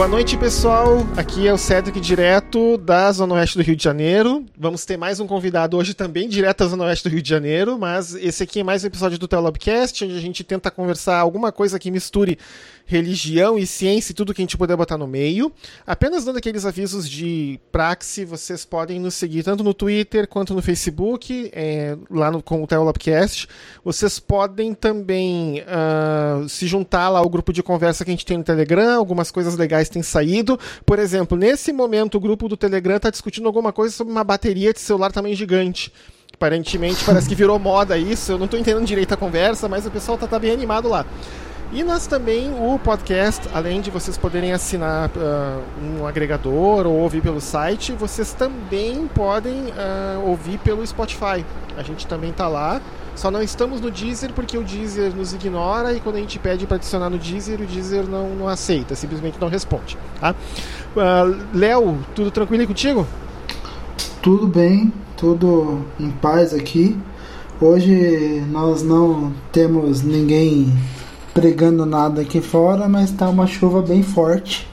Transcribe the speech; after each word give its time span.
Boa 0.00 0.08
noite, 0.08 0.34
pessoal. 0.38 1.06
Aqui 1.14 1.46
é 1.46 1.52
o 1.52 1.58
Cedric, 1.58 2.00
direto 2.00 2.78
da 2.78 3.12
Zona 3.12 3.34
Oeste 3.34 3.58
do 3.58 3.62
Rio 3.62 3.76
de 3.76 3.84
Janeiro. 3.84 4.46
Vamos 4.58 4.86
ter 4.86 4.96
mais 4.96 5.20
um 5.20 5.26
convidado 5.26 5.76
hoje 5.76 5.92
também, 5.92 6.26
direto 6.26 6.60
da 6.60 6.68
Zona 6.68 6.84
Oeste 6.84 7.06
do 7.06 7.12
Rio 7.12 7.20
de 7.20 7.28
Janeiro, 7.28 7.78
mas 7.78 8.14
esse 8.14 8.42
aqui 8.42 8.60
é 8.60 8.64
mais 8.64 8.82
um 8.82 8.86
episódio 8.86 9.18
do 9.18 9.28
Telobcast, 9.28 10.02
onde 10.06 10.16
a 10.16 10.20
gente 10.20 10.42
tenta 10.42 10.70
conversar 10.70 11.18
alguma 11.18 11.52
coisa 11.52 11.78
que 11.78 11.90
misture 11.90 12.38
religião 12.86 13.58
e 13.58 13.66
ciência 13.66 14.10
e 14.10 14.14
tudo 14.14 14.32
que 14.32 14.40
a 14.40 14.44
gente 14.44 14.56
puder 14.56 14.74
botar 14.74 14.96
no 14.96 15.06
meio. 15.06 15.52
Apenas 15.86 16.24
dando 16.24 16.38
aqueles 16.38 16.64
avisos 16.64 17.08
de 17.08 17.60
praxe, 17.70 18.24
vocês 18.24 18.64
podem 18.64 18.98
nos 18.98 19.14
seguir 19.14 19.44
tanto 19.44 19.62
no 19.62 19.74
Twitter 19.74 20.26
quanto 20.26 20.54
no 20.54 20.62
Facebook, 20.62 21.50
é, 21.52 21.96
lá 22.10 22.30
no, 22.30 22.42
com 22.42 22.64
o 22.64 22.66
Telopcast. 22.66 23.46
Vocês 23.84 24.18
podem 24.18 24.72
também 24.72 25.60
uh, 25.60 26.48
se 26.48 26.66
juntar 26.66 27.10
lá 27.10 27.18
ao 27.18 27.28
grupo 27.28 27.52
de 27.52 27.62
conversa 27.62 28.02
que 28.02 28.10
a 28.10 28.14
gente 28.14 28.24
tem 28.24 28.38
no 28.38 28.44
Telegram, 28.44 28.98
algumas 28.98 29.30
coisas 29.30 29.56
legais 29.56 29.89
têm 29.90 30.02
saído. 30.02 30.58
Por 30.86 30.98
exemplo, 30.98 31.36
nesse 31.36 31.72
momento 31.72 32.16
o 32.16 32.20
grupo 32.20 32.48
do 32.48 32.56
Telegram 32.56 32.96
está 32.96 33.10
discutindo 33.10 33.46
alguma 33.46 33.72
coisa 33.72 33.94
sobre 33.94 34.12
uma 34.12 34.24
bateria 34.24 34.72
de 34.72 34.80
celular 34.80 35.12
tamanho 35.12 35.36
gigante 35.36 35.92
aparentemente 36.32 37.04
parece 37.04 37.28
que 37.28 37.34
virou 37.34 37.58
moda 37.58 37.98
isso. 37.98 38.32
Eu 38.32 38.38
não 38.38 38.46
estou 38.46 38.58
entendendo 38.58 38.86
direito 38.86 39.12
a 39.12 39.16
conversa, 39.16 39.68
mas 39.68 39.84
o 39.84 39.90
pessoal 39.90 40.16
tá, 40.16 40.26
tá 40.26 40.38
bem 40.38 40.52
animado 40.52 40.88
lá. 40.88 41.04
E 41.72 41.84
nós 41.84 42.06
também, 42.08 42.52
o 42.52 42.80
podcast, 42.80 43.48
além 43.54 43.80
de 43.80 43.92
vocês 43.92 44.18
poderem 44.18 44.52
assinar 44.52 45.08
uh, 45.10 45.62
um 45.80 46.04
agregador 46.04 46.84
ou 46.84 46.94
ouvir 46.94 47.20
pelo 47.20 47.40
site, 47.40 47.92
vocês 47.92 48.32
também 48.32 49.06
podem 49.06 49.66
uh, 49.66 50.26
ouvir 50.26 50.58
pelo 50.58 50.84
Spotify. 50.84 51.44
A 51.76 51.82
gente 51.82 52.08
também 52.08 52.30
está 52.30 52.48
lá. 52.48 52.80
Só 53.20 53.30
não 53.30 53.42
estamos 53.42 53.82
no 53.82 53.90
Deezer 53.90 54.32
porque 54.32 54.56
o 54.56 54.62
Deezer 54.62 55.14
nos 55.14 55.34
ignora 55.34 55.92
e 55.92 56.00
quando 56.00 56.16
a 56.16 56.20
gente 56.20 56.38
pede 56.38 56.66
para 56.66 56.76
adicionar 56.76 57.10
no 57.10 57.18
Deezer, 57.18 57.60
o 57.60 57.66
Deezer 57.66 58.08
não, 58.08 58.30
não 58.30 58.48
aceita, 58.48 58.94
simplesmente 58.94 59.38
não 59.38 59.46
responde. 59.46 59.98
Tá? 60.18 60.34
Uh, 60.96 61.38
Léo, 61.52 61.98
tudo 62.14 62.30
tranquilo 62.30 62.62
aí 62.62 62.66
contigo? 62.66 63.06
Tudo 64.22 64.46
bem, 64.46 64.90
tudo 65.18 65.84
em 65.98 66.10
paz 66.10 66.54
aqui. 66.54 66.98
Hoje 67.60 68.42
nós 68.50 68.82
não 68.82 69.34
temos 69.52 70.00
ninguém 70.00 70.72
pregando 71.34 71.84
nada 71.84 72.22
aqui 72.22 72.40
fora, 72.40 72.88
mas 72.88 73.10
tá 73.10 73.28
uma 73.28 73.46
chuva 73.46 73.82
bem 73.82 74.02
forte. 74.02 74.66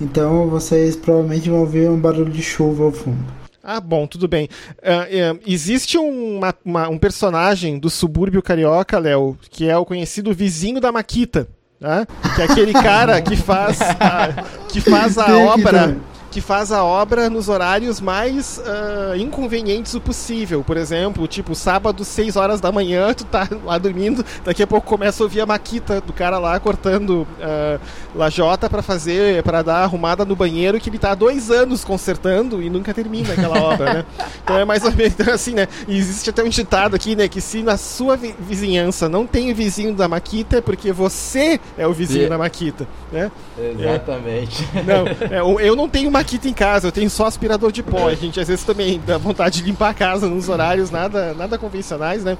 Então 0.00 0.48
vocês 0.48 0.96
provavelmente 0.96 1.50
vão 1.50 1.60
ouvir 1.60 1.90
um 1.90 2.00
barulho 2.00 2.32
de 2.32 2.42
chuva 2.42 2.84
ao 2.84 2.92
fundo. 2.92 3.39
Ah, 3.62 3.80
bom, 3.80 4.06
tudo 4.06 4.26
bem. 4.26 4.48
Uh, 4.78 5.34
uh, 5.34 5.40
existe 5.46 5.98
uma, 5.98 6.54
uma, 6.64 6.88
um 6.88 6.98
personagem 6.98 7.78
do 7.78 7.90
subúrbio 7.90 8.42
carioca, 8.42 8.98
Léo, 8.98 9.36
que 9.50 9.68
é 9.68 9.76
o 9.76 9.84
conhecido 9.84 10.32
vizinho 10.32 10.80
da 10.80 10.90
Maquita. 10.90 11.46
Né? 11.78 12.06
Que 12.34 12.42
é 12.42 12.44
aquele 12.44 12.72
cara 12.72 13.20
que 13.22 13.36
faz 13.36 13.80
a, 13.80 14.44
que 14.68 14.80
faz 14.80 15.16
a 15.16 15.36
obra 15.38 15.96
que 16.30 16.40
faz 16.40 16.70
a 16.70 16.84
obra 16.84 17.28
nos 17.28 17.48
horários 17.48 18.00
mais 18.00 18.58
uh, 18.58 19.16
inconvenientes 19.16 19.94
o 19.94 20.00
possível. 20.00 20.62
Por 20.62 20.76
exemplo, 20.76 21.26
tipo, 21.26 21.54
sábado, 21.54 22.04
6 22.04 22.36
horas 22.36 22.60
da 22.60 22.70
manhã, 22.70 23.12
tu 23.12 23.24
tá 23.24 23.48
lá 23.64 23.76
dormindo, 23.78 24.24
daqui 24.44 24.62
a 24.62 24.66
pouco 24.66 24.86
começa 24.86 25.22
a 25.22 25.24
ouvir 25.24 25.40
a 25.40 25.46
maquita 25.46 26.00
do 26.00 26.12
cara 26.12 26.38
lá 26.38 26.58
cortando 26.60 27.26
uh, 27.40 27.80
lajota 28.14 28.70
para 28.70 28.82
fazer, 28.82 29.42
para 29.42 29.62
dar 29.62 29.82
arrumada 29.82 30.24
no 30.24 30.36
banheiro 30.36 30.78
que 30.78 30.88
ele 30.88 30.98
tá 30.98 31.12
há 31.12 31.14
dois 31.14 31.50
anos 31.50 31.84
consertando 31.84 32.62
e 32.62 32.70
nunca 32.70 32.94
termina 32.94 33.32
aquela 33.32 33.58
obra, 33.62 33.94
né? 33.94 34.04
Então 34.42 34.56
é 34.56 34.64
mais 34.64 34.84
ou 34.84 34.92
menos 34.92 35.14
então, 35.18 35.34
assim, 35.34 35.54
né? 35.54 35.66
E 35.88 35.96
existe 35.96 36.30
até 36.30 36.44
um 36.44 36.48
ditado 36.48 36.94
aqui, 36.94 37.16
né? 37.16 37.28
Que 37.28 37.40
se 37.40 37.62
na 37.62 37.76
sua 37.76 38.16
vi 38.16 38.34
vizinhança 38.38 39.08
não 39.08 39.26
tem 39.26 39.50
o 39.50 39.54
vizinho 39.54 39.94
da 39.94 40.06
maquita, 40.06 40.58
é 40.58 40.60
porque 40.60 40.92
você 40.92 41.58
é 41.76 41.86
o 41.86 41.92
vizinho 41.92 42.28
da 42.28 42.38
maquita, 42.38 42.86
né? 43.12 43.30
Exatamente. 43.58 44.66
É. 44.74 44.82
Não, 44.82 45.60
é, 45.60 45.68
eu 45.68 45.74
não 45.74 45.88
tenho 45.88 46.08
uma 46.08 46.19
Maquita 46.20 46.48
em 46.48 46.52
casa, 46.52 46.86
eu 46.86 46.92
tenho 46.92 47.08
só 47.08 47.24
aspirador 47.24 47.72
de 47.72 47.82
pó. 47.82 48.08
A 48.08 48.14
gente 48.14 48.38
às 48.38 48.46
vezes 48.46 48.62
também 48.62 49.00
dá 49.06 49.16
vontade 49.16 49.62
de 49.62 49.64
limpar 49.64 49.88
a 49.88 49.94
casa 49.94 50.28
nos 50.28 50.50
horários 50.50 50.90
nada, 50.90 51.32
nada 51.32 51.56
convencionais, 51.56 52.22
né? 52.22 52.36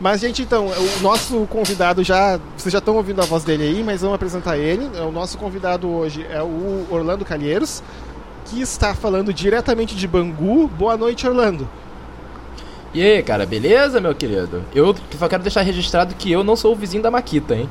Mas, 0.00 0.20
gente, 0.20 0.42
então, 0.42 0.66
o 0.66 1.00
nosso 1.00 1.46
convidado 1.46 2.02
já. 2.02 2.40
Vocês 2.56 2.72
já 2.72 2.80
estão 2.80 2.96
ouvindo 2.96 3.22
a 3.22 3.24
voz 3.24 3.44
dele 3.44 3.62
aí, 3.62 3.84
mas 3.84 4.00
vamos 4.00 4.16
apresentar 4.16 4.58
ele. 4.58 4.84
O 4.98 5.12
nosso 5.12 5.38
convidado 5.38 5.88
hoje 5.88 6.26
é 6.28 6.42
o 6.42 6.88
Orlando 6.90 7.24
Calheiros, 7.24 7.84
que 8.46 8.60
está 8.60 8.96
falando 8.96 9.32
diretamente 9.32 9.94
de 9.94 10.08
Bangu. 10.08 10.66
Boa 10.66 10.96
noite, 10.96 11.24
Orlando. 11.24 11.68
E 12.92 13.00
aí, 13.00 13.22
cara, 13.22 13.46
beleza, 13.46 14.00
meu 14.00 14.12
querido? 14.12 14.64
Eu 14.74 14.92
só 15.16 15.28
quero 15.28 15.44
deixar 15.44 15.60
registrado 15.60 16.16
que 16.16 16.32
eu 16.32 16.42
não 16.42 16.56
sou 16.56 16.72
o 16.72 16.76
vizinho 16.76 17.02
da 17.02 17.12
Maquita, 17.12 17.54
hein? 17.54 17.68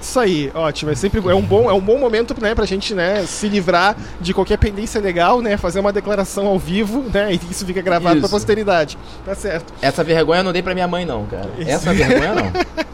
Isso 0.00 0.18
aí, 0.18 0.50
ótimo. 0.54 0.90
É 0.90 0.94
sempre 0.94 1.20
é 1.20 1.34
um 1.34 1.42
bom, 1.42 1.70
é 1.70 1.72
um 1.72 1.80
bom 1.80 1.98
momento, 1.98 2.34
né, 2.40 2.54
pra 2.54 2.64
gente, 2.64 2.94
né, 2.94 3.24
se 3.26 3.48
livrar 3.48 3.96
de 4.20 4.32
qualquer 4.32 4.58
pendência 4.58 5.00
legal, 5.00 5.40
né, 5.40 5.56
fazer 5.56 5.80
uma 5.80 5.92
declaração 5.92 6.46
ao 6.46 6.58
vivo, 6.58 7.04
né, 7.12 7.32
e 7.32 7.40
isso 7.50 7.64
fica 7.66 7.80
gravado 7.80 8.18
isso. 8.18 8.28
pra 8.28 8.36
posteridade. 8.36 8.98
Tá 9.24 9.34
certo. 9.34 9.72
Essa 9.80 10.04
vergonha 10.04 10.40
eu 10.40 10.44
não 10.44 10.52
dei 10.52 10.62
pra 10.62 10.74
minha 10.74 10.88
mãe 10.88 11.04
não, 11.04 11.26
cara. 11.26 11.50
Isso. 11.58 11.70
Essa 11.70 11.92
vergonha 11.92 12.34
não. 12.34 12.52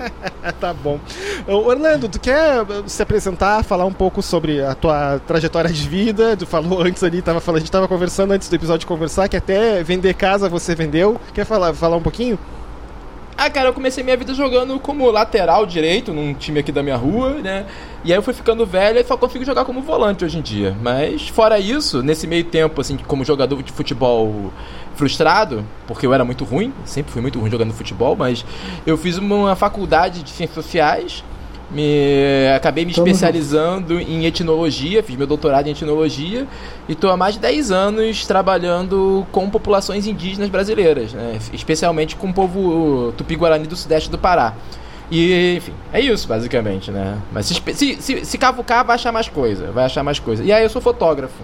tá 0.61 0.73
bom. 0.73 0.99
Orlando, 1.47 2.09
tu 2.09 2.21
quer 2.21 2.65
se 2.87 3.03
apresentar, 3.03 3.63
falar 3.65 3.85
um 3.85 3.93
pouco 3.93 4.23
sobre 4.23 4.63
a 4.63 4.75
tua 4.75 5.21
trajetória 5.27 5.71
de 5.71 5.89
vida? 5.89 6.37
Tu 6.37 6.47
falou 6.47 6.83
antes 6.83 7.03
ali, 7.03 7.23
tava 7.23 7.41
falando, 7.41 7.59
a 7.59 7.61
gente 7.61 7.73
tava 7.73 7.89
conversando 7.89 8.33
antes 8.33 8.49
do 8.49 8.57
episódio 8.57 8.81
de 8.81 8.87
conversar 8.87 9.29
que 9.29 9.37
até 9.37 9.83
vender 9.83 10.15
casa 10.15 10.49
você 10.49 10.75
vendeu. 10.75 11.21
Quer 11.33 11.45
falar, 11.45 11.73
falar 11.75 11.97
um 11.97 12.03
pouquinho? 12.03 12.39
Ah, 13.41 13.49
cara, 13.49 13.69
eu 13.69 13.73
comecei 13.73 14.03
minha 14.03 14.17
vida 14.17 14.35
jogando 14.35 14.81
como 14.81 15.09
lateral 15.13 15.65
direito 15.65 16.13
num 16.13 16.35
time 16.35 16.59
aqui 16.59 16.73
da 16.73 16.83
minha 16.83 16.97
rua, 16.97 17.35
né? 17.35 17.67
E 18.05 18.13
aí 18.13 18.19
eu 18.19 18.23
fui 18.23 18.35
ficando 18.35 18.67
velho 18.67 18.99
e 18.99 19.05
só 19.05 19.17
consigo 19.17 19.45
jogar 19.45 19.65
como 19.65 19.81
volante 19.81 20.25
hoje 20.25 20.39
em 20.39 20.43
dia. 20.43 20.77
Mas 20.83 21.29
fora 21.29 21.57
isso, 21.57 22.03
nesse 22.03 22.27
meio 22.27 22.43
tempo, 22.43 22.81
assim, 22.81 22.97
como 22.97 23.25
jogador 23.25 23.63
de 23.63 23.71
futebol 23.71 24.53
frustrado, 24.97 25.65
porque 25.87 26.05
eu 26.05 26.13
era 26.13 26.25
muito 26.25 26.45
ruim, 26.45 26.75
sempre 26.85 27.13
fui 27.13 27.23
muito 27.23 27.39
ruim 27.39 27.49
jogando 27.49 27.73
futebol, 27.73 28.17
mas 28.17 28.45
eu 28.85 28.99
fiz 28.99 29.19
uma 29.19 29.55
faculdade 29.55 30.25
de 30.25 30.31
ciências 30.31 30.65
sociais 30.65 31.23
me 31.71 32.49
acabei 32.55 32.85
me 32.85 32.93
especializando 32.93 34.01
em 34.01 34.25
etnologia, 34.25 35.03
fiz 35.03 35.17
meu 35.17 35.27
doutorado 35.27 35.67
em 35.67 35.71
etnologia 35.71 36.47
e 36.89 36.93
estou 36.93 37.11
há 37.11 37.17
mais 37.17 37.35
de 37.35 37.41
10 37.41 37.71
anos 37.71 38.27
trabalhando 38.27 39.27
com 39.31 39.51
populações 39.51 40.07
indígenas 40.07 40.49
brasileiras, 40.49 41.13
né? 41.13 41.39
especialmente 41.53 42.17
com 42.17 42.31
o 42.31 42.33
povo 42.33 43.13
tupi-guarani 43.17 43.67
do 43.67 43.77
sudeste 43.77 44.11
do 44.11 44.19
Pará. 44.19 44.55
E, 45.11 45.57
enfim, 45.57 45.73
é 45.93 46.01
isso 46.01 46.29
basicamente, 46.29 46.91
né? 46.91 47.17
Mas 47.33 47.47
se, 47.47 47.63
se, 47.75 47.97
se, 48.01 48.25
se 48.25 48.39
cavucar, 48.39 48.85
vai 48.85 48.95
achar 48.95 49.11
mais 49.11 49.29
coisa, 49.29 49.71
vai 49.71 49.87
achar 49.87 50.03
mais 50.03 50.19
coisa. 50.19 50.45
E 50.45 50.53
aí 50.53 50.63
eu 50.63 50.69
sou 50.69 50.83
fotógrafo. 50.83 51.43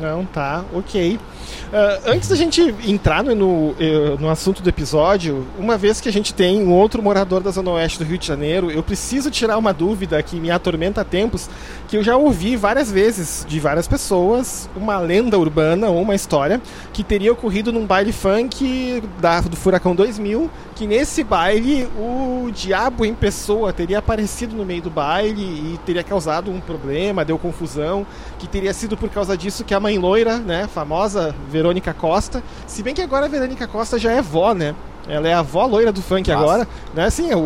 Não, 0.00 0.24
tá, 0.24 0.64
ok. 0.72 1.16
Uh, 1.16 2.10
antes 2.10 2.28
da 2.28 2.36
gente 2.36 2.60
entrar 2.86 3.22
no, 3.22 3.34
no, 3.34 3.76
eh, 3.78 4.16
no, 4.18 4.28
assunto 4.28 4.62
do 4.62 4.68
episódio, 4.68 5.46
uma 5.58 5.76
vez 5.76 6.00
que 6.00 6.08
a 6.08 6.12
gente 6.12 6.34
tem 6.34 6.62
um 6.62 6.72
outro 6.72 7.02
morador 7.02 7.40
da 7.42 7.50
Zona 7.50 7.70
Oeste 7.72 7.98
do 7.98 8.04
Rio 8.04 8.18
de 8.18 8.26
Janeiro, 8.26 8.70
eu 8.70 8.82
preciso 8.82 9.30
tirar 9.30 9.56
uma 9.56 9.72
dúvida 9.72 10.20
que 10.22 10.36
me 10.36 10.50
atormenta 10.50 11.00
há 11.00 11.04
tempos, 11.04 11.48
que 11.94 11.98
eu 11.98 12.02
já 12.02 12.16
ouvi 12.16 12.56
várias 12.56 12.90
vezes 12.90 13.46
de 13.48 13.60
várias 13.60 13.86
pessoas, 13.86 14.68
uma 14.74 14.98
lenda 14.98 15.38
urbana 15.38 15.90
ou 15.90 16.02
uma 16.02 16.16
história 16.16 16.60
que 16.92 17.04
teria 17.04 17.32
ocorrido 17.32 17.72
num 17.72 17.86
baile 17.86 18.10
funk 18.10 19.00
da, 19.20 19.40
do 19.42 19.54
Furacão 19.54 19.94
2000, 19.94 20.50
que 20.74 20.88
nesse 20.88 21.22
baile 21.22 21.88
o 21.96 22.50
diabo 22.52 23.04
em 23.04 23.14
pessoa 23.14 23.72
teria 23.72 24.00
aparecido 24.00 24.56
no 24.56 24.64
meio 24.64 24.82
do 24.82 24.90
baile 24.90 25.40
e 25.40 25.78
teria 25.86 26.02
causado 26.02 26.50
um 26.50 26.58
problema, 26.58 27.24
deu 27.24 27.38
confusão, 27.38 28.04
que 28.40 28.48
teria 28.48 28.74
sido 28.74 28.96
por 28.96 29.08
causa 29.08 29.36
disso 29.36 29.62
que 29.62 29.72
a 29.72 29.78
mãe 29.78 29.96
loira, 29.96 30.38
né, 30.38 30.66
famosa 30.66 31.32
Verônica 31.48 31.94
Costa. 31.94 32.42
Se 32.66 32.82
bem 32.82 32.92
que 32.92 33.02
agora 33.02 33.26
a 33.26 33.28
Verônica 33.28 33.68
Costa 33.68 34.00
já 34.00 34.10
é 34.10 34.20
vó, 34.20 34.52
né? 34.52 34.74
Ela 35.08 35.28
é 35.28 35.34
a 35.34 35.40
avó 35.40 35.66
loira 35.66 35.92
do 35.92 36.02
funk 36.02 36.30
Nossa. 36.30 36.42
agora. 36.42 36.68
Né? 36.94 37.04
Assim, 37.04 37.32
o, 37.34 37.44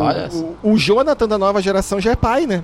o, 0.63 0.73
o, 0.73 0.77
Jonathan 0.77 1.27
da 1.27 1.37
nova 1.37 1.61
geração 1.61 1.99
já 1.99 2.11
é 2.11 2.15
pai, 2.15 2.45
né? 2.45 2.63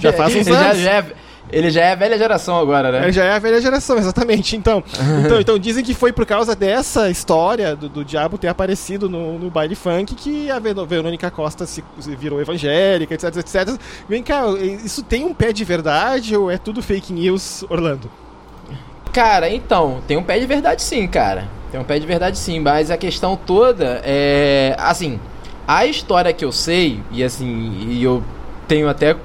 Já 0.00 0.12
faz 0.12 0.34
uns 0.34 0.46
anos. 0.46 0.60
já, 0.60 0.74
já 0.74 0.90
é... 0.90 1.06
Ele 1.50 1.70
já 1.70 1.82
é 1.82 1.92
a 1.92 1.94
velha 1.94 2.18
geração 2.18 2.58
agora, 2.58 2.92
né? 2.92 3.04
Ele 3.04 3.12
já 3.12 3.24
é 3.24 3.32
a 3.32 3.38
velha 3.38 3.60
geração, 3.60 3.96
exatamente. 3.96 4.54
Então, 4.54 4.82
então, 5.24 5.40
então 5.40 5.58
dizem 5.58 5.82
que 5.82 5.94
foi 5.94 6.12
por 6.12 6.26
causa 6.26 6.54
dessa 6.54 7.10
história 7.10 7.74
do, 7.74 7.88
do 7.88 8.04
diabo 8.04 8.36
ter 8.36 8.48
aparecido 8.48 9.08
no, 9.08 9.38
no 9.38 9.50
baile 9.50 9.74
funk 9.74 10.14
que 10.14 10.50
a 10.50 10.58
Verônica 10.58 11.30
Costa 11.30 11.64
se, 11.64 11.82
se, 11.98 12.14
virou 12.14 12.40
evangélica, 12.40 13.14
etc, 13.14 13.36
etc. 13.36 13.80
Vem 14.08 14.22
cá, 14.22 14.42
isso 14.84 15.02
tem 15.02 15.24
um 15.24 15.32
pé 15.32 15.52
de 15.52 15.64
verdade 15.64 16.36
ou 16.36 16.50
é 16.50 16.58
tudo 16.58 16.82
fake 16.82 17.12
news, 17.12 17.64
Orlando? 17.68 18.10
Cara, 19.12 19.50
então, 19.50 19.98
tem 20.06 20.16
um 20.16 20.22
pé 20.22 20.38
de 20.38 20.46
verdade 20.46 20.82
sim, 20.82 21.06
cara. 21.06 21.48
Tem 21.70 21.80
um 21.80 21.84
pé 21.84 21.98
de 21.98 22.06
verdade 22.06 22.38
sim, 22.38 22.60
mas 22.60 22.90
a 22.90 22.96
questão 22.96 23.36
toda 23.36 24.00
é. 24.04 24.74
Assim, 24.78 25.18
a 25.66 25.86
história 25.86 26.32
que 26.32 26.44
eu 26.44 26.52
sei, 26.52 27.00
e 27.10 27.22
assim, 27.22 27.86
e 27.88 28.02
eu 28.02 28.22
tenho 28.66 28.88
até 28.88 29.16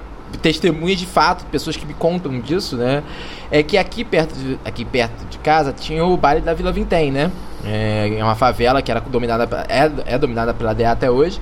testemunhas 0.41 0.99
de 0.99 1.05
fato, 1.05 1.45
pessoas 1.45 1.77
que 1.77 1.85
me 1.85 1.93
contam 1.93 2.39
disso, 2.39 2.75
né? 2.75 3.03
É 3.51 3.61
que 3.61 3.77
aqui 3.77 4.03
perto 4.03 4.33
de, 4.33 4.59
aqui 4.65 4.83
perto 4.83 5.25
de 5.29 5.37
casa 5.37 5.71
tinha 5.71 6.03
o 6.03 6.17
baile 6.17 6.41
da 6.41 6.53
Vila 6.53 6.71
Vintém, 6.71 7.11
né? 7.11 7.31
É, 7.65 8.13
é 8.17 8.23
uma 8.23 8.35
favela 8.35 8.81
que 8.81 8.91
era 8.91 8.99
dominada 8.99 9.65
é, 9.69 10.15
é 10.15 10.17
dominada 10.17 10.53
pela 10.53 10.73
DEA 10.73 10.91
até 10.91 11.09
hoje. 11.09 11.39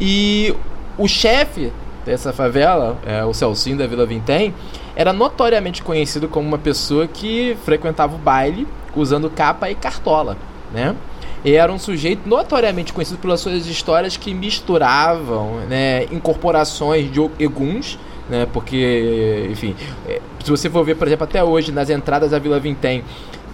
E 0.00 0.54
o 0.96 1.06
chefe 1.06 1.72
dessa 2.06 2.32
favela, 2.32 2.96
é, 3.04 3.24
o 3.24 3.34
Celcinho 3.34 3.76
da 3.76 3.86
Vila 3.86 4.06
Vintém, 4.06 4.54
era 4.98 5.12
notoriamente 5.12 5.80
conhecido 5.80 6.26
como 6.26 6.48
uma 6.48 6.58
pessoa 6.58 7.06
que 7.06 7.56
frequentava 7.64 8.16
o 8.16 8.18
baile 8.18 8.66
usando 8.96 9.30
capa 9.30 9.70
e 9.70 9.74
cartola, 9.76 10.36
né? 10.72 10.96
E 11.44 11.52
era 11.54 11.72
um 11.72 11.78
sujeito 11.78 12.28
notoriamente 12.28 12.92
conhecido 12.92 13.16
pelas 13.18 13.40
suas 13.40 13.64
histórias 13.66 14.16
que 14.16 14.34
misturavam 14.34 15.60
né, 15.68 16.02
incorporações 16.10 17.12
de 17.12 17.20
eguns, 17.38 17.96
né, 18.28 18.48
porque, 18.52 19.46
enfim, 19.52 19.76
é, 20.08 20.20
se 20.42 20.50
você 20.50 20.68
for 20.68 20.84
ver, 20.84 20.96
por 20.96 21.06
exemplo, 21.06 21.22
até 21.22 21.44
hoje, 21.44 21.70
nas 21.70 21.88
entradas 21.88 22.32
da 22.32 22.40
Vila 22.40 22.58
Vintém, 22.58 23.04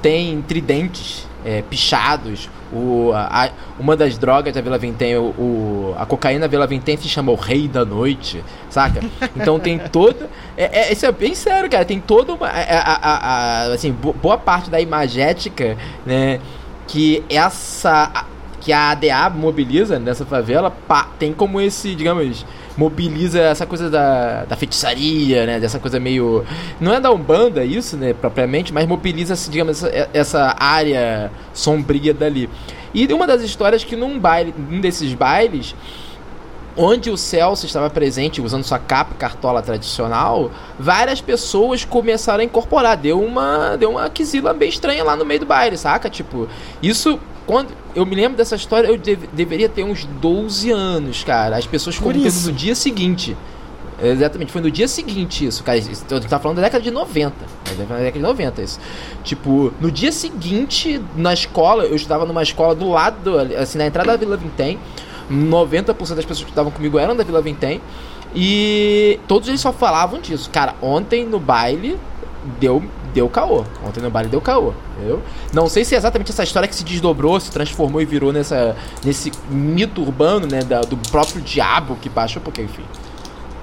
tem 0.01 0.41
tridentes 0.41 1.29
é, 1.45 1.63
pichados. 1.63 2.49
O, 2.73 3.13
a, 3.15 3.51
uma 3.79 3.97
das 3.97 4.19
drogas 4.19 4.53
da 4.53 4.61
Vila 4.61 4.79
Vintém, 4.79 5.17
o, 5.17 5.23
o, 5.23 5.95
a 5.99 6.07
cocaína 6.07 6.49
Vila 6.49 6.67
Vintém 6.67 6.97
se 6.97 7.09
chama 7.09 7.31
o 7.31 7.35
Rei 7.35 7.69
da 7.69 7.85
Noite, 7.85 8.43
saca? 8.71 9.01
Então 9.37 9.59
tem 9.59 9.79
toda. 9.79 10.29
É, 10.57 10.89
é, 10.89 10.93
isso 10.93 11.05
é 11.05 11.13
bem 11.13 11.35
sério, 11.35 11.69
cara. 11.69 11.85
Tem 11.85 12.01
toda 12.01 12.35
uma. 12.35 12.49
É, 12.49 12.77
a, 12.77 12.99
a, 13.03 13.17
a, 13.17 13.63
assim, 13.73 13.93
boa 13.93 14.39
parte 14.39 14.71
da 14.71 14.81
imagética, 14.81 15.77
né? 16.07 16.41
Que 16.87 17.23
essa. 17.29 18.27
Que 18.61 18.73
a 18.73 18.93
ADA 18.93 19.29
mobiliza 19.29 19.99
nessa 19.99 20.25
favela 20.25 20.75
tem 21.19 21.35
como 21.35 21.61
esse, 21.61 21.95
digamos 21.95 22.47
mobiliza 22.77 23.41
essa 23.41 23.67
coisa 23.67 23.89
da, 23.89 24.45
da 24.45 24.57
feitiçaria, 24.57 25.47
né? 25.47 25.61
Dessa 25.61 25.79
coisa 25.79 26.01
meio. 26.01 26.45
Não 26.81 26.93
é 26.93 27.01
da 27.01 27.11
Umbanda 27.11 27.65
isso, 27.65 27.97
né? 27.97 28.13
Propriamente, 28.13 28.73
mas 28.73 28.87
mobiliza, 28.87 29.35
digamos, 29.51 29.83
essa, 29.83 30.11
essa 30.13 30.57
área 30.59 31.31
sombria 31.53 32.13
dali. 32.13 32.49
E 32.93 33.13
uma 33.13 33.27
das 33.27 33.43
histórias 33.43 33.83
que 33.83 33.97
num 33.97 34.19
baile, 34.19 34.55
num 34.57 34.81
desses 34.81 35.13
bailes, 35.15 35.75
onde 36.77 37.11
o 37.11 37.17
Celso 37.17 37.67
estava 37.67 37.89
presente 37.89 38.41
usando 38.41 38.65
sua 38.65 38.79
capa 38.79 39.15
cartola 39.15 39.63
tradicional, 39.63 40.51
várias 40.79 41.21
pessoas 41.21 41.85
começaram 41.85 42.41
a 42.41 42.45
incorporar. 42.45 42.97
Deu 42.97 43.21
uma, 43.21 43.77
deu 43.77 43.91
uma 43.91 44.09
quisila 44.11 44.53
bem 44.53 44.69
estranha 44.69 45.05
lá 45.05 45.17
no 45.17 45.25
meio 45.25 45.41
do 45.41 45.47
baile, 45.47 45.77
saca? 45.77 46.11
Tipo, 46.11 46.49
isso 46.83 47.19
quando 47.47 47.73
eu 47.95 48.05
me 48.07 48.15
lembro 48.15 48.37
dessa 48.37 48.57
história, 48.57 48.89
eu 48.89 48.97
dev, 48.97 49.25
deveria 49.33 49.69
ter 49.69 49.85
uns 49.85 50.05
12 50.05 50.71
anos, 50.71 51.23
cara. 51.25 51.57
As 51.57 51.67
pessoas 51.67 51.99
comentando 51.99 52.47
no 52.47 52.53
dia 52.53 52.75
seguinte. 52.75 53.37
Exatamente, 54.03 54.51
foi 54.51 54.61
no 54.61 54.71
dia 54.71 54.89
seguinte 54.89 55.47
isso, 55.47 55.63
cara. 55.63 55.79
Eu 56.11 56.21
tava 56.23 56.43
falando 56.43 56.57
da 56.57 56.63
década 56.63 56.83
de 56.83 56.91
90. 56.91 57.35
Da 57.79 57.85
década 57.85 58.13
de 58.13 58.19
90 58.19 58.63
isso. 58.63 58.81
Tipo, 59.23 59.73
no 59.81 59.91
dia 59.91 60.11
seguinte, 60.11 61.01
na 61.17 61.33
escola, 61.33 61.85
eu 61.85 61.95
estava 61.95 62.27
numa 62.27 62.43
escola 62.43 62.75
do 62.75 62.91
lado, 62.91 63.39
assim, 63.59 63.79
na 63.79 63.87
entrada 63.87 64.13
da 64.13 64.17
Vila 64.17 64.37
Vintém. 64.37 64.79
90% 65.31 65.97
das 66.15 66.25
pessoas 66.25 66.45
que 66.45 66.51
estavam 66.51 66.71
comigo 66.71 66.99
eram 66.99 67.15
da 67.15 67.25
Vila 67.25 67.41
Vintém. 67.41 67.81
E 68.35 69.21
todos 69.29 69.49
eles 69.49 69.61
só 69.61 69.73
falavam 69.73 70.21
disso. 70.21 70.51
Cara, 70.51 70.75
ontem 70.83 71.25
no 71.25 71.39
baile 71.39 71.97
deu 72.59 72.83
deu 73.15 73.29
caô. 73.29 73.65
Ontem 73.87 74.01
no 74.01 74.11
baile 74.11 74.29
deu 74.29 74.41
caô, 74.41 74.75
entendeu? 74.97 75.23
Não 75.53 75.69
sei 75.69 75.85
se 75.85 75.95
é 75.95 75.99
exatamente 75.99 76.33
essa 76.33 76.43
história 76.43 76.69
que 76.69 76.75
se 76.75 76.85
desdobrou, 76.85 77.39
se 77.39 77.51
transformou 77.51 78.03
e 78.03 78.05
virou 78.05 78.33
nessa, 78.33 78.77
nesse 79.05 79.33
mito 79.49 80.03
urbano, 80.03 80.47
né, 80.47 80.63
da, 80.63 80.81
do 80.81 80.97
próprio 81.11 81.41
diabo 81.41 81.97
que 81.97 82.09
baixou, 82.09 82.43
porque, 82.43 82.61
enfim, 82.61 82.83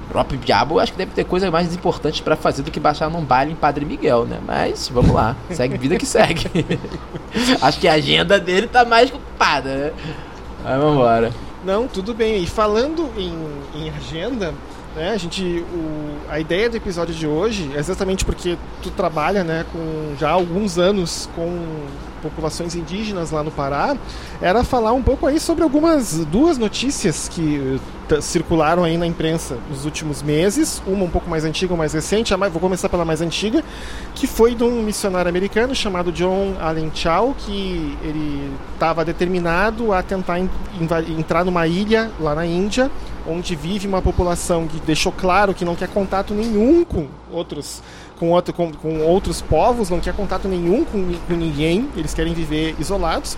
o 0.05 0.09
próprio 0.11 0.39
diabo 0.39 0.79
acho 0.79 0.93
que 0.93 0.97
deve 0.97 1.11
ter 1.11 1.25
coisas 1.25 1.49
mais 1.51 1.73
importantes 1.75 2.21
para 2.21 2.35
fazer 2.35 2.63
do 2.63 2.71
que 2.71 2.79
baixar 2.79 3.09
num 3.09 3.23
baile 3.23 3.51
em 3.51 3.55
Padre 3.55 3.85
Miguel, 3.85 4.25
né? 4.25 4.39
Mas, 4.45 4.87
vamos 4.87 5.13
lá, 5.13 5.35
segue 5.51 5.77
vida 5.77 5.97
que 5.97 6.05
segue. 6.05 6.49
acho 7.61 7.79
que 7.79 7.87
a 7.87 7.93
agenda 7.93 8.39
dele 8.39 8.67
tá 8.67 8.85
mais 8.85 9.11
ocupada, 9.11 9.69
né? 9.75 9.91
Mas 10.63 10.79
vamos 10.79 10.95
embora. 10.95 11.31
Não, 11.63 11.87
tudo 11.87 12.13
bem. 12.13 12.41
E 12.41 12.47
falando 12.47 13.09
em, 13.17 13.33
em 13.75 13.89
agenda, 13.89 14.53
né? 14.95 15.11
A 15.11 15.17
gente, 15.17 15.43
o, 15.73 16.17
a 16.29 16.39
ideia 16.39 16.69
do 16.69 16.77
episódio 16.77 17.13
de 17.13 17.27
hoje 17.27 17.69
é 17.75 17.79
exatamente 17.79 18.25
porque 18.25 18.57
tu 18.81 18.89
trabalha, 18.91 19.43
né, 19.43 19.65
com 19.71 20.15
já 20.19 20.29
alguns 20.29 20.77
anos 20.77 21.29
com 21.35 21.85
populações 22.21 22.75
indígenas 22.75 23.31
lá 23.31 23.43
no 23.43 23.51
Pará, 23.51 23.97
era 24.41 24.63
falar 24.63 24.93
um 24.93 25.01
pouco 25.01 25.27
aí 25.27 25.39
sobre 25.39 25.63
algumas 25.63 26.25
duas 26.25 26.57
notícias 26.57 27.27
que 27.27 27.79
circularam 28.19 28.83
aí 28.83 28.97
na 28.97 29.07
imprensa 29.07 29.57
nos 29.69 29.85
últimos 29.85 30.21
meses, 30.21 30.81
uma 30.85 31.05
um 31.05 31.09
pouco 31.09 31.29
mais 31.29 31.45
antiga, 31.45 31.73
uma 31.73 31.81
mais 31.81 31.93
recente, 31.93 32.33
vou 32.35 32.59
começar 32.59 32.89
pela 32.89 33.05
mais 33.05 33.21
antiga, 33.21 33.63
que 34.15 34.27
foi 34.27 34.53
de 34.53 34.63
um 34.63 34.81
missionário 34.81 35.29
americano 35.29 35.73
chamado 35.73 36.11
John 36.11 36.55
Allen 36.59 36.91
Chow, 36.93 37.33
que 37.37 37.97
ele 38.03 38.51
estava 38.73 39.05
determinado 39.05 39.93
a 39.93 40.03
tentar 40.03 40.39
entrar 40.39 41.45
numa 41.45 41.65
ilha 41.67 42.11
lá 42.19 42.35
na 42.35 42.45
Índia, 42.45 42.91
onde 43.27 43.55
vive 43.55 43.87
uma 43.87 44.01
população 44.01 44.67
que 44.67 44.79
deixou 44.79 45.11
claro 45.11 45.53
que 45.53 45.63
não 45.63 45.75
quer 45.75 45.87
contato 45.87 46.33
nenhum 46.33 46.83
com 46.83 47.07
outros 47.31 47.81
com, 48.21 48.29
outro, 48.29 48.53
com, 48.53 48.71
com 48.71 49.01
outros 49.01 49.41
povos, 49.41 49.89
não 49.89 49.99
quer 49.99 50.13
contato 50.13 50.47
nenhum 50.47 50.85
com, 50.85 51.11
com 51.27 51.33
ninguém, 51.33 51.89
eles 51.97 52.13
querem 52.13 52.35
viver 52.35 52.75
isolados. 52.77 53.35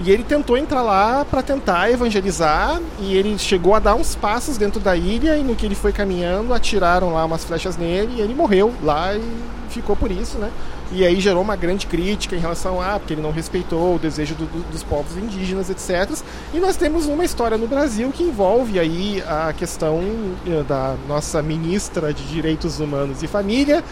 E 0.00 0.10
ele 0.10 0.24
tentou 0.24 0.58
entrar 0.58 0.82
lá 0.82 1.24
para 1.24 1.42
tentar 1.42 1.90
evangelizar 1.90 2.80
e 3.00 3.16
ele 3.16 3.38
chegou 3.38 3.72
a 3.74 3.78
dar 3.78 3.94
uns 3.94 4.16
passos 4.16 4.58
dentro 4.58 4.80
da 4.80 4.96
ilha 4.96 5.36
e 5.36 5.44
no 5.44 5.54
que 5.54 5.64
ele 5.64 5.76
foi 5.76 5.92
caminhando 5.92 6.52
atiraram 6.52 7.14
lá 7.14 7.24
umas 7.24 7.44
flechas 7.44 7.76
nele 7.76 8.16
e 8.16 8.20
ele 8.20 8.34
morreu 8.34 8.74
lá 8.82 9.14
e 9.14 9.22
ficou 9.70 9.94
por 9.94 10.10
isso, 10.10 10.38
né? 10.38 10.50
E 10.92 11.04
aí 11.04 11.18
gerou 11.20 11.42
uma 11.42 11.56
grande 11.56 11.86
crítica 11.86 12.36
em 12.36 12.38
relação 12.38 12.80
a 12.80 12.98
porque 12.98 13.14
ele 13.14 13.20
não 13.20 13.32
respeitou 13.32 13.96
o 13.96 13.98
desejo 13.98 14.34
do, 14.34 14.46
do, 14.46 14.70
dos 14.70 14.84
povos 14.84 15.16
indígenas, 15.16 15.68
etc. 15.68 16.16
E 16.54 16.60
nós 16.60 16.76
temos 16.76 17.06
uma 17.06 17.24
história 17.24 17.58
no 17.58 17.66
Brasil 17.66 18.12
que 18.12 18.22
envolve 18.22 18.78
aí 18.78 19.22
a 19.26 19.52
questão 19.52 20.00
eh, 20.46 20.62
da 20.62 20.94
nossa 21.08 21.42
ministra 21.42 22.12
de 22.12 22.22
Direitos 22.28 22.78
Humanos 22.78 23.22
e 23.22 23.26
Família, 23.26 23.82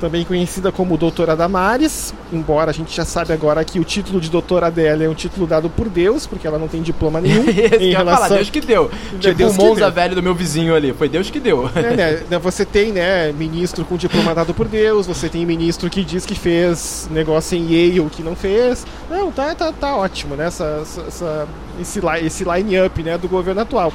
também 0.00 0.24
conhecida 0.24 0.72
como 0.72 0.96
Doutora 0.96 1.36
Damares, 1.36 2.14
embora 2.32 2.70
a 2.70 2.74
gente 2.74 2.94
já 2.94 3.04
sabe 3.04 3.32
agora 3.32 3.64
que 3.64 3.78
o 3.78 3.84
título 3.84 4.20
de 4.20 4.28
doutora 4.30 4.70
dela 4.70 5.04
é 5.04 5.08
um 5.08 5.14
título 5.14 5.46
dado 5.46 5.70
por 5.70 5.88
Deus, 5.88 6.26
porque 6.26 6.46
ela 6.46 6.58
não 6.58 6.68
tem 6.68 6.82
diploma 6.82 7.20
nenhum. 7.22 7.44
em 7.80 7.92
relação... 7.92 8.24
falar, 8.24 8.36
Deus 8.36 8.50
que 8.50 8.60
deu. 8.60 8.90
Tipo 9.20 9.34
Deus 9.34 9.56
o 9.56 9.62
Monza 9.62 9.90
velho 9.90 10.14
do 10.14 10.22
meu 10.22 10.34
vizinho 10.34 10.74
ali, 10.74 10.92
foi 10.92 11.08
Deus 11.08 11.30
que 11.30 11.40
deu. 11.40 11.70
É, 11.74 11.96
né, 11.96 12.22
né, 12.30 12.38
você 12.38 12.64
tem, 12.64 12.92
né, 12.92 13.32
ministro 13.32 13.84
com 13.84 13.96
diploma 13.96 14.34
dado 14.34 14.52
por 14.52 14.66
Deus, 14.66 15.06
você 15.06 15.28
tem 15.28 15.46
ministro 15.46 15.88
que 15.88 16.04
diz 16.04 16.26
que 16.26 16.34
fez 16.34 17.08
negócio 17.10 17.56
em 17.56 17.62
Yale 17.62 18.08
que 18.10 18.22
não 18.22 18.34
fez. 18.34 18.86
Não, 19.08 19.30
tá, 19.30 19.54
tá, 19.54 19.72
tá 19.72 19.96
ótimo, 19.96 20.34
né, 20.34 20.46
essa, 20.46 20.82
essa, 20.82 21.48
esse, 21.80 22.00
esse 22.22 22.44
line-up, 22.44 23.02
né, 23.02 23.16
do 23.16 23.28
governo 23.28 23.60
atual. 23.60 23.92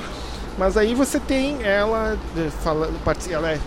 Mas 0.58 0.75
aí 0.75 0.94
você 0.94 1.20
tem 1.20 1.63
ela, 1.63 2.18
eh, 2.38 2.50
fala, 2.62 2.89
ela 3.29 3.51
é 3.51 3.60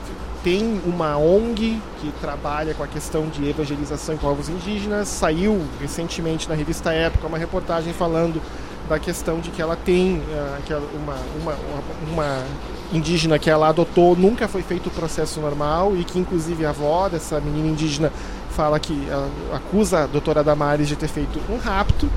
tem 0.43 0.81
uma 0.85 1.17
ONG 1.17 1.81
que 2.01 2.13
trabalha 2.21 2.75
com 2.75 2.83
a 2.83 2.87
questão 2.87 3.29
de 3.29 3.49
evangelização 3.49 4.15
em 4.15 4.19
povos 4.19 4.49
indígenas. 4.49 5.09
Saiu 5.09 5.61
recentemente 5.81 6.49
na 6.49 6.55
revista 6.55 6.93
Época 6.93 7.27
uma 7.27 7.39
reportagem 7.39 7.93
falando 7.93 8.43
da 8.89 8.99
questão 8.99 9.41
de 9.41 9.51
que 9.51 9.63
ela 9.63 9.77
tem 9.77 10.19
uh, 10.19 10.63
que 10.65 10.75
uma, 10.75 11.17
uma, 11.41 11.57
uma, 12.11 12.45
indígena 12.93 13.39
que 13.39 13.49
ela 13.49 13.69
adotou, 13.69 14.15
nunca 14.15 14.47
foi 14.47 14.61
feito 14.61 14.89
o 14.89 14.91
processo 14.91 15.41
normal 15.41 15.97
e 15.97 16.05
que 16.05 16.19
inclusive 16.19 16.67
a 16.67 16.71
avó 16.71 17.09
dessa 17.09 17.41
menina 17.41 17.69
indígena 17.69 18.13
fala 18.51 18.79
que 18.79 19.07
acusa 19.51 20.01
a 20.01 20.07
doutora 20.07 20.45
Damares 20.45 20.89
de 20.89 20.97
ter 20.97 21.09
feito 21.09 21.41
um 21.49 21.57
rapto. 21.57 22.11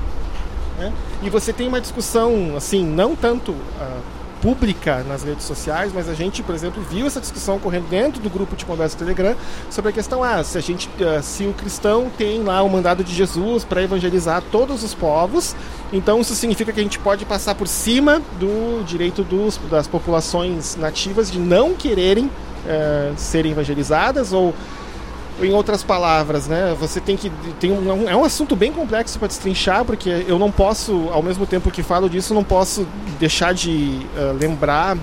Né? 0.76 0.92
E 1.22 1.30
você 1.30 1.50
tem 1.52 1.66
uma 1.66 1.80
discussão, 1.80 2.54
assim, 2.56 2.84
não 2.84 3.16
tanto 3.16 3.52
uh, 3.52 4.15
pública 4.46 5.04
nas 5.08 5.24
redes 5.24 5.44
sociais, 5.44 5.90
mas 5.92 6.08
a 6.08 6.14
gente, 6.14 6.40
por 6.40 6.54
exemplo, 6.54 6.80
viu 6.88 7.04
essa 7.04 7.20
discussão 7.20 7.56
ocorrendo 7.56 7.88
dentro 7.88 8.22
do 8.22 8.30
grupo 8.30 8.54
de 8.54 8.64
conversa 8.64 8.96
do 8.96 9.00
Telegram 9.00 9.34
sobre 9.68 9.90
a 9.90 9.92
questão 9.92 10.22
ah, 10.22 10.44
se 10.44 10.56
a 10.56 10.60
gente, 10.60 10.88
ah, 11.02 11.20
se 11.20 11.44
o 11.46 11.52
cristão 11.52 12.08
tem 12.16 12.44
lá 12.44 12.62
o 12.62 12.70
mandado 12.70 13.02
de 13.02 13.12
Jesus 13.12 13.64
para 13.64 13.82
evangelizar 13.82 14.40
todos 14.52 14.84
os 14.84 14.94
povos, 14.94 15.56
então 15.92 16.20
isso 16.20 16.32
significa 16.36 16.72
que 16.72 16.78
a 16.78 16.82
gente 16.84 17.00
pode 17.00 17.24
passar 17.24 17.56
por 17.56 17.66
cima 17.66 18.22
do 18.38 18.84
direito 18.84 19.24
dos, 19.24 19.58
das 19.68 19.88
populações 19.88 20.76
nativas 20.76 21.28
de 21.28 21.40
não 21.40 21.74
quererem 21.74 22.26
uh, 22.26 23.14
serem 23.16 23.50
evangelizadas 23.50 24.32
ou 24.32 24.54
em 25.40 25.52
outras 25.52 25.82
palavras, 25.82 26.46
né? 26.46 26.74
Você 26.78 27.00
tem 27.00 27.16
que 27.16 27.30
tem 27.60 27.70
um, 27.70 28.08
é 28.08 28.16
um 28.16 28.24
assunto 28.24 28.56
bem 28.56 28.72
complexo 28.72 29.18
para 29.18 29.28
destrinchar, 29.28 29.84
porque 29.84 30.24
eu 30.26 30.38
não 30.38 30.50
posso, 30.50 31.08
ao 31.10 31.22
mesmo 31.22 31.46
tempo 31.46 31.70
que 31.70 31.82
falo 31.82 32.08
disso, 32.08 32.34
não 32.34 32.44
posso 32.44 32.86
deixar 33.18 33.52
de 33.52 34.06
uh, 34.16 34.36
lembrar 34.38 34.96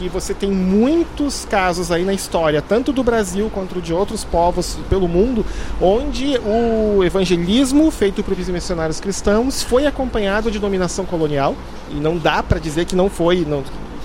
que 0.00 0.08
você 0.08 0.32
tem 0.32 0.50
muitos 0.50 1.44
casos 1.44 1.92
aí 1.92 2.04
na 2.04 2.14
história, 2.14 2.62
tanto 2.62 2.90
do 2.90 3.02
Brasil 3.02 3.50
quanto 3.52 3.82
de 3.82 3.92
outros 3.92 4.24
povos 4.24 4.78
pelo 4.88 5.06
mundo, 5.06 5.44
onde 5.78 6.38
o 6.38 7.04
evangelismo 7.04 7.90
feito 7.90 8.22
por 8.22 8.34
missionários 8.34 8.98
cristãos 8.98 9.62
foi 9.62 9.86
acompanhado 9.86 10.50
de 10.50 10.58
dominação 10.58 11.04
colonial, 11.04 11.54
e 11.90 11.96
não 11.96 12.16
dá 12.16 12.42
para 12.42 12.58
dizer 12.58 12.86
que 12.86 12.96
não 12.96 13.10
foi, 13.10 13.44
não, 13.46 13.62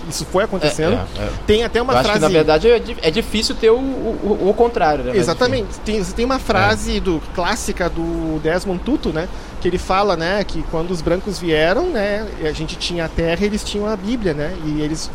isso 0.09 0.25
foi 0.25 0.43
acontecendo. 0.43 0.93
É, 0.93 1.21
é, 1.21 1.24
é. 1.24 1.29
Tem 1.45 1.63
até 1.63 1.81
uma 1.81 1.93
Eu 1.93 2.03
frase. 2.03 2.13
Que, 2.13 2.19
na 2.19 2.29
verdade, 2.29 2.69
é, 2.69 2.81
é 3.01 3.12
difícil 3.12 3.55
ter 3.55 3.69
o, 3.69 3.77
o, 3.77 4.50
o 4.50 4.53
contrário, 4.53 5.03
né? 5.03 5.15
Exatamente. 5.15 5.79
Tem, 5.79 6.03
tem 6.03 6.25
uma 6.25 6.39
frase 6.39 6.97
é. 6.97 7.00
do 7.00 7.21
clássica 7.33 7.89
do 7.89 8.39
Desmond 8.41 8.79
Tutu, 8.83 9.09
né? 9.09 9.27
Que 9.62 9.67
ele 9.67 9.77
fala, 9.77 10.15
né, 10.15 10.43
que 10.43 10.62
quando 10.69 10.91
os 10.91 11.01
brancos 11.01 11.39
vieram, 11.39 11.88
né, 11.88 12.27
a 12.43 12.51
gente 12.51 12.75
tinha 12.75 13.05
a 13.05 13.09
terra, 13.09 13.43
eles 13.43 13.63
tinham 13.63 13.88
a 13.88 13.95
Bíblia, 13.95 14.33
né? 14.33 14.55
E 14.63 14.81
eles 14.81 15.09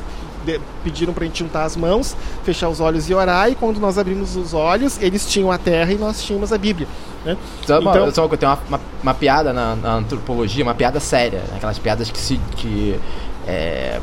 pediram 0.82 1.12
para 1.12 1.25
a 1.25 1.26
gente 1.26 1.38
juntar 1.38 1.64
as 1.64 1.76
mãos, 1.76 2.16
fechar 2.42 2.68
os 2.68 2.80
olhos 2.80 3.09
e 3.09 3.14
orar, 3.14 3.50
e 3.50 3.54
quando 3.54 3.78
nós 3.78 3.99
abrimos 3.99 4.37
os 4.37 4.54
olhos, 4.54 5.00
eles 5.00 5.26
tinham 5.26 5.52
a 5.52 5.59
terra 5.59 5.92
e 5.92 5.99
nós 5.99 6.23
tínhamos 6.23 6.52
a 6.52 6.59
Bíblia. 6.59 6.88
Né? 7.25 7.37
Só 7.66 7.78
então, 7.78 8.11
só 8.12 8.28
tem 8.28 8.49
uma, 8.49 8.59
uma, 8.68 8.80
uma, 9.02 9.14
piada 9.14 9.52
na, 9.52 9.76
na, 9.76 9.94
antropologia, 9.94 10.64
uma 10.64 10.75
piada 10.75 10.99
séria, 10.99 11.40
né? 11.40 11.56
aquelas 11.56 11.78
piadas 11.78 12.11
que 12.11 12.18
se. 12.18 12.40
Que, 12.56 12.99
é, 13.47 14.00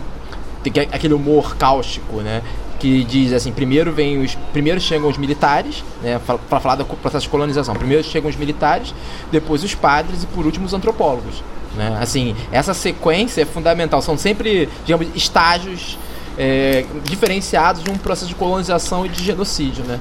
tem 0.69 0.87
aquele 0.91 1.13
humor 1.13 1.55
cáustico, 1.55 2.21
né? 2.21 2.41
que 2.79 3.03
diz 3.03 3.33
assim, 3.33 3.51
primeiro 3.51 3.91
vem 3.91 4.23
os 4.23 4.35
primeiro 4.53 4.79
chegam 4.79 5.09
os 5.09 5.17
militares, 5.17 5.83
né, 6.01 6.19
para 6.49 6.59
falar 6.59 6.75
do 6.75 6.85
processo 6.85 7.23
de 7.23 7.29
colonização. 7.29 7.75
Primeiro 7.75 8.03
chegam 8.03 8.29
os 8.29 8.35
militares, 8.35 8.93
depois 9.31 9.63
os 9.63 9.73
padres 9.73 10.23
e 10.23 10.27
por 10.27 10.45
último 10.45 10.65
os 10.65 10.73
antropólogos, 10.73 11.43
né? 11.75 11.97
Assim, 11.99 12.35
essa 12.51 12.73
sequência 12.73 13.41
é 13.41 13.45
fundamental, 13.45 14.01
são 14.01 14.17
sempre, 14.17 14.69
digamos, 14.85 15.07
estágios 15.15 15.97
é, 16.37 16.85
diferenciados 17.03 17.83
de 17.83 17.89
um 17.89 17.97
processo 17.97 18.27
de 18.27 18.35
colonização 18.35 19.05
e 19.05 19.09
de 19.09 19.23
genocídio, 19.23 19.83
né? 19.83 19.99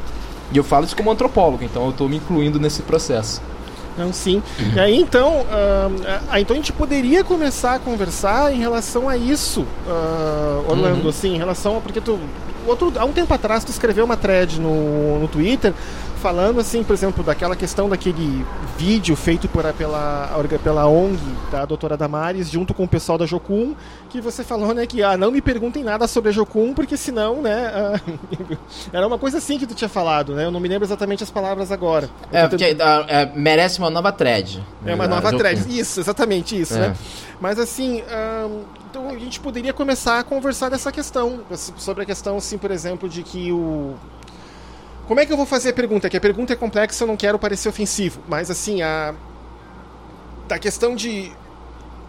E 0.52 0.56
eu 0.56 0.64
falo 0.64 0.84
isso 0.84 0.96
como 0.96 1.10
antropólogo, 1.10 1.64
então 1.64 1.84
eu 1.84 1.90
estou 1.90 2.08
me 2.08 2.16
incluindo 2.16 2.60
nesse 2.60 2.82
processo. 2.82 3.40
Não, 3.96 4.12
sim. 4.12 4.42
E 4.74 4.78
aí, 4.78 4.96
então, 4.96 5.40
uh, 5.40 6.38
então 6.38 6.54
a 6.54 6.58
gente 6.58 6.72
poderia 6.72 7.24
começar 7.24 7.74
a 7.74 7.78
conversar 7.78 8.52
em 8.52 8.58
relação 8.58 9.08
a 9.08 9.16
isso, 9.16 9.62
uh, 9.86 10.70
Orlando, 10.70 11.04
uhum. 11.04 11.08
assim, 11.08 11.34
em 11.34 11.38
relação 11.38 11.78
a. 11.78 11.80
Porque 11.80 12.00
tu. 12.00 12.18
Outro, 12.66 12.92
há 12.96 13.04
um 13.04 13.12
tempo 13.12 13.32
atrás 13.32 13.62
tu 13.62 13.70
escreveu 13.70 14.04
uma 14.04 14.16
thread 14.16 14.60
no, 14.60 15.20
no 15.20 15.28
Twitter 15.28 15.72
falando 16.16 16.60
assim, 16.60 16.82
por 16.82 16.92
exemplo, 16.92 17.22
daquela 17.22 17.54
questão 17.54 17.88
daquele 17.88 18.44
vídeo 18.76 19.14
feito 19.14 19.48
por, 19.48 19.64
pela, 19.74 20.28
pela 20.62 20.86
ONG 20.86 21.18
da 21.50 21.64
doutora 21.64 21.96
Damares, 21.96 22.50
junto 22.50 22.74
com 22.74 22.84
o 22.84 22.88
pessoal 22.88 23.18
da 23.18 23.26
Jocum, 23.26 23.74
que 24.10 24.20
você 24.20 24.42
falou, 24.42 24.74
né, 24.74 24.86
que 24.86 25.02
ah, 25.02 25.16
não 25.16 25.30
me 25.30 25.40
perguntem 25.40 25.84
nada 25.84 26.06
sobre 26.06 26.30
a 26.30 26.32
Jocum, 26.32 26.74
porque 26.74 26.96
senão, 26.96 27.42
né, 27.42 27.70
ah, 27.74 28.00
era 28.92 29.06
uma 29.06 29.18
coisa 29.18 29.38
assim 29.38 29.58
que 29.58 29.66
tu 29.66 29.74
tinha 29.74 29.88
falado, 29.88 30.34
né, 30.34 30.44
eu 30.44 30.50
não 30.50 30.60
me 30.60 30.68
lembro 30.68 30.84
exatamente 30.84 31.22
as 31.22 31.30
palavras 31.30 31.70
agora. 31.70 32.08
É, 32.32 32.46
porque 32.48 32.72
uh, 32.72 33.04
é, 33.08 33.30
merece 33.34 33.78
uma 33.78 33.90
nova 33.90 34.10
thread. 34.12 34.62
É 34.84 34.94
uma 34.94 35.06
nova 35.06 35.30
thread, 35.36 35.64
isso, 35.68 36.00
exatamente 36.00 36.58
isso, 36.60 36.74
é. 36.74 36.88
né. 36.88 36.96
Mas 37.40 37.58
assim, 37.58 38.00
uh, 38.00 38.64
então 38.90 39.10
a 39.10 39.18
gente 39.18 39.38
poderia 39.40 39.72
começar 39.72 40.18
a 40.18 40.24
conversar 40.24 40.70
dessa 40.70 40.90
questão, 40.90 41.40
sobre 41.76 42.02
a 42.02 42.06
questão, 42.06 42.38
assim, 42.38 42.56
por 42.56 42.70
exemplo, 42.70 43.08
de 43.08 43.22
que 43.22 43.52
o 43.52 43.94
como 45.06 45.20
é 45.20 45.26
que 45.26 45.32
eu 45.32 45.36
vou 45.36 45.46
fazer 45.46 45.70
a 45.70 45.72
pergunta? 45.72 46.10
Que 46.10 46.16
a 46.16 46.20
pergunta 46.20 46.52
é 46.52 46.56
complexa, 46.56 47.04
eu 47.04 47.08
não 47.08 47.16
quero 47.16 47.38
parecer 47.38 47.68
ofensivo, 47.68 48.20
mas 48.28 48.50
assim, 48.50 48.82
a 48.82 49.14
da 50.48 50.58
questão 50.58 50.94
de 50.94 51.32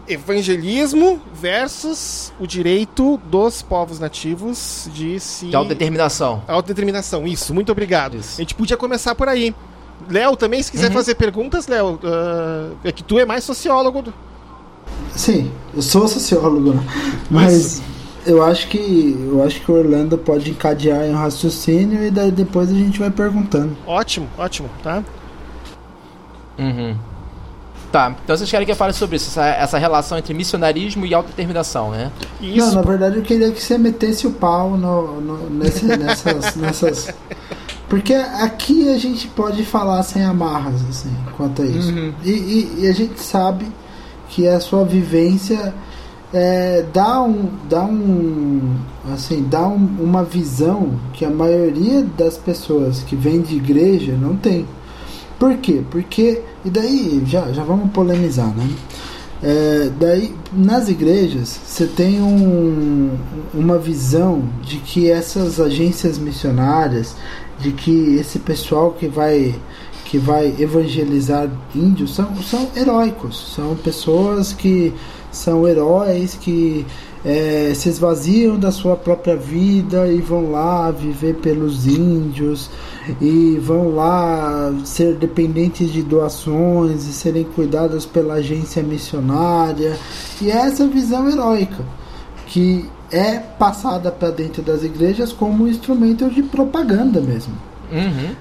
evangelismo 0.06 1.20
versus 1.34 2.32
o 2.40 2.46
direito 2.46 3.20
dos 3.24 3.62
povos 3.62 3.98
nativos 3.98 4.88
de 4.92 5.20
se. 5.20 5.46
De 5.46 5.56
autodeterminação. 5.56 6.42
Autodeterminação, 6.48 7.26
isso, 7.26 7.52
muito 7.52 7.70
obrigado. 7.70 8.16
Isso. 8.16 8.40
A 8.40 8.42
gente 8.42 8.54
podia 8.54 8.76
começar 8.76 9.14
por 9.14 9.28
aí. 9.28 9.54
Léo, 10.08 10.36
também, 10.36 10.62
se 10.62 10.70
quiser 10.70 10.88
uhum. 10.88 10.94
fazer 10.94 11.16
perguntas, 11.16 11.66
Léo, 11.66 11.94
uh, 11.96 12.76
é 12.84 12.92
que 12.92 13.02
tu 13.02 13.18
é 13.18 13.26
mais 13.26 13.44
sociólogo. 13.44 14.02
Do... 14.02 14.14
Sim, 15.14 15.50
eu 15.74 15.82
sou 15.82 16.06
sociólogo, 16.08 16.72
né? 16.72 16.86
mas. 17.30 17.54
Isso 17.54 17.97
eu 18.28 18.42
acho 18.42 18.68
que 18.68 19.16
eu 19.26 19.42
acho 19.42 19.60
que 19.62 19.72
o 19.72 19.74
Orlando 19.74 20.18
pode 20.18 20.50
encadear 20.50 21.04
em 21.04 21.14
um 21.14 21.16
raciocínio 21.16 22.04
e 22.04 22.10
daí 22.10 22.30
depois 22.30 22.70
a 22.70 22.74
gente 22.74 22.98
vai 22.98 23.10
perguntando. 23.10 23.76
Ótimo, 23.86 24.28
ótimo, 24.36 24.68
tá? 24.82 25.02
Uhum. 26.58 26.94
Tá, 27.90 28.14
então 28.22 28.36
vocês 28.36 28.50
querem 28.50 28.66
que 28.66 28.72
eu 28.72 28.76
fale 28.76 28.92
sobre 28.92 29.16
isso, 29.16 29.30
essa, 29.30 29.46
essa 29.46 29.78
relação 29.78 30.18
entre 30.18 30.34
missionarismo 30.34 31.06
e 31.06 31.14
autodeterminação, 31.14 31.90
né? 31.90 32.12
Isso. 32.38 32.66
Não, 32.66 32.74
na 32.74 32.82
verdade 32.82 33.16
eu 33.16 33.22
queria 33.22 33.50
que 33.50 33.62
você 33.62 33.78
metesse 33.78 34.26
o 34.26 34.32
pau 34.32 34.76
no, 34.76 35.20
no 35.22 35.50
nesse, 35.50 35.86
nessas, 35.96 36.54
nessas. 36.54 37.14
Porque 37.88 38.12
aqui 38.12 38.90
a 38.90 38.98
gente 38.98 39.26
pode 39.28 39.64
falar 39.64 40.02
sem 40.02 40.22
amarras, 40.22 40.82
assim, 40.90 41.16
quanto 41.34 41.62
a 41.62 41.64
isso. 41.64 41.90
Uhum. 41.90 42.12
E, 42.22 42.30
e, 42.30 42.74
e 42.80 42.88
a 42.88 42.92
gente 42.92 43.18
sabe 43.20 43.66
que 44.28 44.46
a 44.46 44.60
sua 44.60 44.84
vivência 44.84 45.72
é, 46.32 46.84
dá 46.92 47.22
um 47.22 47.48
dá 47.68 47.84
um 47.84 48.76
assim 49.12 49.46
dá 49.48 49.66
um, 49.66 49.88
uma 49.98 50.22
visão 50.22 50.98
que 51.12 51.24
a 51.24 51.30
maioria 51.30 52.02
das 52.16 52.36
pessoas 52.36 53.02
que 53.02 53.16
vem 53.16 53.40
de 53.40 53.56
igreja 53.56 54.12
não 54.12 54.36
tem. 54.36 54.66
Por 55.38 55.56
quê? 55.56 55.82
Porque 55.90 56.42
e 56.64 56.70
daí 56.70 57.22
já 57.24 57.50
já 57.52 57.62
vamos 57.64 57.90
polemizar 57.92 58.54
né? 58.54 58.68
É, 59.42 59.90
daí 59.98 60.34
nas 60.52 60.88
igrejas 60.88 61.60
você 61.64 61.86
tem 61.86 62.20
um, 62.20 63.16
uma 63.54 63.78
visão 63.78 64.42
de 64.62 64.78
que 64.78 65.08
essas 65.08 65.60
agências 65.60 66.18
missionárias 66.18 67.14
de 67.60 67.70
que 67.70 68.16
esse 68.16 68.40
pessoal 68.40 68.92
que 68.92 69.06
vai 69.06 69.54
que 70.04 70.18
vai 70.18 70.54
evangelizar 70.58 71.48
índios 71.74 72.14
são, 72.14 72.34
são 72.42 72.68
heróicos 72.74 73.54
são 73.54 73.76
pessoas 73.76 74.52
que 74.52 74.92
são 75.38 75.66
heróis 75.66 76.34
que 76.34 76.84
é, 77.24 77.72
se 77.74 77.88
esvaziam 77.88 78.58
da 78.58 78.70
sua 78.70 78.96
própria 78.96 79.36
vida 79.36 80.06
e 80.06 80.20
vão 80.20 80.50
lá 80.50 80.90
viver 80.90 81.36
pelos 81.36 81.86
índios 81.86 82.70
e 83.20 83.58
vão 83.60 83.94
lá 83.94 84.72
ser 84.84 85.14
dependentes 85.14 85.90
de 85.92 86.02
doações 86.02 87.06
e 87.06 87.12
serem 87.12 87.44
cuidados 87.44 88.06
pela 88.06 88.34
agência 88.34 88.82
missionária 88.82 89.96
e 90.40 90.50
é 90.50 90.56
essa 90.56 90.86
visão 90.86 91.28
heróica 91.28 91.84
que 92.46 92.88
é 93.10 93.38
passada 93.38 94.12
para 94.12 94.30
dentro 94.30 94.62
das 94.62 94.82
igrejas 94.82 95.32
como 95.32 95.64
um 95.64 95.68
instrumento 95.68 96.28
de 96.30 96.42
propaganda 96.42 97.20
mesmo 97.20 97.54
uhum. 97.90 98.34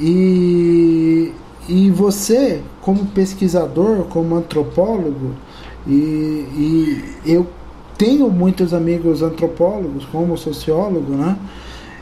e 0.00 1.32
e 1.68 1.90
você 1.90 2.62
como 2.80 3.04
pesquisador 3.06 4.04
como 4.04 4.36
antropólogo 4.36 5.34
e, 5.88 7.02
e 7.24 7.32
eu 7.32 7.46
tenho 7.96 8.30
muitos 8.30 8.74
amigos 8.74 9.22
antropólogos, 9.22 10.04
como 10.04 10.36
sociólogo, 10.36 11.14
né? 11.14 11.36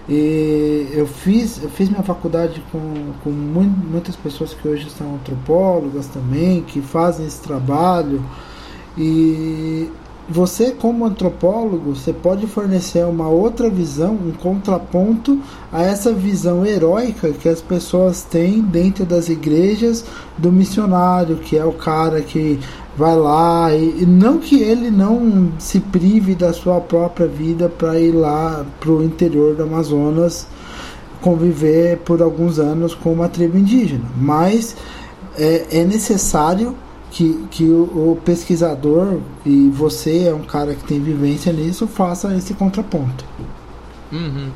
E 0.09 0.88
eu 0.93 1.07
fiz, 1.07 1.62
eu 1.62 1.69
fiz 1.69 1.88
minha 1.88 2.02
faculdade 2.02 2.62
com, 2.71 3.12
com 3.25 3.31
muitas 3.31 4.14
pessoas 4.14 4.55
que 4.55 4.69
hoje 4.69 4.88
são 4.90 5.14
antropólogas 5.14 6.07
também, 6.07 6.62
que 6.62 6.81
fazem 6.81 7.26
esse 7.26 7.40
trabalho. 7.40 8.23
E 8.97 9.90
você, 10.28 10.73
como 10.73 11.05
antropólogo, 11.05 11.95
você 11.95 12.12
pode 12.12 12.47
fornecer 12.47 13.05
uma 13.05 13.28
outra 13.28 13.71
visão, 13.71 14.12
um 14.14 14.33
contraponto 14.33 15.40
a 15.73 15.83
essa 15.83 16.12
visão 16.12 16.66
heróica 16.66 17.33
que 17.33 17.49
as 17.49 17.61
pessoas 17.61 18.23
têm 18.23 18.61
dentro 18.61 19.05
das 19.05 19.28
igrejas 19.28 20.05
do 20.37 20.50
missionário, 20.50 21.37
que 21.37 21.57
é 21.57 21.64
o 21.64 21.73
cara 21.73 22.21
que 22.23 22.61
vai 22.97 23.15
lá 23.15 23.75
e, 23.75 24.03
e, 24.03 24.07
não 24.07 24.38
que 24.38 24.62
ele 24.62 24.91
não 24.91 25.53
se 25.59 25.81
prive 25.81 26.35
da 26.35 26.53
sua 26.53 26.81
própria 26.81 27.26
vida 27.26 27.69
para 27.69 27.99
ir 28.00 28.12
lá 28.12 28.65
para 28.81 28.91
o 28.91 29.05
interior 29.05 29.55
do 29.55 29.65
Amazonas 29.65 30.47
conviver 31.21 31.99
por 31.99 32.23
alguns 32.23 32.59
anos 32.59 32.95
com 32.95 33.12
uma 33.12 33.29
tribo 33.29 33.59
indígena, 33.59 34.05
mas 34.17 34.76
é, 35.37 35.81
é 35.81 35.85
necessário 35.85 36.76
que, 37.11 37.47
que 37.50 37.65
o, 37.65 38.12
o, 38.12 38.21
pesquisador 38.25 39.21
e 39.45 39.69
você 39.71 40.29
é 40.29 40.35
um 40.35 40.43
cara 40.43 40.75
que 40.75 40.85
tem 40.85 41.00
vivência 41.00 41.53
nisso 41.53 41.87
faça 41.87 42.35
esse 42.35 42.55
contraponto. 42.55 43.25
Uhum. 44.12 44.50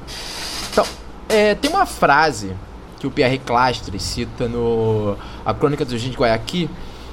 Então, 0.71 0.85
é, 1.29 1.55
tem 1.55 1.71
uma 1.71 1.87
frase 1.87 2.53
que 2.99 3.07
o 3.07 3.11
Pierre 3.11 3.39
Clastre 3.39 3.99
cita 3.99 4.47
no 4.47 5.17
A 5.45 5.55
Crônica 5.55 5.85
do 5.85 5.97
Gente 5.97 6.13
de 6.13 6.19
Guayaquil 6.19 6.69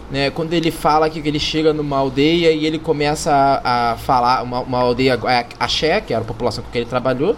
né, 0.09 0.29
quando 0.29 0.53
ele 0.53 0.71
fala 0.71 1.09
que 1.09 1.19
ele 1.19 1.39
chega 1.39 1.73
numa 1.73 1.97
aldeia 1.97 2.51
e 2.51 2.65
ele 2.65 2.79
começa 2.79 3.31
a, 3.31 3.91
a 3.91 3.97
falar, 3.97 4.41
uma, 4.43 4.61
uma 4.61 4.79
aldeia 4.79 5.19
axé, 5.59 5.99
que 5.99 6.13
era 6.13 6.21
a 6.23 6.25
população 6.25 6.63
com 6.63 6.71
que 6.71 6.77
ele 6.77 6.85
trabalhou, 6.85 7.35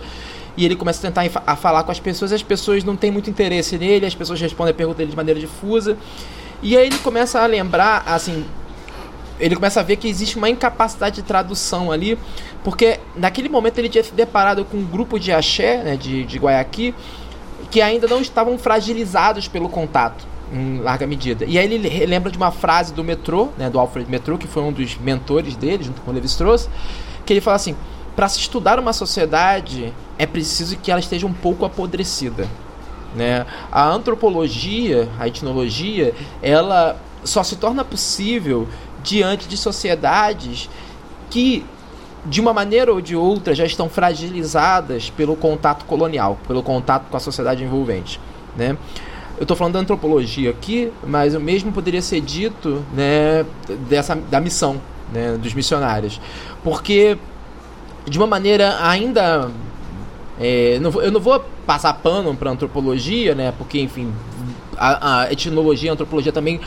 e 0.55 0.65
ele 0.65 0.75
começa 0.75 1.07
a 1.07 1.11
tentar 1.11 1.41
a 1.47 1.55
falar 1.55 1.83
com 1.83 1.91
as 1.91 1.99
pessoas, 1.99 2.31
as 2.31 2.43
pessoas 2.43 2.83
não 2.83 2.95
têm 2.95 3.11
muito 3.11 3.29
interesse 3.29 3.77
nele, 3.77 4.05
as 4.05 4.13
pessoas 4.13 4.39
respondem 4.39 4.71
a 4.71 4.75
pergunta 4.75 4.97
dele 4.97 5.09
de 5.09 5.17
maneira 5.17 5.39
difusa, 5.39 5.97
e 6.61 6.77
aí 6.77 6.87
ele 6.87 6.97
começa 6.99 7.41
a 7.41 7.45
lembrar, 7.45 8.03
assim, 8.05 8.45
ele 9.39 9.55
começa 9.55 9.79
a 9.79 9.83
ver 9.83 9.95
que 9.95 10.07
existe 10.07 10.37
uma 10.37 10.49
incapacidade 10.49 11.15
de 11.15 11.21
tradução 11.23 11.91
ali, 11.91 12.19
porque 12.63 12.99
naquele 13.15 13.49
momento 13.49 13.79
ele 13.79 13.89
tinha 13.89 14.03
se 14.03 14.13
deparado 14.13 14.63
com 14.65 14.77
um 14.77 14.85
grupo 14.85 15.17
de 15.17 15.31
axé, 15.31 15.77
né, 15.77 15.95
de, 15.95 16.23
de 16.25 16.37
Guayaquil, 16.37 16.93
que 17.71 17.81
ainda 17.81 18.07
não 18.07 18.21
estavam 18.21 18.57
fragilizados 18.59 19.47
pelo 19.47 19.69
contato 19.69 20.27
em 20.51 20.79
larga 20.79 21.05
medida. 21.05 21.45
E 21.45 21.57
aí 21.57 21.71
ele 21.71 22.05
lembra 22.05 22.31
de 22.31 22.37
uma 22.37 22.51
frase 22.51 22.93
do 22.93 23.03
Metrô, 23.03 23.49
né, 23.57 23.69
do 23.69 23.79
Alfred 23.79 24.09
Metrô, 24.09 24.37
que 24.37 24.47
foi 24.47 24.63
um 24.63 24.71
dos 24.71 24.97
mentores 24.97 25.55
dele, 25.55 25.83
junto 25.83 26.01
com 26.01 26.11
o 26.11 26.13
Levi-Strauss, 26.13 26.69
que 27.25 27.33
ele 27.33 27.41
fala 27.41 27.55
assim: 27.55 27.75
para 28.15 28.27
se 28.27 28.39
estudar 28.39 28.79
uma 28.79 28.93
sociedade 28.93 29.93
é 30.17 30.25
preciso 30.25 30.77
que 30.77 30.91
ela 30.91 30.99
esteja 30.99 31.25
um 31.25 31.33
pouco 31.33 31.65
apodrecida. 31.65 32.47
Né? 33.15 33.45
A 33.71 33.87
antropologia, 33.87 35.09
a 35.19 35.27
etnologia, 35.27 36.13
ela 36.41 36.99
só 37.23 37.43
se 37.43 37.55
torna 37.55 37.83
possível 37.83 38.67
diante 39.03 39.47
de 39.47 39.57
sociedades 39.57 40.69
que 41.29 41.65
de 42.25 42.41
uma 42.41 42.53
maneira 42.53 42.91
ou 42.91 42.99
de 42.99 43.15
outra, 43.15 43.55
já 43.55 43.65
estão 43.65 43.89
fragilizadas 43.89 45.09
pelo 45.09 45.35
contato 45.35 45.85
colonial, 45.85 46.37
pelo 46.47 46.61
contato 46.61 47.09
com 47.09 47.15
a 47.15 47.19
sociedade 47.19 47.63
envolvente. 47.63 48.19
Né? 48.57 48.77
Eu 49.39 49.43
estou 49.43 49.55
falando 49.55 49.75
da 49.75 49.79
antropologia 49.79 50.49
aqui, 50.49 50.91
mas 51.07 51.33
o 51.33 51.39
mesmo 51.39 51.71
poderia 51.71 52.01
ser 52.01 52.19
dito 52.19 52.83
né, 52.93 53.45
dessa, 53.87 54.13
da 54.13 54.41
missão 54.41 54.81
né, 55.13 55.37
dos 55.41 55.53
missionários. 55.53 56.19
Porque, 56.61 57.17
de 58.05 58.17
uma 58.17 58.27
maneira 58.27 58.77
ainda. 58.85 59.49
É, 60.37 60.77
não, 60.81 60.91
eu 61.01 61.09
não 61.09 61.21
vou 61.21 61.39
passar 61.65 61.93
pano 61.93 62.35
para 62.35 62.51
antropologia, 62.51 63.33
né, 63.33 63.53
porque, 63.57 63.79
enfim, 63.79 64.13
a, 64.77 65.21
a 65.21 65.31
etnologia, 65.31 65.91
a 65.91 65.93
antropologia 65.93 66.33
também 66.33 66.59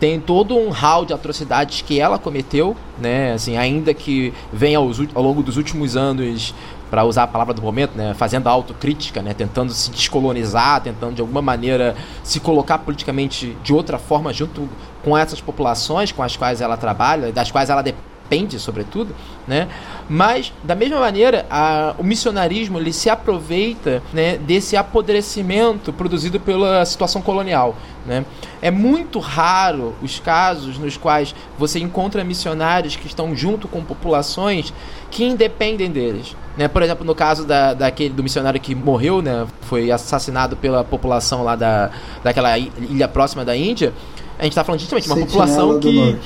tem 0.00 0.20
todo 0.20 0.56
um 0.56 0.70
hall 0.70 1.04
de 1.04 1.12
atrocidades 1.12 1.80
que 1.80 1.98
ela 1.98 2.18
cometeu, 2.18 2.76
né? 2.98 3.32
Assim, 3.32 3.56
ainda 3.56 3.94
que 3.94 4.32
venha 4.52 4.78
aos, 4.78 5.00
ao 5.14 5.22
longo 5.22 5.42
dos 5.42 5.56
últimos 5.56 5.96
anos, 5.96 6.54
para 6.90 7.04
usar 7.04 7.24
a 7.24 7.26
palavra 7.26 7.52
do 7.52 7.62
momento, 7.62 7.96
né? 7.96 8.14
Fazendo 8.14 8.48
autocrítica, 8.48 9.22
né? 9.22 9.34
Tentando 9.34 9.72
se 9.72 9.90
descolonizar, 9.90 10.80
tentando 10.80 11.14
de 11.14 11.20
alguma 11.20 11.42
maneira 11.42 11.94
se 12.22 12.40
colocar 12.40 12.78
politicamente 12.78 13.56
de 13.62 13.72
outra 13.72 13.98
forma 13.98 14.32
junto 14.32 14.68
com 15.04 15.16
essas 15.16 15.40
populações 15.40 16.12
com 16.12 16.22
as 16.22 16.36
quais 16.36 16.60
ela 16.60 16.76
trabalha, 16.76 17.32
das 17.32 17.50
quais 17.50 17.70
ela 17.70 17.82
depende 17.82 18.15
depende, 18.26 18.58
sobretudo, 18.58 19.14
né? 19.46 19.68
Mas 20.08 20.52
da 20.62 20.74
mesma 20.74 20.98
maneira, 20.98 21.46
a, 21.48 21.94
o 21.98 22.04
missionarismo 22.04 22.78
ele 22.78 22.92
se 22.92 23.08
aproveita, 23.08 24.02
né, 24.12 24.36
desse 24.36 24.76
apodrecimento 24.76 25.92
produzido 25.92 26.40
pela 26.40 26.84
situação 26.84 27.22
colonial, 27.22 27.76
né? 28.04 28.24
É 28.60 28.70
muito 28.70 29.18
raro 29.20 29.94
os 30.02 30.18
casos 30.18 30.78
nos 30.78 30.96
quais 30.96 31.34
você 31.56 31.78
encontra 31.78 32.24
missionários 32.24 32.96
que 32.96 33.06
estão 33.06 33.34
junto 33.34 33.68
com 33.68 33.82
populações 33.84 34.72
que 35.10 35.24
independem 35.24 35.90
deles. 35.90 36.36
Né? 36.56 36.66
Por 36.66 36.82
exemplo, 36.82 37.04
no 37.04 37.14
caso 37.14 37.44
da, 37.44 37.74
daquele, 37.74 38.10
do 38.10 38.22
missionário 38.22 38.58
que 38.58 38.74
morreu, 38.74 39.20
né? 39.20 39.46
foi 39.62 39.90
assassinado 39.90 40.56
pela 40.56 40.82
população 40.82 41.44
lá 41.44 41.54
da, 41.54 41.90
daquela 42.24 42.58
ilha 42.58 43.06
próxima 43.06 43.44
da 43.44 43.54
Índia, 43.54 43.92
a 44.38 44.42
gente 44.42 44.52
está 44.52 44.64
falando 44.64 44.80
justamente 44.80 45.04
de 45.04 45.12
uma 45.12 45.26
população 45.26 45.78
que 45.78 46.18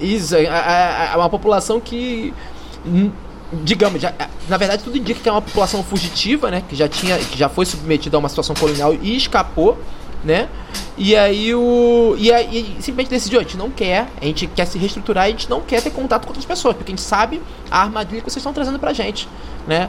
isso, 0.00 0.34
é, 0.34 0.44
é, 0.44 1.10
é 1.12 1.16
uma 1.16 1.30
população 1.30 1.80
que 1.80 2.32
digamos, 3.52 4.02
já, 4.02 4.12
na 4.48 4.56
verdade 4.56 4.82
tudo 4.82 4.98
indica 4.98 5.20
que 5.20 5.28
é 5.28 5.32
uma 5.32 5.42
população 5.42 5.82
fugitiva, 5.82 6.50
né, 6.50 6.62
que 6.68 6.74
já 6.74 6.88
tinha, 6.88 7.16
que 7.18 7.38
já 7.38 7.48
foi 7.48 7.64
submetida 7.64 8.16
a 8.16 8.18
uma 8.18 8.28
situação 8.28 8.54
colonial 8.56 8.94
e 8.94 9.16
escapou, 9.16 9.78
né? 10.24 10.48
E 10.98 11.14
aí 11.14 11.54
o 11.54 12.16
e 12.18 12.32
aí 12.32 12.76
simplesmente 12.80 13.10
decidiu, 13.10 13.38
a 13.38 13.42
gente 13.42 13.56
não 13.56 13.70
quer, 13.70 14.08
a 14.20 14.24
gente 14.24 14.46
quer 14.48 14.66
se 14.66 14.78
reestruturar, 14.78 15.24
a 15.24 15.28
gente 15.28 15.48
não 15.48 15.60
quer 15.60 15.82
ter 15.82 15.90
contato 15.90 16.22
com 16.22 16.30
outras 16.30 16.44
pessoas, 16.44 16.74
porque 16.74 16.90
a 16.90 16.96
gente 16.96 17.02
sabe 17.02 17.40
a 17.70 17.82
armadilha 17.82 18.20
que 18.20 18.30
vocês 18.30 18.38
estão 18.38 18.52
trazendo 18.52 18.78
pra 18.78 18.92
gente, 18.92 19.28
né? 19.66 19.88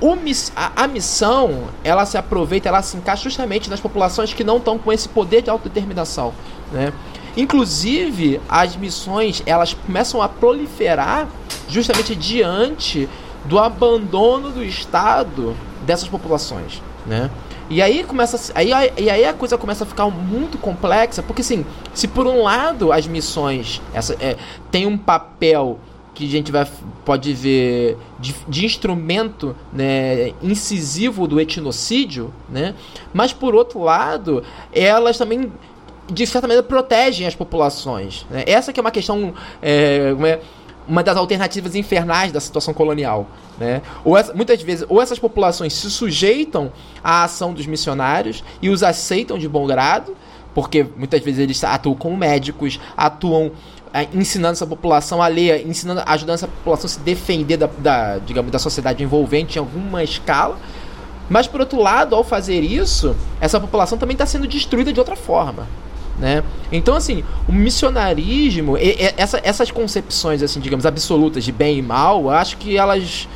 O, 0.00 0.16
a, 0.56 0.84
a, 0.84 0.88
missão, 0.88 1.64
ela 1.84 2.06
se 2.06 2.16
aproveita, 2.16 2.68
ela 2.70 2.80
se 2.80 2.96
encaixa 2.96 3.24
justamente 3.24 3.68
nas 3.68 3.80
populações 3.80 4.32
que 4.32 4.42
não 4.42 4.56
estão 4.56 4.78
com 4.78 4.90
esse 4.90 5.06
poder 5.06 5.42
de 5.42 5.50
autodeterminação, 5.50 6.32
né? 6.72 6.92
Inclusive, 7.36 8.40
as 8.48 8.76
missões 8.76 9.42
elas 9.46 9.74
começam 9.74 10.20
a 10.20 10.28
proliferar 10.28 11.28
justamente 11.68 12.14
diante 12.14 13.08
do 13.44 13.58
abandono 13.58 14.50
do 14.50 14.64
Estado 14.64 15.56
dessas 15.86 16.08
populações, 16.08 16.82
né? 17.06 17.30
E 17.70 17.80
aí 17.80 18.02
começa 18.02 18.52
aí, 18.54 18.70
e 18.98 19.08
aí 19.08 19.24
a 19.24 19.32
coisa 19.32 19.56
começa 19.56 19.84
a 19.84 19.86
ficar 19.86 20.10
muito 20.10 20.58
complexa, 20.58 21.22
porque 21.22 21.40
assim, 21.40 21.64
se 21.94 22.08
por 22.08 22.26
um 22.26 22.42
lado 22.42 22.92
as 22.92 23.06
missões 23.06 23.80
essa 23.94 24.14
é, 24.14 24.36
tem 24.72 24.86
um 24.86 24.98
papel 24.98 25.78
que 26.12 26.26
a 26.26 26.28
gente 26.28 26.50
vai, 26.50 26.66
pode 27.04 27.32
ver 27.32 27.96
de, 28.18 28.34
de, 28.48 28.66
instrumento 28.66 29.56
né, 29.72 30.32
incisivo 30.42 31.26
do 31.26 31.40
etnocídio, 31.40 32.34
né? 32.48 32.74
mas 33.14 33.32
por 33.32 33.54
outro 33.54 33.80
lado, 33.80 34.42
elas 34.72 35.16
também 35.16 35.50
de 36.10 36.26
certa 36.26 36.46
maneira, 36.46 36.62
protegem 36.62 37.26
as 37.26 37.34
populações. 37.34 38.26
Né? 38.30 38.44
Essa 38.46 38.72
que 38.72 38.80
é 38.80 38.82
uma 38.82 38.90
questão. 38.90 39.34
É, 39.62 40.14
uma 40.88 41.04
das 41.04 41.16
alternativas 41.16 41.76
infernais 41.76 42.32
da 42.32 42.40
situação 42.40 42.74
colonial. 42.74 43.28
Né? 43.58 43.80
Ou 44.04 44.16
essa, 44.16 44.34
muitas 44.34 44.60
vezes, 44.60 44.84
ou 44.88 45.00
essas 45.00 45.18
populações 45.20 45.72
se 45.72 45.88
sujeitam 45.88 46.72
à 47.04 47.22
ação 47.22 47.52
dos 47.52 47.64
missionários 47.64 48.42
e 48.60 48.68
os 48.68 48.82
aceitam 48.82 49.38
de 49.38 49.48
bom 49.48 49.66
grado, 49.66 50.16
porque 50.52 50.84
muitas 50.96 51.22
vezes 51.22 51.38
eles 51.38 51.62
atuam 51.62 51.94
como 51.94 52.16
médicos, 52.16 52.80
atuam 52.96 53.52
é, 53.92 54.08
ensinando 54.12 54.52
essa 54.52 54.66
população 54.66 55.22
a 55.22 55.28
ler, 55.28 55.66
ensinando, 55.66 56.02
ajudando 56.06 56.34
essa 56.34 56.48
população 56.48 56.86
a 56.86 56.88
se 56.88 57.00
defender 57.00 57.56
da, 57.56 57.68
da, 57.78 58.18
digamos, 58.18 58.50
da 58.50 58.58
sociedade 58.58 59.02
envolvente 59.02 59.56
em 59.56 59.60
alguma 59.60 60.02
escala. 60.02 60.58
Mas, 61.28 61.46
por 61.46 61.60
outro 61.60 61.80
lado, 61.80 62.16
ao 62.16 62.24
fazer 62.24 62.60
isso, 62.60 63.14
essa 63.40 63.60
população 63.60 63.96
também 63.96 64.14
está 64.14 64.26
sendo 64.26 64.48
destruída 64.48 64.92
de 64.92 64.98
outra 64.98 65.14
forma. 65.14 65.68
Né? 66.20 66.44
Então, 66.70 66.94
assim, 66.94 67.24
o 67.48 67.52
missionarismo, 67.52 68.76
e, 68.76 68.90
e, 68.90 69.14
essa, 69.16 69.40
essas 69.42 69.70
concepções, 69.70 70.42
assim, 70.42 70.60
digamos, 70.60 70.84
absolutas 70.84 71.42
de 71.42 71.50
bem 71.50 71.78
e 71.78 71.82
mal, 71.82 72.28
acho 72.28 72.58
que 72.58 72.76
elas 72.76 73.26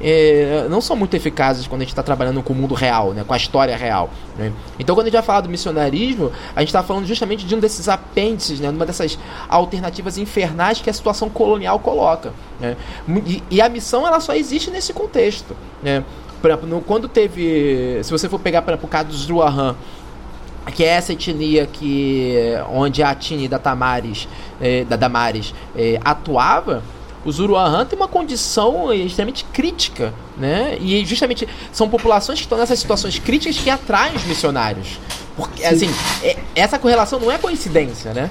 é, 0.00 0.66
não 0.70 0.80
são 0.80 0.96
muito 0.96 1.14
eficazes 1.14 1.66
quando 1.66 1.82
a 1.82 1.84
gente 1.84 1.92
está 1.92 2.02
trabalhando 2.02 2.42
com 2.42 2.54
o 2.54 2.56
mundo 2.56 2.74
real, 2.74 3.12
né, 3.12 3.22
com 3.26 3.34
a 3.34 3.36
história 3.36 3.76
real. 3.76 4.08
Né? 4.38 4.50
Então, 4.78 4.94
quando 4.94 5.06
a 5.06 5.10
gente 5.10 5.14
vai 5.14 5.22
falar 5.22 5.42
do 5.42 5.50
missionarismo, 5.50 6.32
a 6.56 6.60
gente 6.60 6.70
está 6.70 6.82
falando 6.82 7.06
justamente 7.06 7.44
de 7.44 7.54
um 7.54 7.60
desses 7.60 7.88
apêndices, 7.88 8.58
né, 8.58 8.70
uma 8.70 8.86
dessas 8.86 9.18
alternativas 9.48 10.16
infernais 10.16 10.80
que 10.80 10.88
a 10.88 10.92
situação 10.92 11.28
colonial 11.28 11.78
coloca. 11.78 12.32
Né? 12.58 12.76
E, 13.26 13.42
e, 13.50 13.60
a 13.60 13.68
missão 13.68 14.06
ela 14.06 14.20
só 14.20 14.34
existe 14.34 14.70
nesse 14.70 14.94
contexto. 14.94 15.54
Né? 15.82 16.02
Por 16.40 16.50
exemplo, 16.50 16.66
no, 16.66 16.80
quando 16.80 17.06
teve. 17.06 18.00
Se 18.02 18.10
você 18.10 18.28
for 18.28 18.40
pegar, 18.40 18.62
por 18.62 18.70
exemplo, 18.70 18.86
o 18.86 18.90
caso 18.90 19.08
dos 19.08 19.28
Ruahan, 19.28 19.76
que 20.74 20.84
é 20.84 20.88
essa 20.88 21.12
etnia 21.12 21.66
que 21.66 22.34
onde 22.70 23.02
a 23.02 23.14
Tini 23.14 23.48
da 23.48 23.58
Tamares, 23.58 24.28
eh, 24.60 24.84
da 24.84 24.96
Damares 24.96 25.54
eh, 25.76 25.98
atuava, 26.04 26.82
os 27.24 27.38
Uruahan 27.38 27.84
tem 27.84 27.98
uma 27.98 28.08
condição 28.08 28.92
extremamente 28.92 29.44
crítica, 29.52 30.12
né? 30.38 30.78
E 30.80 31.04
justamente 31.04 31.46
são 31.72 31.88
populações 31.88 32.38
que 32.38 32.46
estão 32.46 32.58
nessas 32.58 32.78
situações 32.78 33.18
críticas 33.18 33.58
que 33.58 33.68
atraem 33.68 34.14
os 34.16 34.24
missionários. 34.24 34.98
Porque, 35.36 35.62
Sim. 35.62 35.68
assim, 35.68 35.90
é, 36.22 36.36
essa 36.54 36.78
correlação 36.78 37.20
não 37.20 37.30
é 37.30 37.38
coincidência, 37.38 38.14
né? 38.14 38.30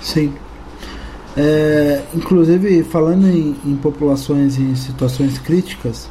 Sim. 0.00 0.34
É, 1.36 2.02
inclusive, 2.14 2.84
falando 2.84 3.26
em, 3.26 3.56
em 3.64 3.76
populações 3.76 4.58
em 4.58 4.74
situações 4.76 5.38
críticas, 5.38 6.08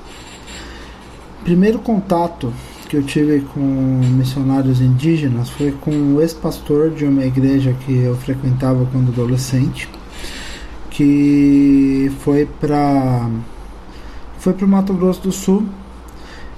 primeiro 1.43 1.79
contato 1.79 2.53
que 2.93 2.97
eu 2.97 3.03
tive 3.03 3.41
com 3.41 3.59
missionários 3.59 4.79
indígenas 4.79 5.49
foi 5.49 5.71
com 5.71 5.89
um 5.89 6.21
ex-pastor 6.21 6.91
de 6.91 7.05
uma 7.05 7.25
igreja 7.25 7.75
que 7.83 8.03
eu 8.03 8.15
frequentava 8.15 8.87
quando 8.91 9.09
adolescente, 9.09 9.89
que 10.91 12.11
foi 12.19 12.47
para 12.59 13.31
foi 14.37 14.53
para 14.53 14.65
o 14.67 14.69
Mato 14.69 14.93
Grosso 14.93 15.21
do 15.23 15.31
Sul 15.31 15.65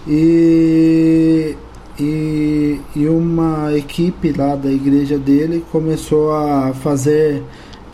e, 0.06 1.56
e, 1.98 2.82
e 2.94 3.08
uma 3.08 3.74
equipe 3.74 4.34
lá 4.34 4.58
da 4.58 4.70
igreja 4.70 5.18
dele 5.18 5.64
começou 5.72 6.36
a 6.36 6.74
fazer 6.74 7.44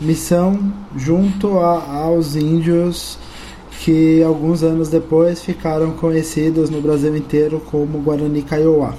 missão 0.00 0.72
junto 0.96 1.60
a, 1.60 1.80
aos 1.98 2.34
índios 2.34 3.20
que 3.84 4.22
alguns 4.22 4.62
anos 4.62 4.88
depois 4.88 5.42
ficaram 5.42 5.90
conhecidos 5.92 6.70
no 6.70 6.80
Brasil 6.80 7.16
inteiro 7.16 7.60
como 7.68 7.98
Guarani 7.98 8.42
Kaiowá. 8.42 8.94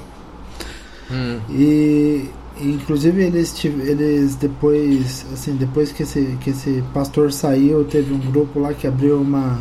Hum. 1.09 1.39
E 1.49 2.29
inclusive 2.59 3.23
eles 3.23 3.63
eles 3.63 4.35
depois 4.35 5.25
assim 5.33 5.55
depois 5.55 5.91
que 5.91 6.03
esse 6.03 6.37
que 6.41 6.49
esse 6.49 6.83
pastor 6.93 7.31
saiu 7.31 7.83
teve 7.85 8.13
um 8.13 8.19
grupo 8.19 8.59
lá 8.59 8.73
que 8.73 8.85
abriu 8.85 9.19
uma 9.19 9.59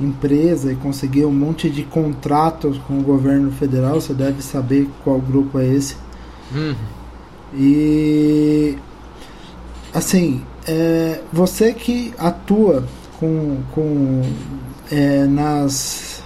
empresa 0.00 0.72
e 0.72 0.76
conseguiu 0.76 1.28
um 1.28 1.32
monte 1.32 1.70
de 1.70 1.82
contratos 1.84 2.76
com 2.86 2.98
o 2.98 3.02
governo 3.02 3.50
federal 3.52 3.94
você 3.94 4.12
deve 4.12 4.42
saber 4.42 4.86
qual 5.02 5.18
grupo 5.18 5.58
é 5.58 5.66
esse 5.66 5.96
hum. 6.54 6.74
e 7.54 8.76
assim 9.94 10.42
é, 10.68 11.22
você 11.32 11.72
que 11.72 12.12
atua 12.18 12.84
com, 13.18 13.58
com 13.72 14.22
é, 14.90 15.24
nas 15.24 16.22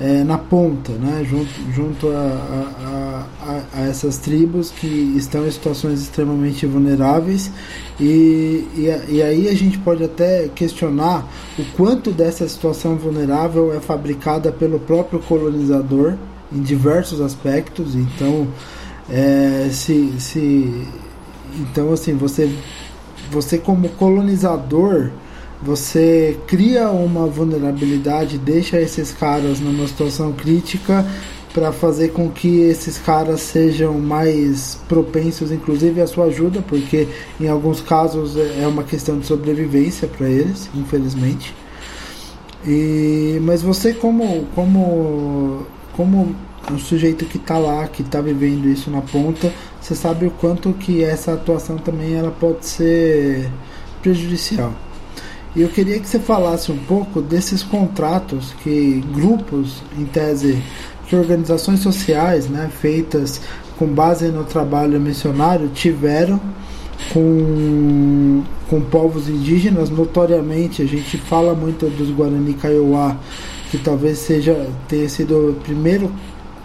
é, 0.00 0.24
na 0.24 0.38
ponta, 0.38 0.92
né, 0.92 1.24
junto, 1.24 1.50
junto 1.70 2.08
a, 2.08 2.12
a, 2.12 3.26
a, 3.40 3.62
a, 3.74 3.88
essas 3.88 4.18
tribos 4.18 4.70
que 4.70 4.86
estão 5.16 5.46
em 5.46 5.50
situações 5.50 6.00
extremamente 6.00 6.64
vulneráveis 6.66 7.50
e, 8.00 8.66
e, 8.74 9.14
e, 9.16 9.22
aí 9.22 9.48
a 9.48 9.54
gente 9.54 9.78
pode 9.78 10.02
até 10.02 10.48
questionar 10.48 11.28
o 11.58 11.64
quanto 11.76 12.10
dessa 12.10 12.48
situação 12.48 12.96
vulnerável 12.96 13.72
é 13.72 13.80
fabricada 13.80 14.50
pelo 14.50 14.80
próprio 14.80 15.20
colonizador 15.20 16.14
em 16.50 16.60
diversos 16.60 17.20
aspectos. 17.20 17.94
Então, 17.94 18.48
é, 19.10 19.68
se, 19.70 20.14
se, 20.18 20.86
então 21.60 21.92
assim 21.92 22.14
você 22.14 22.50
você 23.30 23.58
como 23.58 23.88
colonizador 23.90 25.10
você 25.62 26.36
cria 26.46 26.90
uma 26.90 27.26
vulnerabilidade, 27.26 28.36
deixa 28.36 28.80
esses 28.80 29.12
caras 29.12 29.60
numa 29.60 29.86
situação 29.86 30.32
crítica 30.32 31.06
para 31.54 31.70
fazer 31.70 32.08
com 32.08 32.30
que 32.30 32.62
esses 32.62 32.98
caras 32.98 33.42
sejam 33.42 33.98
mais 33.98 34.78
propensos, 34.88 35.52
inclusive 35.52 36.00
à 36.00 36.06
sua 36.06 36.26
ajuda, 36.26 36.62
porque 36.66 37.06
em 37.38 37.46
alguns 37.46 37.80
casos 37.80 38.36
é 38.36 38.66
uma 38.66 38.82
questão 38.82 39.18
de 39.18 39.26
sobrevivência 39.26 40.08
para 40.08 40.28
eles, 40.28 40.68
infelizmente. 40.74 41.54
E, 42.66 43.38
mas 43.42 43.62
você 43.62 43.92
como 43.92 44.46
como 44.54 45.66
como 45.96 46.34
um 46.70 46.78
sujeito 46.78 47.24
que 47.26 47.36
está 47.36 47.58
lá, 47.58 47.86
que 47.86 48.02
está 48.02 48.20
vivendo 48.20 48.68
isso 48.68 48.90
na 48.90 49.02
ponta, 49.02 49.52
você 49.80 49.94
sabe 49.94 50.26
o 50.26 50.30
quanto 50.30 50.72
que 50.72 51.02
essa 51.02 51.34
atuação 51.34 51.76
também 51.76 52.14
ela 52.14 52.30
pode 52.30 52.64
ser 52.66 53.50
prejudicial. 54.00 54.72
E 55.54 55.60
eu 55.60 55.68
queria 55.68 55.98
que 55.98 56.08
você 56.08 56.18
falasse 56.18 56.72
um 56.72 56.78
pouco 56.78 57.20
desses 57.20 57.62
contratos 57.62 58.54
que 58.62 59.04
grupos, 59.12 59.82
em 59.98 60.06
tese, 60.06 60.62
que 61.06 61.14
organizações 61.14 61.80
sociais, 61.80 62.48
né, 62.48 62.70
feitas 62.80 63.40
com 63.78 63.86
base 63.86 64.28
no 64.28 64.44
trabalho 64.44 64.98
missionário, 64.98 65.68
tiveram 65.68 66.40
com, 67.12 68.42
com 68.70 68.80
povos 68.80 69.28
indígenas. 69.28 69.90
Notoriamente, 69.90 70.80
a 70.80 70.86
gente 70.86 71.18
fala 71.18 71.54
muito 71.54 71.86
dos 71.86 72.10
Guarani 72.10 72.54
Kaiowá, 72.54 73.16
que 73.70 73.76
talvez 73.76 74.18
seja 74.18 74.68
tenha 74.88 75.08
sido 75.08 75.50
o 75.50 75.54
primeiro 75.54 76.10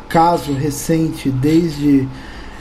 caso 0.08 0.54
recente 0.54 1.30
desde 1.30 2.08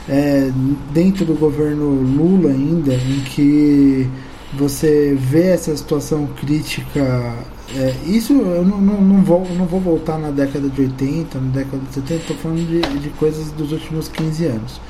é, 0.09 0.51
dentro 0.91 1.23
do 1.23 1.33
governo 1.33 1.85
Lula 1.85 2.49
ainda, 2.49 2.93
em 2.93 3.21
que 3.21 4.09
você 4.53 5.15
vê 5.19 5.47
essa 5.47 5.75
situação 5.75 6.27
crítica. 6.39 7.35
É, 7.75 7.93
isso 8.05 8.33
eu 8.33 8.63
não, 8.63 8.79
não, 8.79 9.01
não, 9.01 9.23
vou, 9.23 9.45
não 9.55 9.65
vou 9.65 9.79
voltar 9.79 10.17
na 10.17 10.31
década 10.31 10.69
de 10.69 10.81
80, 10.81 11.39
na 11.39 11.51
década 11.51 11.79
de 11.79 11.93
70, 11.93 12.13
estou 12.15 12.37
falando 12.37 12.65
de, 12.65 12.99
de 12.99 13.09
coisas 13.11 13.51
dos 13.51 13.71
últimos 13.71 14.07
15 14.07 14.45
anos. 14.45 14.81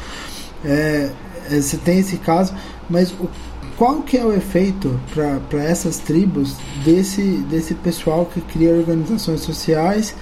É, 0.64 1.10
é, 1.50 1.62
você 1.62 1.78
tem 1.78 2.00
esse 2.00 2.18
caso, 2.18 2.54
mas 2.90 3.12
o, 3.12 3.28
qual 3.78 4.02
que 4.02 4.18
é 4.18 4.26
o 4.26 4.34
efeito 4.34 5.00
para 5.14 5.64
essas 5.64 5.98
tribos 5.98 6.56
desse, 6.84 7.22
desse 7.50 7.74
pessoal 7.76 8.26
que 8.26 8.42
cria 8.42 8.72
organizações 8.72 9.42
sociais 9.42 10.16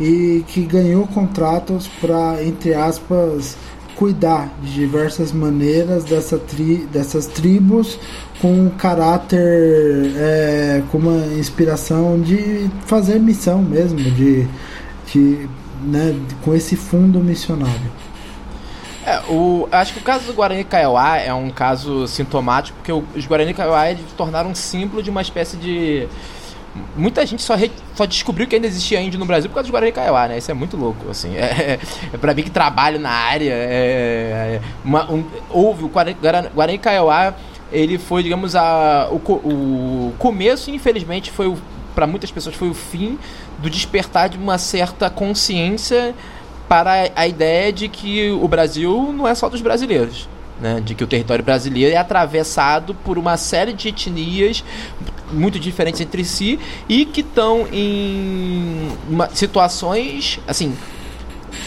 e 0.00 0.44
que 0.48 0.62
ganhou 0.62 1.06
contratos 1.06 1.88
para, 2.00 2.42
entre 2.42 2.74
aspas, 2.74 3.56
cuidar 4.04 4.50
de 4.60 4.70
diversas 4.70 5.32
maneiras 5.32 6.04
dessa 6.04 6.36
tri, 6.36 6.86
dessas 6.92 7.26
tribos 7.26 7.98
com 8.38 8.52
um 8.52 8.68
caráter, 8.68 9.40
é, 10.14 10.82
com 10.92 10.98
uma 10.98 11.24
inspiração 11.38 12.20
de 12.20 12.68
fazer 12.84 13.18
missão 13.18 13.62
mesmo, 13.62 13.98
de, 13.98 14.46
de 15.06 15.48
né, 15.82 16.14
com 16.42 16.54
esse 16.54 16.76
fundo 16.76 17.18
missionário. 17.18 17.90
É, 19.06 19.20
o, 19.30 19.66
acho 19.72 19.94
que 19.94 20.00
o 20.00 20.02
caso 20.02 20.26
do 20.26 20.34
Guarani 20.34 20.64
Kaiowá 20.64 21.16
é 21.16 21.32
um 21.32 21.48
caso 21.48 22.06
sintomático, 22.06 22.76
porque 22.76 22.92
os 22.92 23.26
Guarani 23.26 23.54
Kaiowá 23.54 23.90
eles 23.90 24.04
tornaram 24.18 24.50
um 24.50 24.54
símbolo 24.54 25.02
de 25.02 25.08
uma 25.08 25.22
espécie 25.22 25.56
de 25.56 26.06
muita 26.96 27.24
gente 27.24 27.42
só, 27.42 27.54
re, 27.54 27.70
só 27.94 28.04
descobriu 28.04 28.46
que 28.46 28.54
ainda 28.54 28.66
existia 28.66 29.00
índio 29.00 29.18
no 29.18 29.26
Brasil 29.26 29.48
por 29.48 29.54
causa 29.54 29.66
dos 29.66 29.70
Guarani 29.70 29.92
Kaiowá, 29.92 30.28
né? 30.28 30.38
Isso 30.38 30.50
é 30.50 30.54
muito 30.54 30.76
louco, 30.76 31.10
assim. 31.10 31.36
É, 31.36 31.78
é, 32.12 32.16
pra 32.16 32.34
mim 32.34 32.42
que 32.42 32.50
trabalho 32.50 32.98
na 32.98 33.10
área, 33.10 33.52
é, 33.52 34.58
é 34.58 34.60
uma, 34.84 35.10
um, 35.10 35.24
houve 35.50 35.84
o 35.84 35.90
Kaiowá, 36.80 37.34
ele 37.72 37.98
foi, 37.98 38.22
digamos, 38.22 38.56
a, 38.56 39.08
o, 39.10 39.16
o 39.16 40.14
começo, 40.18 40.70
infelizmente, 40.70 41.30
foi 41.30 41.54
para 41.94 42.06
muitas 42.06 42.30
pessoas 42.30 42.56
foi 42.56 42.68
o 42.68 42.74
fim 42.74 43.18
do 43.58 43.70
despertar 43.70 44.28
de 44.28 44.36
uma 44.36 44.58
certa 44.58 45.08
consciência 45.08 46.14
para 46.68 47.10
a 47.14 47.28
ideia 47.28 47.72
de 47.72 47.88
que 47.88 48.30
o 48.30 48.48
Brasil 48.48 49.12
não 49.16 49.28
é 49.28 49.34
só 49.34 49.48
dos 49.48 49.60
brasileiros. 49.60 50.28
Né, 50.60 50.80
de 50.80 50.94
que 50.94 51.02
o 51.02 51.06
território 51.06 51.44
brasileiro 51.44 51.92
é 51.92 51.96
atravessado 51.96 52.94
por 52.94 53.18
uma 53.18 53.36
série 53.36 53.72
de 53.72 53.88
etnias 53.88 54.62
muito 55.32 55.58
diferentes 55.58 56.00
entre 56.00 56.24
si 56.24 56.60
e 56.88 57.04
que 57.04 57.22
estão 57.22 57.66
em 57.72 58.88
uma, 59.08 59.28
situações 59.30 60.38
assim 60.46 60.72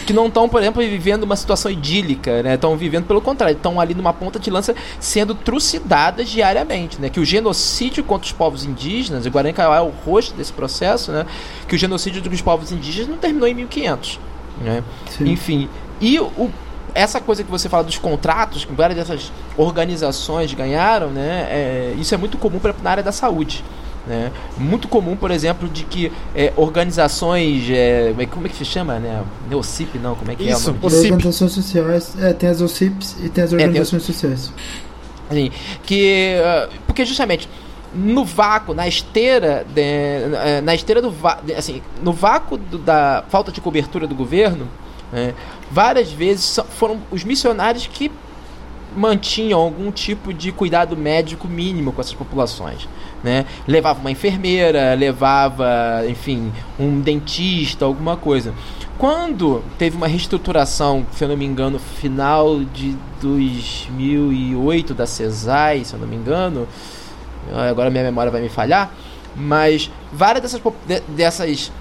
que 0.06 0.12
não 0.12 0.26
estão, 0.26 0.48
por 0.48 0.60
exemplo, 0.60 0.82
vivendo 0.82 1.24
uma 1.24 1.36
situação 1.36 1.70
idílica, 1.70 2.42
né? 2.42 2.54
Estão 2.54 2.76
vivendo 2.76 3.04
pelo 3.04 3.20
contrário, 3.20 3.54
estão 3.54 3.78
ali 3.78 3.94
numa 3.94 4.12
ponta 4.12 4.38
de 4.38 4.50
lança 4.50 4.74
sendo 4.98 5.34
trucidadas 5.34 6.28
diariamente, 6.30 7.00
né? 7.00 7.10
Que 7.10 7.20
o 7.20 7.24
genocídio 7.24 8.02
contra 8.02 8.26
os 8.26 8.32
povos 8.32 8.64
indígenas, 8.64 9.26
e 9.26 9.30
Guarani 9.30 9.54
é 9.58 9.80
o 9.80 9.92
rosto 10.06 10.34
desse 10.34 10.52
processo, 10.52 11.12
né? 11.12 11.26
Que 11.66 11.74
o 11.74 11.78
genocídio 11.78 12.22
dos 12.22 12.40
povos 12.40 12.72
indígenas 12.72 13.10
não 13.10 13.18
terminou 13.18 13.46
em 13.48 13.54
1500, 13.54 14.20
né? 14.62 14.82
Enfim, 15.20 15.68
e 16.00 16.18
o 16.18 16.50
essa 16.94 17.20
coisa 17.20 17.42
que 17.44 17.50
você 17.50 17.68
fala 17.68 17.84
dos 17.84 17.98
contratos 17.98 18.64
que 18.64 18.72
várias 18.72 18.98
dessas 18.98 19.32
organizações 19.56 20.52
ganharam, 20.54 21.08
né? 21.08 21.46
É, 21.50 21.94
isso 21.98 22.14
é 22.14 22.18
muito 22.18 22.38
comum 22.38 22.58
pra, 22.58 22.74
na 22.82 22.90
área 22.90 23.02
da 23.02 23.12
saúde. 23.12 23.64
Né? 24.06 24.32
Muito 24.56 24.88
comum, 24.88 25.14
por 25.14 25.30
exemplo, 25.30 25.68
de 25.68 25.84
que 25.84 26.10
é, 26.34 26.52
organizações. 26.56 27.68
É, 27.70 28.14
como 28.30 28.46
é 28.46 28.48
que 28.48 28.56
se 28.56 28.64
chama? 28.64 28.98
Né? 28.98 29.22
Neocip, 29.50 29.98
não? 29.98 30.14
Como 30.14 30.30
é 30.30 30.34
que 30.34 30.44
Isso, 30.44 30.70
é? 30.70 30.86
Organizações 30.86 31.52
sociais. 31.52 32.14
É, 32.18 32.32
tem 32.32 32.48
as 32.48 32.62
OCIPs 32.62 33.16
e 33.22 33.28
tem 33.28 33.44
as 33.44 33.52
organizações 33.52 34.02
é, 34.02 34.06
tem, 34.06 34.14
sociais. 34.14 34.52
Assim, 35.30 35.50
que, 35.82 36.36
uh, 36.40 36.72
porque 36.86 37.04
justamente 37.04 37.48
no 37.94 38.24
vácuo, 38.24 38.74
na 38.74 38.88
esteira, 38.88 39.66
de, 39.68 39.80
uh, 39.80 40.62
na 40.62 40.74
esteira 40.74 41.02
do 41.02 41.12
assim, 41.56 41.82
no 42.02 42.12
vácuo 42.12 42.56
do, 42.56 42.78
da 42.78 43.24
falta 43.28 43.52
de 43.52 43.60
cobertura 43.60 44.06
do 44.06 44.14
governo, 44.14 44.66
né, 45.12 45.34
várias 45.70 46.10
vezes 46.10 46.58
foram 46.70 47.00
os 47.10 47.24
missionários 47.24 47.86
que 47.86 48.10
mantinham 48.96 49.60
algum 49.60 49.90
tipo 49.92 50.32
de 50.32 50.50
cuidado 50.50 50.96
médico 50.96 51.46
mínimo 51.46 51.92
com 51.92 52.00
essas 52.00 52.14
populações. 52.14 52.88
Né? 53.22 53.44
Levava 53.66 54.00
uma 54.00 54.10
enfermeira, 54.10 54.94
levava, 54.94 56.02
enfim, 56.08 56.52
um 56.78 57.00
dentista, 57.00 57.84
alguma 57.84 58.16
coisa. 58.16 58.54
Quando 58.96 59.62
teve 59.78 59.96
uma 59.96 60.08
reestruturação, 60.08 61.06
se 61.12 61.22
eu 61.22 61.28
não 61.28 61.36
me 61.36 61.44
engano, 61.44 61.78
final 61.78 62.60
de 62.64 62.96
2008 63.20 64.94
da 64.94 65.06
CESAI, 65.06 65.84
se 65.84 65.94
eu 65.94 66.00
não 66.00 66.06
me 66.06 66.16
engano, 66.16 66.66
agora 67.70 67.90
minha 67.90 68.02
memória 68.02 68.30
vai 68.30 68.40
me 68.40 68.48
falhar, 68.48 68.90
mas 69.36 69.90
várias 70.12 70.42
dessas, 70.42 70.60
dessas 71.08 71.72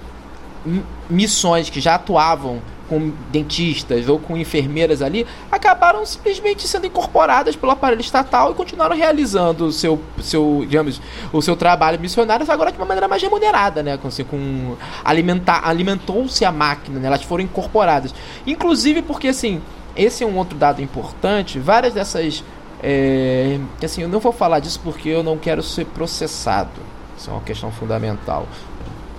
missões 1.10 1.70
que 1.70 1.80
já 1.80 1.96
atuavam 1.96 2.62
com 2.88 3.12
dentistas 3.32 4.08
ou 4.08 4.20
com 4.20 4.38
enfermeiras 4.38 5.02
ali, 5.02 5.26
acabaram 5.52 6.06
simplesmente 6.06 6.68
sendo 6.68 6.88
incorporadas 6.88 7.56
pelo 7.56 7.72
aparelho 7.72 8.02
estatal 8.02 8.52
e 8.52 8.54
continuaram 8.54 8.96
realizando 8.96 9.66
o 9.66 9.72
seu, 9.72 10.02
seu 10.22 10.66
digamos, 10.68 11.02
o 11.32 11.42
seu 11.42 11.56
trabalho 11.56 12.00
missionário, 12.00 12.46
agora 12.50 12.72
de 12.72 12.78
uma 12.78 12.86
maneira 12.86 13.08
mais 13.08 13.22
remunerada, 13.22 13.84
né? 13.84 13.98
Com, 13.98 14.08
assim, 14.08 14.24
com 14.24 14.76
alimentar, 15.04 15.68
alimentou-se 15.68 16.44
a 16.46 16.52
máquina, 16.52 17.00
né? 17.00 17.08
elas 17.08 17.24
foram 17.24 17.44
incorporadas. 17.44 18.14
Inclusive 18.46 19.02
porque, 19.02 19.28
assim, 19.28 19.62
esse 19.96 20.24
é 20.24 20.28
um 20.28 20.38
outro 20.38 20.58
dado 20.58 20.82
importante, 20.82 21.60
várias 21.60 21.94
dessas... 21.94 22.44
É, 22.82 23.60
assim, 23.84 24.04
eu 24.04 24.08
não 24.08 24.20
vou 24.20 24.32
falar 24.32 24.60
disso 24.60 24.80
porque 24.84 25.10
eu 25.10 25.24
não 25.24 25.36
quero 25.38 25.64
ser 25.64 25.86
processado. 25.86 26.70
Isso 27.18 27.30
é 27.30 27.34
uma 27.34 27.42
questão 27.42 27.72
fundamental. 27.72 28.48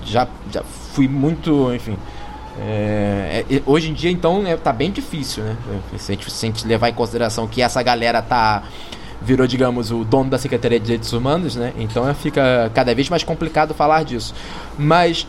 Já, 0.05 0.29
já 0.53 0.63
fui 0.63 1.09
muito, 1.09 1.75
enfim, 1.75 1.99
é, 2.61 3.45
é, 3.49 3.63
hoje 3.67 3.91
em 3.91 3.95
dia, 3.95 4.11
então, 4.11 4.47
é, 4.47 4.57
tá 4.57 4.73
bem 4.73 4.91
difícil, 4.91 5.45
né? 5.45 5.57
Se 5.97 6.13
a, 6.13 6.15
gente, 6.15 6.31
se 6.31 6.47
a 6.47 6.49
gente 6.49 6.67
levar 6.67 6.89
em 6.89 6.95
consideração 6.95 7.47
que 7.47 7.63
essa 7.63 7.83
galera 7.83 8.21
tá 8.21 8.65
virou, 9.21 9.47
digamos, 9.47 9.91
o 9.91 10.05
dono 10.05 10.31
da 10.31 10.39
Secretaria 10.39 10.79
de 10.79 10.87
Direitos 10.87 11.13
Humanos, 11.13 11.57
né? 11.57 11.73
Então 11.79 12.09
é, 12.09 12.15
fica 12.15 12.71
cada 12.75 12.95
vez 12.95 13.09
mais 13.09 13.23
complicado 13.25 13.75
falar 13.75 14.05
disso. 14.05 14.35
Mas 14.79 15.27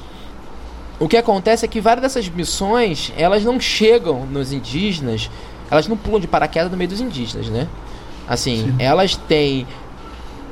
o 1.00 1.08
que 1.08 1.18
acontece 1.18 1.66
é 1.66 1.68
que 1.68 1.82
várias 1.82 2.04
dessas 2.04 2.30
missões, 2.30 3.12
elas 3.18 3.44
não 3.44 3.60
chegam 3.60 4.26
nos 4.26 4.52
indígenas, 4.52 5.30
elas 5.72 5.88
não 5.88 5.98
pulam 5.98 6.20
de 6.20 6.28
paraquedas 6.28 6.72
no 6.72 6.78
meio 6.78 6.90
dos 6.90 7.02
indígenas, 7.02 7.48
né? 7.48 7.68
Assim, 8.28 8.66
Sim. 8.66 8.76
elas 8.80 9.16
têm 9.16 9.66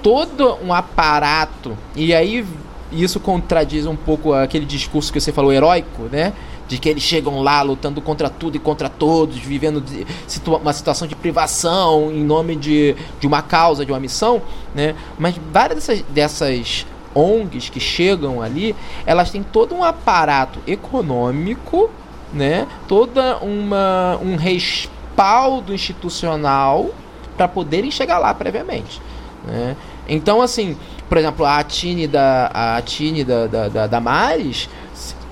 todo 0.02 0.58
um 0.63 0.74
aparato, 0.74 1.78
e 1.96 2.13
aí 2.13 2.46
isso 2.92 3.20
contradiz 3.20 3.86
um 3.86 3.96
pouco 3.96 4.34
aquele 4.34 4.66
discurso 4.66 5.12
que 5.12 5.20
você 5.20 5.32
falou 5.32 5.52
heróico, 5.52 6.04
né? 6.12 6.34
De 6.67 6.77
que 6.77 6.89
eles 6.89 7.03
chegam 7.03 7.41
lá 7.41 7.62
lutando 7.62 8.01
contra 8.01 8.30
tudo 8.30 8.58
e 8.58 8.60
contra 8.60 8.89
todos, 8.89 9.38
vivendo 9.38 9.84
situa 10.27 10.58
uma 10.58 10.73
situação 10.73 11.08
de 11.08 11.15
privação 11.15 12.12
em 12.12 12.23
nome 12.23 12.56
de, 12.56 12.95
de 13.19 13.27
uma 13.27 13.41
causa, 13.41 13.86
de 13.86 13.91
uma 13.91 13.99
missão, 13.99 14.41
né? 14.75 14.95
Mas 15.17 15.36
várias 15.51 15.86
dessas, 15.86 16.01
dessas 16.10 16.86
ONGs 17.15 17.69
que 17.69 17.80
chegam 17.80 18.41
ali, 18.41 18.75
elas 19.06 19.32
têm 19.32 19.43
todo 19.43 19.73
um 19.73 19.84
aparato 19.84 20.60
econômico, 20.67 21.89
né? 22.34 22.67
Toda 22.88 23.38
uma 23.38 24.19
um 24.21 24.36
respaldo 24.36 25.73
institucional 25.73 26.89
para 27.38 27.47
poderem 27.47 27.91
chegar 27.91 28.19
lá 28.19 28.34
previamente, 28.34 29.01
né? 29.45 29.75
Então, 30.10 30.41
assim, 30.41 30.77
por 31.10 31.17
exemplo, 31.17 31.45
a 31.45 31.63
Tine 31.63 32.08
da, 32.08 32.49
a 32.53 32.82
Tine 32.82 33.23
da, 33.23 33.47
da, 33.47 33.69
da, 33.69 33.88
da 33.88 33.99
Maris, 33.99 34.69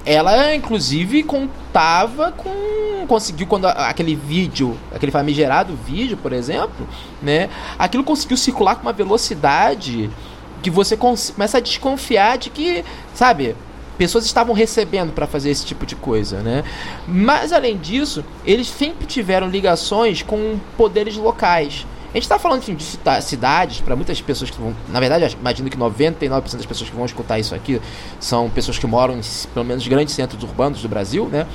ela 0.05 0.53
inclusive 0.53 1.23
contava 1.23 2.31
com 2.31 3.05
conseguiu 3.07 3.47
quando 3.47 3.65
aquele 3.65 4.15
vídeo 4.15 4.77
aquele 4.93 5.11
famigerado 5.11 5.75
vídeo 5.75 6.17
por 6.17 6.33
exemplo 6.33 6.87
né 7.21 7.49
aquilo 7.77 8.03
conseguiu 8.03 8.37
circular 8.37 8.75
com 8.75 8.81
uma 8.83 8.93
velocidade 8.93 10.09
que 10.61 10.69
você 10.69 10.97
começa 10.97 11.57
a 11.57 11.61
desconfiar 11.61 12.37
de 12.37 12.49
que 12.49 12.83
sabe 13.13 13.55
pessoas 13.97 14.25
estavam 14.25 14.53
recebendo 14.53 15.13
para 15.13 15.27
fazer 15.27 15.49
esse 15.49 15.65
tipo 15.65 15.85
de 15.85 15.95
coisa, 15.95 16.41
né? 16.41 16.63
Mas 17.07 17.51
além 17.51 17.77
disso, 17.77 18.23
eles 18.45 18.67
sempre 18.67 19.05
tiveram 19.05 19.49
ligações 19.49 20.21
com 20.21 20.59
poderes 20.77 21.15
locais. 21.15 21.85
A 22.15 22.17
gente 22.17 22.23
está 22.23 22.39
falando 22.39 22.59
enfim, 22.59 22.75
de 22.75 22.83
cidades, 23.21 23.81
para 23.81 23.93
muitas 23.93 24.21
pessoas 24.21 24.49
que 24.49 24.57
vão. 24.57 24.73
Na 24.87 25.01
verdade, 25.01 25.35
imagino 25.37 25.69
que 25.69 25.75
99% 25.75 26.55
das 26.55 26.65
pessoas 26.65 26.89
que 26.89 26.95
vão 26.95 27.05
escutar 27.05 27.37
isso 27.39 27.53
aqui 27.53 27.81
são 28.21 28.49
pessoas 28.49 28.79
que 28.79 28.87
moram 28.87 29.17
em 29.17 29.21
pelo 29.53 29.65
menos 29.65 29.85
grandes 29.85 30.15
centros 30.15 30.41
urbanos 30.41 30.81
do 30.81 30.87
Brasil, 30.87 31.27
né? 31.27 31.45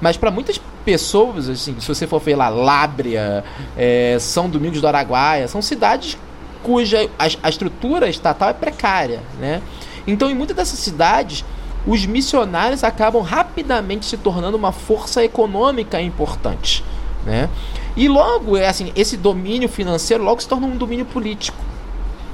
Mas 0.00 0.16
para 0.16 0.30
muitas 0.30 0.58
pessoas, 0.86 1.50
assim, 1.50 1.78
se 1.78 1.86
você 1.86 2.06
for 2.06 2.18
ver 2.18 2.34
lá, 2.34 2.48
Lábria, 2.48 3.44
é, 3.76 4.16
São 4.18 4.48
Domingos 4.48 4.80
do 4.80 4.88
Araguaia, 4.88 5.48
são 5.48 5.60
cidades 5.60 6.16
cuja 6.62 7.10
a, 7.18 7.26
a 7.42 7.48
estrutura 7.50 8.08
estatal 8.08 8.48
é 8.48 8.54
precária, 8.54 9.20
né? 9.38 9.60
Então, 10.06 10.30
em 10.30 10.34
muitas 10.34 10.56
dessas 10.56 10.78
cidades, 10.78 11.44
os 11.86 12.06
missionários 12.06 12.82
acabam 12.82 13.20
rapidamente 13.20 14.06
se 14.06 14.16
tornando 14.16 14.56
uma 14.56 14.72
força 14.72 15.22
econômica 15.22 16.00
importante, 16.00 16.82
né? 17.26 17.50
E 17.96 18.08
logo, 18.08 18.56
é 18.56 18.68
assim, 18.68 18.92
esse 18.94 19.16
domínio 19.16 19.68
financeiro 19.68 20.22
logo 20.22 20.40
se 20.40 20.48
torna 20.48 20.66
um 20.66 20.76
domínio 20.76 21.06
político. 21.06 21.58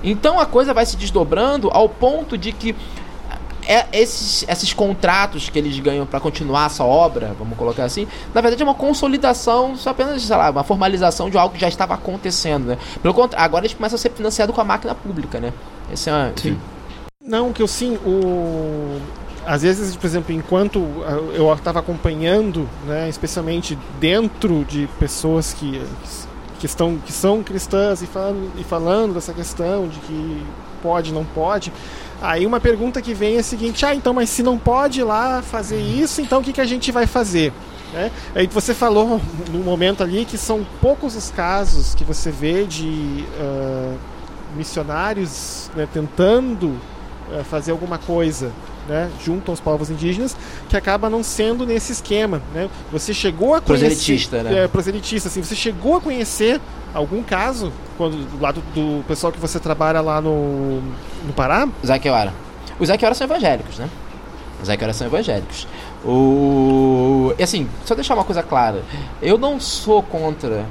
Então 0.03 0.41
a 0.41 0.47
coisa 0.47 0.75
vai 0.75 0.85
se 0.85 0.97
desdobrando 0.97 1.71
ao 1.71 1.89
ponto 1.89 2.37
de 2.37 2.51
que 2.51 2.75
é, 3.67 3.87
esses, 3.93 4.45
esses 4.49 4.73
contratos 4.73 5.49
que 5.49 5.59
eles 5.59 5.79
ganham 5.79 6.05
para 6.05 6.19
continuar 6.19 6.67
essa 6.67 6.83
obra, 6.83 7.35
vamos 7.39 7.57
colocar 7.57 7.85
assim, 7.85 8.09
na 8.35 8.41
verdade 8.41 8.61
é 8.61 8.65
uma 8.67 8.75
consolidação, 8.75 9.77
só 9.77 9.91
apenas, 9.91 10.23
sei 10.23 10.37
lá, 10.37 10.51
uma 10.51 10.65
formalização 10.65 11.31
de 11.31 11.39
algo 11.39 11.55
que 11.55 11.61
já 11.61 11.69
estava 11.69 11.95
acontecendo, 11.95 12.67
né? 12.67 12.79
Pelo 13.01 13.15
contrário, 13.15 13.45
agora 13.45 13.65
eles 13.65 13.75
começam 13.77 13.95
a 13.95 13.99
ser 13.99 14.11
financiados 14.11 14.53
com 14.53 14.61
a 14.61 14.65
máquina 14.65 14.95
pública, 14.97 15.39
né? 15.39 15.53
Esse 15.93 16.11
é, 16.11 16.33
enfim. 16.37 16.59
Não, 17.25 17.53
que 17.53 17.63
eu 17.63 17.69
sim, 17.69 17.97
o 18.05 19.01
às 19.47 19.63
vezes, 19.63 19.97
por 19.97 20.07
exemplo, 20.07 20.33
enquanto 20.33 20.79
eu 21.35 21.53
estava 21.53 21.81
acompanhando, 21.81 22.69
né, 22.87 23.09
especialmente 23.09 23.79
dentro 23.99 24.65
de 24.65 24.89
pessoas 24.99 25.53
que, 25.53 25.83
que, 26.59 26.67
estão, 26.67 26.97
que 26.99 27.13
são 27.13 27.43
cristãs 27.43 28.03
e 28.03 28.07
falando, 28.07 28.53
e 28.59 28.65
falando 28.65 29.15
dessa 29.15 29.33
questão 29.33 29.89
de 29.89 29.99
que 30.01 30.47
pode, 30.83 31.13
não 31.13 31.25
pode, 31.25 31.73
aí 32.21 32.47
uma 32.47 32.61
pergunta 32.61 33.03
que 33.03 33.15
vem 33.15 33.37
é 33.37 33.41
a 33.41 33.43
seguinte: 33.43 33.85
ah, 33.85 33.95
então, 33.95 34.15
mas 34.15 34.31
se 34.31 34.43
não 34.43 34.57
pode 34.57 35.03
lá 35.03 35.43
fazer 35.43 35.81
isso, 35.81 36.21
então 36.21 36.41
o 36.41 36.43
que, 36.43 36.53
que 36.53 36.61
a 36.61 36.67
gente 36.67 36.93
vai 36.93 37.07
fazer? 37.07 37.53
Né? 37.93 38.11
Aí 38.35 38.47
você 38.47 38.73
falou 38.73 39.21
no 39.51 39.59
momento 39.59 40.03
ali 40.03 40.25
que 40.25 40.39
são 40.39 40.65
poucos 40.81 41.15
os 41.15 41.31
casos 41.31 41.95
que 41.95 42.05
você 42.05 42.31
vê 42.31 42.65
de 42.65 43.25
uh, 43.39 43.99
missionários 44.57 45.71
né, 45.77 45.87
tentando 45.93 46.69
uh, 46.69 47.45
fazer 47.45 47.73
alguma 47.73 47.99
coisa 47.99 48.51
né, 48.89 49.11
junto 49.25 49.51
aos 49.51 49.61
povos 49.61 49.91
indígenas, 49.91 50.37
que 50.69 50.77
acaba 50.77 51.09
não 51.09 51.23
sendo 51.23 51.67
nesse 51.67 51.93
esquema. 51.93 52.43
Né? 52.55 52.69
Você 52.91 53.15
chegou 53.15 53.55
a 53.55 53.61
conhecer. 53.61 53.87
Proselitista, 53.87 54.43
né? 54.43 54.65
É, 54.65 54.69
proselitista, 54.69 55.29
assim, 55.29 55.43
você 55.43 55.55
chegou 55.55 55.97
a 55.97 56.01
conhecer 56.01 56.61
algum 56.95 57.23
caso 57.23 57.73
quando, 57.97 58.17
do 58.29 58.41
lado 58.41 58.63
do 58.75 59.05
pessoal 59.07 59.33
que 59.33 59.39
você 59.39 59.59
trabalha 59.59 60.01
lá 60.01 60.21
no, 60.21 60.81
no 61.27 61.33
Pará? 61.35 61.69
Zaqueara. 61.85 62.33
Os 62.79 62.89
Zaqueara 62.89 63.15
são 63.15 63.27
evangélicos, 63.27 63.79
né? 63.79 63.89
Os 64.61 64.67
Zaqueara 64.67 64.93
são 64.93 65.07
evangélicos. 65.07 65.67
O... 66.05 67.33
E 67.39 67.43
assim, 67.43 67.69
só 67.85 67.95
deixar 67.95 68.15
uma 68.15 68.25
coisa 68.25 68.43
clara. 68.43 68.83
Eu 69.21 69.39
não 69.39 69.61
sou 69.61 70.03
contra 70.03 70.67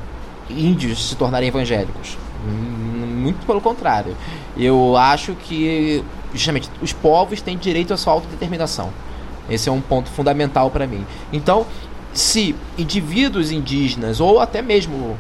índios 0.49 1.09
se 1.09 1.15
tornarem 1.15 1.47
evangélicos. 1.47 2.17
Muito 2.45 3.45
pelo 3.45 3.61
contrário. 3.61 4.15
Eu 4.57 4.97
acho 4.97 5.33
que 5.35 6.03
justamente 6.33 6.69
os 6.81 6.93
povos 6.93 7.41
têm 7.41 7.57
direito 7.57 7.93
à 7.93 7.97
sua 7.97 8.13
autodeterminação. 8.13 8.89
Esse 9.49 9.69
é 9.69 9.71
um 9.71 9.81
ponto 9.81 10.09
fundamental 10.09 10.69
para 10.69 10.87
mim. 10.87 11.05
Então, 11.31 11.65
se 12.13 12.55
indivíduos 12.77 13.51
indígenas 13.51 14.19
ou 14.19 14.39
até 14.39 14.61
mesmo 14.61 15.17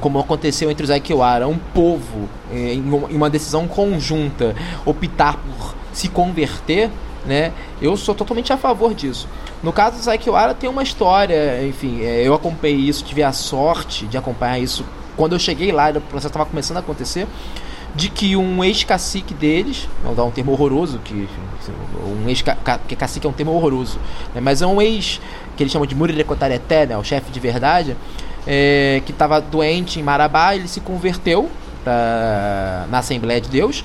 como 0.00 0.20
aconteceu 0.20 0.70
entre 0.70 0.84
os 0.84 0.90
Aikiwara, 0.90 1.48
um 1.48 1.58
povo 1.58 2.28
em 2.52 2.80
uma 2.80 3.28
decisão 3.28 3.66
conjunta 3.66 4.54
optar 4.84 5.36
por 5.36 5.74
se 5.92 6.08
converter, 6.08 6.90
né? 7.26 7.52
Eu 7.82 7.96
sou 7.96 8.14
totalmente 8.14 8.52
a 8.52 8.56
favor 8.56 8.94
disso. 8.94 9.28
No 9.62 9.72
caso 9.72 9.96
dos 9.96 10.06
Aikiwara 10.06 10.54
tem 10.54 10.70
uma 10.70 10.82
história, 10.82 11.66
enfim, 11.66 12.02
é, 12.02 12.22
eu 12.22 12.34
acompanhei 12.34 12.76
isso, 12.76 13.04
tive 13.04 13.24
a 13.24 13.32
sorte 13.32 14.06
de 14.06 14.16
acompanhar 14.16 14.60
isso 14.60 14.84
quando 15.16 15.32
eu 15.32 15.38
cheguei 15.38 15.72
lá, 15.72 15.90
o 15.90 16.00
processo 16.00 16.28
estava 16.28 16.46
começando 16.46 16.76
a 16.76 16.80
acontecer 16.80 17.26
de 17.94 18.08
que 18.08 18.36
um 18.36 18.62
ex-cacique 18.62 19.34
deles, 19.34 19.88
vou 20.04 20.14
dar 20.14 20.24
um 20.24 20.30
termo 20.30 20.52
horroroso, 20.52 20.98
que 21.00 21.28
um 22.24 22.28
ex-cacique 22.28 22.96
cacique 22.96 23.26
é 23.26 23.30
um 23.30 23.32
termo 23.32 23.52
horroroso, 23.52 23.98
né, 24.34 24.40
mas 24.40 24.62
é 24.62 24.66
um 24.66 24.80
ex, 24.80 25.20
que 25.56 25.62
eles 25.62 25.72
chamam 25.72 25.86
de 25.86 25.94
Murirecotareté, 25.94 26.86
né, 26.86 26.96
o 26.96 27.04
chefe 27.04 27.30
de 27.30 27.40
verdade, 27.40 27.96
é, 28.46 29.02
que 29.04 29.12
estava 29.12 29.40
doente 29.40 30.00
em 30.00 30.02
Marabá, 30.02 30.54
ele 30.54 30.68
se 30.68 30.80
converteu 30.80 31.50
pra, 31.84 32.86
na 32.90 32.98
Assembleia 32.98 33.40
de 33.40 33.48
Deus 33.48 33.84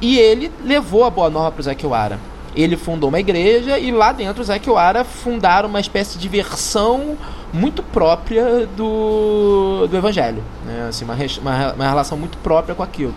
e 0.00 0.18
ele 0.18 0.50
levou 0.64 1.04
a 1.04 1.10
boa 1.10 1.30
nova 1.30 1.50
para 1.50 1.60
o 1.60 1.62
Zaquiwara. 1.62 2.18
Ele 2.54 2.76
fundou 2.76 3.08
uma 3.08 3.20
igreja 3.20 3.78
e 3.78 3.90
lá 3.90 4.12
dentro 4.12 4.42
os 4.42 4.48
Zaquiwara 4.48 5.04
fundaram 5.04 5.68
uma 5.68 5.80
espécie 5.80 6.18
de 6.18 6.28
versão 6.28 7.16
muito 7.52 7.82
própria 7.82 8.66
do, 8.76 9.86
do 9.86 9.96
evangelho, 9.96 10.42
né? 10.66 10.86
assim, 10.88 11.04
uma, 11.04 11.14
uma, 11.14 11.72
uma 11.72 11.88
relação 11.88 12.18
muito 12.18 12.36
própria 12.38 12.74
com 12.74 12.82
aquilo. 12.82 13.14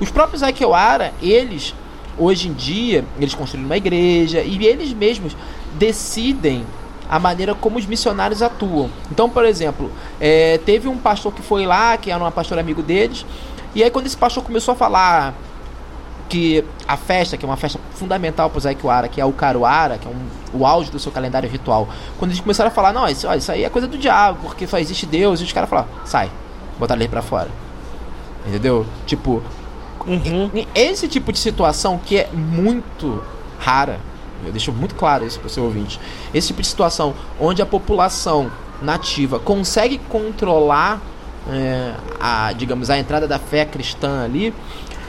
Os 0.00 0.10
próprios 0.10 0.42
Aikewara, 0.42 1.12
eles, 1.22 1.74
hoje 2.18 2.48
em 2.48 2.52
dia, 2.52 3.04
eles 3.18 3.34
construíram 3.34 3.66
uma 3.66 3.76
igreja 3.76 4.40
e 4.40 4.66
eles 4.66 4.92
mesmos 4.92 5.36
decidem 5.78 6.64
a 7.08 7.18
maneira 7.18 7.54
como 7.54 7.78
os 7.78 7.86
missionários 7.86 8.42
atuam. 8.42 8.90
Então, 9.10 9.28
por 9.28 9.44
exemplo, 9.44 9.90
é, 10.20 10.58
teve 10.64 10.88
um 10.88 10.96
pastor 10.96 11.32
que 11.32 11.42
foi 11.42 11.66
lá, 11.66 11.96
que 11.96 12.10
era 12.10 12.24
um 12.24 12.30
pastor 12.30 12.58
amigo 12.58 12.82
deles, 12.82 13.26
e 13.74 13.82
aí 13.82 13.90
quando 13.90 14.06
esse 14.06 14.16
pastor 14.16 14.42
começou 14.42 14.72
a 14.72 14.74
falar 14.74 15.34
que 16.32 16.64
a 16.88 16.96
festa, 16.96 17.36
que 17.36 17.44
é 17.44 17.48
uma 17.48 17.58
festa 17.58 17.78
fundamental 17.94 18.48
para 18.48 18.56
os 18.56 18.64
Aikiwara, 18.64 19.06
que 19.08 19.20
é 19.20 19.24
o 19.24 19.32
Caruara, 19.32 19.98
que 19.98 20.08
é 20.08 20.10
um, 20.10 20.58
o 20.58 20.66
auge 20.66 20.90
do 20.90 20.98
seu 20.98 21.12
calendário 21.12 21.46
ritual, 21.46 21.86
quando 22.18 22.30
eles 22.30 22.40
começaram 22.40 22.68
a 22.68 22.72
falar, 22.72 22.90
não, 22.94 23.06
isso, 23.06 23.30
isso 23.34 23.52
aí 23.52 23.64
é 23.64 23.68
coisa 23.68 23.86
do 23.86 23.98
diabo, 23.98 24.38
porque 24.42 24.66
só 24.66 24.78
existe 24.78 25.04
Deus, 25.04 25.42
e 25.42 25.44
os 25.44 25.52
caras 25.52 25.68
falaram, 25.68 25.88
sai, 26.06 26.30
botar 26.78 26.94
ele 26.94 27.08
para 27.08 27.20
fora. 27.20 27.50
Entendeu? 28.46 28.86
Tipo, 29.04 29.42
Uhum. 30.06 30.50
Esse 30.74 31.08
tipo 31.08 31.32
de 31.32 31.38
situação 31.38 31.98
que 31.98 32.18
é 32.18 32.28
muito 32.32 33.22
rara, 33.58 34.00
eu 34.44 34.50
deixo 34.50 34.72
muito 34.72 34.94
claro 34.94 35.26
isso 35.26 35.38
para 35.38 35.46
o 35.46 35.50
seu 35.50 35.64
ouvinte. 35.64 36.00
Esse 36.34 36.48
tipo 36.48 36.62
de 36.62 36.68
situação 36.68 37.14
onde 37.40 37.62
a 37.62 37.66
população 37.66 38.50
nativa 38.80 39.38
consegue 39.38 39.98
controlar 40.08 41.00
é, 41.50 41.94
a, 42.20 42.52
digamos, 42.52 42.90
a 42.90 42.98
entrada 42.98 43.26
da 43.26 43.38
fé 43.38 43.64
cristã 43.64 44.24
ali, 44.24 44.54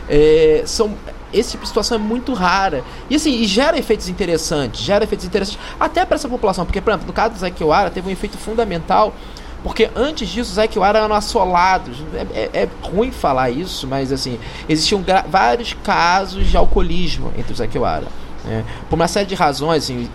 é, 0.09 0.63
são 0.65 0.95
esse 1.33 1.51
tipo 1.51 1.63
de 1.63 1.69
situação 1.69 1.95
é 1.95 1.99
muito 1.99 2.33
rara. 2.33 2.83
E 3.09 3.15
assim, 3.15 3.41
e 3.41 3.45
gera 3.45 3.77
efeitos 3.77 4.07
interessantes, 4.07 4.81
gera 4.81 5.03
efeitos 5.03 5.25
interessantes 5.25 5.59
até 5.79 6.05
para 6.05 6.15
essa 6.15 6.29
população, 6.29 6.63
porque, 6.63 6.79
por 6.79 6.91
exemplo, 6.91 7.07
no 7.07 7.13
caso 7.13 7.33
do 7.33 7.39
Zequiwara, 7.39 7.89
teve 7.89 8.07
um 8.07 8.11
efeito 8.11 8.37
fundamental 8.37 9.13
porque 9.63 9.89
antes 9.95 10.27
disso, 10.29 10.51
os 10.51 10.59
Aikiwara 10.59 10.99
eram 10.99 11.15
assolados. 11.15 11.97
É, 12.13 12.49
é, 12.53 12.63
é, 12.63 12.69
ruim 12.81 13.11
falar 13.11 13.49
isso, 13.49 13.87
mas 13.87 14.11
assim, 14.11 14.37
existiam 14.67 15.03
vários 15.27 15.73
casos 15.83 16.47
de 16.47 16.57
alcoolismo 16.57 17.31
entre 17.37 17.53
os 17.53 17.61
Aikiwara. 17.61 18.07
Né? 18.43 18.65
Por 18.89 18.95
uma 18.95 19.07
série 19.07 19.25
de 19.25 19.35
razões, 19.35 19.83
assim, 19.83 20.09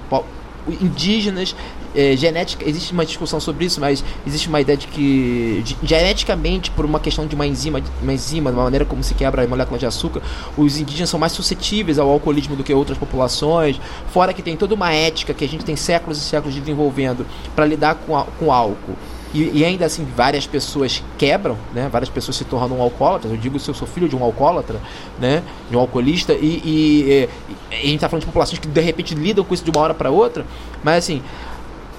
indígenas, 0.80 1.56
é, 1.96 2.14
genética, 2.14 2.68
existe 2.68 2.92
uma 2.92 3.06
discussão 3.06 3.40
sobre 3.40 3.64
isso, 3.64 3.80
mas 3.80 4.04
existe 4.26 4.48
uma 4.48 4.60
ideia 4.60 4.76
de 4.76 4.86
que 4.86 5.62
de, 5.64 5.76
geneticamente, 5.82 6.70
por 6.70 6.84
uma 6.84 7.00
questão 7.00 7.26
de 7.26 7.34
uma 7.34 7.46
enzima, 7.46 7.82
uma 8.02 8.12
enzima, 8.12 8.50
uma 8.50 8.64
maneira 8.64 8.84
como 8.84 9.02
se 9.02 9.14
quebra 9.14 9.42
a 9.42 9.48
molécula 9.48 9.78
de 9.78 9.86
açúcar, 9.86 10.20
os 10.56 10.78
indígenas 10.78 11.08
são 11.08 11.18
mais 11.18 11.32
suscetíveis 11.32 11.98
ao 11.98 12.08
alcoolismo 12.10 12.54
do 12.54 12.62
que 12.62 12.74
outras 12.74 12.98
populações. 12.98 13.80
Fora 14.12 14.34
que 14.34 14.42
tem 14.42 14.56
toda 14.56 14.74
uma 14.74 14.92
ética 14.92 15.32
que 15.32 15.44
a 15.44 15.48
gente 15.48 15.64
tem 15.64 15.76
séculos 15.76 16.18
e 16.18 16.20
séculos 16.20 16.54
desenvolvendo 16.54 17.26
para 17.56 17.64
lidar 17.64 17.94
com, 17.94 18.14
a, 18.14 18.24
com 18.38 18.52
álcool. 18.52 18.96
E, 19.34 19.58
e, 19.58 19.64
ainda 19.64 19.84
assim, 19.84 20.04
várias 20.16 20.46
pessoas 20.46 21.02
quebram, 21.18 21.56
né? 21.74 21.88
Várias 21.90 22.08
pessoas 22.08 22.36
se 22.36 22.44
tornam 22.44 22.78
um 22.78 22.82
alcoólatra. 22.82 23.30
Eu 23.30 23.36
digo 23.36 23.58
se 23.58 23.68
eu 23.68 23.74
sou 23.74 23.86
filho 23.86 24.08
de 24.08 24.16
um 24.16 24.24
alcoólatra, 24.24 24.80
né? 25.18 25.42
De 25.70 25.76
um 25.76 25.80
alcoolista. 25.80 26.32
E, 26.32 26.62
e, 26.64 27.28
e 27.70 27.74
a 27.74 27.76
gente 27.76 27.94
está 27.96 28.08
falando 28.08 28.20
de 28.20 28.26
populações 28.26 28.58
que 28.58 28.66
de 28.66 28.80
repente 28.80 29.14
lidam 29.14 29.44
com 29.44 29.52
isso 29.52 29.64
de 29.64 29.70
uma 29.70 29.80
hora 29.80 29.92
para 29.92 30.10
outra. 30.10 30.46
Mas 30.82 31.04
assim, 31.04 31.22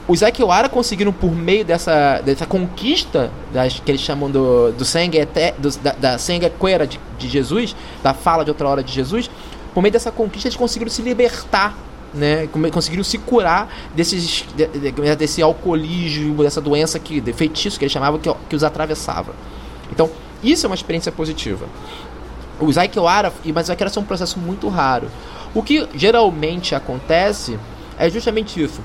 os 0.08 0.24
Aikiwara 0.24 0.68
conseguiram, 0.68 1.14
por 1.14 1.32
meio 1.32 1.64
dessa, 1.64 2.20
dessa 2.22 2.48
conquista 2.48 3.30
das, 3.54 3.80
que 3.80 3.92
eles 3.92 4.02
chamam 4.02 4.32
do, 4.32 4.72
do 4.72 4.84
sangue 4.84 5.20
do, 5.60 5.70
da, 5.78 5.92
da 5.92 6.18
sangue 6.18 6.52
de, 6.90 7.00
de 7.20 7.30
Jesus, 7.30 7.76
da 8.02 8.12
fala 8.12 8.44
de 8.44 8.50
outra 8.50 8.68
hora 8.68 8.84
de 8.84 8.92
Jesus, 8.92 9.30
por 9.72 9.82
meio 9.84 9.94
dessa 9.94 10.12
conquista 10.12 10.48
eles 10.48 10.58
conseguiram 10.58 10.92
se 10.92 11.04
libertar 11.04 11.78
né, 12.14 12.48
conseguiram 12.72 13.04
se 13.04 13.18
curar 13.18 13.70
desses, 13.96 14.46
de, 14.56 14.68
de, 14.68 15.16
desse 15.16 15.42
alcoolismo, 15.42 16.44
dessa 16.44 16.62
doença 16.62 17.00
que, 17.00 17.22
de 17.22 17.34
feitiço 17.34 17.78
que 17.78 17.86
eles 17.86 17.92
chamavam 17.92 18.20
que, 18.20 18.32
que 18.50 18.56
os 18.56 18.64
atravessava. 18.64 19.34
Então, 19.92 20.10
isso 20.44 20.66
é 20.66 20.68
uma 20.70 20.76
experiência 20.76 21.12
positiva. 21.12 21.66
Os 22.60 22.78
Aikiwara, 22.78 23.32
mas 23.54 23.66
os 23.66 23.70
Aikiwara 23.70 23.94
são 23.94 24.04
um 24.04 24.06
processo 24.06 24.40
muito 24.40 24.68
raro. 24.68 25.10
O 25.54 25.64
que 25.64 25.88
geralmente 25.96 26.76
acontece 26.76 27.58
é 27.98 28.10
justamente 28.10 28.62
isso 28.62 28.82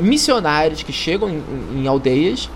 missionários 0.00 0.82
que 0.82 0.92
chegam 0.92 1.28
em, 1.28 1.42
em 1.74 1.86
aldeias 1.86 2.50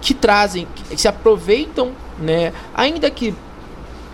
que 0.00 0.12
trazem, 0.12 0.66
que 0.74 1.00
se 1.00 1.06
aproveitam, 1.06 1.92
né? 2.18 2.52
Ainda 2.74 3.10
que 3.10 3.34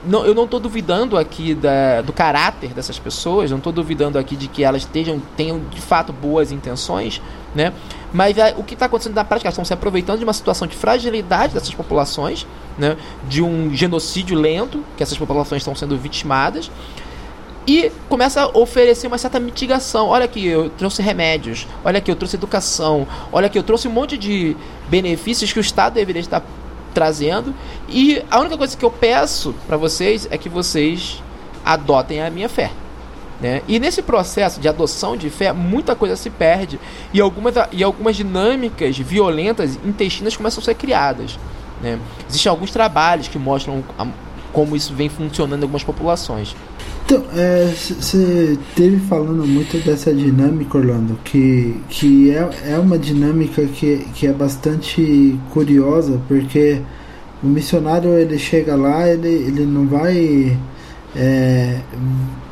não, 0.05 0.25
eu 0.25 0.35
não 0.35 0.45
estou 0.45 0.61
duvidando 0.61 1.17
aqui 1.17 1.55
da, 1.55 2.03
do 2.03 2.13
caráter 2.13 2.73
dessas 2.73 2.99
pessoas, 2.99 3.51
não 3.51 3.59
estou 3.59 3.73
duvidando 3.73 4.19
aqui 4.19 4.37
de 4.37 4.49
que 4.49 4.63
elas 4.63 4.83
estejam, 4.83 5.21
tenham 5.37 5.61
de 5.71 5.81
fato 5.81 6.13
boas 6.13 6.53
intenções, 6.53 7.21
né? 7.55 7.73
Mas 8.13 8.39
é, 8.39 8.55
o 8.57 8.63
que 8.63 8.75
está 8.75 8.87
acontecendo 8.87 9.15
na 9.15 9.25
prática, 9.25 9.49
elas 9.49 9.55
estão 9.55 9.65
se 9.65 9.73
aproveitando 9.73 10.19
de 10.19 10.25
uma 10.25 10.33
situação 10.33 10.67
de 10.67 10.77
fragilidade 10.77 11.55
dessas 11.55 11.75
populações, 11.75 12.47
né? 12.79 12.97
De 13.29 13.43
um 13.43 13.75
genocídio 13.75 14.39
lento, 14.39 14.85
que 14.97 15.03
essas 15.03 15.19
populações 15.19 15.63
estão 15.63 15.75
sendo 15.75 15.97
vitimadas, 15.97 16.71
e 17.67 17.93
começa 18.09 18.41
a 18.43 18.59
oferecer 18.59 19.07
uma 19.07 19.19
certa 19.19 19.39
mitigação. 19.39 20.09
Olha 20.09 20.25
aqui, 20.25 20.47
eu 20.47 20.71
trouxe 20.71 21.03
remédios, 21.03 21.67
olha 21.85 21.99
aqui, 21.99 22.11
eu 22.11 22.17
trouxe 22.17 22.37
educação, 22.37 23.07
olha 23.31 23.47
aqui, 23.47 23.59
eu 23.59 23.63
trouxe 23.63 23.87
um 23.89 23.91
monte 23.91 24.17
de 24.17 24.57
benefícios 24.89 25.53
que 25.53 25.59
o 25.59 25.61
Estado 25.61 25.95
deveria 25.95 26.21
estar 26.21 26.43
trazendo. 26.95 27.55
E 27.89 28.23
a 28.31 28.41
única 28.41 28.57
coisa 28.57 28.77
que 28.77 28.85
eu 28.85 28.91
peço 28.91 29.55
para 29.67 29.77
vocês 29.77 30.27
é 30.31 30.39
que 30.39 30.49
vocês 30.49 31.23
adotem 31.65 32.23
a 32.23 32.31
minha 32.31 32.49
fé. 32.49 32.71
Né? 33.41 33.63
E 33.69 33.79
nesse 33.79 34.03
processo 34.03 34.61
de 34.61 34.69
adoção 34.69 35.17
de 35.17 35.31
fé, 35.31 35.53
muita 35.53 35.95
coisa 35.95 36.17
se 36.17 36.29
perde 36.29 36.79
e 37.13 37.21
algumas, 37.21 37.55
e 37.71 37.85
algumas 37.85 38.17
dinâmicas 38.17 38.99
violentas 38.99 39.79
intestinas 39.85 40.37
começam 40.37 40.61
a 40.61 40.65
ser 40.65 40.75
criadas. 40.75 41.39
Né? 41.81 41.99
Existem 42.29 42.51
alguns 42.51 42.73
trabalhos 42.73 43.29
que 43.29 43.39
mostram 43.39 43.85
como 44.53 44.75
isso 44.75 44.93
vem 44.93 45.09
funcionando 45.09 45.61
em 45.61 45.65
algumas 45.65 45.85
populações. 45.85 46.57
Então, 47.11 47.25
você 47.99 48.53
é, 48.53 48.57
teve 48.77 48.99
falando 49.07 49.47
muito 49.47 49.83
dessa 49.83 50.13
dinâmica, 50.13 50.77
Orlando, 50.77 51.19
que, 51.25 51.75
que 51.89 52.31
é, 52.31 52.51
é 52.73 52.79
uma 52.79 52.99
dinâmica 52.99 53.65
que, 53.65 54.07
que 54.15 54.27
é 54.27 54.33
bastante 54.33 55.35
curiosa, 55.49 56.21
porque 56.29 56.83
o 57.43 57.47
missionário 57.47 58.11
ele 58.13 58.39
chega 58.39 58.77
lá, 58.77 59.09
ele, 59.09 59.27
ele 59.27 59.65
não 59.65 59.87
vai 59.87 60.55
é, 61.17 61.81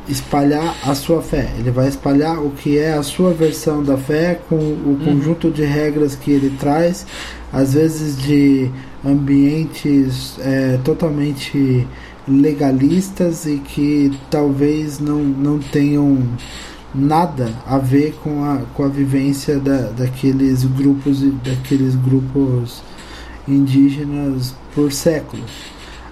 espalhar 0.09 0.75
a 0.83 0.95
sua 0.95 1.21
fé, 1.21 1.51
ele 1.59 1.69
vai 1.69 1.87
espalhar 1.87 2.43
o 2.43 2.49
que 2.49 2.79
é 2.79 2.93
a 2.93 3.03
sua 3.03 3.33
versão 3.33 3.83
da 3.83 3.95
fé 3.95 4.39
com 4.49 4.55
o 4.55 4.59
hum. 4.59 4.99
conjunto 5.05 5.51
de 5.51 5.63
regras 5.65 6.15
que 6.15 6.31
ele 6.31 6.49
traz, 6.59 7.05
às 7.53 7.75
vezes 7.75 8.17
de 8.17 8.71
ambientes 9.05 10.35
é, 10.39 10.79
totalmente 10.83 11.85
legalistas 12.27 13.45
e 13.45 13.57
que 13.57 14.11
talvez 14.29 14.99
não, 14.99 15.23
não 15.23 15.59
tenham 15.59 16.21
nada 16.93 17.53
a 17.65 17.77
ver 17.77 18.15
com 18.23 18.43
a, 18.43 18.57
com 18.73 18.83
a 18.83 18.87
vivência 18.87 19.59
da, 19.59 19.89
daqueles 19.91 20.63
grupos 20.63 21.21
daqueles 21.43 21.95
grupos 21.95 22.81
indígenas 23.47 24.53
por 24.73 24.91
séculos. 24.91 25.49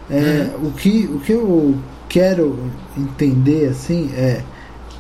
É, 0.09 0.51
uhum. 0.57 0.67
o, 0.67 0.71
que, 0.71 1.09
o 1.11 1.19
que 1.19 1.31
eu 1.31 1.75
quero 2.07 2.57
entender 2.97 3.69
assim 3.69 4.09
é 4.15 4.41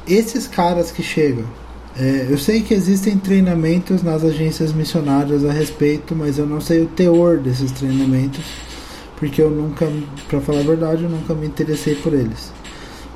esses 0.07 0.47
caras 0.47 0.91
que 0.91 1.03
chegam. 1.03 1.45
É, 1.97 2.27
eu 2.29 2.37
sei 2.37 2.61
que 2.61 2.73
existem 2.73 3.17
treinamentos 3.17 4.03
nas 4.03 4.23
agências 4.23 4.73
missionárias 4.73 5.45
a 5.45 5.51
respeito, 5.51 6.13
mas 6.13 6.37
eu 6.37 6.45
não 6.45 6.59
sei 6.59 6.83
o 6.83 6.87
teor 6.87 7.37
desses 7.37 7.71
treinamentos 7.71 8.43
porque 9.17 9.41
eu 9.41 9.49
nunca, 9.49 9.87
para 10.27 10.41
falar 10.41 10.59
a 10.59 10.63
verdade, 10.63 11.03
eu 11.03 11.09
nunca 11.09 11.33
me 11.33 11.47
interessei 11.47 11.95
por 11.95 12.13
eles. 12.13 12.51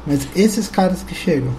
Mas 0.05 0.27
esses 0.35 0.67
caras 0.67 1.03
que 1.03 1.13
chegam, 1.13 1.51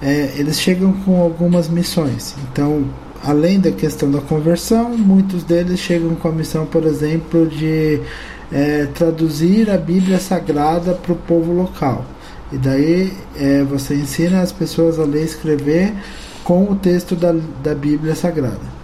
é, 0.00 0.34
eles 0.36 0.60
chegam 0.60 0.92
com 0.92 1.20
algumas 1.20 1.68
missões. 1.68 2.34
Então, 2.50 2.84
além 3.24 3.58
da 3.58 3.72
questão 3.72 4.10
da 4.10 4.20
conversão, 4.20 4.96
muitos 4.96 5.42
deles 5.42 5.80
chegam 5.80 6.14
com 6.14 6.28
a 6.28 6.32
missão, 6.32 6.66
por 6.66 6.84
exemplo, 6.84 7.46
de 7.46 8.00
é, 8.52 8.86
traduzir 8.94 9.70
a 9.70 9.76
Bíblia 9.76 10.18
Sagrada 10.20 10.92
para 10.94 11.12
o 11.12 11.16
povo 11.16 11.52
local. 11.52 12.04
E 12.52 12.56
daí 12.56 13.12
é, 13.36 13.64
você 13.64 13.94
ensina 13.94 14.40
as 14.40 14.52
pessoas 14.52 15.00
a 15.00 15.04
ler 15.04 15.22
e 15.22 15.24
escrever 15.24 15.92
com 16.44 16.70
o 16.70 16.76
texto 16.76 17.16
da, 17.16 17.34
da 17.62 17.74
Bíblia 17.74 18.14
Sagrada. 18.14 18.76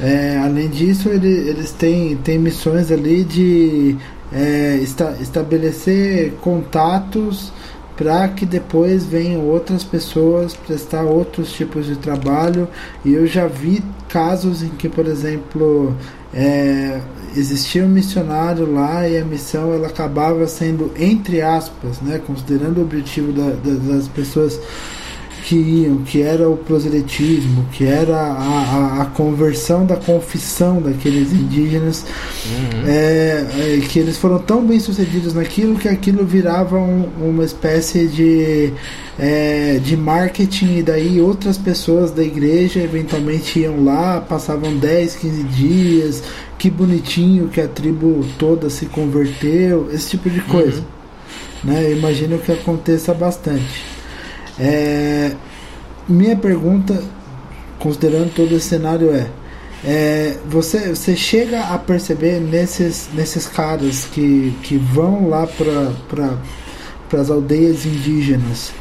É, 0.00 0.40
além 0.42 0.68
disso, 0.68 1.10
ele, 1.10 1.28
eles 1.28 1.72
têm, 1.72 2.16
têm 2.16 2.38
missões 2.38 2.90
ali 2.90 3.22
de 3.22 3.96
é, 4.34 4.80
esta, 4.82 5.16
estabelecer 5.20 6.32
contatos 6.40 7.52
para 7.96 8.26
que 8.28 8.46
depois 8.46 9.04
venham 9.04 9.42
outras 9.42 9.84
pessoas 9.84 10.54
prestar 10.54 11.02
outros 11.02 11.52
tipos 11.52 11.86
de 11.86 11.96
trabalho. 11.96 12.68
E 13.04 13.12
eu 13.12 13.26
já 13.26 13.46
vi 13.46 13.82
casos 14.08 14.62
em 14.62 14.70
que, 14.70 14.88
por 14.88 15.06
exemplo, 15.06 15.94
é, 16.34 17.00
existia 17.36 17.84
um 17.84 17.88
missionário 17.88 18.70
lá 18.72 19.06
e 19.06 19.18
a 19.18 19.24
missão 19.24 19.72
ela 19.72 19.88
acabava 19.88 20.46
sendo 20.46 20.90
entre 20.98 21.42
aspas, 21.42 22.00
né, 22.00 22.20
considerando 22.26 22.78
o 22.78 22.82
objetivo 22.82 23.32
da, 23.32 23.50
da, 23.50 23.94
das 23.94 24.08
pessoas 24.08 24.58
que 25.42 25.56
iam, 25.56 25.98
que 25.98 26.22
era 26.22 26.48
o 26.48 26.56
proselitismo, 26.56 27.66
que 27.72 27.84
era 27.84 28.16
a, 28.16 28.98
a, 28.98 29.02
a 29.02 29.06
conversão 29.06 29.84
da 29.84 29.96
confissão 29.96 30.80
daqueles 30.80 31.32
indígenas, 31.32 32.06
uhum. 32.46 32.86
é, 32.86 33.46
é, 33.58 33.80
que 33.88 33.98
eles 33.98 34.16
foram 34.16 34.38
tão 34.38 34.64
bem 34.64 34.78
sucedidos 34.78 35.34
naquilo 35.34 35.76
que 35.76 35.88
aquilo 35.88 36.24
virava 36.24 36.78
um, 36.78 37.08
uma 37.20 37.44
espécie 37.44 38.06
de, 38.06 38.72
é, 39.18 39.80
de 39.82 39.96
marketing, 39.96 40.78
e 40.78 40.82
daí 40.82 41.20
outras 41.20 41.58
pessoas 41.58 42.12
da 42.12 42.22
igreja 42.22 42.80
eventualmente 42.80 43.58
iam 43.58 43.84
lá, 43.84 44.20
passavam 44.20 44.76
10, 44.76 45.16
15 45.16 45.42
dias, 45.44 46.22
que 46.56 46.70
bonitinho 46.70 47.48
que 47.48 47.60
a 47.60 47.66
tribo 47.66 48.24
toda 48.38 48.70
se 48.70 48.86
converteu, 48.86 49.88
esse 49.92 50.10
tipo 50.10 50.30
de 50.30 50.40
coisa. 50.42 50.78
Uhum. 51.64 51.72
Né? 51.72 51.84
Eu 51.86 51.98
imagino 51.98 52.38
que 52.38 52.52
aconteça 52.52 53.12
bastante. 53.12 54.01
É, 54.58 55.32
minha 56.08 56.36
pergunta, 56.36 57.02
considerando 57.78 58.34
todo 58.34 58.54
esse 58.54 58.68
cenário, 58.68 59.10
é, 59.10 59.28
é 59.84 60.36
você, 60.48 60.90
você 60.90 61.16
chega 61.16 61.60
a 61.60 61.78
perceber 61.78 62.40
nesses, 62.40 63.08
nesses 63.14 63.46
caras 63.46 64.04
que, 64.04 64.54
que 64.62 64.76
vão 64.76 65.28
lá 65.28 65.46
para 65.46 67.20
as 67.20 67.30
aldeias 67.30 67.86
indígenas 67.86 68.72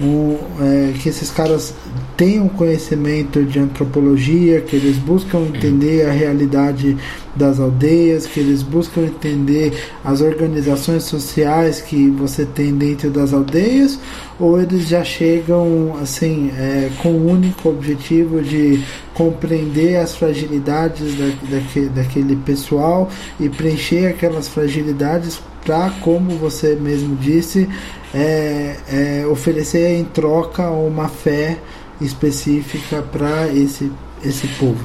um, 0.00 0.36
é, 0.60 0.92
que 0.98 1.08
esses 1.08 1.30
caras 1.30 1.74
tenham 2.16 2.48
conhecimento 2.48 3.44
de 3.44 3.58
antropologia, 3.58 4.60
que 4.60 4.76
eles 4.76 4.96
buscam 4.96 5.40
entender 5.40 6.06
a 6.06 6.12
realidade 6.12 6.96
das 7.34 7.58
aldeias, 7.58 8.26
que 8.26 8.40
eles 8.40 8.62
buscam 8.62 9.02
entender 9.02 9.72
as 10.04 10.20
organizações 10.20 11.04
sociais 11.04 11.80
que 11.80 12.08
você 12.10 12.44
tem 12.44 12.74
dentro 12.74 13.10
das 13.10 13.32
aldeias, 13.32 13.98
ou 14.38 14.60
eles 14.60 14.88
já 14.88 15.04
chegam 15.04 15.96
assim 16.00 16.50
é, 16.56 16.90
com 17.02 17.10
o 17.10 17.30
único 17.30 17.68
objetivo 17.68 18.42
de 18.42 18.82
compreender 19.14 19.96
as 19.96 20.16
fragilidades 20.16 21.16
da, 21.16 21.56
daquele, 21.56 21.88
daquele 21.88 22.36
pessoal 22.36 23.08
e 23.38 23.48
preencher 23.48 24.08
aquelas 24.08 24.48
fragilidades 24.48 25.40
para, 25.64 25.90
como 26.02 26.36
você 26.36 26.74
mesmo 26.74 27.16
disse, 27.16 27.68
é, 28.12 28.76
é, 28.88 29.26
oferecer 29.26 29.96
em 29.96 30.04
troca 30.04 30.68
uma 30.70 31.08
fé 31.08 31.58
específica 32.00 33.02
para 33.02 33.48
esse, 33.48 33.90
esse 34.22 34.46
povo. 34.58 34.84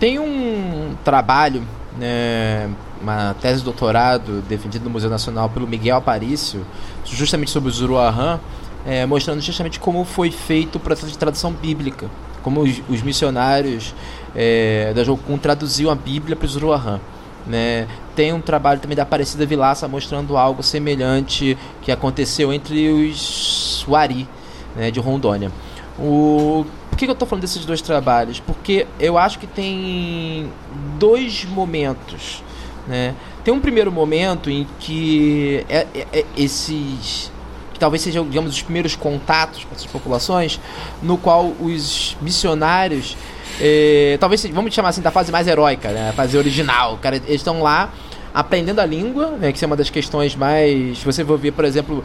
Tem 0.00 0.18
um 0.18 0.94
trabalho, 1.04 1.62
né, 1.98 2.70
uma 3.02 3.34
tese 3.34 3.58
de 3.58 3.64
doutorado 3.64 4.42
defendida 4.48 4.84
no 4.84 4.90
Museu 4.90 5.10
Nacional 5.10 5.50
pelo 5.50 5.66
Miguel 5.66 5.96
Aparício, 5.96 6.64
justamente 7.04 7.50
sobre 7.50 7.68
o 7.68 7.72
Zuruahã, 7.72 8.40
é, 8.86 9.04
mostrando 9.04 9.40
justamente 9.40 9.78
como 9.80 10.04
foi 10.04 10.30
feito 10.30 10.76
o 10.76 10.80
processo 10.80 11.10
de 11.10 11.18
tradução 11.18 11.52
bíblica, 11.52 12.08
como 12.42 12.60
os, 12.60 12.82
os 12.88 13.02
missionários 13.02 13.94
é, 14.34 14.92
da 14.94 15.04
Jocum 15.04 15.38
traduziam 15.38 15.90
a 15.90 15.94
Bíblia 15.94 16.36
para 16.36 16.46
o 16.46 16.48
Zuruahã. 16.48 17.00
Né? 17.46 17.86
Tem 18.14 18.32
um 18.32 18.40
trabalho 18.40 18.80
também 18.80 18.96
da 18.96 19.02
Aparecida 19.02 19.46
Vilaça 19.46 19.88
mostrando 19.88 20.36
algo 20.36 20.62
semelhante 20.62 21.56
que 21.82 21.90
aconteceu 21.90 22.52
entre 22.52 22.90
os 22.90 23.84
Wari 23.88 24.28
né, 24.76 24.90
de 24.90 25.00
Rondônia. 25.00 25.50
O 25.98 26.64
por 26.90 27.00
que, 27.00 27.06
que 27.06 27.10
eu 27.10 27.14
estou 27.14 27.28
falando 27.28 27.42
desses 27.42 27.64
dois 27.64 27.80
trabalhos? 27.80 28.40
Porque 28.40 28.84
eu 28.98 29.16
acho 29.16 29.38
que 29.38 29.46
tem 29.46 30.50
dois 30.98 31.44
momentos. 31.44 32.42
Né? 32.88 33.14
Tem 33.44 33.54
um 33.54 33.60
primeiro 33.60 33.92
momento 33.92 34.50
em 34.50 34.66
que 34.80 35.64
é, 35.68 35.86
é, 35.94 36.06
é 36.12 36.24
esses 36.36 37.30
que 37.78 37.80
talvez 37.80 38.02
sejam, 38.02 38.28
digamos, 38.28 38.52
os 38.52 38.60
primeiros 38.60 38.96
contatos 38.96 39.64
com 39.64 39.72
essas 39.72 39.86
populações, 39.86 40.60
no 41.00 41.16
qual 41.16 41.52
os 41.60 42.16
missionários, 42.20 43.16
eh, 43.60 44.16
talvez, 44.18 44.44
vamos 44.46 44.74
chamar 44.74 44.88
assim, 44.88 45.00
da 45.00 45.12
fase 45.12 45.30
mais 45.30 45.46
heróica, 45.46 45.90
né? 45.90 46.10
a 46.10 46.12
fase 46.12 46.36
original, 46.36 46.98
cara, 47.00 47.16
eles 47.16 47.30
estão 47.30 47.62
lá 47.62 47.92
aprendendo 48.34 48.80
a 48.80 48.84
língua, 48.84 49.30
né, 49.32 49.52
que 49.52 49.64
é 49.64 49.66
uma 49.66 49.76
das 49.76 49.90
questões 49.90 50.34
mais. 50.34 51.02
Você 51.02 51.24
vai 51.24 51.36
ver, 51.36 51.52
por 51.52 51.64
exemplo, 51.64 52.04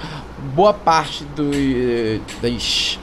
boa 0.53 0.73
parte 0.73 1.23
do, 1.35 1.51
das. 2.41 2.99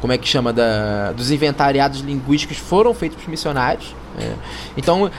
Como 0.00 0.12
é 0.12 0.18
que 0.18 0.26
chama? 0.28 0.52
Da, 0.52 1.12
dos 1.12 1.30
inventariados 1.30 2.00
linguísticos 2.00 2.56
foram 2.56 2.94
feitos 2.94 3.22
por 3.22 3.30
missionários. 3.30 3.94
É. 4.18 4.32
Então, 4.76 5.10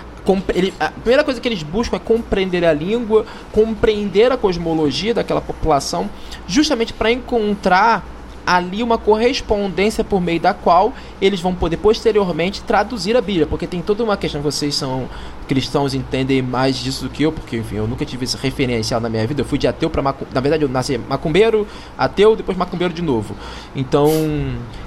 ele, 0.53 0.73
a 0.79 0.89
primeira 0.89 1.23
coisa 1.23 1.41
que 1.41 1.47
eles 1.47 1.63
buscam 1.63 1.97
é 1.97 1.99
compreender 1.99 2.63
a 2.63 2.73
língua, 2.73 3.25
compreender 3.51 4.31
a 4.31 4.37
cosmologia 4.37 5.13
daquela 5.13 5.41
população, 5.41 6.09
justamente 6.47 6.93
para 6.93 7.11
encontrar 7.11 8.05
ali 8.45 8.81
uma 8.83 8.97
correspondência 8.97 10.03
por 10.03 10.21
meio 10.21 10.39
da 10.39 10.53
qual 10.53 10.93
eles 11.21 11.39
vão 11.39 11.53
poder 11.53 11.77
posteriormente 11.77 12.61
traduzir 12.61 13.15
a 13.15 13.21
Bíblia, 13.21 13.45
porque 13.45 13.67
tem 13.67 13.81
toda 13.81 14.03
uma 14.03 14.17
questão, 14.17 14.41
vocês 14.41 14.75
são 14.75 15.09
cristãos 15.47 15.93
entendem 15.93 16.41
mais 16.41 16.77
disso 16.77 17.03
do 17.03 17.09
que 17.09 17.23
eu, 17.23 17.31
porque 17.31 17.57
enfim, 17.57 17.75
eu 17.75 17.87
nunca 17.87 18.05
tive 18.05 18.23
esse 18.23 18.37
referencial 18.37 19.01
na 19.01 19.09
minha 19.09 19.27
vida, 19.27 19.41
eu 19.41 19.45
fui 19.45 19.57
de 19.57 19.67
ateu 19.67 19.89
para 19.89 20.01
macumbeiro, 20.01 20.33
na 20.33 20.39
verdade 20.41 20.63
eu 20.63 20.69
nasci 20.69 20.97
macumbeiro, 20.97 21.67
ateu, 21.97 22.35
depois 22.35 22.57
macumbeiro 22.57 22.93
de 22.93 23.01
novo. 23.01 23.35
Então, 23.75 24.09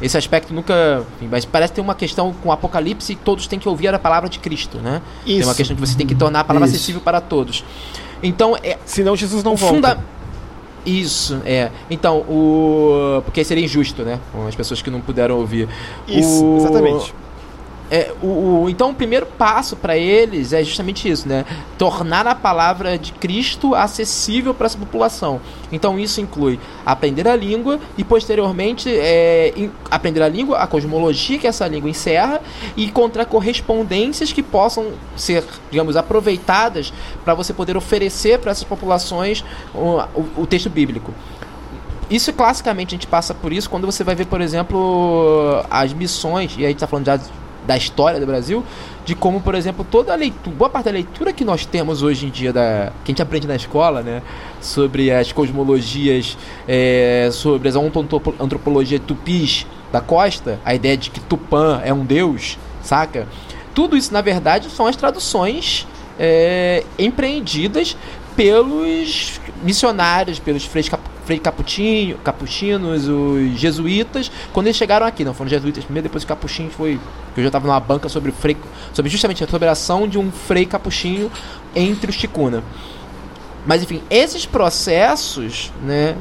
esse 0.01 0.17
aspecto 0.17 0.55
nunca, 0.55 1.05
enfim, 1.17 1.29
mas 1.31 1.45
parece 1.45 1.75
ter 1.75 1.81
uma 1.81 1.95
questão 1.95 2.33
com 2.43 2.49
o 2.49 2.53
Apocalipse, 2.53 3.15
todos 3.15 3.47
têm 3.47 3.59
que 3.59 3.69
ouvir 3.69 3.89
a 3.89 3.99
palavra 3.99 4.29
de 4.29 4.39
Cristo, 4.39 4.79
né? 4.79 5.03
Isso. 5.27 5.39
Tem 5.39 5.47
uma 5.47 5.55
questão 5.55 5.77
que 5.77 5.81
você 5.81 5.97
tem 5.97 6.07
que 6.07 6.15
tornar 6.15 6.41
a 6.41 6.45
palavra 6.45 6.67
Isso. 6.67 6.77
acessível 6.77 7.01
para 7.01 7.21
todos. 7.21 7.63
Então, 8.23 8.57
é, 8.63 8.79
senão 8.87 9.15
Jesus 9.15 9.45
não 9.45 9.57
volta. 9.57 9.99
Isso, 10.85 11.41
é. 11.45 11.71
Então, 11.91 12.19
o. 12.19 13.23
Porque 13.25 13.43
seria 13.43 13.65
injusto, 13.65 14.03
né? 14.03 14.21
Com 14.33 14.47
as 14.47 14.55
pessoas 14.55 14.83
que 14.83 14.91
não 14.91 15.01
puderam 15.01 15.39
ouvir. 15.39 15.69
Isso, 16.07 16.45
o... 16.45 16.57
exatamente. 16.59 17.15
É, 17.91 18.13
o, 18.23 18.63
o, 18.63 18.71
então 18.71 18.91
o 18.91 18.95
primeiro 18.95 19.27
passo 19.27 19.77
para 19.77 19.97
eles 19.97 20.53
é 20.53 20.65
justamente 20.65 21.09
isso, 21.09 21.29
né? 21.29 21.45
Tornar 21.77 22.27
a 22.27 22.35
palavra 22.35 22.99
de 22.99 23.13
Cristo 23.13 23.75
acessível 23.75 24.55
para 24.55 24.67
essa 24.67 24.79
população. 24.79 25.41
Então 25.71 25.99
isso 25.99 26.21
inclui 26.21 26.59
aprender 26.85 27.29
a 27.29 27.37
língua 27.37 27.79
e 27.99 28.03
posteriormente 28.03 28.89
é, 28.91 29.53
aprender 29.91 30.23
a 30.23 30.29
língua, 30.29 30.59
a 30.59 30.67
cosmologia 30.67 31.39
que 31.39 31.47
essa 31.47 31.67
língua 31.67 31.91
encerra 31.91 32.41
e 32.75 32.87
encontrar 32.87 33.27
correspondências 33.27 34.33
que 34.33 34.43
possam 34.43 34.93
ser, 35.15 35.45
digamos, 35.71 35.97
aproveitadas 35.97 36.93
para 37.23 37.35
você 37.35 37.53
poder 37.53 37.77
oferecer 37.77 38.39
para 38.39 38.51
essas 38.51 38.65
populações 38.65 39.45
o, 39.75 40.01
o, 40.15 40.43
o 40.43 40.47
texto 40.47 40.71
bíblico. 40.71 41.13
Isso 42.11 42.33
classicamente 42.33 42.95
a 42.95 42.97
gente 42.97 43.07
passa 43.07 43.35
por 43.35 43.53
isso 43.53 43.69
quando 43.69 43.87
você 43.87 44.05
vai 44.05 44.15
ver, 44.15 44.27
por 44.27 44.41
exemplo, 44.41 45.65
as 45.71 45.93
missões, 45.93 46.55
e 46.57 46.61
aí 46.61 46.67
a 46.67 46.69
gente 46.69 46.77
está 46.77 46.87
falando 46.87 47.07
já 47.07 47.19
da 47.67 47.77
história 47.77 48.21
do 48.21 48.27
Brasil, 48.27 48.65
de 49.05 49.15
como, 49.15 49.41
por 49.41 49.55
exemplo, 49.55 49.87
toda 49.89 50.13
a 50.13 50.17
leitura, 50.17 50.57
boa 50.57 50.71
parte 50.71 50.87
da 50.87 50.91
leitura 50.91 51.33
que 51.33 51.45
nós 51.45 51.67
temos 51.67 52.03
hoje 52.03 52.27
em 52.27 52.31
dia, 52.31 52.53
da, 52.53 52.93
que 53.05 53.11
a 53.11 53.13
gente 53.13 53.23
aprende 53.23 53.47
na 53.47 53.57
escola, 53.57 54.03
né, 54.03 54.23
sobre 54.61 55.11
as 55.11 55.33
cosmologias, 55.33 56.37
é, 56.67 57.29
sobre 57.33 57.69
as 57.69 57.77
antropologia 57.77 58.99
tupis 58.99 59.67
da 59.93 60.01
costa, 60.01 60.59
a 60.65 60.75
ideia 60.75 60.97
de 60.97 61.11
que 61.11 61.21
Tupã 61.21 61.81
é 61.85 61.93
um 61.93 62.05
deus, 62.05 62.59
saca? 62.83 63.29
Tudo 63.75 63.97
isso, 63.97 64.13
na 64.13 64.21
verdade, 64.21 64.69
são 64.71 64.87
as 64.87 64.97
traduções 64.97 65.87
é, 66.19 66.85
empreendidas 66.99 67.97
pelos 68.37 69.41
missionários, 69.63 70.39
pelos 70.39 70.65
freios 70.65 70.89
Frei 71.25 71.39
Capuchinho, 71.39 72.19
Capuchinos, 72.19 73.09
os 73.09 73.59
jesuítas, 73.59 74.31
quando 74.53 74.67
eles 74.67 74.77
chegaram 74.77 75.07
aqui, 75.07 75.25
não 75.25 75.33
foram 75.33 75.49
jesuítas 75.49 75.85
primeiro, 75.85 76.05
depois 76.09 76.23
o 76.23 76.27
Capuchinho 76.27 76.71
foi, 76.71 77.01
que 77.35 77.41
eu 77.41 77.45
já 77.45 77.49
estava 77.49 77.67
numa 77.67 77.81
banca 77.81 78.09
sobre 78.09 78.31
frei, 78.31 78.57
sobre 78.93 79.11
justamente 79.11 79.43
a 79.43 79.71
ação 79.71 80.07
de 80.07 80.19
um 80.19 80.31
Frei 80.31 80.67
Capuchinho 80.67 81.31
entre 81.75 82.11
os 82.11 82.17
Ticuna. 82.17 82.63
Mas 83.67 83.83
enfim, 83.83 84.03
esses 84.11 84.45
processos, 84.45 85.73
né, 85.83 86.15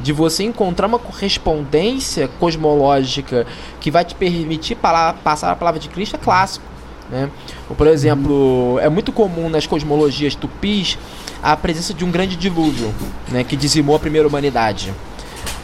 de 0.00 0.12
você 0.12 0.44
encontrar 0.44 0.86
uma 0.86 0.98
correspondência 0.98 2.28
cosmológica 2.38 3.46
que 3.80 3.90
vai 3.90 4.04
te 4.04 4.14
permitir 4.14 4.76
passar 4.76 5.50
a 5.50 5.56
palavra 5.56 5.80
de 5.80 5.88
Cristo 5.88 6.14
é 6.14 6.18
clássico. 6.18 6.74
Né? 7.10 7.28
por 7.76 7.86
exemplo, 7.86 8.78
é 8.80 8.88
muito 8.88 9.12
comum 9.12 9.50
nas 9.50 9.66
cosmologias 9.66 10.34
tupis 10.34 10.96
a 11.44 11.54
presença 11.54 11.92
de 11.92 12.04
um 12.06 12.10
grande 12.10 12.36
dilúvio, 12.36 12.92
né, 13.28 13.44
que 13.44 13.54
dizimou 13.54 13.94
a 13.94 13.98
primeira 13.98 14.26
humanidade. 14.26 14.94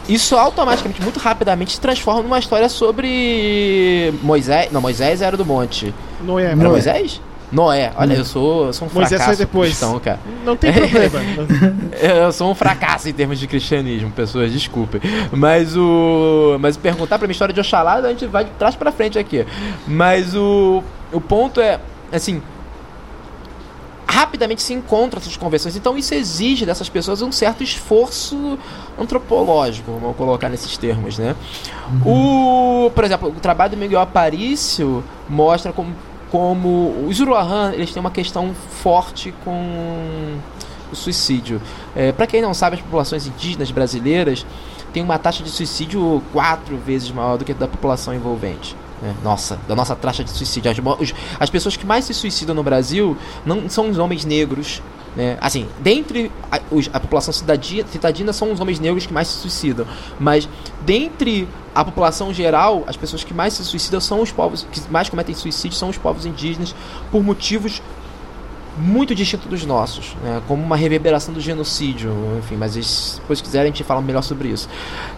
Isso 0.07 0.35
automaticamente, 0.35 1.01
muito 1.01 1.19
rapidamente, 1.19 1.73
se 1.73 1.81
transforma 1.81 2.21
numa 2.21 2.37
história 2.37 2.69
sobre 2.69 4.13
Moisés. 4.21 4.71
Não, 4.71 4.79
Moisés 4.79 5.21
era 5.21 5.35
do 5.35 5.45
monte. 5.45 5.93
Noé, 6.23 6.45
era 6.45 6.55
Noé. 6.55 6.69
Moisés? 6.69 7.21
Noé. 7.51 7.91
Olha, 7.95 8.13
eu 8.13 8.25
sou, 8.25 8.67
eu 8.67 8.73
sou 8.73 8.87
um 8.87 8.91
Moisés 8.93 9.21
fracasso 9.21 9.39
depois. 9.39 9.69
cristão, 9.69 9.99
cara. 9.99 10.19
Não 10.45 10.55
tem 10.55 10.71
problema. 10.71 11.19
eu 11.99 12.31
sou 12.31 12.51
um 12.51 12.55
fracasso 12.55 13.09
em 13.09 13.13
termos 13.13 13.39
de 13.39 13.47
cristianismo, 13.47 14.11
pessoas, 14.11 14.51
desculpem. 14.51 15.01
Mas 15.31 15.75
o. 15.75 16.57
Mas 16.59 16.77
perguntar 16.77 17.17
pra 17.17 17.27
minha 17.27 17.33
história 17.33 17.53
de 17.53 17.59
Oxalá, 17.59 17.95
a 17.95 18.09
gente 18.09 18.25
vai 18.27 18.45
de 18.45 18.51
trás 18.51 18.75
pra 18.75 18.91
frente 18.91 19.17
aqui. 19.17 19.45
Mas 19.87 20.35
o. 20.35 20.83
O 21.11 21.19
ponto 21.19 21.59
é, 21.59 21.77
assim, 22.11 22.41
rapidamente 24.11 24.61
se 24.61 24.73
encontram 24.73 25.21
essas 25.21 25.37
conversões. 25.37 25.75
Então 25.77 25.97
isso 25.97 26.13
exige 26.13 26.65
dessas 26.65 26.89
pessoas 26.89 27.21
um 27.21 27.31
certo 27.31 27.63
esforço 27.63 28.59
antropológico, 28.99 29.91
vamos 29.99 30.17
colocar 30.17 30.49
nesses 30.49 30.77
termos, 30.77 31.17
né? 31.17 31.33
Uhum. 32.05 32.87
O, 32.87 32.91
por 32.91 33.05
exemplo, 33.05 33.29
o 33.29 33.39
trabalho 33.39 33.71
do 33.71 33.77
Miguel 33.77 34.01
Aparício 34.01 35.01
mostra 35.29 35.71
como, 35.71 35.95
como 36.29 37.05
os 37.07 37.19
Uruahan, 37.21 37.71
eles 37.73 37.91
têm 37.93 38.01
uma 38.01 38.11
questão 38.11 38.53
forte 38.53 39.33
com 39.45 40.37
o 40.91 40.95
suicídio. 40.95 41.61
É, 41.95 42.11
Para 42.11 42.27
quem 42.27 42.41
não 42.41 42.53
sabe, 42.53 42.75
as 42.75 42.81
populações 42.81 43.25
indígenas 43.25 43.71
brasileiras 43.71 44.45
têm 44.91 45.01
uma 45.01 45.17
taxa 45.17 45.41
de 45.41 45.49
suicídio 45.49 46.21
quatro 46.33 46.75
vezes 46.77 47.09
maior 47.11 47.37
do 47.37 47.45
que 47.45 47.53
a 47.53 47.55
da 47.55 47.67
população 47.67 48.13
envolvente. 48.13 48.75
Né? 49.01 49.15
Nossa, 49.23 49.59
da 49.67 49.75
nossa 49.75 49.95
taxa 49.95 50.23
de 50.23 50.29
suicídio. 50.29 50.71
As, 50.71 51.13
as, 51.39 51.49
pessoas 51.49 51.75
que 51.75 51.85
mais 51.85 52.05
se 52.05 52.13
suicidam 52.13 52.53
no 52.53 52.63
Brasil 52.63 53.17
não 53.45 53.69
são 53.69 53.89
os 53.89 53.97
homens 53.97 54.23
negros. 54.23 54.81
Né? 55.15 55.37
Assim, 55.41 55.67
dentre 55.79 56.31
a, 56.51 56.59
a 56.93 56.99
população 56.99 57.33
cidadina, 57.33 57.87
cidadina 57.87 58.31
são 58.31 58.51
os 58.51 58.59
homens 58.59 58.79
negros 58.79 59.05
que 59.05 59.13
mais 59.13 59.27
se 59.27 59.39
suicidam. 59.39 59.85
Mas 60.19 60.47
dentre 60.85 61.47
a 61.73 61.83
população 61.83 62.33
geral, 62.33 62.83
as 62.85 62.95
pessoas 62.95 63.23
que 63.23 63.33
mais 63.33 63.53
se 63.53 63.63
suicidam 63.65 63.99
são 63.99 64.21
os 64.21 64.31
povos 64.31 64.67
que 64.71 64.81
mais 64.91 65.09
cometem 65.09 65.33
suicídio 65.33 65.77
são 65.77 65.89
os 65.89 65.97
povos 65.97 66.25
indígenas 66.25 66.75
por 67.11 67.23
motivos 67.23 67.81
muito 68.77 69.13
distintos 69.13 69.47
dos 69.47 69.65
nossos, 69.65 70.15
né? 70.23 70.41
como 70.47 70.63
uma 70.63 70.77
reverberação 70.77 71.33
do 71.33 71.41
genocídio, 71.41 72.13
enfim, 72.39 72.55
mas 72.55 72.73
se 72.73 73.19
depois 73.19 73.41
quiserem 73.41 73.63
a 73.63 73.71
gente 73.73 73.83
fala 73.83 74.01
melhor 74.01 74.21
sobre 74.21 74.47
isso. 74.47 74.69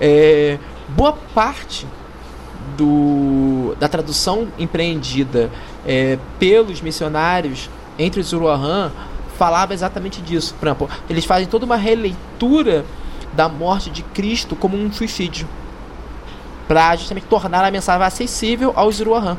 É, 0.02 0.58
boa 0.90 1.14
parte 1.14 1.86
do, 2.78 3.76
da 3.80 3.88
tradução 3.88 4.48
empreendida 4.58 5.50
é, 5.86 6.18
pelos 6.40 6.82
missionários 6.82 7.70
entre 7.98 8.22
os 8.22 8.34
Uruahã 8.34 8.92
falava 9.38 9.74
exatamente 9.74 10.22
disso. 10.22 10.56
Por 10.60 10.68
exemplo, 10.68 10.90
eles 11.10 11.26
fazem 11.26 11.48
toda 11.48 11.66
uma 11.66 11.76
releitura 11.76 12.86
da 13.34 13.50
morte 13.50 13.90
de 13.90 14.04
Cristo 14.04 14.56
como 14.56 14.78
um 14.78 14.92
suicídio 14.92 15.48
para 16.68 16.96
justamente 16.96 17.26
tornar 17.26 17.64
a 17.64 17.72
mensagem 17.72 18.06
acessível 18.06 18.72
aos 18.76 19.00
Uruahã, 19.00 19.38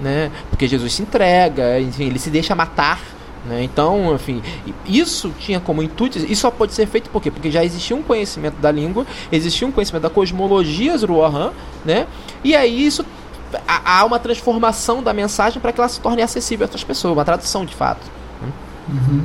né? 0.00 0.30
Porque 0.50 0.68
Jesus 0.68 0.94
se 0.94 1.02
entrega, 1.02 1.80
enfim, 1.80 2.04
ele 2.04 2.18
se 2.18 2.30
deixa 2.30 2.54
matar 2.54 3.00
né? 3.48 3.62
Então, 3.62 4.14
enfim, 4.14 4.42
isso 4.86 5.32
tinha 5.38 5.58
como 5.58 5.82
intuito, 5.82 6.18
isso 6.18 6.42
só 6.42 6.50
pode 6.50 6.74
ser 6.74 6.86
feito 6.86 7.08
por 7.10 7.22
quê? 7.22 7.30
Porque 7.30 7.50
já 7.50 7.64
existia 7.64 7.96
um 7.96 8.02
conhecimento 8.02 8.56
da 8.60 8.70
língua, 8.70 9.06
existia 9.32 9.66
um 9.66 9.72
conhecimento 9.72 10.02
da 10.02 10.10
cosmologia 10.10 10.96
Zoroahan, 10.96 11.52
né? 11.84 12.06
E 12.44 12.54
aí 12.54 12.86
isso 12.86 13.04
há 13.66 14.04
uma 14.04 14.18
transformação 14.18 15.02
da 15.02 15.12
mensagem 15.14 15.60
para 15.60 15.72
que 15.72 15.80
ela 15.80 15.88
se 15.88 16.00
torne 16.00 16.22
acessível 16.22 16.64
a 16.64 16.66
outras 16.66 16.84
pessoas, 16.84 17.14
uma 17.14 17.24
tradução 17.24 17.64
de 17.64 17.74
fato. 17.74 18.02
Né? 18.42 18.52
Uhum. 18.90 19.24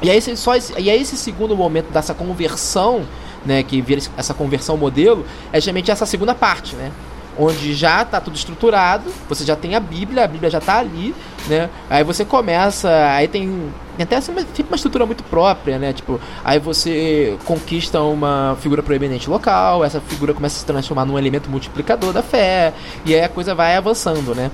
E, 0.00 0.10
aí, 0.10 0.36
só 0.36 0.54
esse, 0.54 0.72
e 0.80 0.88
aí 0.88 1.02
esse 1.02 1.16
segundo 1.16 1.56
momento 1.56 1.90
dessa 1.90 2.14
conversão, 2.14 3.04
né, 3.44 3.64
que 3.64 3.80
vira 3.80 4.00
essa 4.16 4.32
conversão 4.32 4.76
modelo, 4.76 5.26
é 5.52 5.56
justamente 5.56 5.90
essa 5.90 6.06
segunda 6.06 6.34
parte, 6.34 6.76
né? 6.76 6.92
Onde 7.38 7.72
já 7.72 8.02
está 8.02 8.20
tudo 8.20 8.34
estruturado, 8.34 9.10
você 9.28 9.44
já 9.44 9.54
tem 9.54 9.76
a 9.76 9.80
Bíblia, 9.80 10.24
a 10.24 10.26
Bíblia 10.26 10.50
já 10.50 10.58
está 10.58 10.78
ali, 10.78 11.14
né? 11.46 11.70
Aí 11.88 12.02
você 12.02 12.24
começa, 12.24 12.90
aí 13.12 13.28
tem, 13.28 13.72
tem 13.96 14.04
até 14.04 14.16
assim, 14.16 14.32
uma, 14.32 14.40
uma 14.40 14.76
estrutura 14.76 15.06
muito 15.06 15.22
própria, 15.22 15.78
né? 15.78 15.92
Tipo, 15.92 16.20
aí 16.44 16.58
você 16.58 17.38
conquista 17.44 18.02
uma 18.02 18.56
figura 18.60 18.82
proeminente 18.82 19.30
local, 19.30 19.84
essa 19.84 20.00
figura 20.00 20.34
começa 20.34 20.56
a 20.56 20.58
se 20.58 20.66
transformar 20.66 21.04
num 21.04 21.16
elemento 21.16 21.48
multiplicador 21.48 22.12
da 22.12 22.22
fé, 22.22 22.72
e 23.06 23.14
aí 23.14 23.22
a 23.22 23.28
coisa 23.28 23.54
vai 23.54 23.76
avançando, 23.76 24.34
né? 24.34 24.50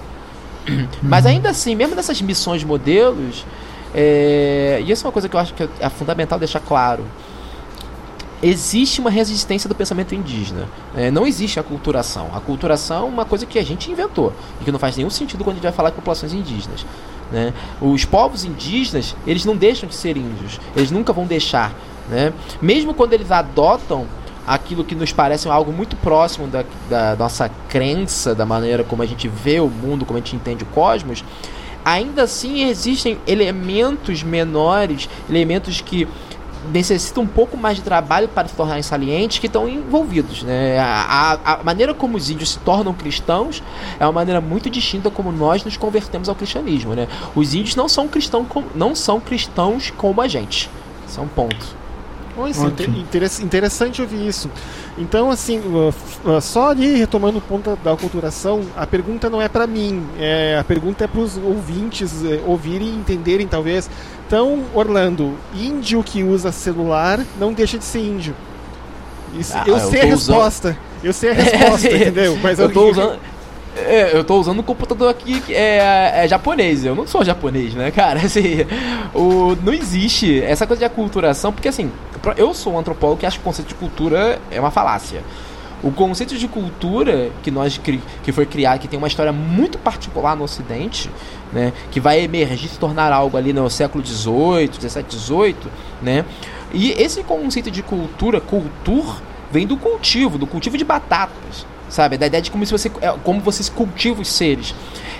Mas 1.03 1.25
ainda 1.25 1.51
assim, 1.51 1.75
mesmo 1.75 1.95
nessas 1.95 2.21
missões 2.21 2.63
modelos, 2.65 3.47
é, 3.95 4.83
e 4.85 4.91
isso 4.91 5.07
é 5.07 5.07
uma 5.07 5.13
coisa 5.13 5.29
que 5.29 5.37
eu 5.37 5.41
acho 5.41 5.55
que 5.55 5.69
é 5.81 5.89
fundamental 5.89 6.39
deixar 6.39 6.61
claro 6.61 7.05
existe 8.45 9.01
uma 9.01 9.09
resistência 9.09 9.69
do 9.69 9.75
pensamento 9.75 10.15
indígena. 10.15 10.69
É, 10.95 11.11
não 11.11 11.27
existe 11.27 11.59
a 11.59 11.63
culturação. 11.63 12.31
A 12.35 12.41
culturação 12.41 13.07
é 13.07 13.09
uma 13.09 13.25
coisa 13.25 13.47
que 13.47 13.59
a 13.59 13.65
gente 13.65 13.91
inventou 13.91 14.33
e 14.61 14.65
que 14.65 14.71
não 14.71 14.79
faz 14.79 14.97
nenhum 14.97 15.09
sentido 15.09 15.43
quando 15.43 15.55
a 15.55 15.57
gente 15.57 15.63
vai 15.63 15.73
falar 15.73 15.91
de 15.91 15.97
populações 15.97 16.35
indígenas. 16.35 16.85
Né? 17.33 17.55
Os 17.81 18.05
povos 18.05 18.45
indígenas, 18.45 19.17
eles 19.27 19.47
não 19.47 19.57
deixam 19.57 19.89
de 19.89 19.95
ser 19.95 20.17
índios. 20.19 20.61
Eles 20.77 20.91
nunca 20.91 21.11
vão 21.11 21.27
deixar. 21.27 21.73
Né? 22.11 22.35
Mesmo 22.61 22.93
quando 22.93 23.15
eles 23.15 23.31
adotam 23.31 24.07
aquilo 24.47 24.85
que 24.85 24.95
nos 24.95 25.11
parece 25.11 25.49
algo 25.49 25.73
muito 25.73 25.97
próximo 25.97 26.47
da, 26.47 26.65
da 26.91 27.17
nossa 27.17 27.51
crença, 27.71 28.35
da 28.35 28.45
maneira 28.45 28.85
como 28.85 29.03
a 29.03 29.07
gente 29.07 29.27
vê 29.27 29.59
o 29.59 29.69
mundo, 29.69 30.05
como 30.05 30.19
a 30.19 30.21
gente 30.21 30.37
entende 30.37 30.65
o 30.65 30.67
cosmos, 30.67 31.25
ainda 31.83 32.25
assim 32.25 32.69
existem 32.69 33.19
elementos 33.27 34.23
menores, 34.23 35.09
elementos 35.31 35.81
que 35.81 36.07
necessita 36.73 37.21
um 37.21 37.27
pouco 37.27 37.57
mais 37.57 37.77
de 37.77 37.83
trabalho 37.83 38.29
para 38.29 38.49
se 38.49 38.55
tornarem 38.55 38.83
salientes 38.83 39.39
que 39.39 39.47
estão 39.47 39.69
envolvidos. 39.69 40.43
Né? 40.43 40.79
A, 40.79 41.39
a, 41.45 41.53
a, 41.55 41.65
maneira 41.65 41.95
como 41.95 42.17
os 42.17 42.31
índios 42.31 42.51
se 42.51 42.59
tornam 42.59 42.93
cristãos 42.93 43.63
é 43.99 44.05
uma 44.07 44.13
maneira 44.13 44.41
muito 44.41 44.71
distinta 44.71 45.11
como 45.11 45.31
nós 45.31 45.65
nos 45.65 45.77
convertemos 45.77 46.29
ao 46.29 46.35
cristianismo. 46.35 46.95
Né? 46.95 47.09
Os 47.35 47.55
índios 47.55 47.77
não 47.77 47.89
são, 47.89 48.09
cristão, 48.09 48.47
não 48.75 48.95
são 48.95 49.21
cristãos 49.21 49.91
como 49.91 50.21
a 50.21 50.29
gente. 50.29 50.71
Isso 51.07 51.21
é 51.21 51.23
um 51.23 51.29
ponto. 51.29 51.84
Oi, 52.37 52.53
sim, 52.53 52.67
interessante 53.43 54.03
ouvir 54.03 54.27
isso. 54.27 54.51
Então, 54.99 55.31
assim, 55.31 55.63
só 56.43 56.71
ali 56.71 56.97
retomando 56.97 57.39
o 57.39 57.41
ponto 57.41 57.77
da 57.83 57.93
aculturação, 57.93 58.63
a 58.77 58.87
pergunta 58.87 59.31
não 59.31 59.41
é 59.41 59.49
para 59.49 59.67
mim, 59.67 60.05
é, 60.19 60.57
a 60.59 60.65
pergunta 60.65 61.05
é 61.05 61.07
para 61.07 61.21
os 61.21 61.37
ouvintes 61.37 62.25
é, 62.25 62.41
ouvirem 62.45 62.89
e 62.89 62.97
entenderem, 62.97 63.47
talvez. 63.47 63.89
Então, 64.27 64.65
Orlando, 64.75 65.35
índio 65.55 66.03
que 66.03 66.25
usa 66.25 66.51
celular 66.51 67.21
não 67.39 67.53
deixa 67.53 67.79
de 67.79 67.85
ser 67.85 68.01
índio. 68.01 68.35
Isso, 69.39 69.53
ah, 69.55 69.65
eu, 69.67 69.77
eu, 69.77 69.91
sei 69.91 70.01
a 70.01 70.05
resposta. 70.05 70.69
Usando... 70.69 70.79
Eu 71.05 71.13
sei 71.13 71.31
a 71.31 71.35
resposta, 71.35 71.89
é, 71.89 71.97
entendeu? 71.97 72.39
Mas 72.43 72.59
eu, 72.59 72.67
eu 72.67 72.73
tô 72.73 72.91
usando. 72.91 73.19
É, 73.77 74.17
eu 74.17 74.23
tô 74.23 74.39
usando 74.39 74.61
um 74.61 74.63
computador 74.63 75.11
aqui 75.11 75.41
que 75.41 75.55
é, 75.55 76.13
é, 76.25 76.29
japonês. 76.29 76.85
Eu 76.85 76.95
não 76.95 77.07
sou 77.07 77.25
japonês, 77.25 77.75
né, 77.75 77.91
cara? 77.91 78.21
Assim, 78.25 78.65
o, 79.15 79.57
não 79.63 79.73
existe 79.73 80.41
essa 80.43 80.67
coisa 80.67 80.81
de 80.81 80.85
aculturação, 80.85 81.53
porque 81.53 81.69
assim, 81.69 81.91
eu 82.37 82.55
sou 82.55 82.75
um 82.75 82.79
antropólogo 82.79 83.21
que 83.21 83.27
acha 83.27 83.37
que 83.37 83.43
o 83.43 83.45
conceito 83.45 83.69
de 83.69 83.75
cultura 83.75 84.39
é 84.51 84.61
uma 84.61 84.71
falácia. 84.71 85.23
O 85.83 85.91
conceito 85.91 86.39
de 86.39 86.49
cultura 86.49 87.31
que 87.43 87.51
nós 87.51 87.79
que 87.79 88.33
foi 88.33 88.47
criado, 88.47 88.81
que 88.81 88.89
tem 88.89 88.99
uma 88.99 89.09
história 89.09 89.33
muito 89.33 89.77
particular 89.77 90.35
no 90.35 90.45
Ocidente, 90.45 91.11
né, 91.53 91.75
que 91.91 92.01
vai 92.01 92.21
emergir 92.21 92.69
se 92.69 92.79
tornar 92.79 93.13
algo 93.13 93.37
ali 93.37 93.53
no 93.53 93.69
século 93.69 94.03
XVIII, 94.05 94.71
XVII, 94.73 95.05
XVIII, 95.11 95.57
né? 96.01 96.25
E 96.73 96.93
esse 96.93 97.23
conceito 97.23 97.71
de 97.71 97.83
cultura, 97.83 98.41
cultur, 98.41 99.21
vem 99.53 99.67
do 99.67 99.77
cultivo, 99.77 100.39
do 100.39 100.47
cultivo 100.47 100.79
de 100.79 100.85
batatas 100.85 101.67
sabe? 101.95 102.19
Da 102.19 102.27
ideia 102.27 102.43
de 102.43 102.51
como, 102.51 102.67
se 102.67 102.73
você, 102.73 102.91
é, 103.01 103.15
como 103.23 103.41
você 103.41 103.71
cultiva 103.71 104.21
os 104.21 104.29
seres. 104.29 104.75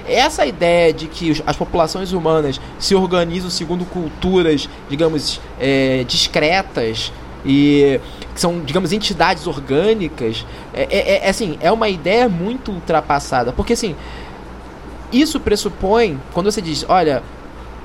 Essa 0.07 0.45
ideia 0.45 0.93
de 0.93 1.07
que 1.07 1.41
as 1.47 1.57
populações 1.57 2.13
humanas 2.13 2.61
se 2.81 2.97
organizam 2.97 3.49
segundo 3.49 3.85
culturas, 3.85 4.69
digamos, 4.91 5.41
é, 5.61 6.05
discretas 6.05 7.13
e 7.47 8.01
que 8.35 8.41
são, 8.41 8.61
digamos, 8.61 8.93
entidades 8.93 9.47
orgânicas, 9.47 10.45
é, 10.75 10.83
é, 10.91 11.27
é, 11.27 11.31
assim, 11.31 11.57
é 11.61 11.71
uma 11.71 11.89
ideia 11.89 12.29
muito 12.29 12.73
ultrapassada. 12.73 13.53
Porque, 13.53 13.75
assim, 13.75 13.95
isso 15.13 15.39
pressupõe, 15.39 16.21
quando 16.33 16.51
você 16.51 16.61
diz, 16.61 16.85
olha, 16.89 17.23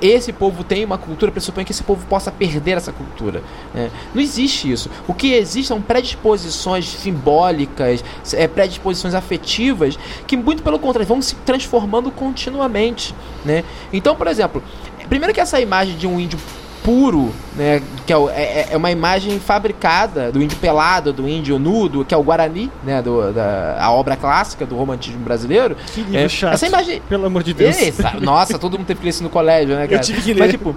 esse 0.01 0.31
povo 0.31 0.63
tem 0.63 0.85
uma 0.85 0.97
cultura, 0.97 1.31
pressupõe 1.31 1.63
que 1.63 1.71
esse 1.71 1.83
povo 1.83 2.05
possa 2.05 2.31
perder 2.31 2.77
essa 2.77 2.91
cultura. 2.91 3.43
Né? 3.73 3.89
Não 4.13 4.21
existe 4.21 4.71
isso. 4.71 4.89
O 5.07 5.13
que 5.13 5.33
existe 5.33 5.67
são 5.67 5.81
predisposições 5.81 6.87
simbólicas, 6.87 8.03
é, 8.33 8.47
predisposições 8.47 9.13
afetivas, 9.13 9.97
que 10.25 10.37
muito 10.37 10.63
pelo 10.63 10.79
contrário 10.79 11.07
vão 11.07 11.21
se 11.21 11.35
transformando 11.35 12.11
continuamente. 12.11 13.13
Né? 13.43 13.63
Então, 13.91 14.15
por 14.15 14.27
exemplo, 14.27 14.63
primeiro 15.07 15.33
que 15.33 15.39
essa 15.39 15.59
imagem 15.59 15.97
de 15.97 16.07
um 16.07 16.19
índio 16.19 16.39
puro, 16.83 17.31
né, 17.55 17.81
que 18.05 18.13
é, 18.13 18.17
é, 18.17 18.67
é, 18.71 18.77
uma 18.77 18.91
imagem 18.91 19.39
fabricada 19.39 20.31
do 20.31 20.41
índio 20.41 20.57
pelado, 20.57 21.11
do 21.13 21.27
índio 21.27 21.59
nudo, 21.59 22.03
que 22.05 22.13
é 22.13 22.17
o 22.17 22.23
Guarani, 22.23 22.71
né, 22.83 23.01
do, 23.01 23.31
da 23.31 23.77
a 23.79 23.91
obra 23.91 24.15
clássica 24.15 24.65
do 24.65 24.75
romantismo 24.75 25.19
brasileiro. 25.19 25.75
Que 25.93 26.01
livro 26.01 26.17
é, 26.17 26.29
chato, 26.29 26.53
essa 26.53 26.67
imagem, 26.67 27.01
pelo 27.07 27.25
amor 27.25 27.43
de 27.43 27.53
Deus. 27.53 27.75
nossa, 28.21 28.57
todo 28.57 28.77
mundo 28.77 28.87
teve 28.87 29.07
isso 29.07 29.23
no 29.23 29.29
colégio, 29.29 29.75
né, 29.75 29.87
cara? 29.87 30.01
Eu 30.01 30.01
tive 30.01 30.21
que 30.21 30.33
ler. 30.33 30.39
Mas, 30.39 30.51
tipo, 30.51 30.75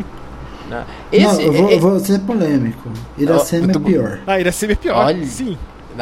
né, 0.69 0.85
esse, 1.11 1.25
Não, 1.25 1.41
eu 1.41 1.53
vou, 1.53 1.73
é, 1.73 1.79
vou, 1.79 2.01
ser 2.01 2.21
polêmico. 2.21 2.91
Iracema 3.17 3.73
tô... 3.73 3.79
é 3.79 3.83
pior. 3.83 4.19
Ah, 4.27 4.41
Iracema 4.41 4.73
é 4.73 4.77
pior, 4.77 5.07
Olha. 5.07 5.27
sim. 5.27 5.57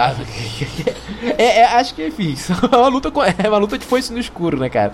É, 1.37 1.61
é, 1.61 1.65
acho 1.65 1.95
que 1.95 2.07
enfim, 2.07 2.35
é 2.73 2.77
uma 2.77 2.89
luta 2.89 3.11
com, 3.11 3.23
é 3.23 3.35
uma 3.47 3.59
luta 3.59 3.77
de 3.77 3.85
foice 3.85 4.13
no 4.13 4.19
escuro, 4.19 4.59
né, 4.59 4.69
cara? 4.69 4.93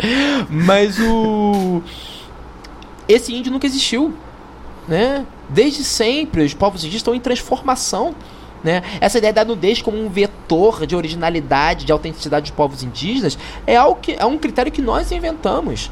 Mas 0.48 0.98
o 0.98 1.82
esse 3.08 3.32
índio 3.34 3.52
nunca 3.52 3.66
existiu 3.66 4.14
né? 4.88 5.26
Desde 5.48 5.84
sempre, 5.84 6.44
os 6.44 6.54
povos 6.54 6.80
indígenas 6.80 7.00
estão 7.00 7.14
em 7.14 7.20
transformação. 7.20 8.14
Né? 8.64 8.82
Essa 9.00 9.18
ideia 9.18 9.32
da 9.32 9.44
nudez 9.44 9.80
como 9.80 9.96
um 9.96 10.08
vetor 10.08 10.86
de 10.86 10.96
originalidade, 10.96 11.84
de 11.84 11.92
autenticidade 11.92 12.50
dos 12.50 12.56
povos 12.56 12.82
indígenas 12.82 13.38
é, 13.66 13.76
algo 13.76 14.00
que, 14.00 14.16
é 14.18 14.24
um 14.24 14.38
critério 14.38 14.72
que 14.72 14.82
nós 14.82 15.12
inventamos. 15.12 15.90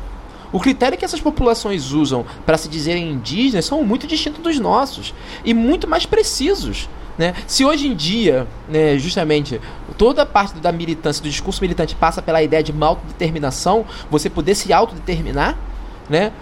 O 0.53 0.59
critério 0.59 0.97
que 0.97 1.05
essas 1.05 1.20
populações 1.20 1.92
usam 1.92 2.24
para 2.47 2.57
se 2.57 2.68
dizerem 2.68 3.11
indígenas 3.11 3.64
são 3.64 3.82
muito 3.84 4.07
distintos 4.07 4.42
dos 4.42 4.59
nossos 4.59 5.14
e 5.45 5.53
muito 5.53 5.86
mais 5.86 6.07
precisos. 6.07 6.88
Né? 7.16 7.34
Se 7.47 7.64
hoje 7.64 7.86
em 7.86 7.95
dia, 7.95 8.47
né, 8.68 8.99
justamente, 8.99 9.61
toda 9.97 10.26
parte 10.26 10.59
da 10.59 10.72
militância, 10.72 11.22
do 11.22 11.28
discurso 11.28 11.61
militante 11.61 11.95
passa 11.95 12.20
pela 12.20 12.42
ideia 12.42 12.62
de 12.62 12.72
uma 12.72 12.86
autodeterminação, 12.86 13.84
você 14.11 14.28
poder 14.28 14.55
se 14.55 14.72
autodeterminar, 14.72 15.57
né? 16.09 16.32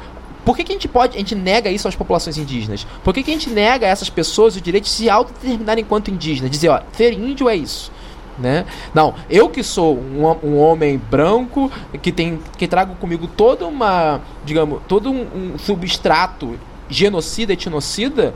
Por 0.45 0.57
que, 0.57 0.65
que 0.65 0.73
a 0.73 0.75
gente 0.75 0.89
pode, 0.89 1.17
a 1.17 1.19
gente 1.19 1.35
nega 1.35 1.71
isso 1.71 1.87
às 1.87 1.95
populações 1.95 2.37
indígenas? 2.37 2.87
Por 3.05 3.15
que, 3.15 3.23
que 3.23 3.31
a 3.31 3.35
gente 3.35 3.51
nega 3.51 3.87
a 3.87 3.89
essas 3.89 4.11
pessoas 4.11 4.57
o 4.57 4.61
direito 4.61 4.85
de 4.85 4.91
se 4.91 5.09
autodeterminarem 5.09 5.83
enquanto 5.83 6.11
indígenas? 6.11 6.51
Dizer, 6.51 6.69
ó, 6.69 6.81
ser 6.93 7.13
índio 7.13 7.49
é 7.49 7.57
isso. 7.57 7.93
Né? 8.39 8.65
Não, 8.95 9.15
eu 9.29 9.51
que 9.51 9.63
sou 9.63 9.97
um, 9.97 10.27
um, 10.43 10.59
homem 10.59 10.99
branco 10.99 11.71
que 12.01 12.11
tem 12.11 12.41
que 12.57 12.67
trago 12.67 12.95
comigo 12.95 13.27
toda 13.29 13.67
uma, 13.67 14.23
digamos, 14.43 14.81
todo 14.89 15.11
um, 15.11 15.53
um 15.55 15.59
substrato 15.59 16.59
genocida, 16.89 17.53
etnocida, 17.53 18.35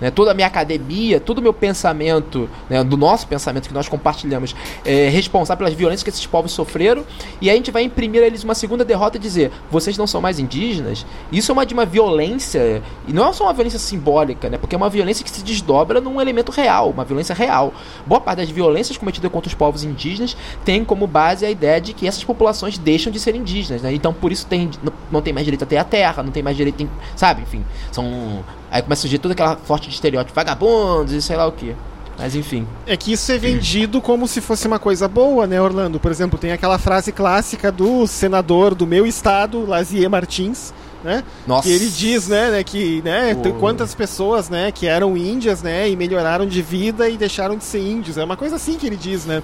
né, 0.00 0.10
toda 0.10 0.30
a 0.30 0.34
minha 0.34 0.46
academia, 0.46 1.20
todo 1.20 1.38
o 1.38 1.42
meu 1.42 1.52
pensamento, 1.52 2.48
né, 2.68 2.82
do 2.84 2.96
nosso 2.96 3.26
pensamento 3.26 3.68
que 3.68 3.74
nós 3.74 3.88
compartilhamos, 3.88 4.54
é 4.84 5.08
responsável 5.08 5.58
pelas 5.58 5.74
violências 5.74 6.02
que 6.02 6.10
esses 6.10 6.26
povos 6.26 6.52
sofreram, 6.52 7.04
e 7.40 7.50
a 7.50 7.54
gente 7.54 7.70
vai 7.70 7.82
imprimir 7.82 8.22
a 8.22 8.26
eles 8.26 8.44
uma 8.44 8.54
segunda 8.54 8.84
derrota 8.84 9.16
e 9.16 9.20
dizer: 9.20 9.50
vocês 9.70 9.96
não 9.96 10.06
são 10.06 10.20
mais 10.20 10.38
indígenas. 10.38 11.06
Isso 11.32 11.50
é 11.50 11.52
uma 11.52 11.66
de 11.66 11.74
uma 11.74 11.84
violência, 11.84 12.82
e 13.06 13.12
não 13.12 13.28
é 13.28 13.32
só 13.32 13.44
uma 13.44 13.52
violência 13.52 13.78
simbólica, 13.78 14.48
né, 14.48 14.58
porque 14.58 14.74
é 14.74 14.78
uma 14.78 14.90
violência 14.90 15.24
que 15.24 15.30
se 15.30 15.42
desdobra 15.42 16.00
num 16.00 16.20
elemento 16.20 16.52
real, 16.52 16.90
uma 16.90 17.04
violência 17.04 17.34
real. 17.34 17.72
Boa 18.06 18.20
parte 18.20 18.38
das 18.38 18.50
violências 18.50 18.96
cometidas 18.96 19.30
contra 19.30 19.48
os 19.48 19.54
povos 19.54 19.84
indígenas 19.84 20.36
tem 20.64 20.84
como 20.84 21.06
base 21.06 21.44
a 21.44 21.50
ideia 21.50 21.80
de 21.80 21.92
que 21.92 22.06
essas 22.06 22.24
populações 22.24 22.78
deixam 22.78 23.12
de 23.12 23.18
ser 23.18 23.34
indígenas, 23.34 23.82
né, 23.82 23.92
então 23.92 24.12
por 24.12 24.32
isso 24.32 24.46
tem, 24.46 24.70
não 25.10 25.20
tem 25.20 25.32
mais 25.32 25.44
direito 25.44 25.64
a 25.64 25.66
ter 25.66 25.76
a 25.76 25.84
terra, 25.84 26.22
não 26.22 26.30
tem 26.30 26.42
mais 26.42 26.56
direito, 26.56 26.82
em, 26.82 26.90
sabe, 27.16 27.42
enfim, 27.42 27.64
são 27.90 28.44
Aí 28.70 28.82
começa 28.82 29.00
a 29.00 29.02
surgir 29.02 29.18
toda 29.18 29.32
aquela 29.32 29.56
forte 29.56 29.88
de 29.88 29.94
estereótipo, 29.94 30.34
vagabundos 30.34 31.12
e 31.12 31.22
sei 31.22 31.36
lá 31.36 31.46
o 31.46 31.52
que. 31.52 31.74
Mas 32.18 32.34
enfim. 32.34 32.66
É 32.84 32.96
que 32.96 33.12
isso 33.12 33.30
é 33.30 33.38
vendido 33.38 34.00
como 34.00 34.26
se 34.26 34.40
fosse 34.40 34.66
uma 34.66 34.78
coisa 34.78 35.06
boa, 35.06 35.46
né, 35.46 35.60
Orlando? 35.60 36.00
Por 36.00 36.10
exemplo, 36.10 36.36
tem 36.36 36.50
aquela 36.50 36.76
frase 36.76 37.12
clássica 37.12 37.70
do 37.70 38.06
senador 38.08 38.74
do 38.74 38.86
meu 38.86 39.06
estado, 39.06 39.64
Lazier 39.64 40.10
Martins, 40.10 40.74
né? 41.04 41.22
Nossa. 41.46 41.68
Que 41.68 41.74
ele 41.74 41.88
diz, 41.88 42.26
né, 42.26 42.50
né 42.50 42.64
que, 42.64 43.00
né, 43.02 43.36
oh. 43.36 43.52
quantas 43.54 43.94
pessoas, 43.94 44.50
né, 44.50 44.72
que 44.72 44.88
eram 44.88 45.16
índias, 45.16 45.62
né, 45.62 45.88
e 45.88 45.94
melhoraram 45.94 46.44
de 46.44 46.60
vida 46.60 47.08
e 47.08 47.16
deixaram 47.16 47.56
de 47.56 47.62
ser 47.62 47.80
índios. 47.80 48.18
É 48.18 48.24
uma 48.24 48.36
coisa 48.36 48.56
assim 48.56 48.76
que 48.76 48.86
ele 48.86 48.96
diz, 48.96 49.24
né? 49.24 49.40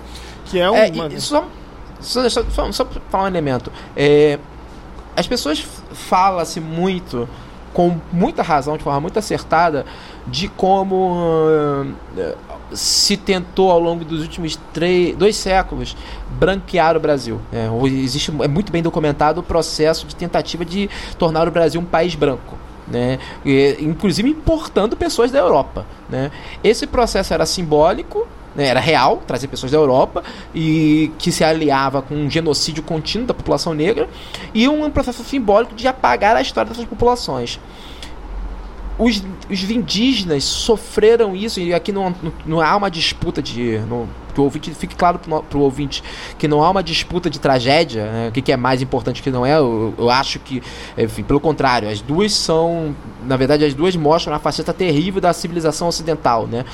Que 0.46 0.58
é, 0.58 0.62
é 0.62 0.70
uma... 0.70 1.08
só, 1.20 1.46
só, 2.00 2.28
só, 2.28 2.72
só 2.72 2.86
falar 3.08 3.24
um 3.24 3.28
elemento. 3.28 3.70
É, 3.96 4.38
as 5.16 5.28
pessoas 5.28 5.64
falam-se 5.92 6.58
muito 6.58 7.28
com 7.74 7.98
muita 8.12 8.40
razão, 8.40 8.76
de 8.78 8.84
forma 8.84 9.00
muito 9.00 9.18
acertada, 9.18 9.84
de 10.26 10.46
como 10.48 11.12
uh, 11.12 11.92
se 12.72 13.16
tentou 13.16 13.70
ao 13.70 13.80
longo 13.80 14.04
dos 14.04 14.22
últimos 14.22 14.58
três, 14.72 15.14
dois 15.16 15.36
séculos 15.36 15.96
branquear 16.38 16.96
o 16.96 17.00
Brasil. 17.00 17.40
É, 17.52 17.68
existe, 17.86 18.32
é 18.40 18.48
muito 18.48 18.72
bem 18.72 18.80
documentado 18.80 19.40
o 19.40 19.42
processo 19.42 20.06
de 20.06 20.14
tentativa 20.14 20.64
de 20.64 20.88
tornar 21.18 21.48
o 21.48 21.50
Brasil 21.50 21.80
um 21.80 21.84
país 21.84 22.14
branco. 22.14 22.56
Né? 22.86 23.18
E, 23.44 23.76
inclusive 23.80 24.28
importando 24.28 24.96
pessoas 24.96 25.32
da 25.32 25.40
Europa. 25.40 25.84
Né? 26.08 26.30
Esse 26.62 26.86
processo 26.86 27.34
era 27.34 27.44
simbólico, 27.44 28.26
né? 28.54 28.66
era 28.66 28.80
real, 28.80 29.22
trazer 29.26 29.48
pessoas 29.48 29.72
da 29.72 29.78
Europa 29.78 30.22
e 30.54 31.12
que 31.18 31.32
se 31.32 31.42
aliava 31.44 32.02
com 32.02 32.14
um 32.14 32.30
genocídio 32.30 32.82
contínuo 32.82 33.26
da 33.26 33.34
população 33.34 33.74
negra 33.74 34.08
e 34.52 34.68
um 34.68 34.90
processo 34.90 35.24
simbólico 35.24 35.74
de 35.74 35.86
apagar 35.88 36.36
a 36.36 36.40
história 36.40 36.70
dessas 36.70 36.86
populações 36.86 37.58
os, 38.98 39.22
os 39.50 39.70
indígenas 39.70 40.44
sofreram 40.44 41.34
isso, 41.34 41.60
e 41.60 41.74
aqui 41.74 41.90
não, 41.90 42.14
não, 42.22 42.32
não 42.46 42.60
há 42.60 42.76
uma 42.76 42.90
disputa 42.90 43.42
de. 43.42 43.78
Não, 43.88 44.08
que 44.34 44.40
o 44.40 44.44
ouvinte 44.44 44.74
fique 44.74 44.96
claro 44.96 45.18
para 45.18 45.58
o 45.58 45.60
ouvinte 45.60 46.02
que 46.36 46.48
não 46.48 46.62
há 46.62 46.68
uma 46.68 46.82
disputa 46.82 47.30
de 47.30 47.38
tragédia, 47.38 48.10
né? 48.10 48.28
o 48.28 48.32
que, 48.32 48.42
que, 48.42 48.52
é 48.52 48.56
mais 48.56 48.82
importante 48.82 49.22
que 49.22 49.30
não 49.30 49.46
é. 49.46 49.56
Eu, 49.56 49.94
eu, 49.96 50.10
acho 50.10 50.40
que, 50.40 50.60
enfim, 50.98 51.22
pelo 51.22 51.38
contrário, 51.38 51.88
as 51.88 52.00
duas 52.00 52.32
são, 52.34 52.94
na 53.24 53.36
verdade, 53.36 53.64
as 53.64 53.74
duas 53.74 53.94
mostram 53.94 54.34
a 54.34 54.38
faceta 54.38 54.74
terrível 54.74 55.20
da 55.20 55.32
civilização 55.32 55.86
ocidental, 55.86 56.46
né? 56.46 56.64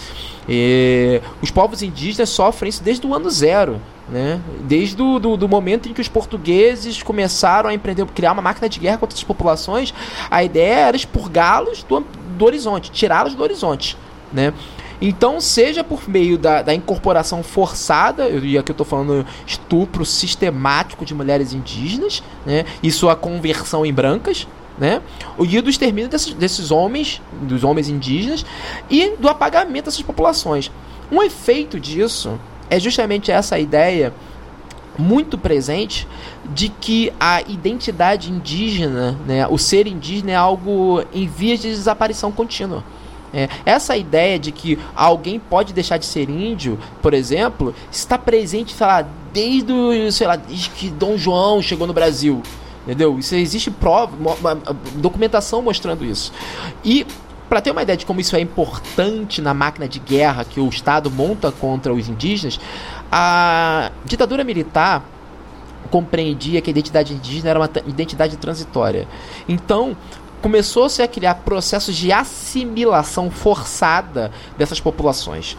E 0.49 1.21
os 1.43 1.51
povos 1.51 1.83
indígenas 1.83 2.31
sofrem 2.31 2.71
isso 2.71 2.83
desde 2.83 3.07
o 3.07 3.15
ano 3.15 3.31
zero. 3.31 3.81
Né? 4.11 4.41
Desde 4.63 5.01
o 5.01 5.21
do, 5.21 5.37
do, 5.37 5.49
momento 5.49 5.89
em 5.89 5.93
que 5.93 6.01
os 6.01 6.09
portugueses 6.09 7.01
começaram 7.01 7.71
a 7.71 7.75
empreender, 7.75 8.05
criar 8.07 8.33
uma 8.33 8.43
máquina 8.43 8.69
de 8.69 8.81
guerra 8.81 8.99
contra 8.99 9.17
as 9.17 9.23
populações, 9.23 9.95
a 10.29 10.43
ideia 10.43 10.89
era 10.89 10.97
expurgá-los 10.97 11.85
do, 11.85 12.01
do 12.37 12.45
horizonte, 12.45 12.91
tirá-los 12.91 13.35
do 13.35 13.43
horizonte. 13.43 13.97
Né? 14.33 14.53
Então, 15.01 15.41
seja 15.41 15.85
por 15.85 16.09
meio 16.09 16.37
da, 16.37 16.61
da 16.61 16.75
incorporação 16.75 17.43
forçada, 17.43 18.29
e 18.29 18.59
aqui 18.59 18.71
eu 18.71 18.75
estou 18.75 18.85
falando 18.85 19.25
estupro 19.47 20.05
sistemático 20.05 21.05
de 21.05 21.15
mulheres 21.15 21.53
indígenas, 21.53 22.23
né? 22.45 22.67
e 22.83 22.91
sua 22.91 23.15
conversão 23.15 23.87
em 23.87 23.93
brancas, 23.93 24.47
né? 24.79 25.03
E 25.39 25.61
do 25.61 25.69
extermínio 25.69 26.09
desses, 26.09 26.33
desses 26.33 26.71
homens, 26.71 27.21
dos 27.43 27.65
homens 27.65 27.89
indígenas, 27.89 28.47
e 28.89 29.11
do 29.19 29.29
apagamento 29.29 29.85
dessas 29.87 30.03
populações. 30.03 30.71
Um 31.13 31.23
efeito 31.23 31.79
disso 31.79 32.39
é 32.71 32.79
justamente 32.81 33.31
essa 33.31 33.59
ideia 33.59 34.15
muito 34.97 35.37
presente 35.37 36.07
de 36.55 36.69
que 36.69 37.13
a 37.19 37.43
identidade 37.43 38.31
indígena, 38.31 39.19
né, 39.27 39.47
o 39.49 39.59
ser 39.59 39.87
indígena 39.87 40.33
é 40.33 40.37
algo 40.37 41.03
em 41.13 41.27
vias 41.27 41.61
de 41.61 41.69
desaparição 41.69 42.31
contínua. 42.31 42.85
É, 43.33 43.49
essa 43.65 43.97
ideia 43.97 44.39
de 44.39 44.51
que 44.51 44.79
alguém 44.95 45.39
pode 45.39 45.73
deixar 45.73 45.99
de 45.99 46.07
ser 46.07 46.29
índio, 46.29 46.79
por 47.01 47.15
exemplo, 47.15 47.75
está 47.91 48.19
presente, 48.19 48.73
sei 48.75 48.87
lá, 48.87 49.07
desde, 49.33 50.13
sei 50.13 50.27
lá, 50.27 50.37
desde 50.37 50.69
que 50.71 50.91
Dom 50.91 51.17
João 51.17 51.63
chegou 51.63 51.87
no 51.87 51.93
Brasil. 51.93 52.43
Entendeu? 52.85 53.19
Isso 53.19 53.35
existe 53.37 53.71
prova, 53.71 54.13
documentação 54.97 55.63
mostrando 55.63 56.05
isso. 56.05 56.33
E 56.85 57.07
para 57.51 57.61
ter 57.61 57.73
uma 57.73 57.83
ideia 57.83 57.97
de 57.97 58.07
como 58.07 58.21
isso 58.21 58.37
é 58.37 58.41
importante 58.41 59.43
na 59.43 59.53
máquina 59.53 59.89
de 59.89 59.99
guerra 59.99 60.45
que 60.45 60.61
o 60.61 60.69
Estado 60.69 61.11
monta 61.11 61.51
contra 61.51 61.93
os 61.93 62.09
indígenas, 62.09 62.61
a 63.11 63.91
ditadura 64.05 64.45
militar 64.45 65.03
compreendia 65.91 66.61
que 66.61 66.71
a 66.71 66.73
identidade 66.73 67.13
indígena 67.13 67.51
era 67.51 67.59
uma 67.59 67.69
identidade 67.89 68.37
transitória. 68.37 69.09
Então, 69.49 69.97
começou-se 70.41 71.03
a 71.03 71.09
criar 71.09 71.35
processos 71.35 71.97
de 71.97 72.13
assimilação 72.13 73.33
forçada 73.33 74.31
dessas 74.57 74.79
populações. 74.79 75.59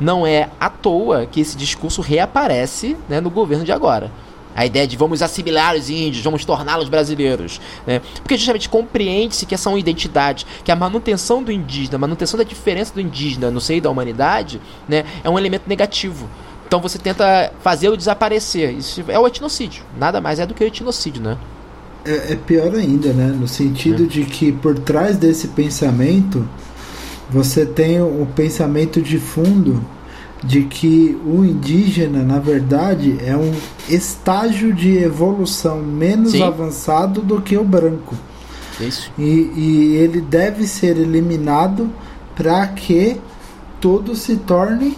Não 0.00 0.26
é 0.26 0.48
à 0.58 0.70
toa 0.70 1.26
que 1.26 1.40
esse 1.42 1.58
discurso 1.58 2.00
reaparece 2.00 2.96
né, 3.06 3.20
no 3.20 3.28
governo 3.28 3.66
de 3.66 3.72
agora. 3.72 4.10
A 4.58 4.66
ideia 4.66 4.88
de 4.88 4.96
vamos 4.96 5.22
assimilar 5.22 5.76
os 5.76 5.88
índios, 5.88 6.24
vamos 6.24 6.44
torná-los 6.44 6.88
brasileiros. 6.88 7.60
Né? 7.86 8.02
Porque 8.16 8.36
justamente 8.36 8.68
compreende-se 8.68 9.46
que 9.46 9.54
essa 9.54 9.68
é 9.68 9.72
uma 9.72 9.78
identidade, 9.78 10.44
que 10.64 10.72
a 10.72 10.74
manutenção 10.74 11.44
do 11.44 11.52
indígena, 11.52 11.94
a 11.94 11.98
manutenção 11.98 12.36
da 12.36 12.42
diferença 12.42 12.92
do 12.92 13.00
indígena 13.00 13.52
no 13.52 13.60
seio 13.60 13.80
da 13.80 13.88
humanidade, 13.88 14.60
né, 14.88 15.04
é 15.22 15.30
um 15.30 15.38
elemento 15.38 15.68
negativo. 15.68 16.28
Então 16.66 16.80
você 16.80 16.98
tenta 16.98 17.52
fazer 17.60 17.88
o 17.88 17.96
desaparecer. 17.96 18.76
Isso 18.76 19.04
é 19.06 19.16
o 19.16 19.28
etnocídio. 19.28 19.84
Nada 19.96 20.20
mais 20.20 20.40
é 20.40 20.44
do 20.44 20.54
que 20.54 20.64
o 20.64 20.66
etnocídio, 20.66 21.22
né? 21.22 21.38
É, 22.04 22.32
é 22.32 22.36
pior 22.36 22.74
ainda, 22.74 23.12
né? 23.12 23.26
No 23.28 23.46
sentido 23.46 24.02
é. 24.02 24.06
de 24.08 24.24
que 24.24 24.50
por 24.50 24.76
trás 24.76 25.16
desse 25.16 25.46
pensamento 25.48 26.44
você 27.30 27.64
tem 27.64 28.02
o 28.02 28.26
pensamento 28.34 29.00
de 29.00 29.18
fundo 29.18 29.84
de 30.42 30.62
que 30.62 31.18
o 31.26 31.44
indígena, 31.44 32.22
na 32.22 32.38
verdade, 32.38 33.18
é 33.24 33.36
um 33.36 33.52
estágio 33.88 34.72
de 34.72 34.96
evolução 34.98 35.82
menos 35.82 36.32
Sim. 36.32 36.42
avançado 36.42 37.20
do 37.20 37.40
que 37.40 37.56
o 37.56 37.64
branco. 37.64 38.14
Isso. 38.80 39.10
E, 39.18 39.50
e 39.56 39.96
ele 39.96 40.20
deve 40.20 40.66
ser 40.66 40.96
eliminado 40.96 41.90
para 42.36 42.66
que 42.68 43.16
tudo 43.80 44.14
se 44.14 44.36
torne 44.36 44.96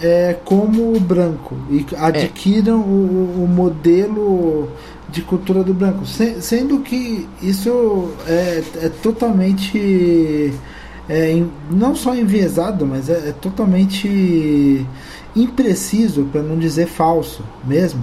é, 0.00 0.36
como 0.44 0.96
o 0.96 1.00
branco 1.00 1.56
e 1.70 1.86
adquiram 1.96 2.80
é. 2.80 2.84
o, 2.84 3.44
o, 3.44 3.48
modelo 3.48 4.68
de 5.08 5.20
cultura 5.22 5.62
do 5.62 5.74
branco. 5.74 6.06
Se, 6.06 6.40
sendo 6.40 6.80
que 6.80 7.28
isso 7.42 8.10
é, 8.26 8.62
é 8.82 8.88
totalmente 8.88 10.52
é, 11.08 11.42
não 11.70 11.94
só 11.94 12.14
enviesado, 12.14 12.86
mas 12.86 13.08
é, 13.08 13.28
é 13.28 13.32
totalmente 13.32 14.86
impreciso, 15.34 16.24
para 16.24 16.42
não 16.42 16.58
dizer 16.58 16.86
falso 16.86 17.42
mesmo. 17.64 18.02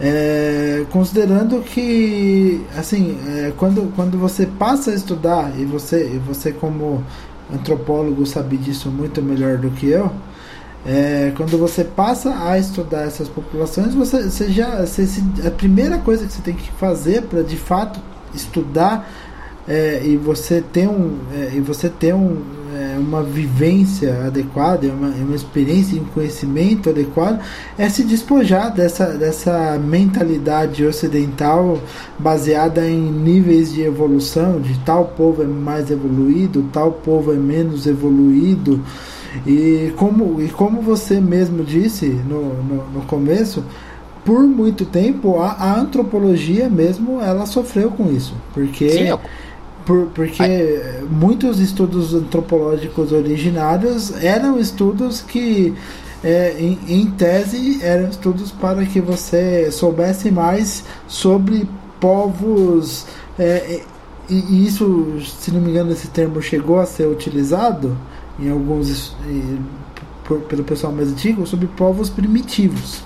É, 0.00 0.84
considerando 0.90 1.60
que 1.60 2.60
assim 2.76 3.16
é, 3.28 3.52
quando, 3.56 3.94
quando 3.94 4.18
você 4.18 4.44
passa 4.44 4.90
a 4.90 4.94
estudar 4.94 5.52
e 5.56 5.64
você, 5.64 6.14
e 6.14 6.18
você 6.18 6.50
como 6.50 7.04
antropólogo 7.52 8.26
sabe 8.26 8.56
disso 8.56 8.90
muito 8.90 9.22
melhor 9.22 9.56
do 9.56 9.70
que 9.70 9.86
eu 9.86 10.10
é, 10.84 11.32
quando 11.36 11.56
você 11.56 11.84
passa 11.84 12.34
a 12.44 12.58
estudar 12.58 13.02
essas 13.02 13.28
populações 13.28 13.94
você, 13.94 14.24
você 14.24 14.50
já 14.50 14.84
você, 14.84 15.06
a 15.46 15.50
primeira 15.52 15.98
coisa 15.98 16.26
que 16.26 16.32
você 16.32 16.42
tem 16.42 16.54
que 16.54 16.72
fazer 16.72 17.22
para 17.22 17.42
de 17.42 17.56
fato 17.56 18.00
estudar 18.34 19.08
é, 19.66 20.02
e 20.04 20.16
você 20.16 20.60
ter 20.60 20.88
um 20.88 21.18
é, 21.32 21.52
e 21.54 21.60
você 21.60 21.88
ter 21.88 22.14
um, 22.14 22.42
é, 22.74 22.98
uma 22.98 23.22
vivência 23.22 24.26
adequada, 24.26 24.86
uma, 24.88 25.08
uma 25.08 25.34
experiência 25.34 25.96
e 25.96 26.00
um 26.00 26.04
conhecimento 26.04 26.90
adequado, 26.90 27.40
é 27.78 27.88
se 27.88 28.02
despojar 28.02 28.74
dessa, 28.74 29.06
dessa 29.14 29.78
mentalidade 29.78 30.84
ocidental 30.84 31.80
baseada 32.18 32.86
em 32.86 33.00
níveis 33.00 33.72
de 33.72 33.82
evolução, 33.82 34.60
de 34.60 34.78
tal 34.80 35.06
povo 35.16 35.42
é 35.42 35.46
mais 35.46 35.90
evoluído, 35.90 36.68
tal 36.72 36.92
povo 36.92 37.32
é 37.32 37.36
menos 37.36 37.86
evoluído. 37.86 38.80
E 39.46 39.92
como, 39.96 40.40
e 40.40 40.48
como 40.48 40.80
você 40.80 41.20
mesmo 41.20 41.64
disse 41.64 42.06
no, 42.06 42.54
no, 42.62 42.90
no 42.90 43.00
começo, 43.06 43.64
por 44.24 44.42
muito 44.42 44.84
tempo 44.84 45.40
a, 45.40 45.50
a, 45.52 45.78
antropologia 45.78 46.68
mesmo 46.68 47.20
ela 47.20 47.46
sofreu 47.46 47.90
com 47.90 48.10
isso. 48.10 48.34
Porque. 48.52 48.88
Sim, 48.88 49.18
por, 49.84 50.06
porque 50.06 50.42
Ai. 50.42 51.04
muitos 51.10 51.60
estudos 51.60 52.14
antropológicos 52.14 53.12
originários 53.12 54.12
eram 54.22 54.58
estudos 54.58 55.20
que, 55.20 55.74
é, 56.22 56.56
em, 56.58 56.78
em, 56.88 57.10
tese, 57.10 57.82
eram 57.82 58.08
estudos 58.08 58.50
para 58.50 58.84
que 58.86 59.00
você 59.00 59.70
soubesse 59.70 60.30
mais 60.30 60.84
sobre 61.06 61.68
povos. 62.00 63.06
É, 63.38 63.82
e, 64.28 64.34
e, 64.34 64.66
isso, 64.66 65.18
se 65.38 65.50
não 65.52 65.60
me 65.60 65.70
engano, 65.70 65.92
esse 65.92 66.08
termo 66.08 66.40
chegou 66.40 66.80
a 66.80 66.86
ser 66.86 67.06
utilizado 67.06 67.96
em 68.38 68.50
alguns. 68.50 69.14
por, 70.24 70.40
pelo 70.42 70.64
pessoal 70.64 70.92
mais 70.92 71.08
antigo, 71.10 71.46
sobre 71.46 71.66
povos 71.66 72.08
primitivos. 72.08 73.02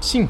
Sim, 0.00 0.28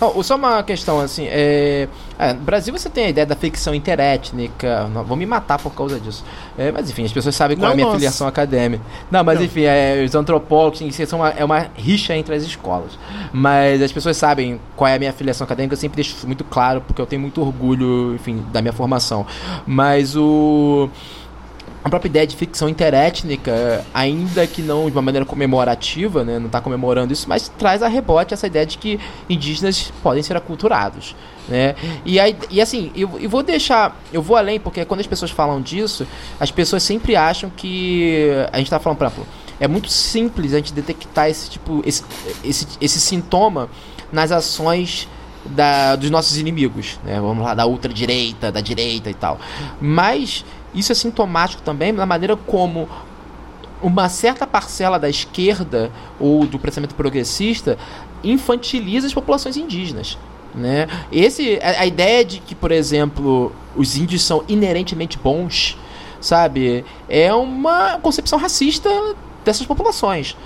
Oh, 0.00 0.22
só 0.22 0.36
uma 0.36 0.62
questão 0.62 1.00
assim, 1.00 1.26
é, 1.26 1.88
é, 2.18 2.32
no 2.32 2.40
Brasil 2.40 2.76
você 2.76 2.88
tem 2.88 3.06
a 3.06 3.08
ideia 3.08 3.26
da 3.26 3.34
ficção 3.34 3.74
interétnica, 3.74 4.88
não, 4.88 5.04
vou 5.04 5.16
me 5.16 5.26
matar 5.26 5.58
por 5.58 5.72
causa 5.74 5.98
disso. 5.98 6.24
É, 6.56 6.70
mas 6.70 6.90
enfim, 6.90 7.04
as 7.04 7.12
pessoas 7.12 7.34
sabem 7.34 7.56
qual 7.56 7.66
não, 7.66 7.70
é 7.70 7.72
a 7.72 7.76
minha 7.76 7.86
nossa. 7.86 7.98
filiação 7.98 8.26
acadêmica. 8.26 8.82
Não, 9.10 9.24
mas 9.24 9.38
não. 9.38 9.46
enfim, 9.46 9.62
é, 9.62 10.02
os 10.04 10.14
antropólogos, 10.14 10.80
são 11.08 11.20
uma, 11.20 11.30
é 11.30 11.44
uma 11.44 11.66
rixa 11.74 12.14
entre 12.14 12.34
as 12.34 12.42
escolas. 12.42 12.98
Mas 13.32 13.82
as 13.82 13.92
pessoas 13.92 14.16
sabem 14.16 14.60
qual 14.76 14.88
é 14.88 14.94
a 14.94 14.98
minha 14.98 15.12
filiação 15.12 15.44
acadêmica, 15.44 15.74
eu 15.74 15.78
sempre 15.78 15.96
deixo 15.96 16.26
muito 16.26 16.44
claro, 16.44 16.80
porque 16.80 17.00
eu 17.00 17.06
tenho 17.06 17.20
muito 17.20 17.40
orgulho, 17.40 18.14
enfim, 18.14 18.44
da 18.52 18.60
minha 18.62 18.72
formação. 18.72 19.26
Mas 19.66 20.16
o 20.16 20.88
a 21.84 21.90
própria 21.90 22.08
ideia 22.08 22.26
de 22.26 22.34
ficção 22.34 22.66
interétnica, 22.66 23.84
ainda 23.92 24.46
que 24.46 24.62
não 24.62 24.86
de 24.86 24.96
uma 24.96 25.02
maneira 25.02 25.26
comemorativa, 25.26 26.24
né, 26.24 26.38
não 26.38 26.46
está 26.46 26.58
comemorando 26.58 27.12
isso, 27.12 27.28
mas 27.28 27.50
traz 27.58 27.82
a 27.82 27.88
rebote 27.88 28.32
essa 28.32 28.46
ideia 28.46 28.64
de 28.64 28.78
que 28.78 28.98
indígenas 29.28 29.92
podem 30.02 30.22
ser 30.22 30.34
aculturados. 30.34 31.14
Né? 31.46 31.74
E, 32.02 32.18
aí, 32.18 32.34
e 32.50 32.58
assim, 32.58 32.90
eu, 32.96 33.18
eu 33.20 33.28
vou 33.28 33.42
deixar, 33.42 34.00
eu 34.10 34.22
vou 34.22 34.34
além, 34.34 34.58
porque 34.58 34.82
quando 34.86 35.00
as 35.00 35.06
pessoas 35.06 35.30
falam 35.30 35.60
disso, 35.60 36.06
as 36.40 36.50
pessoas 36.50 36.82
sempre 36.82 37.16
acham 37.16 37.50
que. 37.54 38.30
A 38.50 38.56
gente 38.56 38.68
está 38.68 38.78
falando, 38.78 38.96
por 38.96 39.06
exemplo, 39.06 39.26
é 39.60 39.68
muito 39.68 39.90
simples 39.90 40.54
a 40.54 40.56
gente 40.56 40.72
detectar 40.72 41.28
esse 41.28 41.50
tipo, 41.50 41.82
esse, 41.84 42.02
esse, 42.42 42.66
esse 42.80 42.98
sintoma 42.98 43.68
nas 44.10 44.32
ações 44.32 45.06
da, 45.44 45.96
dos 45.96 46.08
nossos 46.08 46.38
inimigos, 46.38 46.98
né? 47.04 47.20
Vamos 47.20 47.44
lá, 47.44 47.52
da 47.52 47.66
ultradireita, 47.66 48.50
da 48.50 48.62
direita 48.62 49.10
e 49.10 49.14
tal. 49.14 49.38
Mas 49.78 50.46
isso 50.74 50.92
é 50.92 50.94
sintomático 50.94 51.62
também 51.62 51.92
na 51.92 52.06
maneira 52.06 52.36
como 52.36 52.88
uma 53.82 54.08
certa 54.08 54.46
parcela 54.46 54.98
da 54.98 55.08
esquerda 55.08 55.90
ou 56.18 56.46
do 56.46 56.58
pensamento 56.58 56.94
progressista 56.94 57.78
infantiliza 58.22 59.06
as 59.06 59.12
populações 59.12 59.56
indígenas. 59.56 60.18
Né? 60.54 60.86
Esse, 61.12 61.58
a, 61.62 61.82
a, 61.82 61.86
ideia 61.86 62.24
de 62.24 62.40
que, 62.40 62.54
por 62.54 62.72
exemplo, 62.72 63.52
os 63.76 63.96
índios 63.96 64.22
são 64.22 64.44
inerentemente 64.48 65.18
bons, 65.18 65.76
sabe, 66.20 66.84
é 67.08 67.34
uma 67.34 67.98
concepção 67.98 68.38
racista 68.38 68.88
dessas 69.44 69.66
populações. 69.66 70.36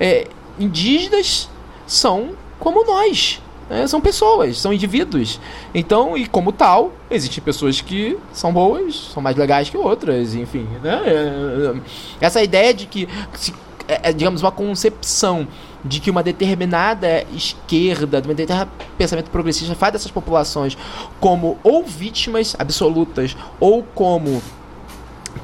É, 0.00 0.28
indígenas 0.58 1.50
são 1.86 2.30
como 2.58 2.84
nós. 2.86 3.42
Né? 3.68 3.86
São 3.86 4.00
pessoas, 4.00 4.58
são 4.58 4.72
indivíduos. 4.72 5.40
Então, 5.74 6.16
e 6.16 6.26
como 6.26 6.52
tal, 6.52 6.92
existem 7.10 7.42
pessoas 7.42 7.80
que 7.80 8.18
são 8.32 8.52
boas, 8.52 9.10
são 9.12 9.22
mais 9.22 9.36
legais 9.36 9.68
que 9.68 9.76
outras, 9.76 10.34
enfim. 10.34 10.66
Né? 10.82 11.02
É, 11.06 11.74
essa 12.20 12.42
ideia 12.42 12.72
de 12.72 12.86
que, 12.86 13.08
se, 13.34 13.52
é, 13.88 14.10
é, 14.10 14.12
digamos, 14.12 14.42
uma 14.42 14.52
concepção 14.52 15.46
de 15.84 16.00
que 16.00 16.10
uma 16.10 16.22
determinada 16.22 17.24
esquerda, 17.34 18.20
de 18.20 18.28
um 18.28 18.34
determinado 18.34 18.70
pensamento 18.98 19.30
progressista 19.30 19.74
faz 19.74 19.92
dessas 19.92 20.10
populações 20.10 20.76
como 21.20 21.58
ou 21.62 21.84
vítimas 21.84 22.56
absolutas 22.58 23.36
ou 23.60 23.84
como 23.94 24.42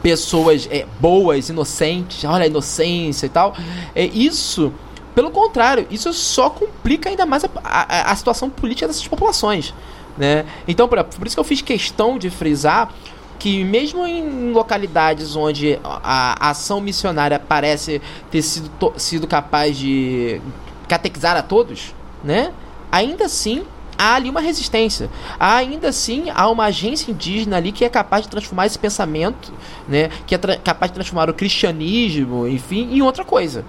pessoas 0.02 0.68
é, 0.70 0.86
boas, 1.00 1.48
inocentes, 1.48 2.24
olha 2.24 2.44
a 2.44 2.46
inocência 2.46 3.26
e 3.26 3.28
tal. 3.28 3.54
É, 3.94 4.04
isso 4.06 4.72
pelo 5.14 5.30
contrário, 5.30 5.86
isso 5.90 6.12
só 6.12 6.48
complica 6.48 7.08
ainda 7.08 7.26
mais 7.26 7.44
a, 7.44 7.48
a, 7.62 8.12
a 8.12 8.16
situação 8.16 8.48
política 8.48 8.86
dessas 8.86 9.06
populações. 9.06 9.74
Né? 10.16 10.44
Então, 10.66 10.88
por, 10.88 11.02
por 11.04 11.26
isso 11.26 11.36
que 11.36 11.40
eu 11.40 11.44
fiz 11.44 11.62
questão 11.62 12.18
de 12.18 12.30
frisar 12.30 12.90
que 13.38 13.64
mesmo 13.64 14.06
em 14.06 14.52
localidades 14.52 15.34
onde 15.34 15.76
a, 15.82 16.46
a 16.46 16.50
ação 16.50 16.80
missionária 16.80 17.40
parece 17.40 18.00
ter 18.30 18.40
sido, 18.40 18.68
to, 18.78 18.92
sido 18.96 19.26
capaz 19.26 19.76
de 19.76 20.40
catequizar 20.86 21.36
a 21.36 21.42
todos, 21.42 21.92
né? 22.22 22.52
ainda 22.90 23.24
assim 23.24 23.64
há 23.98 24.14
ali 24.14 24.30
uma 24.30 24.40
resistência. 24.40 25.10
Há, 25.40 25.56
ainda 25.56 25.88
assim 25.88 26.26
há 26.32 26.48
uma 26.48 26.66
agência 26.66 27.10
indígena 27.10 27.56
ali 27.56 27.72
que 27.72 27.84
é 27.84 27.88
capaz 27.88 28.22
de 28.22 28.28
transformar 28.28 28.66
esse 28.66 28.78
pensamento, 28.78 29.52
né? 29.88 30.08
que 30.24 30.36
é 30.36 30.38
capaz 30.38 30.92
de 30.92 30.94
transformar 30.94 31.28
o 31.28 31.34
cristianismo, 31.34 32.46
enfim, 32.46 32.94
em 32.94 33.02
outra 33.02 33.24
coisa. 33.24 33.64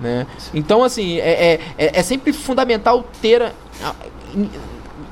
Né? 0.00 0.26
Então, 0.54 0.82
assim, 0.84 1.18
é, 1.18 1.30
é, 1.30 1.60
é, 1.76 1.98
é 1.98 2.02
sempre 2.02 2.32
fundamental 2.32 3.04
ter 3.20 3.52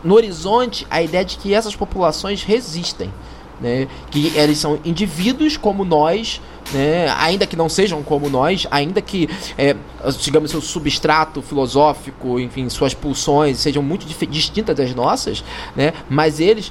no 0.04 0.14
horizonte 0.14 0.86
a 0.90 1.02
ideia 1.02 1.24
de 1.24 1.36
que 1.36 1.52
essas 1.52 1.74
populações 1.74 2.42
resistem. 2.42 3.12
Né? 3.60 3.88
Que 4.10 4.36
eles 4.36 4.58
são 4.58 4.78
indivíduos 4.84 5.56
como 5.56 5.84
nós, 5.84 6.40
né? 6.72 7.08
ainda 7.18 7.46
que 7.46 7.56
não 7.56 7.68
sejam 7.68 8.02
como 8.02 8.28
nós, 8.28 8.66
ainda 8.70 9.00
que, 9.00 9.28
é, 9.56 9.74
digamos, 10.20 10.50
seu 10.50 10.60
substrato 10.60 11.40
filosófico, 11.40 12.38
enfim, 12.38 12.68
suas 12.68 12.92
pulsões 12.92 13.58
sejam 13.58 13.82
muito 13.82 14.06
distintas 14.26 14.76
das 14.76 14.94
nossas, 14.94 15.42
né? 15.74 15.94
mas 16.08 16.38
eles 16.38 16.70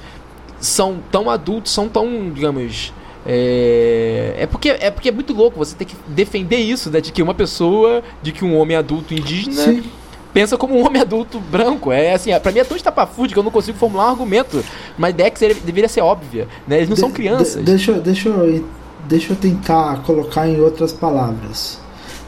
são 0.59 0.99
tão 1.11 1.29
adultos, 1.29 1.71
são 1.71 1.89
tão, 1.89 2.31
digamos, 2.31 2.93
é, 3.25 4.35
é, 4.37 4.45
porque, 4.45 4.69
é 4.69 4.91
porque 4.91 5.09
é 5.09 5.11
muito 5.11 5.33
louco 5.33 5.57
você 5.57 5.75
ter 5.75 5.85
que 5.85 5.95
defender 6.07 6.57
isso, 6.57 6.91
né? 6.91 7.01
De 7.01 7.11
que 7.11 7.23
uma 7.23 7.33
pessoa, 7.33 8.03
de 8.21 8.31
que 8.31 8.45
um 8.45 8.55
homem 8.55 8.77
adulto 8.77 9.15
indígena 9.15 9.63
Sim. 9.63 9.83
pensa 10.31 10.55
como 10.57 10.77
um 10.77 10.85
homem 10.85 11.01
adulto 11.01 11.39
branco. 11.39 11.91
É 11.91 12.13
assim, 12.13 12.37
pra 12.39 12.51
mim 12.51 12.59
é 12.59 12.63
tão 12.63 12.77
estapafúrdio 12.77 13.33
que 13.33 13.39
eu 13.39 13.43
não 13.43 13.51
consigo 13.51 13.77
formular 13.77 14.07
um 14.07 14.11
argumento. 14.11 14.63
Uma 14.95 15.09
ideia 15.09 15.31
que 15.31 15.39
seria, 15.39 15.55
deveria 15.55 15.89
ser 15.89 16.01
óbvia, 16.01 16.47
né? 16.67 16.77
Eles 16.77 16.89
não 16.89 16.93
de, 16.93 17.01
são 17.01 17.11
crianças. 17.11 17.55
De, 17.55 17.63
deixa, 17.63 17.93
deixa, 17.93 18.29
eu, 18.29 18.63
deixa 19.05 19.33
eu 19.33 19.35
tentar 19.35 20.03
colocar 20.03 20.47
em 20.47 20.61
outras 20.61 20.93
palavras. 20.93 21.79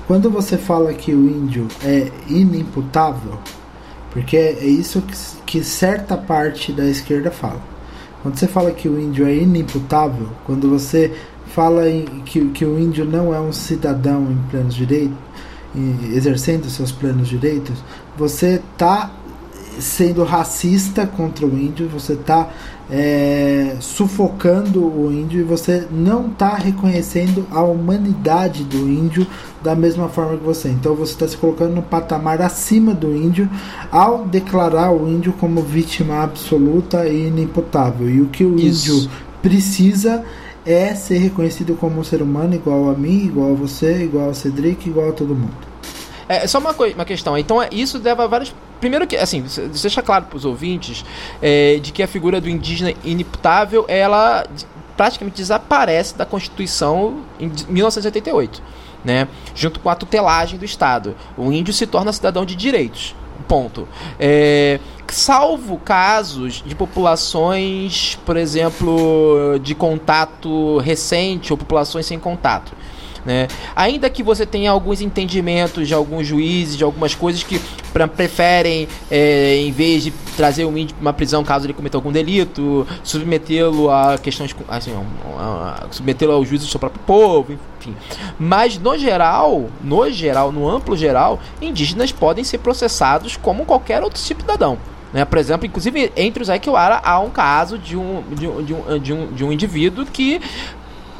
Quando 0.08 0.32
você 0.32 0.58
fala 0.58 0.94
que 0.94 1.14
o 1.14 1.30
índio 1.30 1.68
é 1.84 2.10
inimputável, 2.28 3.38
porque 4.10 4.36
é 4.38 4.66
isso 4.66 5.02
que, 5.02 5.16
que 5.46 5.64
certa 5.64 6.18
parte 6.18 6.72
da 6.72 6.86
esquerda 6.86 7.30
fala 7.30 7.77
quando 8.28 8.40
você 8.40 8.48
fala 8.48 8.72
que 8.72 8.90
o 8.90 9.00
índio 9.00 9.26
é 9.26 9.34
inimputável, 9.34 10.28
quando 10.46 10.70
você 10.70 11.14
fala 11.54 11.90
em, 11.90 12.04
que, 12.26 12.44
que 12.50 12.66
o 12.66 12.78
índio 12.78 13.06
não 13.06 13.34
é 13.34 13.40
um 13.40 13.54
cidadão 13.54 14.30
em 14.30 14.38
plenos 14.50 14.76
direitos, 14.76 15.18
exercendo 16.14 16.70
seus 16.70 16.92
plenos 16.92 17.30
direitos, 17.30 17.82
você 18.18 18.62
está 18.74 19.12
sendo 19.80 20.26
racista 20.26 21.08
contra 21.08 21.46
o 21.46 21.58
índio, 21.58 21.88
você 21.88 22.14
está 22.14 22.50
é, 22.90 23.76
sufocando 23.82 24.86
o 24.86 25.12
índio 25.12 25.42
e 25.42 25.44
você 25.44 25.86
não 25.92 26.28
está 26.28 26.56
reconhecendo 26.56 27.46
a 27.52 27.62
humanidade 27.62 28.64
do 28.64 28.78
índio 28.78 29.28
da 29.62 29.76
mesma 29.76 30.08
forma 30.08 30.38
que 30.38 30.44
você. 30.44 30.70
Então 30.70 30.96
você 30.96 31.14
está 31.14 31.28
se 31.28 31.36
colocando 31.36 31.76
no 31.76 31.82
patamar 31.82 32.42
acima 32.42 32.94
do 32.94 33.16
índio 33.16 33.50
ao 33.92 34.26
declarar 34.26 34.92
o 34.92 35.08
índio 35.08 35.34
como 35.34 35.62
vítima 35.62 36.24
absoluta 36.24 37.08
e 37.08 37.28
inimputável. 37.28 38.10
E 38.10 38.22
o 38.22 38.28
que 38.28 38.44
o 38.44 38.56
Isso. 38.58 38.92
índio 38.92 39.12
precisa 39.42 40.24
é 40.66 40.94
ser 40.94 41.18
reconhecido 41.18 41.76
como 41.76 42.00
um 42.00 42.04
ser 42.04 42.22
humano 42.22 42.56
igual 42.56 42.90
a 42.90 42.94
mim, 42.94 43.26
igual 43.26 43.52
a 43.52 43.56
você, 43.56 44.04
igual 44.04 44.30
a 44.30 44.34
Cedric, 44.34 44.90
igual 44.90 45.10
a 45.10 45.14
todo 45.14 45.34
mundo. 45.34 45.56
É, 46.28 46.46
só 46.46 46.60
uma, 46.60 46.72
uma 46.72 47.06
questão. 47.06 47.38
Então, 47.38 47.62
é, 47.62 47.70
isso 47.72 47.98
leva 48.00 48.26
a 48.26 48.28
várias. 48.28 48.54
Primeiro 48.80 49.08
que, 49.08 49.16
assim, 49.16 49.44
deixa 49.72 50.02
claro 50.02 50.26
para 50.26 50.38
os 50.38 50.46
ouvintes 50.46 51.04
é, 51.42 51.80
de 51.82 51.92
que 51.92 52.04
a 52.04 52.08
figura 52.08 52.40
do 52.40 52.50
indígena 52.50 52.94
inimputável, 53.04 53.86
ela 53.88 54.46
praticamente 54.96 55.38
desaparece 55.38 56.16
da 56.16 56.26
Constituição 56.26 57.22
em 57.40 57.52
1988, 57.70 58.62
né? 59.06 59.28
Junto 59.54 59.80
com 59.80 59.90
a 59.90 59.96
tutelagem 59.96 60.58
do 60.58 60.66
Estado. 60.66 61.16
O 61.38 61.52
índio 61.52 61.74
se 61.74 61.86
torna 61.86 62.12
cidadão 62.12 62.44
de 62.44 62.56
direitos. 62.56 63.16
Ponto. 63.48 63.88
É, 64.20 64.80
salvo 65.08 65.78
casos 65.78 66.64
de 66.66 66.76
populações, 66.76 68.18
por 68.26 68.36
exemplo, 68.36 69.60
de 69.62 69.76
contato 69.76 70.80
recente 70.80 71.54
ou 71.54 71.58
populações 71.58 72.06
sem 72.06 72.20
contato. 72.20 72.74
Né? 73.26 73.48
Ainda 73.76 74.10
que 74.10 74.24
você 74.24 74.46
tenha 74.46 74.72
alguns 74.72 75.02
entendimentos 75.02 75.88
de 75.88 75.94
alguns 75.94 76.26
juízes, 76.26 76.78
de 76.78 76.84
algumas 76.84 77.14
coisas 77.16 77.44
que 77.44 77.60
pra, 77.92 78.08
preferem, 78.08 78.88
é, 79.10 79.58
em 79.58 79.72
vez 79.72 80.04
de 80.04 80.12
trazer 80.36 80.66
o 80.66 80.78
índio 80.78 80.96
para 80.96 81.02
uma 81.02 81.14
prisão 81.14 81.44
caso 81.44 81.66
ele 81.66 81.74
cometa 81.74 81.98
algum 81.98 82.12
delito, 82.12 82.86
submetê-lo 83.04 83.90
a 83.90 84.18
questões 84.18 84.56
assim, 84.70 84.94
submetê-lo 85.92 86.34
ao 86.34 86.46
juízo 86.46 86.66
do 86.66 86.70
seu 86.72 86.80
próprio 86.80 87.02
povo, 87.06 87.58
enfim. 87.80 87.96
Mas 88.40 88.78
no 88.78 88.98
geral, 88.98 89.70
no 89.82 90.10
geral, 90.12 90.52
no 90.52 90.70
amplo 90.70 90.96
geral, 90.96 91.40
indígenas 91.62 92.12
podem 92.12 92.44
ser 92.44 92.60
processados 92.60 93.36
como 93.36 93.66
qualquer 93.66 94.04
outro 94.04 94.22
tipo 94.22 94.42
cidadão. 94.42 94.78
Né? 95.14 95.24
Por 95.24 95.38
exemplo, 95.38 95.66
inclusive 95.66 96.12
entre 96.16 96.44
os 96.44 96.50
Aikiwara 96.50 97.00
há 97.04 97.20
um 97.20 97.30
caso 97.30 97.78
de 97.78 97.96
um, 97.96 98.24
de 98.32 98.48
um, 98.48 98.64
de 98.64 98.74
um, 98.74 99.00
de 99.00 99.14
um, 99.14 99.28
de 99.28 99.44
um 99.46 99.52
indivíduo 99.52 100.06
que 100.06 100.42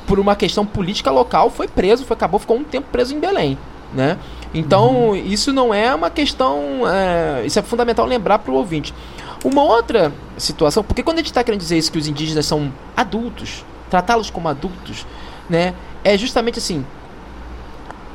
por 0.08 0.20
uma 0.20 0.36
questão 0.36 0.66
política 0.66 1.12
local, 1.12 1.50
foi 1.50 1.68
preso, 1.68 2.06
foi, 2.06 2.16
acabou, 2.16 2.40
ficou 2.40 2.58
um 2.58 2.64
tempo 2.64 2.88
preso 2.92 3.14
em 3.14 3.20
Belém. 3.20 3.58
Né? 3.94 4.18
Então, 4.54 5.10
uhum. 5.10 5.16
isso 5.16 5.54
não 5.54 5.74
é 5.74 5.94
uma 5.94 6.10
questão. 6.10 6.82
É, 6.88 7.46
isso 7.46 7.60
é 7.60 7.62
fundamental 7.62 8.06
lembrar 8.06 8.40
para 8.40 8.52
o 8.52 8.56
ouvinte. 8.56 8.94
Uma 9.44 9.62
outra 9.64 10.12
situação, 10.38 10.84
porque 10.84 11.04
quando 11.04 11.18
a 11.18 11.20
gente 11.20 11.28
está 11.28 11.44
querendo 11.44 11.60
dizer 11.60 11.78
isso, 11.78 11.92
que 11.92 11.98
os 11.98 12.08
indígenas 12.08 12.46
são 12.46 12.74
adultos, 12.96 13.64
tratá-los 13.90 14.30
como 14.30 14.48
adultos, 14.48 15.06
né, 15.50 15.74
é 16.04 16.18
justamente 16.18 16.58
assim: 16.58 16.86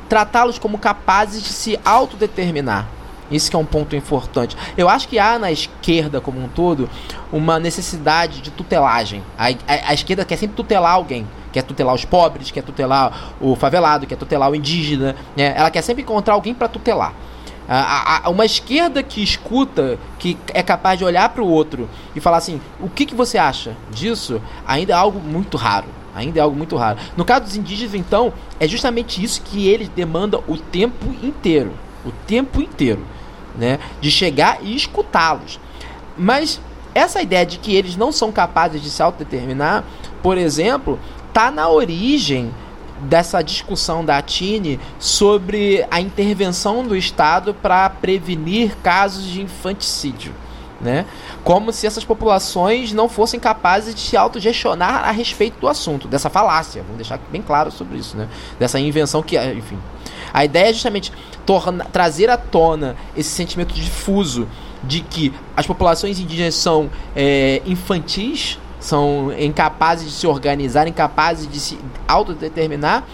tratá-los 0.09 0.59
como 0.59 0.77
capazes 0.77 1.41
de 1.41 1.49
se 1.49 1.79
autodeterminar. 1.85 2.87
Isso 3.33 3.49
que 3.49 3.55
é 3.55 3.59
um 3.59 3.65
ponto 3.65 3.95
importante. 3.95 4.55
Eu 4.77 4.87
acho 4.87 5.07
que 5.07 5.19
há 5.19 5.37
na 5.39 5.51
esquerda 5.51 6.21
como 6.21 6.41
um 6.41 6.47
todo 6.47 6.89
uma 7.31 7.59
necessidade 7.59 8.41
de 8.41 8.51
tutelagem. 8.51 9.23
A, 9.37 9.47
a, 9.47 9.89
a 9.89 9.93
esquerda 9.93 10.23
quer 10.23 10.37
sempre 10.37 10.55
tutelar 10.55 10.93
alguém 10.93 11.27
quer 11.53 11.61
tutelar 11.61 11.93
os 11.93 12.03
pobres, 12.03 12.49
quer 12.49 12.63
tutelar 12.63 13.35
o 13.39 13.55
favelado, 13.55 14.07
quer 14.07 14.15
tutelar 14.15 14.49
o 14.49 14.55
indígena, 14.55 15.15
né? 15.37 15.53
Ela 15.55 15.69
quer 15.69 15.83
sempre 15.83 16.01
encontrar 16.01 16.33
alguém 16.33 16.51
para 16.51 16.67
tutelar. 16.67 17.13
A, 17.67 18.25
a, 18.25 18.29
uma 18.29 18.43
esquerda 18.43 19.01
que 19.01 19.23
escuta, 19.23 19.97
que 20.19 20.37
é 20.53 20.61
capaz 20.61 20.99
de 20.99 21.05
olhar 21.05 21.29
para 21.29 21.41
o 21.41 21.47
outro 21.47 21.89
e 22.15 22.19
falar 22.19 22.37
assim: 22.37 22.59
o 22.81 22.89
que, 22.89 23.05
que 23.05 23.15
você 23.15 23.37
acha 23.37 23.75
disso? 23.89 24.41
Ainda 24.67 24.93
é 24.93 24.95
algo 24.95 25.19
muito 25.19 25.55
raro. 25.55 25.87
Ainda 26.15 26.39
é 26.39 26.41
algo 26.43 26.55
muito 26.55 26.75
raro. 26.75 26.99
No 27.15 27.23
caso 27.23 27.45
dos 27.45 27.55
indígenas, 27.55 27.95
então, 27.95 28.33
é 28.59 28.67
justamente 28.67 29.23
isso 29.23 29.41
que 29.41 29.67
eles 29.67 29.89
demandam 29.89 30.43
o 30.47 30.57
tempo 30.57 31.07
inteiro. 31.23 31.71
O 32.05 32.11
tempo 32.27 32.61
inteiro. 32.61 33.03
Né? 33.55 33.79
De 34.01 34.09
chegar 34.09 34.59
e 34.61 34.75
escutá-los. 34.75 35.59
Mas 36.17 36.59
essa 36.93 37.21
ideia 37.21 37.45
de 37.45 37.57
que 37.57 37.75
eles 37.75 37.95
não 37.95 38.11
são 38.11 38.31
capazes 38.31 38.81
de 38.81 38.89
se 38.89 39.01
autodeterminar, 39.01 39.83
por 40.21 40.37
exemplo, 40.37 40.99
tá 41.33 41.49
na 41.49 41.69
origem 41.69 42.53
dessa 43.01 43.41
discussão 43.41 44.05
da 44.05 44.21
Tine 44.21 44.79
sobre 44.99 45.85
a 45.91 45.99
intervenção 45.99 46.85
do 46.85 46.95
Estado 46.95 47.53
para 47.53 47.89
prevenir 47.89 48.75
casos 48.77 49.25
de 49.25 49.41
infanticídio. 49.41 50.33
Né? 50.79 51.05
Como 51.43 51.71
se 51.71 51.87
essas 51.87 52.03
populações 52.03 52.91
não 52.91 53.07
fossem 53.07 53.39
capazes 53.39 53.95
de 53.95 54.01
se 54.01 54.17
autogestionar 54.17 55.07
a 55.07 55.11
respeito 55.11 55.59
do 55.59 55.67
assunto, 55.67 56.09
dessa 56.09 56.29
falácia. 56.29 56.81
Vamos 56.81 56.97
deixar 56.97 57.19
bem 57.31 57.41
claro 57.41 57.71
sobre 57.71 57.97
isso, 57.97 58.17
né? 58.17 58.27
Dessa 58.59 58.79
invenção 58.79 59.23
que, 59.23 59.37
enfim. 59.37 59.79
A 60.33 60.43
ideia 60.43 60.69
é 60.69 60.73
justamente 60.73 61.11
torna, 61.45 61.85
trazer 61.85 62.29
à 62.29 62.37
tona 62.37 62.95
esse 63.15 63.29
sentimento 63.29 63.73
difuso 63.73 64.47
de 64.83 65.01
que 65.01 65.33
as 65.55 65.65
populações 65.65 66.19
indígenas 66.19 66.55
são 66.55 66.89
é, 67.15 67.61
infantis, 67.65 68.59
são 68.79 69.31
incapazes 69.37 70.07
de 70.07 70.11
se 70.13 70.27
organizar, 70.27 70.87
incapazes 70.87 71.47
de 71.49 71.59
se 71.59 71.79
autodeterminar, 72.07 73.05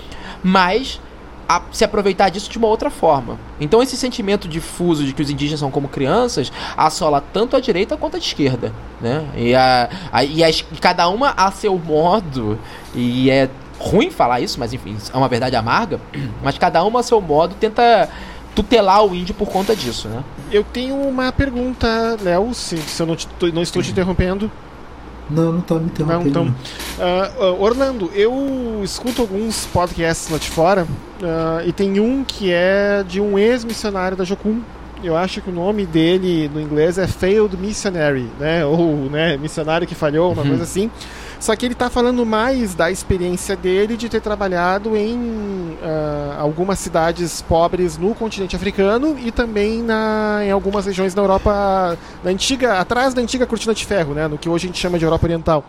mas 0.43 0.99
a, 1.47 1.63
se 1.71 1.83
aproveitar 1.83 2.29
disso 2.29 2.49
de 2.49 2.57
uma 2.59 2.67
outra 2.67 2.91
forma. 2.91 3.39
Então 3.59 3.81
esse 3.81 3.97
sentimento 3.97 4.47
difuso 4.47 5.03
de 5.03 5.13
que 5.13 5.21
os 5.21 5.29
indígenas 5.31 5.59
são 5.59 5.71
como 5.71 5.87
crianças 5.87 6.51
assola 6.77 7.23
tanto 7.33 7.55
a 7.55 7.59
direita 7.59 7.97
quanto 7.97 8.15
a 8.15 8.19
esquerda, 8.19 8.71
né? 9.01 9.27
E, 9.35 9.55
a, 9.55 9.89
a, 10.11 10.23
e, 10.23 10.41
cada 10.79 11.09
uma 11.09 11.33
a 11.35 11.51
seu 11.51 11.77
modo 11.77 12.57
e 12.93 13.31
é 13.31 13.49
ruim 13.79 14.11
falar 14.11 14.41
isso, 14.41 14.59
mas 14.59 14.73
enfim, 14.73 14.97
é 15.13 15.17
uma 15.17 15.27
verdade 15.27 15.55
amarga, 15.55 15.99
mas 16.43 16.57
cada 16.57 16.83
uma 16.83 16.99
a 16.99 17.03
seu 17.03 17.21
modo 17.21 17.55
tenta 17.59 18.09
tutelar 18.53 19.05
o 19.05 19.15
índio 19.15 19.33
por 19.33 19.47
conta 19.47 19.75
disso, 19.75 20.07
né? 20.09 20.23
Eu 20.51 20.63
tenho 20.63 20.95
uma 20.95 21.31
pergunta, 21.31 22.17
Léo, 22.21 22.53
se, 22.53 22.77
se 22.77 23.01
eu 23.01 23.07
não, 23.07 23.15
te, 23.15 23.27
não 23.53 23.61
estou 23.61 23.81
te 23.81 23.91
interrompendo. 23.91 24.51
Não, 25.29 25.53
não 25.53 25.61
tá 25.61 25.75
me 25.75 25.85
interrompendo. 25.85 26.43
Não, 26.43 26.47
então, 26.47 26.55
uh, 27.51 27.61
Orlando, 27.61 28.11
eu 28.15 28.81
escuto 28.83 29.21
alguns 29.21 29.65
podcasts 29.67 30.29
lá 30.29 30.37
de 30.37 30.49
fora 30.49 30.83
uh, 31.21 31.67
e 31.67 31.71
tem 31.71 31.99
um 31.99 32.23
que 32.23 32.51
é 32.51 33.03
de 33.07 33.21
um 33.21 33.37
ex-missionário 33.37 34.17
da 34.17 34.23
Jocum. 34.23 34.61
Eu 35.01 35.15
acho 35.15 35.39
que 35.41 35.49
o 35.49 35.53
nome 35.53 35.85
dele 35.85 36.49
no 36.53 36.59
inglês 36.59 36.97
é 36.97 37.07
Failed 37.07 37.55
Missionary, 37.55 38.27
né? 38.37 38.65
Ou 38.65 39.09
né, 39.09 39.37
missionário 39.37 39.87
que 39.87 39.95
falhou, 39.95 40.33
uma 40.33 40.41
uhum. 40.41 40.49
coisa 40.49 40.63
assim. 40.63 40.91
Só 41.39 41.55
que 41.55 41.65
ele 41.65 41.73
está 41.73 41.89
falando 41.89 42.25
mais 42.25 42.75
da 42.75 42.91
experiência 42.91 43.55
dele 43.55 43.95
de 43.95 44.09
ter 44.09 44.19
trabalhado 44.19 44.97
em 44.97 45.17
uh, 45.17 46.37
algumas 46.37 46.79
cidades 46.79 47.41
pobres 47.41 47.97
no 47.97 48.13
continente 48.13 48.57
africano 48.57 49.17
e 49.17 49.31
também 49.31 49.81
na, 49.81 50.41
em 50.43 50.51
algumas 50.51 50.85
regiões 50.85 51.13
da 51.13 51.21
Europa, 51.21 51.97
na 52.23 52.31
antiga, 52.31 52.79
atrás 52.79 53.13
da 53.13 53.21
antiga 53.21 53.47
cortina 53.47 53.73
de 53.73 53.85
ferro, 53.85 54.13
né, 54.13 54.27
no 54.27 54.37
que 54.37 54.49
hoje 54.49 54.65
a 54.65 54.67
gente 54.67 54.79
chama 54.79 54.99
de 54.99 55.05
Europa 55.05 55.25
Oriental. 55.25 55.63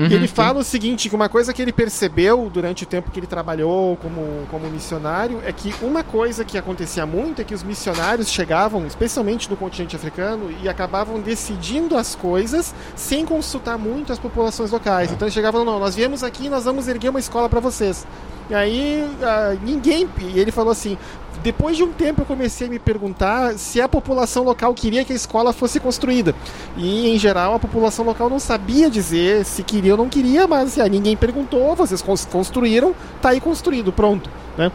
Uhum, 0.00 0.06
e 0.06 0.14
ele 0.14 0.26
fala 0.26 0.60
o 0.60 0.64
seguinte, 0.64 1.10
que 1.10 1.14
uma 1.14 1.28
coisa 1.28 1.52
que 1.52 1.60
ele 1.60 1.72
percebeu 1.72 2.48
durante 2.52 2.84
o 2.84 2.86
tempo 2.86 3.10
que 3.10 3.20
ele 3.20 3.26
trabalhou 3.26 3.96
como, 3.98 4.46
como 4.50 4.66
missionário 4.70 5.42
é 5.44 5.52
que 5.52 5.74
uma 5.82 6.02
coisa 6.02 6.42
que 6.42 6.56
acontecia 6.56 7.04
muito 7.04 7.42
é 7.42 7.44
que 7.44 7.54
os 7.54 7.62
missionários 7.62 8.30
chegavam, 8.30 8.86
especialmente 8.86 9.50
no 9.50 9.56
continente 9.56 9.94
africano, 9.94 10.50
e 10.62 10.68
acabavam 10.68 11.20
decidindo 11.20 11.98
as 11.98 12.14
coisas 12.14 12.74
sem 12.96 13.26
consultar 13.26 13.76
muito 13.76 14.10
as 14.10 14.18
populações 14.18 14.70
locais. 14.70 15.12
Então 15.12 15.26
eles 15.26 15.34
chegavam, 15.34 15.64
não, 15.66 15.78
nós 15.78 15.94
viemos 15.94 16.24
aqui 16.24 16.48
nós 16.48 16.64
vamos 16.64 16.88
erguer 16.88 17.10
uma 17.10 17.20
escola 17.20 17.48
para 17.48 17.60
vocês. 17.60 18.06
E 18.48 18.54
aí 18.54 19.04
uh, 19.04 19.60
ninguém. 19.62 20.08
E 20.34 20.38
ele 20.38 20.50
falou 20.50 20.72
assim: 20.72 20.98
depois 21.42 21.76
de 21.76 21.82
um 21.82 21.92
tempo 21.92 22.22
eu 22.22 22.26
comecei 22.26 22.66
a 22.66 22.70
me 22.70 22.78
perguntar 22.78 23.54
se 23.58 23.80
a 23.80 23.88
população 23.88 24.44
local 24.44 24.74
queria 24.74 25.04
que 25.04 25.12
a 25.12 25.16
escola 25.16 25.52
fosse 25.52 25.80
construída. 25.80 26.34
E 26.76 27.08
em 27.08 27.18
geral 27.18 27.54
a 27.54 27.58
população 27.58 28.04
local 28.04 28.28
não 28.28 28.38
sabia 28.38 28.90
dizer 28.90 29.44
se 29.44 29.62
queria 29.62 29.92
ou 29.92 29.98
não 29.98 30.08
queria, 30.08 30.46
mas 30.46 30.78
assim, 30.78 30.90
ninguém 30.90 31.16
perguntou, 31.16 31.74
vocês 31.74 32.02
construíram, 32.02 32.94
tá 33.20 33.30
aí 33.30 33.40
construído, 33.40 33.92
pronto. 33.92 34.28
Né? 34.56 34.70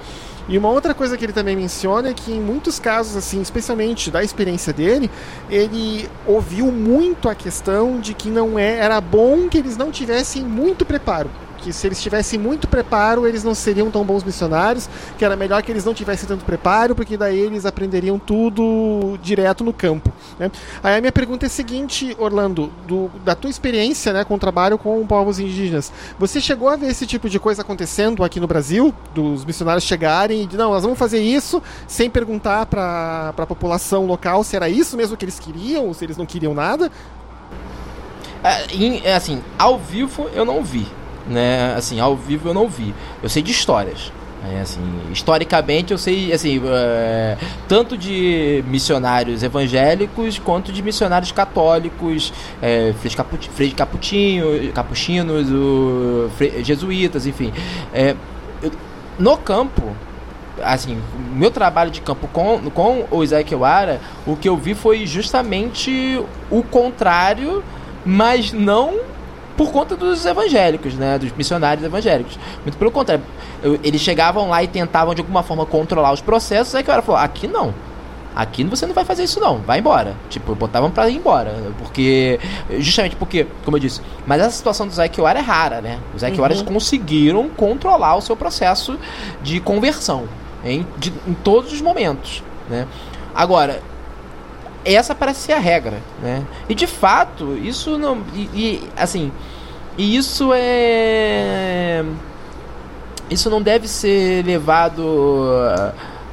E 0.47 0.57
uma 0.57 0.69
outra 0.69 0.93
coisa 0.93 1.17
que 1.17 1.25
ele 1.25 1.33
também 1.33 1.55
menciona 1.55 2.09
é 2.09 2.13
que 2.13 2.31
em 2.31 2.39
muitos 2.39 2.77
casos, 2.77 3.15
assim, 3.15 3.41
especialmente 3.41 4.11
da 4.11 4.23
experiência 4.23 4.71
dele, 4.71 5.09
ele 5.49 6.07
ouviu 6.27 6.71
muito 6.71 7.27
a 7.27 7.33
questão 7.33 7.99
de 7.99 8.13
que 8.13 8.29
não 8.29 8.57
é, 8.59 8.77
era 8.77 9.01
bom 9.01 9.49
que 9.49 9.57
eles 9.57 9.75
não 9.75 9.89
tivessem 9.89 10.43
muito 10.43 10.85
preparo 10.85 11.29
que 11.65 11.73
se 11.73 11.87
eles 11.87 11.99
tivessem 11.99 12.37
muito 12.37 12.67
preparo, 12.67 13.27
eles 13.27 13.43
não 13.43 13.55
seriam 13.55 13.89
tão 13.89 14.03
bons 14.03 14.23
missionários, 14.23 14.87
que 15.17 15.25
era 15.25 15.35
melhor 15.35 15.63
que 15.63 15.71
eles 15.71 15.83
não 15.83 15.95
tivessem 15.95 16.27
tanto 16.27 16.45
preparo, 16.45 16.93
porque 16.93 17.17
daí 17.17 17.39
eles 17.39 17.65
aprenderiam 17.65 18.19
tudo 18.19 19.17
direto 19.23 19.63
no 19.63 19.73
campo. 19.73 20.13
Né? 20.37 20.51
Aí 20.83 20.95
a 20.95 21.01
minha 21.01 21.11
pergunta 21.11 21.43
é 21.43 21.47
a 21.47 21.49
seguinte, 21.49 22.15
Orlando, 22.19 22.71
do, 22.87 23.09
da 23.23 23.33
tua 23.33 23.49
experiência 23.49 24.13
né, 24.13 24.23
com 24.23 24.35
o 24.35 24.37
trabalho 24.37 24.77
com 24.77 25.05
povos 25.07 25.39
indígenas, 25.39 25.91
você 26.19 26.39
chegou 26.39 26.69
a 26.69 26.75
ver 26.75 26.87
esse 26.91 27.07
tipo 27.07 27.27
de 27.27 27.39
coisa 27.39 27.63
acontecendo 27.63 28.23
aqui 28.23 28.39
no 28.39 28.45
Brasil? 28.45 28.93
Dos 29.15 29.43
missionários 29.43 29.83
chegarem 29.83 30.47
e 30.51 30.55
não, 30.55 30.69
nós 30.69 30.83
vamos 30.83 30.99
fazer 30.99 31.19
isso 31.19 31.63
sem 31.87 32.11
perguntar 32.11 32.67
para 32.67 33.33
a 33.35 33.45
população 33.47 34.05
local 34.05 34.43
se 34.43 34.55
era 34.55 34.69
isso 34.69 34.95
mesmo 34.95 35.17
que 35.17 35.25
eles 35.25 35.39
queriam 35.39 35.87
ou 35.87 35.95
se 35.95 36.05
eles 36.05 36.15
não 36.15 36.27
queriam 36.27 36.53
nada? 36.53 36.91
É, 38.43 39.09
é 39.09 39.15
assim, 39.15 39.41
ao 39.57 39.79
vivo 39.79 40.29
eu 40.35 40.45
não 40.45 40.63
vi 40.63 40.85
né? 41.27 41.73
Assim, 41.75 41.99
ao 41.99 42.15
vivo 42.15 42.49
eu 42.49 42.53
não 42.53 42.67
vi. 42.67 42.93
Eu 43.21 43.29
sei 43.29 43.41
de 43.41 43.51
histórias. 43.51 44.11
É, 44.53 44.61
assim, 44.61 44.81
historicamente 45.11 45.91
eu 45.91 45.97
sei 45.97 46.31
assim 46.31 46.61
é, 46.67 47.35
tanto 47.67 47.97
de 47.97 48.63
missionários 48.67 49.41
evangélicos 49.41 50.37
quanto 50.37 50.71
de 50.71 50.83
missionários 50.83 51.31
católicos 51.31 52.31
é, 52.61 52.93
Frei 53.55 53.71
Caputinho, 53.71 54.71
Capuchinos 54.71 55.49
o, 55.49 56.29
jesuítas 56.63 57.25
enfim 57.25 57.51
é, 57.91 58.15
eu, 58.61 58.71
no 59.17 59.35
campo 59.35 59.95
assim 60.61 61.01
meu 61.33 61.49
trabalho 61.49 61.89
de 61.89 62.01
campo 62.01 62.27
com, 62.27 62.69
com 62.69 63.05
o 63.09 63.23
Isaac 63.23 63.55
Wara 63.55 63.99
o 64.27 64.35
que 64.35 64.47
eu 64.47 64.57
vi 64.57 64.75
foi 64.75 65.07
justamente 65.07 66.23
o 66.51 66.61
contrário 66.61 67.63
mas 68.05 68.51
não 68.51 69.14
por 69.55 69.71
conta 69.71 69.95
dos 69.95 70.25
evangélicos, 70.25 70.95
né? 70.95 71.17
Dos 71.17 71.31
missionários 71.31 71.85
evangélicos. 71.85 72.37
Muito 72.63 72.77
pelo 72.77 72.91
contrário. 72.91 73.23
Eles 73.83 74.01
chegavam 74.01 74.49
lá 74.49 74.63
e 74.63 74.67
tentavam 74.67 75.13
de 75.15 75.21
alguma 75.21 75.43
forma 75.43 75.65
controlar 75.65 76.11
os 76.11 76.21
processos, 76.21 76.75
aí 76.75 76.83
que 76.83 76.89
o 76.89 76.91
cara 76.91 77.01
falou, 77.01 77.21
aqui 77.21 77.47
não. 77.47 77.73
Aqui 78.35 78.65
você 78.65 78.85
não 78.85 78.93
vai 78.93 79.05
fazer 79.05 79.23
isso 79.23 79.39
não, 79.39 79.59
vai 79.59 79.79
embora. 79.79 80.13
Tipo, 80.29 80.53
botavam 80.55 80.91
pra 80.91 81.09
ir 81.09 81.15
embora. 81.15 81.55
Porque. 81.77 82.37
Justamente 82.79 83.15
porque, 83.15 83.47
como 83.63 83.77
eu 83.77 83.81
disse, 83.81 84.01
mas 84.27 84.41
essa 84.41 84.51
situação 84.51 84.85
do 84.85 84.93
Zequiora 84.93 85.39
é 85.39 85.41
rara, 85.41 85.79
né? 85.79 85.99
Os 86.13 86.19
Zequioras 86.19 86.59
uhum. 86.59 86.65
conseguiram 86.65 87.47
controlar 87.47 88.15
o 88.15 88.21
seu 88.21 88.35
processo 88.35 88.99
de 89.41 89.61
conversão 89.61 90.27
em, 90.65 90.85
de, 90.97 91.13
em 91.25 91.33
todos 91.33 91.71
os 91.71 91.79
momentos. 91.79 92.43
Né? 92.69 92.85
Agora, 93.33 93.81
essa 94.93 95.15
parece 95.15 95.41
ser 95.41 95.53
a 95.53 95.59
regra, 95.59 95.99
né? 96.21 96.43
E 96.69 96.75
de 96.75 96.85
fato, 96.85 97.57
isso 97.57 97.97
não. 97.97 98.21
E, 98.33 98.49
e, 98.53 98.83
assim. 98.95 99.31
E 99.97 100.15
isso 100.15 100.51
é. 100.53 102.03
Isso 103.29 103.49
não 103.49 103.61
deve 103.61 103.87
ser 103.87 104.45
levado 104.45 105.49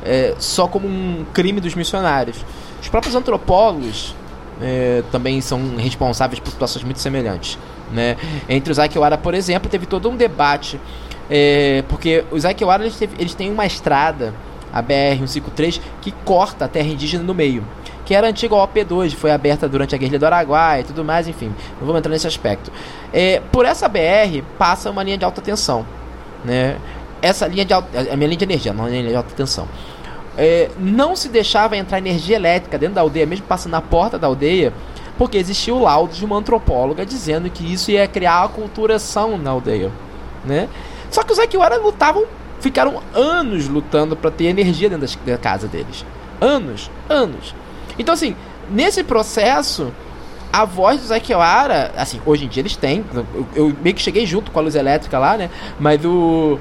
é, 0.04 0.34
só 0.38 0.66
como 0.66 0.86
um 0.86 1.24
crime 1.32 1.60
dos 1.60 1.74
missionários. 1.74 2.44
Os 2.80 2.88
próprios 2.88 3.14
antropólogos 3.14 4.14
é, 4.60 5.02
também 5.10 5.40
são 5.40 5.76
responsáveis 5.76 6.40
por 6.40 6.50
situações 6.50 6.84
muito 6.84 7.00
semelhantes. 7.00 7.58
Né? 7.92 8.16
Entre 8.48 8.70
os 8.70 8.78
Aikiwara, 8.78 9.16
por 9.16 9.34
exemplo, 9.34 9.70
teve 9.70 9.86
todo 9.86 10.10
um 10.10 10.16
debate. 10.16 10.78
É, 11.30 11.82
porque 11.88 12.24
os 12.30 12.44
Aikiwara 12.44 12.82
eles, 12.82 13.00
eles 13.00 13.34
têm 13.34 13.50
uma 13.50 13.64
estrada, 13.64 14.34
a 14.72 14.82
BR-153, 14.82 15.80
que 16.00 16.10
corta 16.24 16.64
a 16.64 16.68
terra 16.68 16.88
indígena 16.88 17.22
no 17.22 17.32
meio 17.32 17.64
que 18.12 18.16
era 18.16 18.28
antiga 18.28 18.54
OP2, 18.54 19.14
foi 19.14 19.30
aberta 19.30 19.66
durante 19.66 19.94
a 19.94 19.98
Guerrilha 19.98 20.18
do 20.18 20.26
Araguaia 20.26 20.82
e 20.82 20.84
tudo 20.84 21.02
mais, 21.02 21.26
enfim, 21.26 21.46
não 21.80 21.86
vamos 21.86 21.96
entrar 21.96 22.10
nesse 22.10 22.26
aspecto. 22.26 22.70
É, 23.10 23.40
por 23.50 23.64
essa 23.64 23.88
BR 23.88 24.42
passa 24.58 24.90
uma 24.90 25.02
linha 25.02 25.16
de 25.16 25.24
alta 25.24 25.40
tensão, 25.40 25.86
né? 26.44 26.76
Essa 27.22 27.46
linha 27.46 27.64
de 27.64 27.72
alta, 27.72 27.88
a 27.98 28.14
minha 28.14 28.28
linha 28.28 28.36
de 28.36 28.44
energia, 28.44 28.74
não 28.74 28.84
a 28.84 28.88
linha 28.90 29.08
de 29.08 29.16
alta 29.16 29.34
tensão. 29.34 29.66
É, 30.36 30.68
não 30.78 31.16
se 31.16 31.30
deixava 31.30 31.74
entrar 31.74 31.96
energia 31.96 32.36
elétrica 32.36 32.76
dentro 32.76 32.96
da 32.96 33.00
aldeia, 33.00 33.24
mesmo 33.24 33.46
passando 33.46 33.72
na 33.72 33.80
porta 33.80 34.18
da 34.18 34.26
aldeia, 34.26 34.74
porque 35.16 35.38
existia 35.38 35.74
o 35.74 35.80
laudo 35.80 36.12
de 36.12 36.22
uma 36.22 36.36
antropóloga 36.36 37.06
dizendo 37.06 37.48
que 37.48 37.64
isso 37.64 37.90
ia 37.90 38.06
criar 38.06 38.44
a 38.44 38.48
culturação 38.48 39.38
na 39.38 39.52
aldeia, 39.52 39.90
né? 40.44 40.68
Só 41.10 41.22
que 41.22 41.32
os 41.32 41.38
Akiwara 41.38 41.78
lutavam, 41.78 42.26
ficaram 42.60 43.00
anos 43.14 43.68
lutando 43.68 44.14
para 44.14 44.30
ter 44.30 44.48
energia 44.48 44.90
dentro 44.90 45.08
da 45.24 45.38
casa 45.38 45.66
deles. 45.66 46.04
Anos, 46.42 46.90
anos. 47.08 47.54
Então, 48.02 48.12
assim, 48.14 48.36
nesse 48.70 49.02
processo, 49.02 49.92
a 50.52 50.64
voz 50.64 51.00
do 51.00 51.06
Zequiara, 51.06 51.92
assim, 51.96 52.20
hoje 52.26 52.44
em 52.44 52.48
dia 52.48 52.60
eles 52.60 52.76
têm. 52.76 53.04
Eu, 53.14 53.46
eu, 53.54 53.76
meio 53.82 53.96
que 53.96 54.02
cheguei 54.02 54.26
junto 54.26 54.50
com 54.50 54.58
a 54.58 54.62
luz 54.62 54.74
elétrica 54.74 55.18
lá, 55.18 55.36
né? 55.38 55.48
Mas 55.80 56.04
o. 56.04 56.58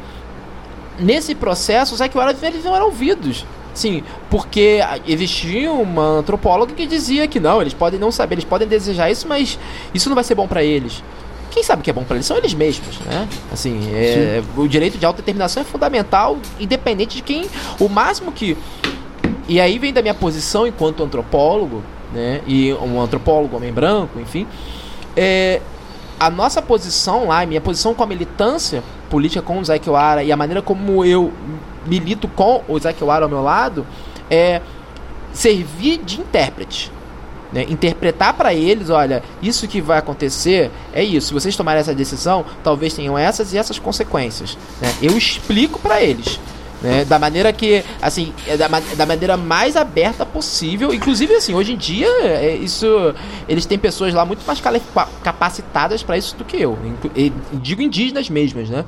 Nesse 0.99 1.35
processo, 1.35 1.93
os 1.93 1.97
Zequiara 1.97 2.35
eles 2.41 2.63
não 2.63 2.75
eram 2.75 2.85
ouvidos. 2.85 3.45
Sim, 3.73 4.03
porque 4.29 4.79
existia 5.07 5.71
uma 5.71 6.19
antropóloga 6.19 6.73
que 6.73 6.85
dizia 6.85 7.27
que 7.27 7.39
não, 7.39 7.61
eles 7.61 7.73
podem 7.73 7.99
não 7.99 8.11
saber, 8.11 8.35
eles 8.35 8.45
podem 8.45 8.67
desejar 8.67 9.09
isso, 9.09 9.27
mas 9.27 9.57
isso 9.93 10.09
não 10.09 10.15
vai 10.15 10.25
ser 10.25 10.35
bom 10.35 10.45
para 10.45 10.61
eles. 10.61 11.01
quem 11.49 11.63
sabe 11.63 11.81
o 11.81 11.83
que 11.83 11.89
é 11.89 11.93
bom 11.93 12.03
para 12.03 12.17
eles 12.17 12.25
são 12.25 12.37
eles 12.37 12.53
mesmos, 12.53 12.99
né? 12.99 13.27
Assim, 13.51 13.89
é, 13.93 14.43
o 14.57 14.67
direito 14.67 14.97
de 14.97 15.05
autodeterminação 15.05 15.61
é 15.61 15.65
fundamental, 15.65 16.37
independente 16.59 17.15
de 17.15 17.21
quem. 17.21 17.47
O 17.79 17.87
máximo 17.87 18.31
que. 18.31 18.57
E 19.47 19.59
aí 19.59 19.77
vem 19.79 19.91
da 19.91 20.01
minha 20.01 20.13
posição 20.13 20.65
enquanto 20.67 21.03
antropólogo, 21.03 21.83
né? 22.13 22.41
E 22.47 22.73
um 22.73 23.01
antropólogo, 23.01 23.57
homem 23.57 23.71
branco, 23.71 24.19
enfim. 24.19 24.47
É, 25.15 25.61
a 26.19 26.29
nossa 26.29 26.61
posição 26.61 27.27
lá, 27.27 27.45
minha 27.45 27.61
posição 27.61 27.93
com 27.93 28.03
a 28.03 28.07
militância 28.07 28.83
política 29.09 29.41
com 29.41 29.59
o 29.59 29.65
Zé 29.65 29.79
Kiwara 29.79 30.23
e 30.23 30.31
a 30.31 30.37
maneira 30.37 30.61
como 30.61 31.03
eu 31.03 31.33
milito 31.85 32.27
com 32.27 32.63
o 32.67 32.79
Zé 32.79 32.93
Kiwara 32.93 33.25
ao 33.25 33.29
meu 33.29 33.41
lado 33.41 33.85
é 34.29 34.61
servir 35.33 35.97
de 35.97 36.21
intérprete. 36.21 36.91
Né? 37.51 37.65
Interpretar 37.69 38.33
para 38.33 38.53
eles, 38.53 38.89
olha, 38.89 39.23
isso 39.41 39.67
que 39.67 39.81
vai 39.81 39.97
acontecer 39.97 40.71
é 40.93 41.03
isso. 41.03 41.27
Se 41.27 41.33
vocês 41.33 41.55
tomarem 41.55 41.81
essa 41.81 41.93
decisão, 41.93 42.45
talvez 42.63 42.93
tenham 42.93 43.17
essas 43.17 43.51
e 43.53 43.57
essas 43.57 43.77
consequências. 43.77 44.57
Né? 44.79 44.93
Eu 45.01 45.17
explico 45.17 45.79
para 45.79 46.01
eles. 46.01 46.39
Né? 46.82 47.05
Da 47.05 47.19
maneira 47.19 47.53
que, 47.53 47.84
assim, 48.01 48.34
é 48.47 48.57
da, 48.57 48.67
da 48.67 49.05
maneira 49.05 49.38
mais 49.38 49.75
aberta 49.75 50.25
possível. 50.25 50.93
Inclusive, 50.93 51.36
assim, 51.36 51.53
hoje 51.53 51.73
em 51.73 51.77
dia, 51.77 52.07
é, 52.23 52.55
isso. 52.55 52.88
Eles 53.47 53.65
têm 53.65 53.77
pessoas 53.77 54.13
lá 54.13 54.25
muito 54.25 54.45
mais 54.45 54.61
capacitadas 55.23 56.01
para 56.01 56.17
isso 56.17 56.36
do 56.36 56.43
que 56.43 56.57
eu. 56.57 56.77
Digo 57.53 57.82
indígenas 57.82 58.29
mesmas, 58.29 58.69
né? 58.69 58.86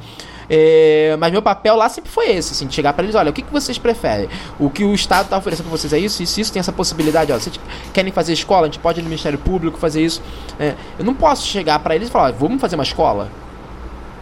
É, 0.50 1.16
mas 1.20 1.32
meu 1.32 1.42
papel 1.42 1.76
lá 1.76 1.88
sempre 1.88 2.12
foi 2.12 2.32
esse, 2.32 2.54
assim, 2.54 2.70
chegar 2.70 2.94
para 2.94 3.04
eles, 3.04 3.16
olha, 3.16 3.30
o 3.30 3.34
que, 3.34 3.42
que 3.42 3.52
vocês 3.52 3.78
preferem? 3.78 4.28
O 4.60 4.70
que 4.70 4.84
o 4.84 4.94
Estado 4.94 5.26
está 5.26 5.38
oferecendo 5.38 5.68
para 5.68 5.78
vocês 5.78 5.94
é 5.94 6.00
isso, 6.00 6.22
isso, 6.22 6.40
isso, 6.40 6.52
tem 6.52 6.60
essa 6.60 6.72
possibilidade, 6.72 7.32
ó, 7.32 7.40
vocês 7.40 7.60
querem 7.94 8.12
fazer 8.12 8.34
escola, 8.34 8.64
a 8.64 8.66
gente 8.66 8.80
pode 8.80 9.00
ir 9.00 9.04
no 9.04 9.10
Ministério 9.10 9.40
Público 9.40 9.78
fazer 9.78 10.04
isso. 10.04 10.22
É, 10.60 10.76
eu 11.00 11.06
não 11.06 11.14
posso 11.14 11.48
chegar 11.48 11.80
para 11.80 11.96
eles 11.96 12.10
e 12.10 12.12
falar, 12.12 12.32
vamos 12.32 12.60
fazer 12.60 12.76
uma 12.76 12.84
escola? 12.84 13.30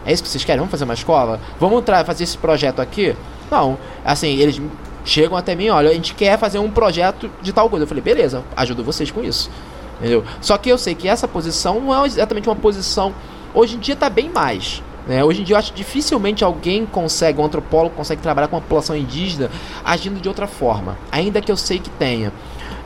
É 0.06 0.12
isso 0.12 0.22
que 0.22 0.28
vocês 0.28 0.44
querem? 0.44 0.58
Vamos 0.58 0.70
fazer 0.70 0.84
uma 0.84 0.94
escola? 0.94 1.40
Vamos 1.60 1.84
fazer 2.06 2.24
esse 2.24 2.38
projeto 2.38 2.80
aqui? 2.80 3.14
Não, 3.52 3.76
assim, 4.02 4.38
eles 4.38 4.58
chegam 5.04 5.36
até 5.36 5.54
mim, 5.54 5.68
olha, 5.68 5.90
a 5.90 5.92
gente 5.92 6.14
quer 6.14 6.38
fazer 6.38 6.58
um 6.58 6.70
projeto 6.70 7.30
de 7.42 7.52
tal 7.52 7.68
coisa. 7.68 7.84
Eu 7.84 7.86
falei, 7.86 8.02
beleza, 8.02 8.42
ajudo 8.56 8.82
vocês 8.82 9.10
com 9.10 9.22
isso. 9.22 9.50
Entendeu? 9.98 10.24
Só 10.40 10.56
que 10.56 10.70
eu 10.70 10.78
sei 10.78 10.94
que 10.94 11.06
essa 11.06 11.28
posição 11.28 11.78
não 11.78 12.02
é 12.02 12.06
exatamente 12.06 12.48
uma 12.48 12.56
posição. 12.56 13.12
Hoje 13.52 13.76
em 13.76 13.78
dia 13.78 13.92
está 13.92 14.08
bem 14.08 14.30
mais. 14.30 14.82
Né? 15.06 15.22
Hoje 15.22 15.42
em 15.42 15.44
dia 15.44 15.54
eu 15.54 15.58
acho 15.58 15.70
que 15.72 15.76
dificilmente 15.76 16.42
alguém 16.42 16.86
consegue, 16.86 17.42
um 17.42 17.44
antropólogo 17.44 17.94
consegue 17.94 18.22
trabalhar 18.22 18.48
com 18.48 18.56
a 18.56 18.60
população 18.60 18.96
indígena 18.96 19.50
agindo 19.84 20.18
de 20.18 20.28
outra 20.28 20.46
forma, 20.46 20.96
ainda 21.10 21.42
que 21.42 21.52
eu 21.52 21.56
sei 21.56 21.78
que 21.78 21.90
tenha. 21.90 22.32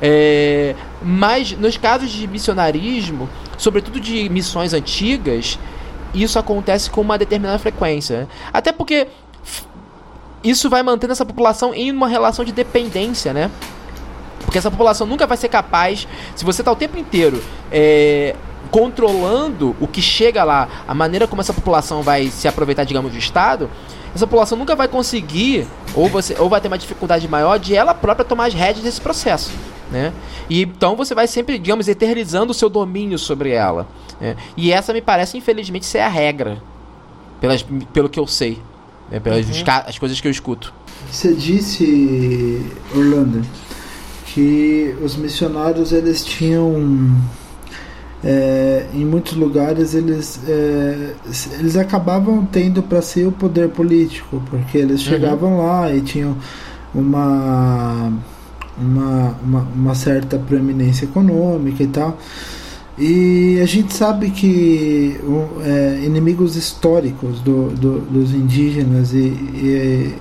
É, 0.03 0.75
mas 1.01 1.53
nos 1.53 1.77
casos 1.77 2.11
de 2.11 2.27
missionarismo, 2.27 3.29
sobretudo 3.57 4.01
de 4.01 4.29
missões 4.29 4.73
antigas, 4.73 5.59
isso 6.15 6.39
acontece 6.39 6.91
com 6.91 7.01
uma 7.01 7.19
determinada 7.19 7.59
frequência. 7.59 8.29
Até 8.53 8.73
porque 8.73 9.07
isso 10.49 10.69
vai 10.69 10.83
mantendo 10.83 11.13
essa 11.13 11.25
população 11.25 11.75
em 11.75 11.91
uma 11.91 12.09
relação 12.09 12.45
de 12.45 12.53
dependência, 12.53 13.33
né? 13.33 13.51
Porque 14.41 14.59
essa 14.59 14.71
população 14.71 15.07
nunca 15.07 15.27
vai 15.27 15.37
ser 15.37 15.49
capaz, 15.49 16.07
se 16.35 16.45
você 16.45 16.63
está 16.63 16.71
o 16.71 16.77
tempo 16.77 16.97
inteiro 16.97 17.43
é, 17.71 18.37
controlando 18.71 19.75
o 19.81 19.89
que 19.89 20.01
chega 20.01 20.45
lá, 20.45 20.69
a 20.87 20.95
maneira 20.95 21.27
como 21.27 21.41
essa 21.41 21.53
população 21.53 22.03
vai 22.03 22.29
se 22.29 22.47
aproveitar, 22.47 22.85
digamos, 22.85 23.13
do 23.13 23.19
Estado, 23.19 23.69
essa 24.15 24.27
população 24.27 24.57
nunca 24.57 24.75
vai 24.75 24.89
conseguir, 24.89 25.67
ou, 25.95 26.09
você, 26.09 26.37
ou 26.39 26.49
vai 26.49 26.61
ter 26.61 26.69
uma 26.69 26.79
dificuldade 26.79 27.29
maior 27.29 27.59
de 27.59 27.75
ela 27.75 27.93
própria 27.93 28.25
tomar 28.25 28.47
as 28.47 28.55
rédeas 28.55 28.85
desse 28.85 29.01
processo. 29.01 29.51
Né? 29.91 30.13
E 30.49 30.63
então 30.63 30.97
você 30.97 31.15
vai 31.15 31.27
sempre, 31.27 31.59
digamos, 31.59 31.87
eternizando 31.87 32.51
o 32.51 32.55
seu 32.55 32.69
domínio 32.69 33.19
sobre 33.19 33.51
ela. 33.51 33.87
Né? 34.21 34.37
E 34.57 34.73
essa 34.73 34.93
me 34.93 35.01
parece, 35.01 35.37
infelizmente, 35.37 35.87
ser 35.87 36.01
a 36.01 36.09
regra, 36.09 36.63
pelas, 37.41 37.65
pelo 37.93 38.09
que 38.09 38.19
eu 38.19 38.27
sei, 38.27 38.59
né? 39.11 39.21
pelas 39.21 39.47
uhum. 39.47 39.65
as 39.87 39.99
coisas 39.99 40.21
que 40.21 40.27
eu 40.27 40.33
escuto. 40.33 40.73
Você 41.11 41.33
disse, 41.33 42.67
Orlando, 42.95 43.43
que 44.27 44.95
os 45.03 45.17
missionários 45.17 45.93
eles 45.93 46.25
tinham 46.25 47.15
é, 48.25 48.87
em 48.93 49.05
muitos 49.05 49.35
lugares 49.35 49.95
eles, 49.95 50.41
é, 50.49 51.15
eles 51.59 51.77
acabavam 51.77 52.45
tendo 52.45 52.83
para 52.83 53.01
si 53.01 53.25
o 53.25 53.33
poder 53.33 53.69
político, 53.69 54.43
porque 54.51 54.79
eles 54.79 55.01
uhum. 55.05 55.13
chegavam 55.13 55.59
lá 55.59 55.95
e 55.95 56.01
tinham 56.01 56.37
uma, 56.95 58.13
uma, 58.77 59.37
uma, 59.43 59.61
uma, 59.75 59.95
certa 59.95 60.39
preeminência 60.39 61.05
econômica 61.05 61.83
e 61.83 61.87
tal. 61.87 62.19
E 62.99 63.61
a 63.63 63.67
gente 63.67 63.93
sabe 63.93 64.31
que 64.31 65.21
é, 65.63 66.01
inimigos 66.05 66.57
históricos 66.57 67.41
do, 67.41 67.69
do, 67.69 68.01
dos 68.01 68.33
indígenas 68.33 69.13
e, 69.13 69.19
e, 69.19 70.15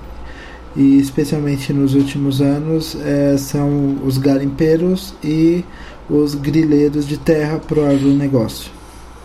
e, 0.76 1.00
especialmente 1.00 1.72
nos 1.72 1.96
últimos 1.96 2.42
anos 2.42 2.98
é, 3.02 3.38
são 3.38 3.98
os 4.04 4.18
garimpeiros 4.18 5.14
e 5.24 5.64
os 6.10 6.36
grileiros 6.36 7.08
de 7.08 7.18
terra 7.18 7.60
para 7.60 7.80
o 7.80 7.90
agronegócio. 7.90 8.70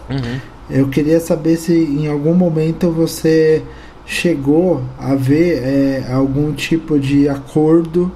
Uhum. 0.08 0.40
Eu 0.70 0.88
queria 0.88 1.18
saber 1.18 1.56
se 1.56 1.72
em 1.72 2.06
algum 2.06 2.34
momento 2.34 2.92
você 2.92 3.64
chegou 4.06 4.80
a 4.96 5.16
ver 5.16 5.62
é, 5.62 6.12
algum 6.12 6.52
tipo 6.52 7.00
de 7.00 7.28
acordo 7.28 8.12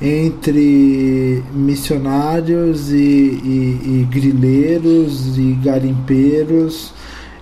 entre 0.00 1.42
missionários 1.52 2.90
e, 2.90 2.96
e, 2.96 4.00
e 4.00 4.08
grileiros 4.10 5.36
e 5.36 5.52
garimpeiros 5.62 6.94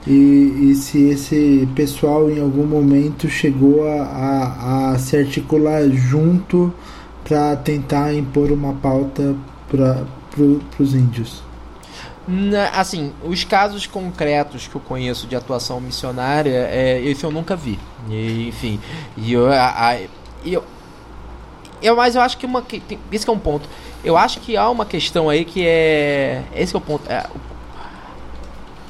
e, 0.06 0.70
e, 0.70 0.74
se 0.74 1.10
esse 1.10 1.68
pessoal 1.74 2.30
em 2.30 2.40
algum 2.40 2.66
momento 2.66 3.28
chegou 3.28 3.86
a, 3.86 4.02
a, 4.02 4.90
a 4.92 4.98
se 4.98 5.16
articular 5.16 5.88
junto 5.90 6.72
para 7.22 7.54
tentar 7.56 8.14
impor 8.14 8.50
uma 8.50 8.72
pauta 8.74 9.36
para 9.70 10.06
para 10.38 10.82
os 10.82 10.94
índios? 10.94 11.42
Assim, 12.74 13.12
os 13.24 13.42
casos 13.42 13.86
concretos 13.86 14.66
que 14.66 14.74
eu 14.74 14.80
conheço 14.82 15.26
de 15.26 15.34
atuação 15.34 15.80
missionária, 15.80 16.68
é, 16.70 17.00
esse 17.02 17.24
eu 17.24 17.30
nunca 17.30 17.56
vi. 17.56 17.78
E, 18.10 18.48
enfim, 18.48 18.78
e 19.16 19.32
eu, 19.32 19.50
a, 19.50 19.96
eu, 20.44 20.62
eu, 21.82 21.96
mas 21.96 22.14
eu 22.14 22.22
acho 22.22 22.38
que 22.38 22.46
uma 22.46 22.62
que, 22.62 22.80
tem, 22.80 22.98
esse 23.10 23.28
é 23.28 23.32
um 23.32 23.38
ponto. 23.38 23.68
Eu 24.04 24.16
acho 24.16 24.40
que 24.40 24.56
há 24.56 24.68
uma 24.70 24.84
questão 24.86 25.28
aí 25.28 25.44
que 25.44 25.66
é 25.66 26.42
esse 26.54 26.74
é 26.74 26.78
o 26.78 26.80
ponto. 26.80 27.10
É, 27.10 27.26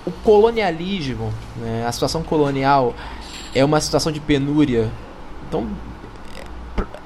o, 0.06 0.10
o 0.10 0.12
colonialismo, 0.24 1.32
né, 1.56 1.84
a 1.86 1.92
situação 1.92 2.22
colonial 2.22 2.94
é 3.54 3.64
uma 3.64 3.80
situação 3.80 4.12
de 4.12 4.20
penúria. 4.20 4.90
Então, 5.48 5.66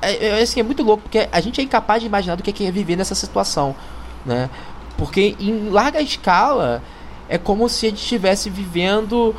é, 0.00 0.26
é, 0.26 0.42
assim, 0.42 0.60
é 0.60 0.62
muito 0.62 0.82
louco 0.82 1.04
porque 1.04 1.28
a 1.30 1.40
gente 1.40 1.60
é 1.60 1.64
incapaz 1.64 2.00
de 2.00 2.06
imaginar 2.06 2.36
do 2.36 2.42
que 2.42 2.64
é 2.64 2.70
viver 2.70 2.96
nessa 2.96 3.14
situação 3.14 3.76
né? 4.24 4.48
Porque 4.96 5.36
em 5.38 5.68
larga 5.68 6.00
escala 6.00 6.82
é 7.28 7.38
como 7.38 7.68
se 7.68 7.86
a 7.86 7.88
gente 7.90 8.02
estivesse 8.02 8.50
vivendo 8.50 9.34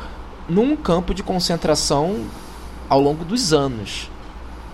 num 0.48 0.76
campo 0.76 1.14
de 1.14 1.22
concentração 1.22 2.24
ao 2.88 3.00
longo 3.00 3.24
dos 3.24 3.52
anos. 3.52 4.10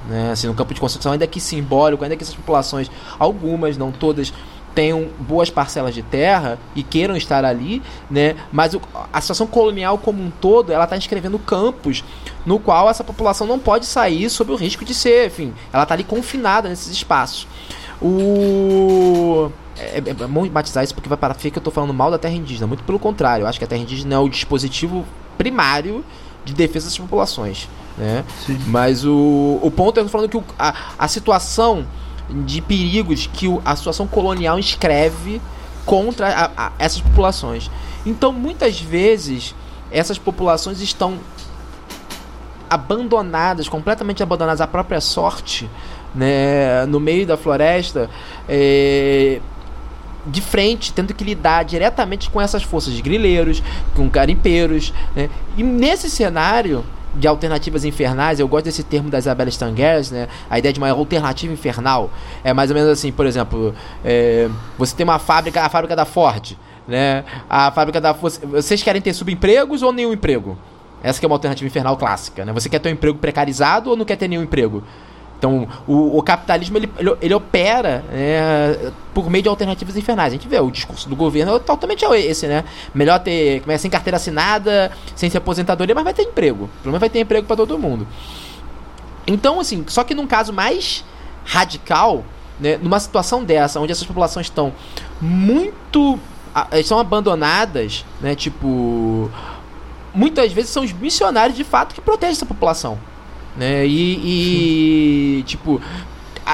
Né? 0.08 0.30
Assim, 0.32 0.48
um 0.48 0.54
campo 0.54 0.74
de 0.74 0.80
concentração 0.80 1.12
ainda 1.12 1.26
que 1.26 1.40
simbólico, 1.40 2.02
ainda 2.02 2.16
que 2.16 2.22
essas 2.22 2.34
populações, 2.34 2.90
algumas, 3.18 3.76
não 3.76 3.92
todas, 3.92 4.32
tenham 4.74 5.08
boas 5.18 5.50
parcelas 5.50 5.94
de 5.94 6.02
terra 6.02 6.58
e 6.74 6.82
queiram 6.82 7.16
estar 7.16 7.44
ali, 7.44 7.82
né? 8.10 8.36
Mas 8.52 8.74
o, 8.74 8.80
a 9.12 9.20
situação 9.20 9.46
colonial 9.46 9.98
como 9.98 10.22
um 10.22 10.30
todo, 10.30 10.72
ela 10.72 10.84
está 10.84 10.96
escrevendo 10.96 11.38
campos 11.38 12.04
no 12.46 12.58
qual 12.58 12.88
essa 12.88 13.02
população 13.02 13.46
não 13.46 13.58
pode 13.58 13.86
sair 13.86 14.30
sob 14.30 14.52
o 14.52 14.56
risco 14.56 14.84
de 14.84 14.94
ser, 14.94 15.26
enfim, 15.26 15.52
ela 15.72 15.82
está 15.82 15.94
ali 15.94 16.04
confinada 16.04 16.68
nesses 16.68 16.92
espaços. 16.92 17.46
O 18.00 19.50
é, 19.76 19.98
é, 19.98 20.10
é 20.10 20.14
bom 20.26 20.46
batizar 20.48 20.84
isso 20.84 20.94
porque 20.94 21.08
vai 21.08 21.18
para 21.18 21.34
que 21.34 21.48
eu 21.48 21.58
estou 21.58 21.72
falando 21.72 21.92
mal 21.92 22.10
da 22.10 22.18
terra 22.18 22.34
indígena. 22.34 22.66
Muito 22.66 22.84
pelo 22.84 22.98
contrário, 22.98 23.44
eu 23.44 23.46
acho 23.48 23.58
que 23.58 23.64
a 23.64 23.68
terra 23.68 23.82
indígena 23.82 24.14
é 24.14 24.18
o 24.18 24.28
dispositivo 24.28 25.04
primário 25.36 26.04
de 26.44 26.54
defesa 26.54 26.86
das 26.86 26.98
populações. 26.98 27.68
Né? 28.00 28.24
Mas 28.66 29.04
o, 29.04 29.60
o 29.62 29.70
ponto 29.70 30.00
é 30.00 30.08
falando 30.08 30.30
que 30.30 30.36
o, 30.38 30.44
a, 30.58 30.74
a 30.98 31.06
situação 31.06 31.86
de 32.30 32.62
perigos 32.62 33.28
que 33.30 33.46
o, 33.46 33.60
a 33.62 33.76
situação 33.76 34.06
colonial 34.06 34.58
escreve 34.58 35.38
contra 35.84 36.28
a, 36.28 36.50
a, 36.56 36.72
essas 36.78 37.02
populações. 37.02 37.70
Então, 38.06 38.32
muitas 38.32 38.80
vezes, 38.80 39.54
essas 39.92 40.16
populações 40.16 40.80
estão 40.80 41.18
abandonadas, 42.70 43.68
completamente 43.68 44.22
abandonadas 44.22 44.62
à 44.62 44.66
própria 44.66 45.02
sorte, 45.02 45.68
né, 46.14 46.86
no 46.86 47.00
meio 47.00 47.26
da 47.26 47.36
floresta, 47.36 48.08
é, 48.48 49.42
de 50.26 50.40
frente, 50.40 50.90
tendo 50.90 51.12
que 51.12 51.22
lidar 51.22 51.64
diretamente 51.64 52.30
com 52.30 52.40
essas 52.40 52.62
forças 52.62 52.94
de 52.94 53.02
grileiros, 53.02 53.62
com 53.94 54.08
garimpeiros. 54.08 54.94
Né? 55.14 55.28
E 55.54 55.62
nesse 55.62 56.08
cenário 56.08 56.82
de 57.14 57.26
alternativas 57.26 57.84
infernais, 57.84 58.38
eu 58.38 58.48
gosto 58.48 58.66
desse 58.66 58.82
termo 58.82 59.10
da 59.10 59.18
Isabela 59.18 59.50
Stangers, 59.50 60.10
né? 60.10 60.28
A 60.48 60.58
ideia 60.58 60.72
de 60.72 60.78
uma 60.78 60.90
alternativa 60.90 61.52
infernal 61.52 62.10
é 62.44 62.52
mais 62.52 62.70
ou 62.70 62.74
menos 62.76 62.90
assim, 62.90 63.10
por 63.10 63.26
exemplo, 63.26 63.74
é, 64.04 64.48
você 64.78 64.94
tem 64.94 65.04
uma 65.04 65.18
fábrica, 65.18 65.62
a 65.62 65.68
fábrica 65.68 65.96
da 65.96 66.04
Ford, 66.04 66.56
né? 66.86 67.24
A 67.48 67.70
fábrica 67.70 68.00
da 68.00 68.12
vocês 68.12 68.82
querem 68.82 69.02
ter 69.02 69.12
subempregos 69.12 69.82
ou 69.82 69.92
nenhum 69.92 70.12
emprego? 70.12 70.56
Essa 71.02 71.24
é 71.24 71.26
uma 71.26 71.34
alternativa 71.34 71.66
infernal 71.66 71.96
clássica, 71.96 72.44
né? 72.44 72.52
Você 72.52 72.68
quer 72.68 72.78
ter 72.78 72.90
um 72.90 72.92
emprego 72.92 73.18
precarizado 73.18 73.90
ou 73.90 73.96
não 73.96 74.04
quer 74.04 74.16
ter 74.16 74.28
nenhum 74.28 74.42
emprego? 74.42 74.84
Então, 75.40 75.66
o, 75.86 76.18
o 76.18 76.22
capitalismo 76.22 76.76
ele, 76.76 76.92
ele, 76.98 77.16
ele 77.22 77.34
opera 77.34 78.04
é, 78.12 78.90
por 79.14 79.30
meio 79.30 79.42
de 79.42 79.48
alternativas 79.48 79.96
infernais. 79.96 80.34
A 80.34 80.36
gente 80.36 80.46
vê 80.46 80.60
o 80.60 80.70
discurso 80.70 81.08
do 81.08 81.16
governo 81.16 81.56
é 81.56 81.58
totalmente 81.58 82.04
esse, 82.04 82.46
né? 82.46 82.62
Melhor 82.94 83.18
ter 83.20 83.62
é, 83.66 83.78
sem 83.78 83.90
carteira 83.90 84.18
assinada, 84.18 84.92
sem 85.16 85.30
ser 85.30 85.38
aposentadoria, 85.38 85.94
mas 85.94 86.04
vai 86.04 86.12
ter 86.12 86.24
emprego. 86.24 86.68
Pelo 86.82 86.92
menos 86.92 87.00
vai 87.00 87.08
ter 87.08 87.20
emprego 87.20 87.46
para 87.46 87.56
todo 87.56 87.78
mundo. 87.78 88.06
Então, 89.26 89.58
assim, 89.58 89.82
só 89.88 90.04
que 90.04 90.14
num 90.14 90.26
caso 90.26 90.52
mais 90.52 91.02
radical, 91.42 92.22
né, 92.58 92.76
numa 92.76 93.00
situação 93.00 93.42
dessa, 93.42 93.80
onde 93.80 93.92
essas 93.92 94.06
populações 94.06 94.44
estão 94.44 94.74
muito. 95.18 96.18
estão 96.72 96.98
abandonadas, 96.98 98.04
né? 98.20 98.34
Tipo. 98.34 99.30
Muitas 100.12 100.52
vezes 100.52 100.70
são 100.70 100.82
os 100.82 100.92
missionários 100.92 101.56
de 101.56 101.64
fato 101.64 101.94
que 101.94 102.00
protegem 102.02 102.32
essa 102.32 102.44
população. 102.44 102.98
Né? 103.56 103.86
E, 103.86 105.38
e 105.38 105.42
tipo, 105.42 105.80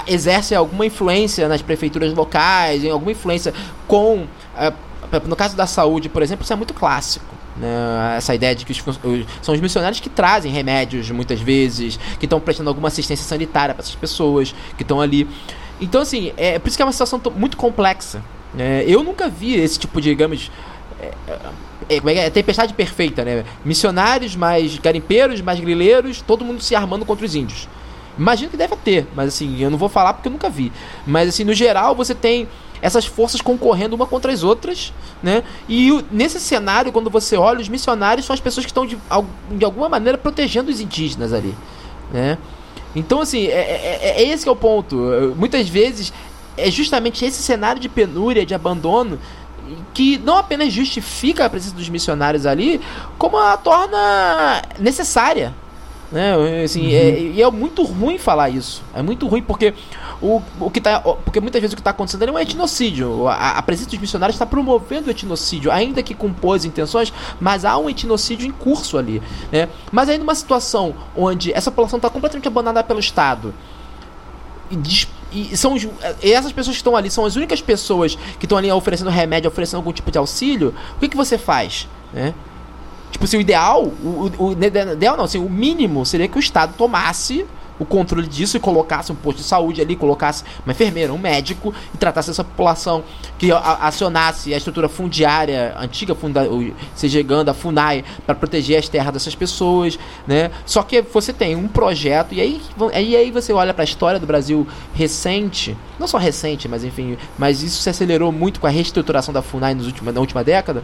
exerce 0.06 0.54
alguma 0.54 0.86
influência 0.86 1.48
nas 1.48 1.62
prefeituras 1.62 2.12
locais, 2.14 2.84
em 2.84 2.90
alguma 2.90 3.12
influência 3.12 3.52
com. 3.86 4.26
No 5.26 5.36
caso 5.36 5.56
da 5.56 5.66
saúde, 5.66 6.08
por 6.08 6.22
exemplo, 6.22 6.42
isso 6.42 6.52
é 6.52 6.56
muito 6.56 6.74
clássico. 6.74 7.34
Né? 7.56 8.16
Essa 8.16 8.34
ideia 8.34 8.54
de 8.54 8.64
que 8.64 8.72
os, 8.72 8.78
são 9.40 9.54
os 9.54 9.60
missionários 9.60 10.00
que 10.00 10.08
trazem 10.08 10.50
remédios 10.52 11.10
muitas 11.10 11.40
vezes, 11.40 11.98
que 12.18 12.26
estão 12.26 12.40
prestando 12.40 12.68
alguma 12.68 12.88
assistência 12.88 13.24
sanitária 13.24 13.74
para 13.74 13.82
essas 13.82 13.94
pessoas 13.94 14.54
que 14.76 14.82
estão 14.82 15.00
ali. 15.00 15.28
Então, 15.80 16.00
assim, 16.00 16.32
é 16.36 16.58
por 16.58 16.68
isso 16.68 16.76
que 16.76 16.82
é 16.82 16.86
uma 16.86 16.92
situação 16.92 17.20
muito 17.34 17.56
complexa. 17.56 18.22
Né? 18.52 18.84
Eu 18.86 19.02
nunca 19.02 19.28
vi 19.28 19.54
esse 19.54 19.78
tipo 19.78 20.00
de, 20.00 20.08
digamos. 20.10 20.50
É, 21.00 21.12
é, 21.88 22.00
como 22.00 22.10
é, 22.10 22.26
é, 22.26 22.30
tempestade 22.30 22.74
perfeita, 22.74 23.24
né? 23.24 23.44
Missionários, 23.64 24.34
mais 24.34 24.78
garimpeiros, 24.78 25.40
mais 25.40 25.60
grileiros, 25.60 26.20
todo 26.20 26.44
mundo 26.44 26.62
se 26.62 26.74
armando 26.74 27.04
contra 27.04 27.24
os 27.24 27.34
índios. 27.34 27.68
Imagino 28.18 28.50
que 28.50 28.56
deve 28.56 28.74
ter, 28.76 29.06
mas 29.14 29.28
assim, 29.28 29.60
eu 29.60 29.70
não 29.70 29.76
vou 29.78 29.88
falar 29.88 30.14
porque 30.14 30.28
eu 30.28 30.32
nunca 30.32 30.48
vi. 30.48 30.72
Mas 31.06 31.28
assim, 31.28 31.44
no 31.44 31.52
geral, 31.52 31.94
você 31.94 32.14
tem 32.14 32.48
essas 32.80 33.04
forças 33.04 33.40
concorrendo 33.40 33.94
uma 33.94 34.06
contra 34.06 34.32
as 34.32 34.42
outras, 34.42 34.92
né? 35.22 35.42
E 35.68 35.90
nesse 36.10 36.40
cenário, 36.40 36.92
quando 36.92 37.10
você 37.10 37.36
olha, 37.36 37.60
os 37.60 37.68
missionários 37.68 38.26
são 38.26 38.34
as 38.34 38.40
pessoas 38.40 38.64
que 38.64 38.70
estão 38.70 38.86
de, 38.86 38.98
de 39.50 39.64
alguma 39.64 39.88
maneira 39.88 40.16
protegendo 40.18 40.70
os 40.70 40.80
indígenas 40.80 41.32
ali, 41.32 41.54
né? 42.12 42.38
Então, 42.94 43.20
assim, 43.20 43.46
é, 43.46 43.50
é, 43.50 43.98
é, 44.02 44.22
é 44.22 44.28
esse 44.28 44.42
que 44.42 44.48
é 44.48 44.52
o 44.52 44.56
ponto. 44.56 44.96
Muitas 45.36 45.68
vezes 45.68 46.12
é 46.56 46.70
justamente 46.70 47.24
esse 47.24 47.42
cenário 47.42 47.80
de 47.80 47.88
penúria, 47.88 48.46
de 48.46 48.54
abandono, 48.54 49.18
que 49.94 50.18
não 50.18 50.36
apenas 50.36 50.72
justifica 50.72 51.44
a 51.44 51.50
presença 51.50 51.74
dos 51.74 51.88
missionários 51.88 52.46
ali, 52.46 52.80
como 53.18 53.38
a 53.38 53.56
torna 53.56 54.62
necessária. 54.78 55.54
Né? 56.10 56.62
Assim, 56.62 56.86
uhum. 56.86 56.92
é, 56.92 57.20
e 57.20 57.42
é 57.42 57.50
muito 57.50 57.82
ruim 57.82 58.18
falar 58.18 58.48
isso. 58.48 58.82
É 58.94 59.02
muito 59.02 59.26
ruim 59.26 59.42
porque 59.42 59.74
o, 60.22 60.40
o 60.60 60.70
que 60.70 60.80
tá, 60.80 61.00
porque 61.00 61.40
muitas 61.40 61.60
vezes 61.60 61.72
o 61.72 61.76
que 61.76 61.80
está 61.80 61.90
acontecendo 61.90 62.22
ali 62.22 62.30
é 62.30 62.34
um 62.34 62.38
etnocídio. 62.38 63.26
A, 63.28 63.58
a 63.58 63.62
presença 63.62 63.90
dos 63.90 63.98
missionários 63.98 64.36
está 64.36 64.46
promovendo 64.46 65.08
o 65.08 65.10
etnocídio, 65.10 65.70
ainda 65.70 66.02
que 66.02 66.14
com 66.14 66.28
boas 66.28 66.64
intenções, 66.64 67.12
mas 67.40 67.64
há 67.64 67.76
um 67.76 67.90
etnocídio 67.90 68.46
em 68.46 68.52
curso 68.52 68.96
ali. 68.96 69.20
Né? 69.50 69.68
Mas 69.90 70.08
aí 70.08 70.18
numa 70.18 70.34
situação 70.34 70.94
onde 71.16 71.52
essa 71.52 71.70
população 71.70 71.96
está 71.96 72.08
completamente 72.08 72.46
abandonada 72.46 72.84
pelo 72.84 73.00
Estado 73.00 73.52
e 75.32 75.56
são 75.56 75.76
e 75.76 76.32
essas 76.32 76.52
pessoas 76.52 76.76
que 76.76 76.80
estão 76.80 76.96
ali 76.96 77.10
são 77.10 77.24
as 77.24 77.36
únicas 77.36 77.60
pessoas 77.60 78.16
que 78.38 78.46
estão 78.46 78.56
ali 78.56 78.70
oferecendo 78.70 79.10
remédio, 79.10 79.48
oferecendo 79.48 79.78
algum 79.78 79.92
tipo 79.92 80.10
de 80.10 80.18
auxílio. 80.18 80.74
O 80.96 81.00
que, 81.00 81.08
que 81.08 81.16
você 81.16 81.36
faz? 81.36 81.88
Né? 82.12 82.32
Tipo, 83.10 83.24
assim, 83.24 83.38
o 83.38 83.40
ideal, 83.40 83.84
o, 83.84 84.30
o, 84.38 84.46
o 84.48 84.52
ideal 84.52 85.16
não, 85.16 85.24
assim, 85.24 85.38
o 85.38 85.48
mínimo 85.48 86.04
seria 86.04 86.28
que 86.28 86.36
o 86.36 86.40
Estado 86.40 86.74
tomasse 86.76 87.46
o 87.78 87.84
controle 87.84 88.26
disso 88.26 88.56
e 88.56 88.60
colocasse 88.60 89.12
um 89.12 89.14
posto 89.14 89.38
de 89.38 89.44
saúde 89.44 89.80
ali, 89.80 89.96
colocasse 89.96 90.44
uma 90.64 90.72
enfermeira, 90.72 91.12
um 91.12 91.18
médico 91.18 91.74
e 91.94 91.98
tratasse 91.98 92.30
essa 92.30 92.44
população, 92.44 93.04
que 93.38 93.50
acionasse 93.52 94.54
a 94.54 94.56
estrutura 94.56 94.88
fundiária, 94.88 95.74
antiga 95.78 96.14
funda 96.14 96.46
chegando 96.96 97.48
a 97.48 97.54
FUNAI, 97.54 98.04
para 98.24 98.34
proteger 98.34 98.78
as 98.78 98.88
terras 98.88 99.12
dessas 99.12 99.34
pessoas, 99.34 99.98
né? 100.26 100.50
Só 100.64 100.82
que 100.82 101.02
você 101.02 101.32
tem 101.32 101.54
um 101.54 101.68
projeto, 101.68 102.34
e 102.34 102.40
aí, 102.40 102.60
e 103.04 103.16
aí 103.16 103.30
você 103.30 103.52
olha 103.52 103.74
para 103.74 103.82
a 103.82 103.84
história 103.84 104.18
do 104.18 104.26
Brasil 104.26 104.66
recente, 104.94 105.76
não 105.98 106.06
só 106.06 106.18
recente, 106.18 106.68
mas 106.68 106.84
enfim, 106.84 107.16
mas 107.38 107.62
isso 107.62 107.82
se 107.82 107.90
acelerou 107.90 108.32
muito 108.32 108.60
com 108.60 108.66
a 108.66 108.70
reestruturação 108.70 109.32
da 109.32 109.42
FUNAI 109.42 109.74
nos 109.74 109.86
últimos, 109.86 110.14
na 110.14 110.20
última 110.20 110.42
década, 110.42 110.82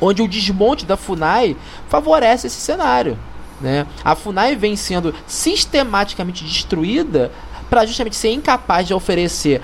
onde 0.00 0.20
o 0.20 0.28
desmonte 0.28 0.84
da 0.84 0.96
FUNAI 0.96 1.56
favorece 1.88 2.48
esse 2.48 2.60
cenário. 2.60 3.16
Né? 3.62 3.86
A 4.04 4.16
FUNAI 4.16 4.56
vem 4.56 4.74
sendo 4.74 5.14
sistematicamente 5.26 6.44
destruída 6.44 7.30
para 7.70 7.86
justamente 7.86 8.16
ser 8.16 8.32
incapaz 8.32 8.86
de 8.86 8.92
oferecer 8.92 9.62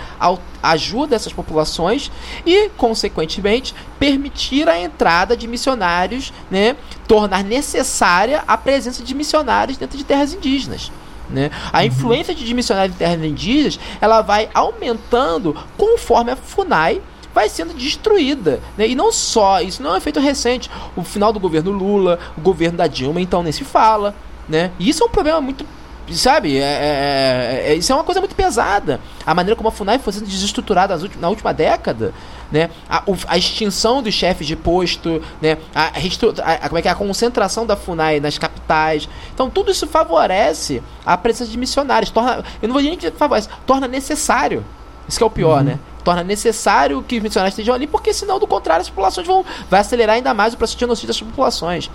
ajuda 0.62 1.14
a 1.14 1.16
essas 1.16 1.32
populações 1.32 2.11
e, 2.46 2.70
consequentemente, 2.70 3.74
permitir 3.99 4.66
a 4.66 4.78
entrada 4.80 5.36
de 5.36 5.46
missionários, 5.46 6.32
né? 6.51 6.74
tornar 7.07 7.44
necessária 7.44 8.42
a 8.46 8.57
presença 8.57 9.03
de 9.03 9.14
missionários 9.14 9.76
dentro 9.76 9.99
de 9.99 10.05
terras 10.05 10.32
indígenas. 10.32 10.90
Né? 11.28 11.51
A 11.70 11.80
uhum. 11.80 11.84
influência 11.84 12.34
de 12.34 12.55
missionários 12.55 12.94
em 12.94 12.99
terras 12.99 13.22
indígenas 13.22 13.78
ela 14.01 14.22
vai 14.22 14.49
aumentando 14.55 15.55
conforme 15.76 16.30
a 16.30 16.36
FUNAI 16.36 17.03
vai 17.39 17.49
sendo 17.49 17.72
destruída. 17.72 18.59
Né? 18.76 18.89
E 18.89 18.95
não 18.97 19.12
só, 19.12 19.61
isso 19.61 19.80
não 19.80 19.91
é 19.91 19.95
um 19.95 19.97
efeito 19.97 20.18
recente. 20.18 20.68
O 20.97 21.05
final 21.05 21.32
do 21.32 21.39
governo 21.39 21.70
Lula, 21.70 22.18
o 22.36 22.41
governo 22.41 22.76
da 22.78 22.89
Dilma, 22.89 23.20
então 23.20 23.45
nem 23.45 23.53
se 23.53 23.62
fala. 23.62 24.12
Né? 24.49 24.72
E 24.76 24.89
isso 24.89 25.05
é 25.05 25.07
um 25.07 25.11
problema 25.11 25.41
muito 25.41 25.64
sabe, 26.11 26.57
é, 26.57 26.62
é, 26.62 27.64
é, 27.66 27.74
isso 27.74 27.93
é 27.93 27.95
uma 27.95 28.03
coisa 28.03 28.18
muito 28.18 28.34
pesada. 28.34 28.99
A 29.26 29.34
maneira 29.34 29.55
como 29.55 29.68
a 29.68 29.72
FUNAI 29.72 29.99
foi 29.99 30.11
sendo 30.14 30.26
desestruturada 30.26 30.99
na 31.20 31.28
última 31.28 31.53
década, 31.53 32.14
né? 32.51 32.70
A, 32.89 33.05
a 33.26 33.36
extinção 33.36 34.03
dos 34.03 34.14
chefes 34.14 34.47
de 34.47 34.57
posto, 34.57 35.22
né? 35.41 35.59
A, 35.74 35.89
a, 35.89 36.68
como 36.70 36.78
é 36.78 36.82
que 36.82 36.89
é? 36.89 36.91
a 36.91 36.95
concentração 36.95 37.66
da 37.66 37.76
FUNAI 37.76 38.20
nas 38.20 38.39
capitais. 38.39 39.07
Então 39.34 39.51
tudo 39.51 39.70
isso 39.70 39.86
favorece 39.86 40.82
a 41.05 41.14
presença 41.18 41.51
de 41.51 41.59
missionários. 41.59 42.11
Torna, 42.11 42.43
eu 42.62 42.68
não 42.68 42.72
vou 42.72 42.82
dizer 42.82 42.97
que 42.97 43.11
favorece, 43.11 43.51
torna 43.66 43.86
necessário. 43.86 44.64
Isso 45.07 45.18
que 45.18 45.22
é 45.22 45.26
o 45.26 45.30
pior, 45.30 45.59
uhum. 45.59 45.64
né? 45.64 45.78
Torna 46.09 46.24
necessário 46.24 47.02
que 47.02 47.18
os 47.18 47.22
missionários 47.22 47.52
estejam 47.52 47.74
ali, 47.74 47.86
porque 47.86 48.14
senão, 48.14 48.38
do 48.38 48.46
contrário, 48.46 48.80
as 48.80 48.88
populações 48.88 49.26
vão 49.26 49.44
vai 49.68 49.80
acelerar 49.80 50.16
ainda 50.16 50.32
mais 50.32 50.54
o 50.54 50.56
processo 50.56 50.78
de 50.78 50.80
genocídio 50.80 51.09
das 51.09 51.20
populações. 51.20 51.90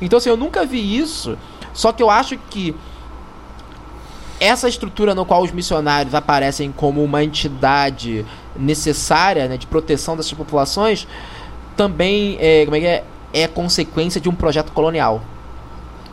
Então, 0.00 0.18
assim, 0.18 0.28
eu 0.28 0.36
nunca 0.36 0.64
vi 0.64 0.96
isso, 0.96 1.36
só 1.72 1.90
que 1.90 2.00
eu 2.00 2.08
acho 2.08 2.38
que 2.48 2.76
essa 4.38 4.68
estrutura 4.68 5.16
no 5.16 5.26
qual 5.26 5.42
os 5.42 5.50
missionários 5.50 6.14
aparecem 6.14 6.70
como 6.70 7.02
uma 7.02 7.24
entidade 7.24 8.24
necessária 8.54 9.48
né, 9.48 9.56
de 9.56 9.66
proteção 9.66 10.16
dessas 10.16 10.32
populações 10.32 11.08
também 11.76 12.38
é, 12.38 12.64
como 12.66 12.76
é, 12.76 12.80
que 12.80 12.86
é, 12.86 13.04
é 13.32 13.48
consequência 13.48 14.20
de 14.20 14.28
um 14.28 14.34
projeto 14.34 14.70
colonial. 14.70 15.22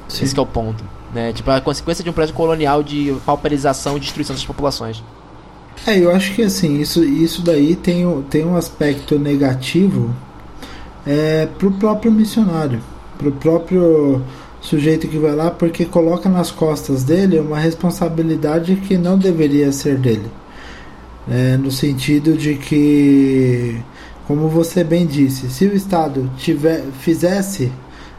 Sim. 0.07 0.23
Esse 0.23 0.39
é 0.39 0.41
o 0.41 0.45
ponto. 0.45 0.83
Né? 1.13 1.31
Tipo, 1.33 1.51
a 1.51 1.61
consequência 1.61 2.03
de 2.03 2.09
um 2.09 2.13
projeto 2.13 2.33
colonial 2.33 2.81
de 2.81 3.15
pauperização 3.23 3.95
e 3.97 3.99
destruição 3.99 4.35
das 4.35 4.43
populações. 4.43 5.03
É, 5.85 5.99
eu 5.99 6.11
acho 6.11 6.33
que 6.33 6.41
assim, 6.41 6.79
isso, 6.79 7.03
isso 7.03 7.41
daí 7.41 7.75
tem, 7.75 8.05
tem 8.29 8.45
um 8.45 8.55
aspecto 8.55 9.19
negativo 9.19 10.13
é, 11.05 11.47
pro 11.57 11.71
próprio 11.71 12.11
missionário, 12.11 12.79
pro 13.17 13.31
próprio 13.31 14.21
sujeito 14.61 15.07
que 15.07 15.17
vai 15.17 15.35
lá, 15.35 15.51
porque 15.51 15.83
coloca 15.83 16.29
nas 16.29 16.49
costas 16.49 17.03
dele 17.03 17.39
uma 17.39 17.59
responsabilidade 17.59 18.77
que 18.77 18.97
não 18.97 19.17
deveria 19.17 19.71
ser 19.71 19.97
dele. 19.97 20.31
É, 21.29 21.57
no 21.57 21.71
sentido 21.71 22.35
de 22.35 22.55
que, 22.55 23.77
como 24.27 24.47
você 24.47 24.83
bem 24.83 25.05
disse, 25.05 25.49
se 25.49 25.65
o 25.65 25.75
Estado 25.75 26.29
tiver, 26.37 26.83
fizesse 26.99 27.71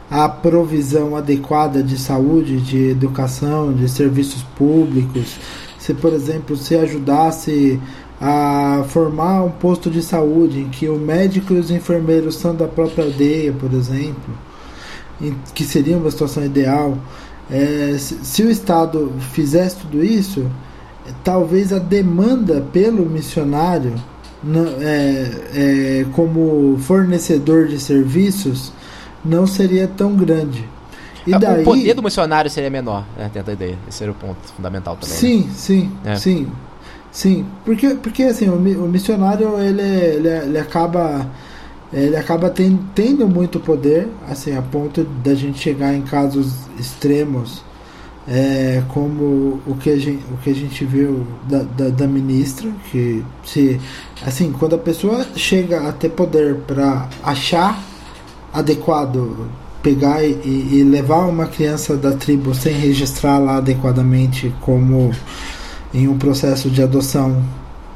a 0.09 0.29
provisão 0.29 1.15
adequada 1.15 1.81
de 1.81 1.97
saúde, 1.97 2.61
de 2.61 2.89
educação, 2.89 3.73
de 3.73 3.89
serviços 3.89 4.43
públicos, 4.55 5.37
se, 5.85 5.93
por 5.93 6.13
exemplo, 6.13 6.57
se 6.57 6.75
ajudasse 6.75 7.79
a 8.19 8.83
formar 8.87 9.43
um 9.43 9.51
posto 9.51 9.91
de 9.91 10.01
saúde 10.01 10.61
em 10.61 10.69
que 10.69 10.89
o 10.89 10.97
médico 10.97 11.53
e 11.53 11.59
os 11.59 11.69
enfermeiros 11.69 12.37
são 12.37 12.55
da 12.55 12.67
própria 12.67 13.03
aldeia, 13.05 13.53
por 13.53 13.71
exemplo, 13.71 14.33
que 15.53 15.63
seria 15.63 15.95
uma 15.95 16.09
situação 16.09 16.43
ideal. 16.43 16.97
É, 17.51 17.95
se, 17.99 18.17
se, 18.23 18.41
o 18.41 18.49
Estado 18.49 19.11
fizesse 19.31 19.75
tudo 19.75 20.03
isso, 20.03 20.49
talvez 21.23 21.71
a 21.71 21.77
demanda 21.77 22.65
pelo 22.73 23.07
missionário 23.07 23.93
não, 24.43 24.65
é, 24.79 25.31
é, 25.53 26.05
como 26.13 26.79
fornecedor 26.79 27.67
de 27.67 27.79
serviços 27.79 28.73
não 29.23 29.45
seria 29.45 29.87
tão 29.87 30.15
grande. 30.15 30.67
E 31.25 31.37
daí... 31.37 31.61
O 31.61 31.65
poder 31.65 31.93
do 31.93 32.03
missionário 32.03 32.49
seria 32.49 32.69
menor, 32.69 33.03
né? 33.17 33.29
Tenta 33.33 33.51
a 33.51 33.53
ideia. 33.53 33.77
Esse 33.87 34.03
era 34.03 34.11
o 34.11 34.15
ponto 34.15 34.37
fundamental 34.55 34.95
também. 34.95 35.15
Sim, 35.15 35.39
né? 35.41 35.53
sim, 35.53 35.91
é. 36.03 36.15
sim. 36.15 36.51
Sim, 37.11 37.45
porque, 37.63 37.95
porque 37.95 38.23
assim, 38.23 38.49
o, 38.49 38.55
o 38.55 38.89
missionário 38.89 39.57
ele, 39.57 39.81
ele, 39.81 40.27
ele 40.27 40.59
acaba 40.59 41.25
ele 41.93 42.17
acaba 42.17 42.49
ten, 42.49 42.77
tendo 42.93 43.25
muito 43.25 43.57
poder, 43.57 44.09
assim, 44.29 44.55
a 44.57 44.61
ponto 44.61 45.05
da 45.23 45.33
gente 45.33 45.59
chegar 45.59 45.93
em 45.93 46.01
casos 46.01 46.53
extremos, 46.77 47.63
é, 48.27 48.83
como 48.89 49.61
o 49.65 49.77
que, 49.79 49.91
a 49.91 49.97
gente, 49.97 50.23
o 50.29 50.37
que 50.37 50.49
a 50.49 50.53
gente 50.53 50.83
viu 50.83 51.25
da, 51.47 51.59
da, 51.59 51.89
da 51.89 52.07
ministra, 52.07 52.69
que 52.91 53.23
se, 53.45 53.79
assim, 54.25 54.51
quando 54.51 54.75
a 54.75 54.77
pessoa 54.77 55.25
chega 55.35 55.87
a 55.87 55.93
ter 55.93 56.09
poder 56.09 56.55
para 56.67 57.07
achar 57.23 57.81
adequado 58.51 59.47
pegar 59.85 60.23
e, 60.23 60.31
e, 60.71 60.83
levar 60.83 61.27
uma 61.27 61.45
criança 61.45 61.95
da 61.95 62.13
tribo 62.13 62.55
sem 62.55 62.73
registrá-la 62.73 63.57
adequadamente 63.57 64.51
como 64.61 65.11
em 65.93 66.07
um 66.07 66.17
processo 66.17 66.71
de 66.71 66.81
adoção 66.81 67.43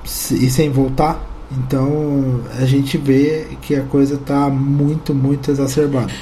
e 0.05 0.47
sem 0.51 0.69
voltar, 0.69 1.19
então 1.51 2.41
a 2.59 2.65
gente 2.65 2.95
vê 2.95 3.47
que 3.63 3.75
a 3.75 3.81
coisa 3.81 4.13
está 4.13 4.49
muito, 4.51 5.15
muito 5.15 5.49
exacerbada. 5.49 6.13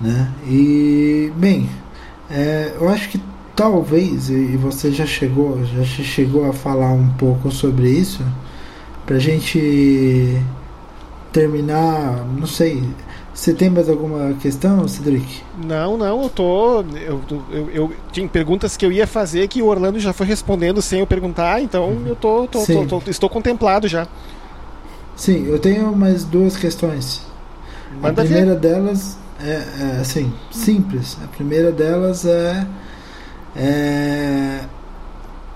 Né? 0.00 0.30
E, 0.46 1.32
bem, 1.36 1.68
é, 2.30 2.72
eu 2.80 2.88
acho 2.88 3.08
que 3.08 3.20
talvez, 3.56 4.30
e 4.30 4.56
você 4.56 4.92
já 4.92 5.04
chegou, 5.04 5.60
já 5.64 5.84
chegou 5.84 6.48
a 6.48 6.52
falar 6.52 6.92
um 6.92 7.08
pouco 7.08 7.50
sobre 7.50 7.90
isso, 7.90 8.24
para 9.04 9.16
a 9.16 9.20
gente 9.20 10.40
terminar, 11.32 12.24
não 12.38 12.46
sei, 12.46 12.80
você 13.42 13.52
tem 13.52 13.68
mais 13.68 13.88
alguma 13.88 14.34
questão, 14.34 14.86
Cedric? 14.86 15.42
Não, 15.64 15.96
não, 15.96 16.22
eu 16.22 16.28
tô. 16.28 16.82
Eu, 16.94 17.20
eu, 17.50 17.70
eu, 17.74 17.92
tinha 18.12 18.28
perguntas 18.28 18.76
que 18.76 18.86
eu 18.86 18.92
ia 18.92 19.04
fazer 19.04 19.48
que 19.48 19.60
o 19.60 19.66
Orlando 19.66 19.98
já 19.98 20.12
foi 20.12 20.28
respondendo 20.28 20.80
sem 20.80 21.00
eu 21.00 21.08
perguntar, 21.08 21.60
então 21.60 21.88
uhum. 21.88 22.06
eu 22.06 22.14
tô, 22.14 22.46
tô, 22.46 22.64
tô, 22.64 22.86
tô, 22.86 23.10
estou 23.10 23.28
contemplado 23.28 23.88
já. 23.88 24.06
Sim, 25.16 25.44
eu 25.48 25.58
tenho 25.58 25.92
mais 25.96 26.22
duas 26.22 26.56
questões. 26.56 27.22
Manda 28.00 28.22
a 28.22 28.24
primeira 28.24 28.52
ver. 28.52 28.60
delas 28.60 29.18
é, 29.40 29.50
é, 29.50 29.98
assim, 30.00 30.32
simples. 30.52 31.18
A 31.24 31.26
primeira 31.26 31.72
delas 31.72 32.24
é. 32.24 32.64
é 33.56 34.60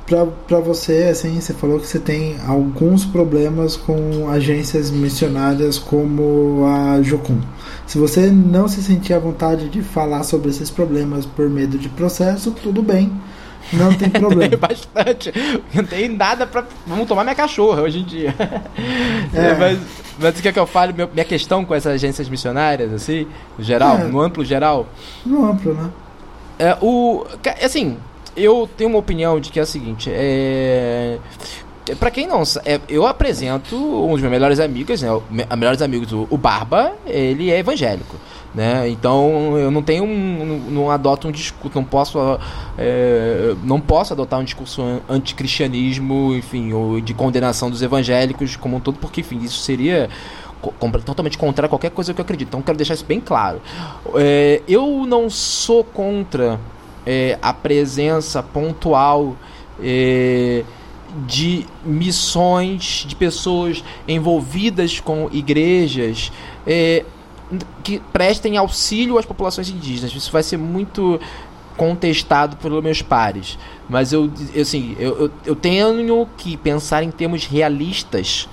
para 0.07 0.61
você, 0.61 1.09
assim, 1.11 1.41
você 1.41 1.53
falou 1.53 1.81
que 1.81 1.87
você 1.87 1.99
tem 1.99 2.37
alguns 2.47 3.05
problemas 3.05 3.77
com 3.77 4.29
agências 4.29 4.91
missionárias 4.91 5.79
como 5.79 6.65
a 6.65 7.01
Jocum. 7.03 7.41
Se 7.87 7.99
você 7.99 8.27
não 8.31 8.67
se 8.67 8.83
sentir 8.83 9.15
à 9.15 9.19
vontade 9.19 9.69
de 9.69 9.81
falar 9.81 10.25
sobre 10.25 10.51
esses 10.51 10.71
problemas 10.71 11.25
por 11.25 11.49
medo 11.49 11.79
de 11.79 11.89
processo, 11.89 12.51
tudo 12.51 12.83
bem. 12.83 13.13
Não 13.73 13.93
tem 13.95 14.11
problema. 14.11 14.51
tem 14.51 14.59
bastante. 14.59 15.33
Não 15.73 15.85
tem 15.85 16.09
nada 16.09 16.47
para 16.47 16.65
Vamos 16.87 17.07
tomar 17.07 17.23
minha 17.23 17.35
cachorra 17.35 17.83
hoje 17.83 18.01
em 18.01 18.05
dia. 18.05 18.35
É. 19.33 19.55
mas, 19.55 19.79
mas 20.19 20.39
o 20.39 20.43
que 20.43 20.49
é 20.49 20.53
que 20.53 20.59
eu 20.59 20.67
falo? 20.67 20.93
Minha 21.13 21.25
questão 21.25 21.65
com 21.65 21.75
essas 21.75 21.95
agências 21.95 22.29
missionárias, 22.29 22.93
assim, 22.93 23.27
no 23.57 23.65
geral, 23.65 23.99
é. 23.99 24.05
no 24.05 24.21
amplo 24.21 24.45
geral? 24.45 24.87
No 25.25 25.49
amplo, 25.51 25.75
né? 25.75 25.91
É, 26.59 26.77
o, 26.81 27.25
assim, 27.63 27.99
eu 28.37 28.69
tenho 28.77 28.91
uma 28.91 28.99
opinião 28.99 29.39
de 29.39 29.51
que 29.51 29.59
é 29.59 29.63
a 29.63 29.67
seguinte, 29.67 30.11
é 30.13 31.19
para 31.95 32.11
quem 32.11 32.27
não 32.27 32.43
é, 32.65 32.81
eu 32.89 33.07
apresento 33.07 33.77
um 33.77 34.13
dos 34.13 34.21
meus 34.21 34.33
melhores 34.33 34.59
amigos, 34.59 35.03
né, 35.03 35.13
o 35.13 35.23
melhores 35.57 35.81
amigos, 35.81 36.13
o, 36.13 36.37
Barba, 36.37 36.93
ele 37.07 37.51
é 37.51 37.59
evangélico. 37.59 38.17
Né? 38.55 38.89
Então 38.89 39.57
eu 39.59 39.71
não 39.71 39.83
tenho 39.83 40.03
um, 40.03 40.45
não, 40.45 40.59
não 40.71 40.91
adoto 40.91 41.29
um 41.29 41.31
discurso, 41.31 41.77
não 41.77 41.85
posso, 41.85 42.19
é, 42.79 43.55
não 43.63 43.79
posso 43.79 44.15
adotar 44.15 44.41
um 44.41 44.45
discurso 44.45 44.83
anticristianismo, 45.09 46.35
enfim, 46.35 46.73
ou 46.73 47.01
de 47.01 47.13
condenação 47.13 47.71
dos 47.71 47.83
evangélicos 47.83 48.57
como 48.57 48.77
um 48.77 48.81
todo, 48.81 48.99
porque 48.99 49.21
enfim 49.21 49.41
isso 49.43 49.59
seria 49.59 50.09
totalmente 51.05 51.37
contra 51.37 51.69
qualquer 51.69 51.91
coisa 51.91 52.15
que 52.15 52.21
eu 52.21 52.23
acredito. 52.23 52.49
Então 52.49 52.63
quero 52.63 52.79
deixar 52.79 52.95
isso 52.95 53.05
bem 53.05 53.21
claro. 53.21 53.61
É, 54.15 54.63
eu 54.67 55.05
não 55.07 55.29
sou 55.29 55.85
contra 55.85 56.59
é, 57.05 57.39
a 57.43 57.53
presença 57.53 58.43
pontual 58.43 59.37
é, 59.83 60.65
de 61.27 61.67
missões 61.85 63.05
de 63.07 63.17
pessoas 63.17 63.83
envolvidas 64.07 65.01
com 65.01 65.29
igrejas 65.33 66.31
é, 66.67 67.05
que 67.83 68.01
prestem 68.13 68.57
auxílio 68.57 69.17
às 69.19 69.25
populações 69.25 69.69
indígenas. 69.69 70.15
Isso 70.15 70.31
vai 70.31 70.43
ser 70.43 70.57
muito 70.57 71.21
contestado 71.77 72.57
pelos 72.57 72.83
meus 72.83 73.03
pares. 73.03 73.59
Mas 73.89 74.13
eu, 74.13 74.31
assim, 74.61 74.97
eu, 74.99 75.17
eu, 75.17 75.31
eu 75.45 75.57
tenho 75.57 76.29
que 76.37 76.57
pensar 76.57 77.03
em 77.03 77.11
termos 77.11 77.47
realistas 77.47 78.49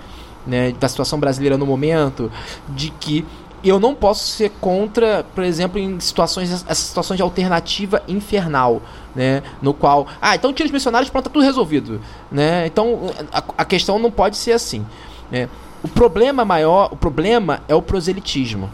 né, 0.46 0.74
da 0.80 0.88
situação 0.88 1.20
brasileira 1.20 1.58
no 1.58 1.66
momento, 1.66 2.32
de 2.70 2.90
que 2.92 3.26
eu 3.64 3.80
não 3.80 3.96
posso 3.96 4.28
ser 4.28 4.52
contra, 4.60 5.26
por 5.34 5.44
exemplo, 5.44 5.80
em 5.80 5.98
situações 6.00 6.52
essas 6.52 6.80
situações 6.80 7.18
de 7.18 7.24
alternativa 7.24 8.04
infernal, 8.08 8.82
né, 9.16 9.44
no 9.62 9.74
qual, 9.74 10.08
ah, 10.22 10.36
então 10.36 10.52
tira 10.54 10.68
os 10.68 10.72
missionários, 10.72 11.10
pronto, 11.10 11.26
tá 11.26 11.30
tudo 11.30 11.44
resolvido, 11.44 12.02
né? 12.32 12.66
Então 12.68 13.12
a, 13.32 13.44
a 13.60 13.66
questão 13.66 14.00
não 14.00 14.10
pode 14.10 14.38
ser 14.38 14.54
assim, 14.54 14.86
né? 15.32 15.48
O 15.84 15.88
problema 15.88 16.46
maior, 16.46 16.90
o 16.92 16.96
problema 16.96 17.62
é 17.68 17.76
o 17.76 17.82
proselitismo. 17.82 18.70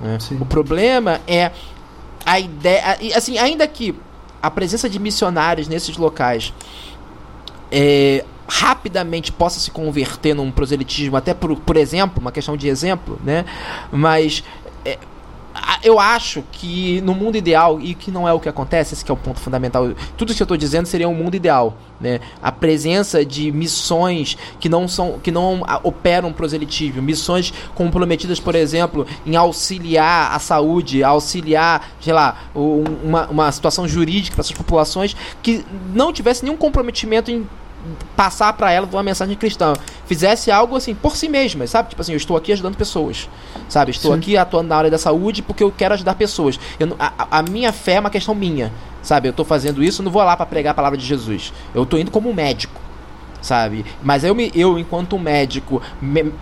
Né? 0.00 0.18
O 0.40 0.46
problema 0.46 1.20
é 1.26 1.50
a 2.24 2.38
ideia, 2.38 2.96
assim, 3.16 3.36
ainda 3.36 3.66
que 3.66 3.94
a 4.40 4.50
presença 4.50 4.88
de 4.88 4.98
missionários 4.98 5.66
nesses 5.66 5.96
locais 5.96 6.52
é, 7.70 8.24
rapidamente 8.48 9.32
possa 9.32 9.58
se 9.58 9.70
converter 9.70 10.34
num 10.34 10.50
proselitismo, 10.50 11.16
até 11.16 11.34
por, 11.34 11.56
por 11.56 11.76
exemplo, 11.76 12.20
uma 12.20 12.30
questão 12.30 12.56
de 12.56 12.68
exemplo, 12.68 13.18
né? 13.24 13.44
Mas 13.90 14.44
é, 14.84 14.98
eu 15.82 15.98
acho 15.98 16.44
que 16.52 17.00
no 17.00 17.14
mundo 17.14 17.36
ideal, 17.36 17.80
e 17.80 17.94
que 17.94 18.10
não 18.10 18.28
é 18.28 18.32
o 18.32 18.40
que 18.40 18.48
acontece, 18.48 18.94
esse 18.94 19.04
que 19.04 19.10
é 19.10 19.14
o 19.14 19.16
ponto 19.16 19.40
fundamental, 19.40 19.92
tudo 20.16 20.34
que 20.34 20.40
eu 20.40 20.44
estou 20.44 20.56
dizendo 20.56 20.86
seria 20.86 21.08
um 21.08 21.14
mundo 21.14 21.34
ideal. 21.34 21.76
Né? 22.00 22.20
A 22.42 22.50
presença 22.50 23.24
de 23.24 23.52
missões 23.52 24.36
que 24.58 24.68
não 24.68 24.88
são 24.88 25.20
que 25.20 25.30
não 25.30 25.62
operam 25.84 26.32
proselitismo, 26.32 27.00
missões 27.00 27.52
comprometidas, 27.74 28.40
por 28.40 28.54
exemplo, 28.54 29.06
em 29.24 29.36
auxiliar 29.36 30.34
a 30.34 30.38
saúde, 30.38 31.04
auxiliar, 31.04 31.90
sei 32.00 32.12
lá, 32.12 32.44
uma, 32.54 33.26
uma 33.28 33.52
situação 33.52 33.86
jurídica 33.86 34.34
para 34.34 34.42
essas 34.42 34.56
populações 34.56 35.16
que 35.42 35.64
não 35.94 36.12
tivesse 36.12 36.44
nenhum 36.44 36.56
comprometimento 36.56 37.30
em 37.30 37.46
passar 38.16 38.52
para 38.52 38.70
ela 38.70 38.88
uma 38.90 39.02
mensagem 39.02 39.36
cristã. 39.36 39.72
Fizesse 40.06 40.50
algo 40.50 40.76
assim 40.76 40.94
por 40.94 41.16
si 41.16 41.28
mesma, 41.28 41.66
sabe? 41.66 41.90
Tipo 41.90 42.02
assim, 42.02 42.12
eu 42.12 42.16
estou 42.16 42.36
aqui 42.36 42.52
ajudando 42.52 42.76
pessoas, 42.76 43.28
sabe? 43.68 43.90
Estou 43.90 44.12
Sim. 44.12 44.18
aqui 44.18 44.36
atuando 44.36 44.68
na 44.68 44.76
área 44.76 44.90
da 44.90 44.98
saúde 44.98 45.42
porque 45.42 45.62
eu 45.62 45.72
quero 45.72 45.94
ajudar 45.94 46.14
pessoas. 46.14 46.58
Eu, 46.78 46.94
a, 46.98 47.38
a, 47.38 47.42
minha 47.42 47.72
fé 47.72 47.94
é 47.94 48.00
uma 48.00 48.10
questão 48.10 48.34
minha, 48.34 48.72
sabe? 49.02 49.28
Eu 49.28 49.30
estou 49.30 49.44
fazendo 49.44 49.82
isso, 49.82 50.02
não 50.02 50.10
vou 50.10 50.22
lá 50.22 50.36
para 50.36 50.46
pregar 50.46 50.72
a 50.72 50.74
palavra 50.74 50.98
de 50.98 51.04
Jesus. 51.04 51.52
Eu 51.74 51.82
estou 51.82 51.98
indo 51.98 52.10
como 52.10 52.32
médico, 52.32 52.80
sabe? 53.40 53.84
Mas 54.02 54.24
eu, 54.24 54.34
me, 54.34 54.50
eu 54.54 54.78
enquanto 54.78 55.18
médico, 55.18 55.82
me, 56.00 56.32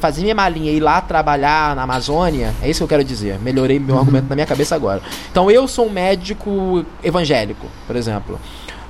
fazer 0.00 0.22
minha 0.22 0.34
malinha 0.34 0.72
e 0.72 0.76
ir 0.76 0.80
lá 0.80 1.00
trabalhar 1.00 1.76
na 1.76 1.82
Amazônia, 1.82 2.54
é 2.60 2.68
isso 2.68 2.80
que 2.80 2.84
eu 2.84 2.88
quero 2.88 3.04
dizer. 3.04 3.38
Melhorei 3.38 3.78
meu 3.78 3.94
uhum. 3.94 4.00
argumento 4.00 4.28
na 4.28 4.34
minha 4.34 4.46
cabeça 4.46 4.74
agora. 4.74 5.00
Então 5.30 5.50
eu 5.50 5.66
sou 5.68 5.86
um 5.86 5.90
médico 5.90 6.84
evangélico, 7.02 7.66
por 7.86 7.96
exemplo. 7.96 8.38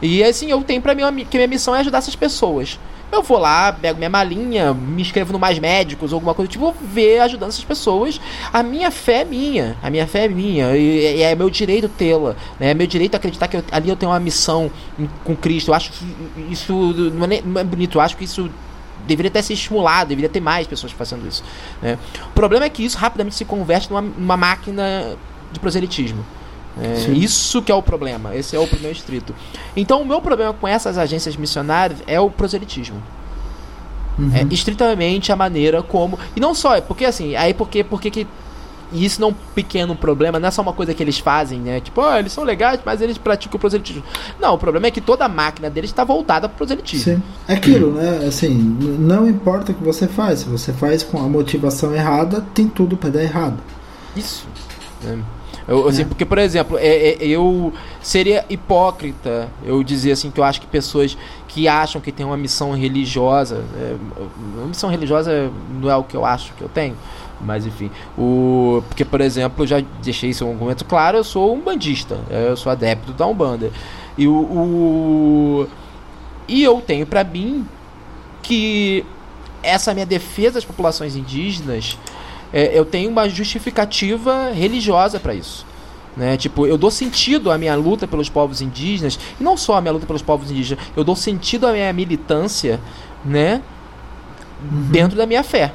E 0.03 0.23
assim, 0.25 0.51
eu 0.51 0.63
tenho 0.63 0.81
pra 0.81 0.95
mim 0.95 1.25
que 1.25 1.37
minha 1.37 1.49
missão 1.49 1.75
é 1.75 1.81
ajudar 1.81 1.99
essas 1.99 2.17
pessoas. 2.17 2.79
Eu 3.13 3.25
vou 3.25 3.39
lá, 3.39 3.73
pego 3.73 3.99
minha 3.99 4.09
malinha, 4.09 4.73
me 4.73 5.03
inscrevo 5.03 5.33
no 5.33 5.39
Mais 5.39 5.59
Médicos, 5.59 6.13
alguma 6.13 6.33
coisa 6.33 6.49
tipo, 6.49 6.67
vou 6.67 6.77
ver 6.81 7.19
ajudando 7.21 7.49
essas 7.49 7.65
pessoas. 7.65 8.21
A 8.53 8.63
minha 8.63 8.89
fé 8.91 9.23
é 9.23 9.25
minha, 9.25 9.77
a 9.83 9.91
minha 9.91 10.07
fé 10.07 10.27
é 10.27 10.29
minha, 10.29 10.77
e, 10.77 11.17
e 11.17 11.23
é 11.23 11.35
meu 11.35 11.51
direito 11.51 11.89
tê-la, 11.89 12.37
né? 12.59 12.71
É 12.71 12.75
meu 12.75 12.87
direito 12.87 13.17
acreditar 13.17 13.49
que 13.49 13.57
eu, 13.57 13.65
ali 13.73 13.89
eu 13.89 13.97
tenho 13.97 14.13
uma 14.13 14.21
missão 14.21 14.71
com 15.25 15.35
Cristo. 15.35 15.73
Eu 15.73 15.75
acho 15.75 15.91
que 15.91 16.05
isso 16.51 16.73
não 17.13 17.27
é, 17.27 17.43
não 17.45 17.61
é 17.61 17.65
bonito, 17.65 17.99
eu 17.99 18.01
acho 18.01 18.17
que 18.17 18.23
isso 18.25 18.49
deveria 19.09 19.29
até 19.29 19.43
ser 19.43 19.55
estimulado, 19.55 20.11
deveria 20.11 20.29
ter 20.29 20.41
mais 20.41 20.69
pessoas 20.69 20.93
fazendo 20.93 21.27
isso. 21.27 21.43
Né? 21.83 21.99
O 22.29 22.33
problema 22.33 22.65
é 22.65 22.69
que 22.69 22.85
isso 22.85 22.97
rapidamente 22.97 23.35
se 23.35 23.45
converte 23.45 23.91
numa, 23.91 24.03
numa 24.03 24.37
máquina 24.37 25.17
de 25.51 25.59
proselitismo. 25.59 26.25
É, 26.79 27.11
isso 27.11 27.61
que 27.63 27.73
é 27.73 27.75
o 27.75 27.83
problema, 27.83 28.35
esse 28.35 28.55
é 28.55 28.59
o 28.59 28.67
problema 28.67 28.93
estrito. 28.93 29.35
Então, 29.77 30.03
o 30.03 30.07
meu 30.07 30.21
problema 30.21 30.53
com 30.53 30.69
essas 30.69 30.97
agências 30.97 31.37
missionárias 31.37 31.99
é 32.07 32.21
o 32.21 32.31
proselitismo. 32.31 33.03
Uhum. 34.19 34.31
É 34.35 34.47
estritamente 34.53 35.33
a 35.33 35.37
maneira 35.37 35.83
como. 35.83 36.19
E 36.37 36.41
não 36.41 36.55
só, 36.55 36.77
é 36.77 36.81
porque 36.81 37.05
assim, 37.05 37.35
aí 37.37 37.55
porque, 37.55 37.83
porque 37.83 38.11
que. 38.11 38.27
E 38.93 39.05
isso 39.05 39.21
não 39.21 39.29
é 39.29 39.31
um 39.31 39.35
pequeno 39.55 39.95
problema, 39.95 40.41
não 40.41 40.49
é 40.49 40.51
só 40.51 40.63
uma 40.63 40.73
coisa 40.73 40.93
que 40.93 41.01
eles 41.01 41.17
fazem, 41.17 41.61
né? 41.61 41.81
Tipo, 41.81 42.01
oh, 42.01 42.17
eles 42.17 42.33
são 42.33 42.43
legais, 42.43 42.81
mas 42.85 43.01
eles 43.01 43.17
praticam 43.17 43.57
o 43.57 43.61
proselitismo. 43.61 44.03
Não, 44.41 44.55
o 44.55 44.59
problema 44.59 44.89
é 44.89 44.91
que 44.91 45.01
toda 45.01 45.25
a 45.25 45.29
máquina 45.29 45.71
deles 45.71 45.91
está 45.91 46.03
voltada 46.03 46.49
para 46.49 46.55
o 46.57 46.59
proselitismo. 46.59 47.15
Sim. 47.15 47.23
É 47.47 47.55
aquilo, 47.55 47.93
né? 47.93 48.27
Assim, 48.27 48.53
não 48.53 49.29
importa 49.29 49.71
o 49.71 49.75
que 49.77 49.85
você 49.85 50.09
faz, 50.09 50.41
se 50.41 50.47
você 50.47 50.73
faz 50.73 51.05
com 51.05 51.19
a 51.19 51.29
motivação 51.29 51.95
errada, 51.95 52.45
tem 52.53 52.67
tudo 52.67 52.97
para 52.97 53.11
dar 53.11 53.23
errado. 53.23 53.59
Isso. 54.17 54.45
É. 55.07 55.17
Eu, 55.67 55.89
assim, 55.89 56.03
é. 56.03 56.05
Porque, 56.05 56.25
por 56.25 56.39
exemplo, 56.39 56.79
é, 56.79 57.11
é, 57.11 57.17
eu 57.21 57.73
seria 58.03 58.45
hipócrita 58.49 59.49
eu 59.65 59.83
dizer 59.83 60.13
assim 60.13 60.31
que 60.31 60.41
eu 60.41 60.45
acho 60.45 60.61
que 60.61 60.67
pessoas 60.67 61.17
que 61.49 61.69
acham 61.69 62.01
que 62.01 62.13
tem 62.13 62.25
uma 62.25 62.37
missão 62.37 62.73
religiosa, 62.73 63.65
é, 63.77 63.97
uma 64.57 64.69
missão 64.69 64.91
religiosa 64.91 65.51
não 65.81 65.91
é 65.91 65.97
o 65.97 66.05
que 66.05 66.17
eu 66.17 66.25
acho 66.25 66.53
que 66.55 66.63
eu 66.63 66.69
tenho, 66.69 66.97
Mas 67.41 67.67
enfim, 67.67 67.91
o 68.17 68.83
porque 68.89 69.05
por 69.05 69.21
exemplo, 69.21 69.65
eu 69.65 69.67
já 69.67 69.83
deixei 70.03 70.31
isso 70.31 70.45
um 70.47 70.55
momento 70.55 70.85
claro, 70.85 71.19
eu 71.19 71.25
sou 71.25 71.55
um 71.55 71.61
bandista, 71.61 72.19
eu 72.31 72.57
sou 72.57 72.71
adepto 72.71 73.13
da 73.13 73.27
Umbanda. 73.27 73.71
E 74.17 74.27
o, 74.27 74.35
o 74.35 75.69
e 76.47 76.63
eu 76.63 76.81
tenho 76.81 77.07
para 77.07 77.23
mim 77.23 77.67
que 78.43 79.05
essa 79.63 79.93
minha 79.95 80.07
defesa 80.07 80.55
das 80.55 80.65
populações 80.65 81.17
indígenas, 81.17 81.99
é, 82.53 82.79
eu 82.79 82.85
tenho 82.85 83.11
uma 83.11 83.29
justificativa 83.29 84.51
religiosa 84.51 85.21
para 85.21 85.35
isso. 85.35 85.67
Né? 86.17 86.37
Tipo, 86.37 86.67
eu 86.67 86.77
dou 86.77 86.91
sentido 86.91 87.51
à 87.51 87.59
minha 87.59 87.75
luta 87.77 88.07
pelos 88.07 88.29
povos 88.29 88.61
indígenas, 88.61 89.19
e 89.41 89.45
não 89.45 89.57
só 89.57 89.77
a 89.77 89.81
minha 89.81 89.93
luta 89.93 90.07
pelos 90.07 90.23
povos 90.23 90.51
indígenas, 90.51 90.85
eu 90.97 91.05
dou 91.05 91.15
sentido 91.15 91.67
à 91.67 91.73
minha 91.73 91.93
militância, 91.93 92.81
né? 93.25 93.63
Uhum. 94.61 94.83
Dentro 94.91 95.17
da 95.17 95.27
minha 95.27 95.43
fé. 95.43 95.73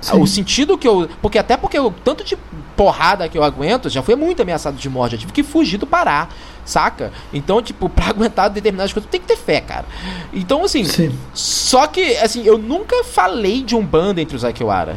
Sim. 0.00 0.20
O 0.20 0.26
sentido 0.26 0.76
que 0.76 0.86
eu. 0.86 1.08
Porque 1.22 1.38
até 1.38 1.56
porque 1.56 1.78
o 1.78 1.90
tanto 1.90 2.22
de 2.22 2.36
porrada 2.76 3.28
que 3.28 3.38
eu 3.38 3.42
aguento, 3.42 3.88
já 3.88 4.02
fui 4.02 4.14
muito 4.14 4.42
ameaçado 4.42 4.76
de 4.76 4.90
morte, 4.90 5.12
já 5.12 5.18
tive 5.18 5.32
que 5.32 5.42
fugir 5.42 5.78
do 5.78 5.86
Pará, 5.86 6.28
saca? 6.64 7.12
Então, 7.32 7.62
tipo, 7.62 7.88
pra 7.90 8.08
aguentar 8.08 8.50
determinadas 8.50 8.92
coisas, 8.92 9.10
tem 9.10 9.20
que 9.20 9.26
ter 9.26 9.36
fé, 9.36 9.60
cara. 9.60 9.86
Então, 10.34 10.64
assim. 10.64 10.84
Sim. 10.84 11.16
Só 11.32 11.86
que, 11.86 12.16
assim, 12.18 12.44
eu 12.44 12.58
nunca 12.58 13.04
falei 13.04 13.62
de 13.62 13.74
um 13.74 13.84
bando 13.84 14.20
entre 14.20 14.36
os 14.36 14.44
Akiwara 14.44 14.96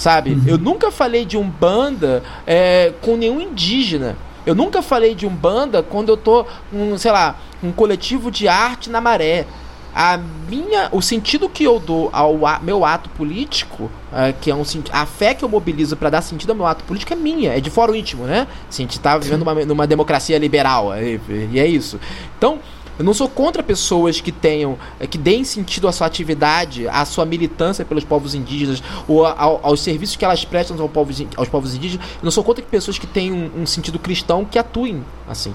sabe? 0.00 0.30
Uhum. 0.30 0.42
Eu 0.46 0.56
nunca 0.56 0.90
falei 0.90 1.26
de 1.26 1.36
Umbanda 1.36 2.22
é, 2.46 2.94
com 3.02 3.18
nenhum 3.18 3.38
indígena. 3.38 4.16
Eu 4.46 4.54
nunca 4.54 4.80
falei 4.80 5.14
de 5.14 5.26
Umbanda 5.26 5.82
quando 5.82 6.08
eu 6.08 6.16
tô, 6.16 6.46
um, 6.72 6.96
sei 6.96 7.12
lá, 7.12 7.36
um 7.62 7.70
coletivo 7.70 8.30
de 8.30 8.48
arte 8.48 8.88
na 8.88 8.98
maré. 8.98 9.46
A 9.94 10.18
minha, 10.48 10.88
o 10.90 11.02
sentido 11.02 11.50
que 11.50 11.64
eu 11.64 11.78
dou 11.78 12.08
ao 12.12 12.46
a, 12.46 12.60
meu 12.60 12.82
ato 12.82 13.10
político, 13.10 13.90
é, 14.10 14.32
que 14.32 14.50
é 14.50 14.54
um 14.54 14.62
a 14.90 15.04
fé 15.04 15.34
que 15.34 15.44
eu 15.44 15.48
mobilizo 15.50 15.96
para 15.96 16.08
dar 16.08 16.22
sentido 16.22 16.50
ao 16.50 16.56
meu 16.56 16.66
ato 16.66 16.82
político 16.84 17.12
é 17.12 17.16
minha, 17.16 17.52
é 17.52 17.60
de 17.60 17.68
fora 17.68 17.92
o 17.92 17.94
íntimo, 17.94 18.24
né? 18.24 18.46
Assim, 18.70 18.84
a 18.84 18.86
gente 18.86 19.00
tá 19.00 19.18
vivendo 19.18 19.42
uma, 19.42 19.54
numa 19.66 19.86
democracia 19.86 20.38
liberal, 20.38 20.94
é, 20.94 21.18
e 21.28 21.60
é 21.60 21.66
isso. 21.66 22.00
Então, 22.38 22.60
eu 23.00 23.04
não 23.04 23.14
sou 23.14 23.30
contra 23.30 23.62
pessoas 23.62 24.20
que 24.20 24.30
tenham, 24.30 24.76
eh, 25.00 25.06
que 25.06 25.16
deem 25.16 25.42
sentido 25.42 25.88
à 25.88 25.92
sua 25.92 26.06
atividade, 26.06 26.86
à 26.86 27.02
sua 27.06 27.24
militância 27.24 27.82
pelos 27.82 28.04
povos 28.04 28.34
indígenas, 28.34 28.82
ou 29.08 29.24
ao, 29.24 29.58
aos 29.62 29.80
serviços 29.80 30.16
que 30.16 30.24
elas 30.24 30.44
prestam 30.44 30.78
aos 30.78 30.90
povos, 30.90 31.24
aos 31.34 31.48
povos 31.48 31.74
indígenas. 31.74 32.06
Eu 32.16 32.24
não 32.24 32.30
sou 32.30 32.44
contra 32.44 32.62
que 32.62 32.68
pessoas 32.68 32.98
que 32.98 33.06
tenham 33.06 33.34
um, 33.34 33.62
um 33.62 33.66
sentido 33.66 33.98
cristão 33.98 34.44
que 34.44 34.58
atuem 34.58 35.02
assim. 35.26 35.54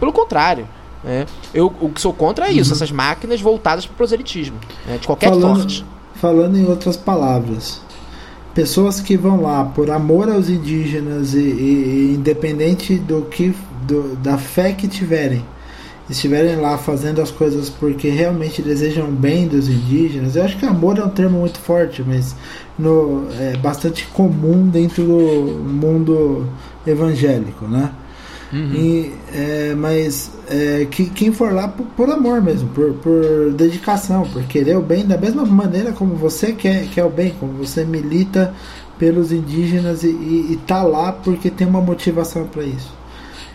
Pelo 0.00 0.12
contrário. 0.12 0.66
Né? 1.04 1.26
Eu, 1.54 1.72
o 1.80 1.90
que 1.90 2.00
sou 2.00 2.12
contra 2.12 2.48
é 2.48 2.52
isso, 2.52 2.70
uhum. 2.70 2.76
essas 2.76 2.90
máquinas 2.90 3.40
voltadas 3.40 3.86
para 3.86 3.94
o 3.94 3.96
proselitismo, 3.96 4.58
né? 4.84 4.98
de 4.98 5.06
qualquer 5.06 5.30
falando, 5.30 5.84
Falando 6.16 6.58
em 6.58 6.66
outras 6.66 6.96
palavras, 6.96 7.80
pessoas 8.52 9.00
que 9.00 9.16
vão 9.16 9.42
lá 9.42 9.64
por 9.64 9.92
amor 9.92 10.28
aos 10.28 10.48
indígenas 10.48 11.34
e, 11.34 11.38
e, 11.38 12.10
e 12.10 12.14
independente 12.16 12.96
do 12.96 13.22
que 13.26 13.54
do, 13.86 14.16
da 14.16 14.36
fé 14.36 14.72
que 14.72 14.88
tiverem, 14.88 15.44
estiverem 16.10 16.56
lá 16.56 16.76
fazendo 16.76 17.20
as 17.20 17.30
coisas 17.30 17.70
porque 17.70 18.08
realmente 18.08 18.60
desejam 18.60 19.10
bem 19.10 19.46
dos 19.46 19.68
indígenas, 19.68 20.36
eu 20.36 20.44
acho 20.44 20.56
que 20.58 20.66
amor 20.66 20.98
é 20.98 21.04
um 21.04 21.08
termo 21.08 21.38
muito 21.38 21.58
forte, 21.58 22.02
mas 22.06 22.34
no, 22.78 23.28
é 23.38 23.56
bastante 23.56 24.06
comum 24.06 24.68
dentro 24.68 25.04
do 25.04 25.62
mundo 25.64 26.48
evangélico, 26.86 27.66
né? 27.66 27.92
Uhum. 28.52 28.72
E, 28.74 29.12
é, 29.32 29.74
mas 29.76 30.32
é, 30.48 30.84
que, 30.90 31.06
quem 31.06 31.30
for 31.30 31.52
lá 31.52 31.68
por, 31.68 31.86
por 31.86 32.10
amor 32.10 32.42
mesmo, 32.42 32.68
por, 32.70 32.94
por, 32.94 33.52
dedicação, 33.52 34.24
por 34.24 34.42
querer 34.42 34.76
o 34.76 34.82
bem, 34.82 35.06
da 35.06 35.16
mesma 35.16 35.44
maneira 35.46 35.92
como 35.92 36.16
você 36.16 36.52
quer, 36.52 36.86
quer 36.88 37.04
o 37.04 37.10
bem, 37.10 37.32
como 37.38 37.52
você 37.52 37.84
milita 37.84 38.52
pelos 38.98 39.30
indígenas 39.30 40.02
e, 40.02 40.08
e, 40.08 40.52
e 40.52 40.56
tá 40.66 40.82
lá 40.82 41.12
porque 41.12 41.48
tem 41.48 41.66
uma 41.66 41.80
motivação 41.80 42.44
para 42.48 42.64
isso 42.64 42.99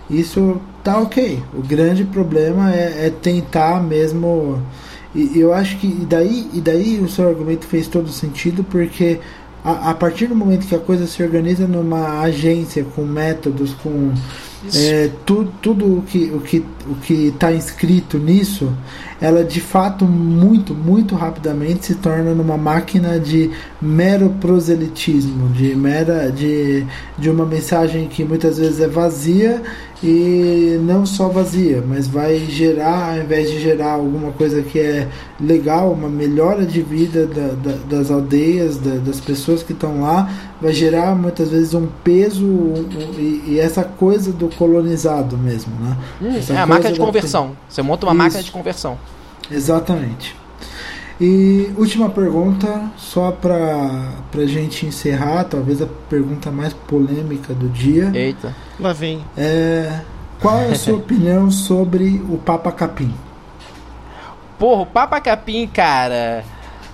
isso 0.10 0.60
tá 0.84 1.00
ok. 1.00 1.42
O 1.54 1.62
grande 1.62 2.04
problema 2.04 2.74
é, 2.74 3.08
é 3.08 3.10
tentar 3.10 3.82
mesmo. 3.82 4.62
E 5.14 5.40
eu 5.40 5.54
acho 5.54 5.78
que 5.78 5.88
e 5.88 6.06
daí, 6.08 6.50
e 6.54 6.62
daí 6.62 7.00
o 7.00 7.08
seu 7.10 7.28
argumento 7.28 7.66
fez 7.66 7.88
todo 7.88 8.10
sentido, 8.10 8.64
porque 8.64 9.20
a, 9.64 9.90
a 9.90 9.94
partir 9.96 10.28
do 10.28 10.36
momento 10.36 10.68
que 10.68 10.76
a 10.76 10.80
coisa 10.80 11.08
se 11.08 11.24
organiza 11.24 11.68
numa 11.68 12.22
agência 12.22 12.86
com 12.96 13.04
métodos, 13.04 13.74
com 13.74 14.14
é, 14.74 15.10
tu, 15.26 15.48
tudo 15.62 16.00
o 16.00 16.02
que 16.04 16.32
o 16.32 16.40
que 16.40 16.64
o 16.88 16.96
que 16.96 17.28
está 17.28 17.52
inscrito 17.52 18.18
nisso, 18.20 18.72
ela 19.20 19.44
de 19.44 19.60
fato 19.60 20.06
muito 20.06 20.74
muito 20.74 21.16
rapidamente 21.16 21.88
se 21.88 21.96
torna 21.96 22.34
numa 22.34 22.58
máquina 22.58 23.20
de 23.20 23.50
mero 23.82 24.36
proselitismo, 24.40 25.50
de 25.50 25.76
mera 25.76 26.32
de, 26.32 26.86
de 27.18 27.30
uma 27.30 27.46
mensagem 27.46 28.08
que 28.08 28.24
muitas 28.24 28.58
vezes 28.58 28.80
é 28.80 28.88
vazia 28.88 29.62
e 30.04 30.78
não 30.84 31.06
só 31.06 31.30
vazia, 31.30 31.84
mas 31.86 32.08
vai 32.08 32.38
gerar, 32.40 33.14
ao 33.14 33.24
invés 33.24 33.50
de 33.50 33.60
gerar 33.60 33.94
alguma 33.94 34.32
coisa 34.32 34.62
que 34.62 34.80
é 34.80 35.08
legal, 35.40 35.92
uma 35.92 36.10
melhora 36.10 36.66
de 36.66 36.82
vida 36.82 37.26
da, 37.26 37.48
da, 37.54 37.78
das 37.90 38.12
aldeias, 38.12 38.78
da, 38.78 38.96
das 38.96 39.20
pessoas 39.20 39.64
que 39.64 39.74
estão 39.74 40.02
lá, 40.02 40.30
vai 40.62 40.74
gerar 40.74 41.16
muitas 41.16 41.50
vezes 41.50 41.74
um 41.74 41.88
peso 42.04 42.46
um, 42.46 42.86
e, 43.18 43.44
e, 43.48 43.60
essa 43.60 43.84
coisa 43.84 44.32
do 44.32 44.50
colonizado 44.50 45.38
mesmo, 45.38 45.74
né? 45.80 45.98
Hum, 46.22 46.54
é 46.54 46.58
a 46.58 46.66
máquina 46.66 46.92
de 46.92 47.00
conversão. 47.00 47.56
Você 47.70 47.82
monta 47.82 48.06
uma 48.06 48.12
Isso. 48.12 48.18
máquina 48.18 48.44
de 48.44 48.52
conversão. 48.52 48.98
Exatamente. 49.50 50.36
E 51.20 51.72
última 51.78 52.10
pergunta, 52.10 52.92
só 52.98 53.32
para 53.32 53.56
a 54.34 54.46
gente 54.46 54.86
encerrar, 54.86 55.46
talvez 55.46 55.82
a 55.82 55.88
pergunta 56.10 56.52
mais 56.52 56.74
polêmica 56.74 57.54
do 57.54 57.70
dia. 57.70 58.12
Eita, 58.14 58.54
lá 58.80 58.92
vem. 58.92 59.24
É, 59.38 60.02
qual 60.42 60.60
é 60.60 60.72
a 60.72 60.76
sua 60.76 60.98
opinião 60.98 61.50
sobre 61.50 62.22
o 62.30 62.38
Papa 62.38 62.72
Capim? 62.72 63.14
Porra, 64.60 64.82
o 64.82 64.86
Papa 64.86 65.22
Capim, 65.22 65.68
cara. 65.68 66.44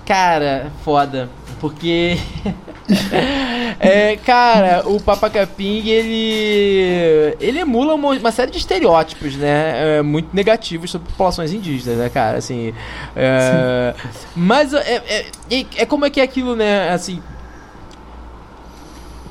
Cara, 0.06 0.70
foda. 0.84 1.28
Porque 1.60 2.16
é, 3.80 4.16
cara, 4.16 4.88
o 4.88 5.00
Papa 5.00 5.30
Capim, 5.30 5.88
ele. 5.88 7.36
ele 7.40 7.58
emula 7.60 7.94
uma, 7.94 8.30
série 8.30 8.50
de 8.50 8.58
estereótipos, 8.58 9.36
né? 9.36 9.98
É, 9.98 10.02
muito 10.02 10.34
negativos 10.34 10.90
sobre 10.90 11.08
populações 11.08 11.52
indígenas, 11.52 11.98
né, 11.98 12.08
cara? 12.08 12.38
Assim. 12.38 12.74
É, 13.16 13.94
mas 14.34 14.72
é, 14.72 15.02
é, 15.06 15.26
é, 15.50 15.66
é 15.76 15.86
como 15.86 16.04
é 16.04 16.10
que 16.10 16.20
é 16.20 16.24
aquilo, 16.24 16.54
né? 16.54 16.90
Assim, 16.90 17.22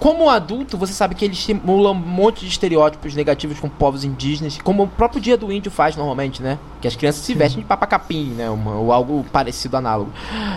como 0.01 0.31
adulto, 0.31 0.79
você 0.79 0.93
sabe 0.93 1.13
que 1.13 1.23
ele 1.23 1.35
estimula 1.35 1.91
um 1.91 1.93
monte 1.93 2.39
de 2.39 2.47
estereótipos 2.47 3.13
negativos 3.13 3.59
com 3.59 3.69
povos 3.69 4.03
indígenas, 4.03 4.57
como 4.63 4.81
o 4.81 4.87
próprio 4.87 5.21
Dia 5.21 5.37
do 5.37 5.51
Índio 5.51 5.71
faz 5.71 5.95
normalmente, 5.95 6.41
né? 6.41 6.57
Que 6.81 6.87
as 6.87 6.95
crianças 6.95 7.23
se 7.23 7.35
vestem 7.35 7.61
de 7.61 7.67
papacapim, 7.67 8.31
né? 8.35 8.49
Uma, 8.49 8.77
ou 8.77 8.91
algo 8.91 9.23
parecido 9.31 9.77
análogo. 9.77 10.11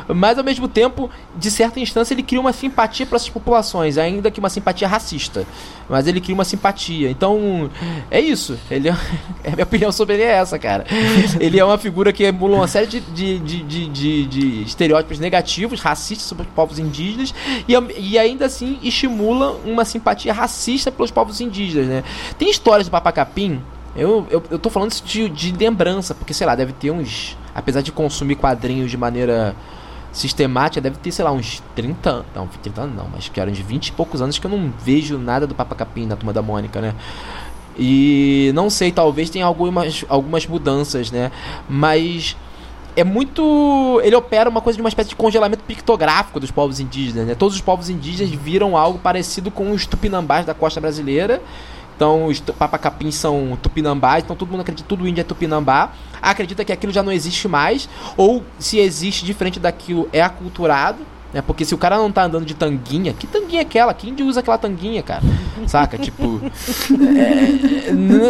Mas 0.08 0.38
ao 0.38 0.44
mesmo 0.44 0.66
tempo, 0.66 1.10
de 1.36 1.50
certa 1.50 1.78
instância, 1.78 2.14
ele 2.14 2.22
cria 2.22 2.40
uma 2.40 2.54
simpatia 2.54 3.04
para 3.04 3.16
essas 3.16 3.28
populações, 3.28 3.98
ainda 3.98 4.30
que 4.30 4.40
uma 4.40 4.48
simpatia 4.48 4.88
racista. 4.88 5.46
Mas 5.90 6.06
ele 6.06 6.22
cria 6.22 6.34
uma 6.34 6.46
simpatia. 6.46 7.10
Então, 7.10 7.70
é 8.10 8.18
isso. 8.18 8.58
Ele 8.70 8.88
é... 8.88 8.92
a 8.92 9.50
minha 9.52 9.64
opinião 9.64 9.92
sobre 9.92 10.14
ele 10.14 10.22
é 10.22 10.36
essa, 10.36 10.58
cara. 10.58 10.86
Ele 11.38 11.60
é 11.60 11.64
uma 11.64 11.76
figura 11.76 12.14
que 12.14 12.24
emula 12.24 12.56
uma 12.56 12.66
série 12.66 12.86
de, 12.86 13.00
de, 13.00 13.38
de, 13.40 13.62
de, 13.62 13.88
de, 13.90 14.26
de 14.26 14.62
estereótipos 14.62 15.18
negativos, 15.18 15.82
racistas 15.82 16.26
sobre 16.26 16.46
os 16.46 16.52
povos 16.54 16.78
indígenas, 16.78 17.34
e, 17.68 17.74
e 17.98 18.18
ainda 18.18 18.46
assim 18.46 18.78
estimula 18.82 19.33
uma 19.64 19.84
simpatia 19.84 20.32
racista 20.32 20.90
pelos 20.90 21.10
povos 21.10 21.40
indígenas, 21.40 21.86
né? 21.86 22.04
Tem 22.38 22.50
histórias 22.50 22.86
do 22.88 22.90
Papacapim, 22.90 23.60
eu, 23.96 24.26
eu, 24.28 24.42
eu 24.50 24.58
tô 24.58 24.68
falando 24.70 24.90
isso 24.90 25.04
de, 25.04 25.28
de 25.28 25.52
lembrança, 25.52 26.14
porque, 26.14 26.34
sei 26.34 26.46
lá, 26.46 26.54
deve 26.54 26.72
ter 26.72 26.90
uns... 26.90 27.36
Apesar 27.54 27.80
de 27.80 27.92
consumir 27.92 28.34
quadrinhos 28.34 28.90
de 28.90 28.96
maneira 28.96 29.54
sistemática, 30.12 30.80
deve 30.80 30.96
ter, 30.96 31.12
sei 31.12 31.24
lá, 31.24 31.30
uns 31.30 31.62
30 31.76 32.10
anos. 32.10 32.26
Não, 32.34 32.46
30 32.48 32.80
anos 32.80 32.96
não, 32.96 33.08
mas 33.12 33.28
que 33.28 33.38
eram 33.38 33.52
de 33.52 33.62
20 33.62 33.88
e 33.88 33.92
poucos 33.92 34.20
anos 34.20 34.38
que 34.38 34.46
eu 34.46 34.50
não 34.50 34.72
vejo 34.84 35.18
nada 35.18 35.46
do 35.46 35.54
Papacapim 35.54 36.06
na 36.06 36.16
Turma 36.16 36.32
da 36.32 36.42
Mônica, 36.42 36.80
né? 36.80 36.94
E 37.76 38.52
não 38.54 38.70
sei, 38.70 38.90
talvez 38.90 39.30
tenha 39.30 39.46
algumas, 39.46 40.04
algumas 40.08 40.46
mudanças, 40.46 41.10
né? 41.10 41.30
Mas 41.68 42.36
é 42.96 43.04
muito. 43.04 44.00
Ele 44.02 44.16
opera 44.16 44.48
uma 44.48 44.60
coisa 44.60 44.76
de 44.76 44.82
uma 44.82 44.88
espécie 44.88 45.10
de 45.10 45.16
congelamento 45.16 45.64
pictográfico 45.64 46.38
dos 46.38 46.50
povos 46.50 46.80
indígenas. 46.80 47.26
Né? 47.26 47.34
Todos 47.34 47.54
os 47.54 47.60
povos 47.60 47.90
indígenas 47.90 48.30
viram 48.30 48.76
algo 48.76 48.98
parecido 48.98 49.50
com 49.50 49.70
os 49.70 49.86
tupinambás 49.86 50.46
da 50.46 50.54
costa 50.54 50.80
brasileira. 50.80 51.42
Então, 51.96 52.26
os 52.26 52.40
papacapins 52.40 53.14
são 53.14 53.56
tupinambás, 53.62 54.24
então 54.24 54.34
todo 54.34 54.50
mundo 54.50 54.62
acredita 54.62 54.82
que 54.82 54.88
tudo 54.88 55.06
índio 55.06 55.20
é 55.20 55.24
tupinambá. 55.24 55.92
Acredita 56.20 56.64
que 56.64 56.72
aquilo 56.72 56.92
já 56.92 57.02
não 57.02 57.12
existe 57.12 57.46
mais, 57.46 57.88
ou 58.16 58.42
se 58.58 58.78
existe 58.78 59.24
diferente 59.24 59.60
daquilo, 59.60 60.08
é 60.12 60.20
aculturado. 60.20 60.98
Né? 61.34 61.42
Porque 61.42 61.64
se 61.64 61.74
o 61.74 61.78
cara 61.78 61.96
não 61.96 62.12
tá 62.12 62.22
andando 62.22 62.46
de 62.46 62.54
tanguinha, 62.54 63.12
que 63.12 63.26
tanguinha 63.26 63.60
é 63.60 63.62
aquela? 63.62 63.92
Que 63.92 64.08
índio 64.08 64.24
usa 64.24 64.38
aquela 64.38 64.56
tanguinha, 64.56 65.02
cara? 65.02 65.22
Saca? 65.66 65.98
tipo. 65.98 66.40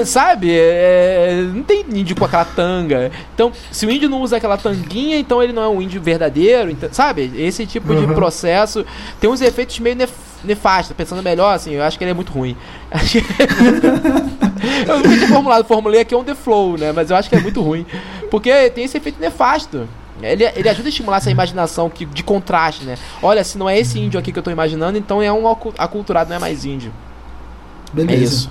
É, 0.00 0.04
sabe? 0.06 0.50
É, 0.50 1.46
não 1.52 1.62
tem 1.62 1.84
índio 1.92 2.16
com 2.16 2.24
aquela 2.24 2.46
tanga. 2.46 3.12
Então, 3.34 3.52
se 3.70 3.84
o 3.84 3.90
índio 3.90 4.08
não 4.08 4.22
usa 4.22 4.38
aquela 4.38 4.56
tanguinha, 4.56 5.18
então 5.18 5.42
ele 5.42 5.52
não 5.52 5.62
é 5.62 5.68
um 5.68 5.82
índio 5.82 6.00
verdadeiro. 6.00 6.70
Então, 6.70 6.88
sabe? 6.90 7.30
Esse 7.36 7.66
tipo 7.66 7.92
uhum. 7.92 8.06
de 8.06 8.14
processo 8.14 8.86
tem 9.20 9.28
uns 9.28 9.42
efeitos 9.42 9.78
meio 9.80 9.96
nef 9.96 10.12
nefastos. 10.42 10.96
Pensando 10.96 11.22
melhor, 11.22 11.54
assim, 11.54 11.72
eu 11.72 11.82
acho 11.82 11.98
que 11.98 12.04
ele 12.04 12.12
é 12.12 12.14
muito 12.14 12.32
ruim. 12.32 12.56
eu 14.88 14.96
nunca 14.96 15.08
tinha 15.10 15.28
formulado, 15.28 15.66
formulei 15.66 16.00
aqui 16.00 16.14
on 16.14 16.24
the 16.24 16.34
flow, 16.34 16.78
né? 16.78 16.90
Mas 16.92 17.10
eu 17.10 17.16
acho 17.16 17.28
que 17.28 17.36
é 17.36 17.40
muito 17.40 17.60
ruim. 17.60 17.84
Porque 18.30 18.70
tem 18.70 18.84
esse 18.84 18.96
efeito 18.96 19.20
nefasto. 19.20 19.86
Ele, 20.22 20.44
ele 20.44 20.68
ajuda 20.68 20.88
a 20.88 20.90
estimular 20.90 21.16
essa 21.16 21.30
imaginação 21.30 21.90
que, 21.90 22.04
de 22.04 22.22
contraste, 22.22 22.84
né? 22.84 22.96
Olha, 23.22 23.42
se 23.42 23.58
não 23.58 23.68
é 23.68 23.78
esse 23.78 23.98
índio 23.98 24.18
aqui 24.18 24.32
que 24.32 24.38
eu 24.38 24.42
tô 24.42 24.50
imaginando, 24.50 24.96
então 24.96 25.20
é 25.20 25.32
um 25.32 25.48
aculturado, 25.48 26.30
não 26.30 26.36
é 26.36 26.38
mais 26.38 26.64
índio. 26.64 26.92
Beleza. 27.92 28.20
É 28.20 28.24
isso. 28.24 28.50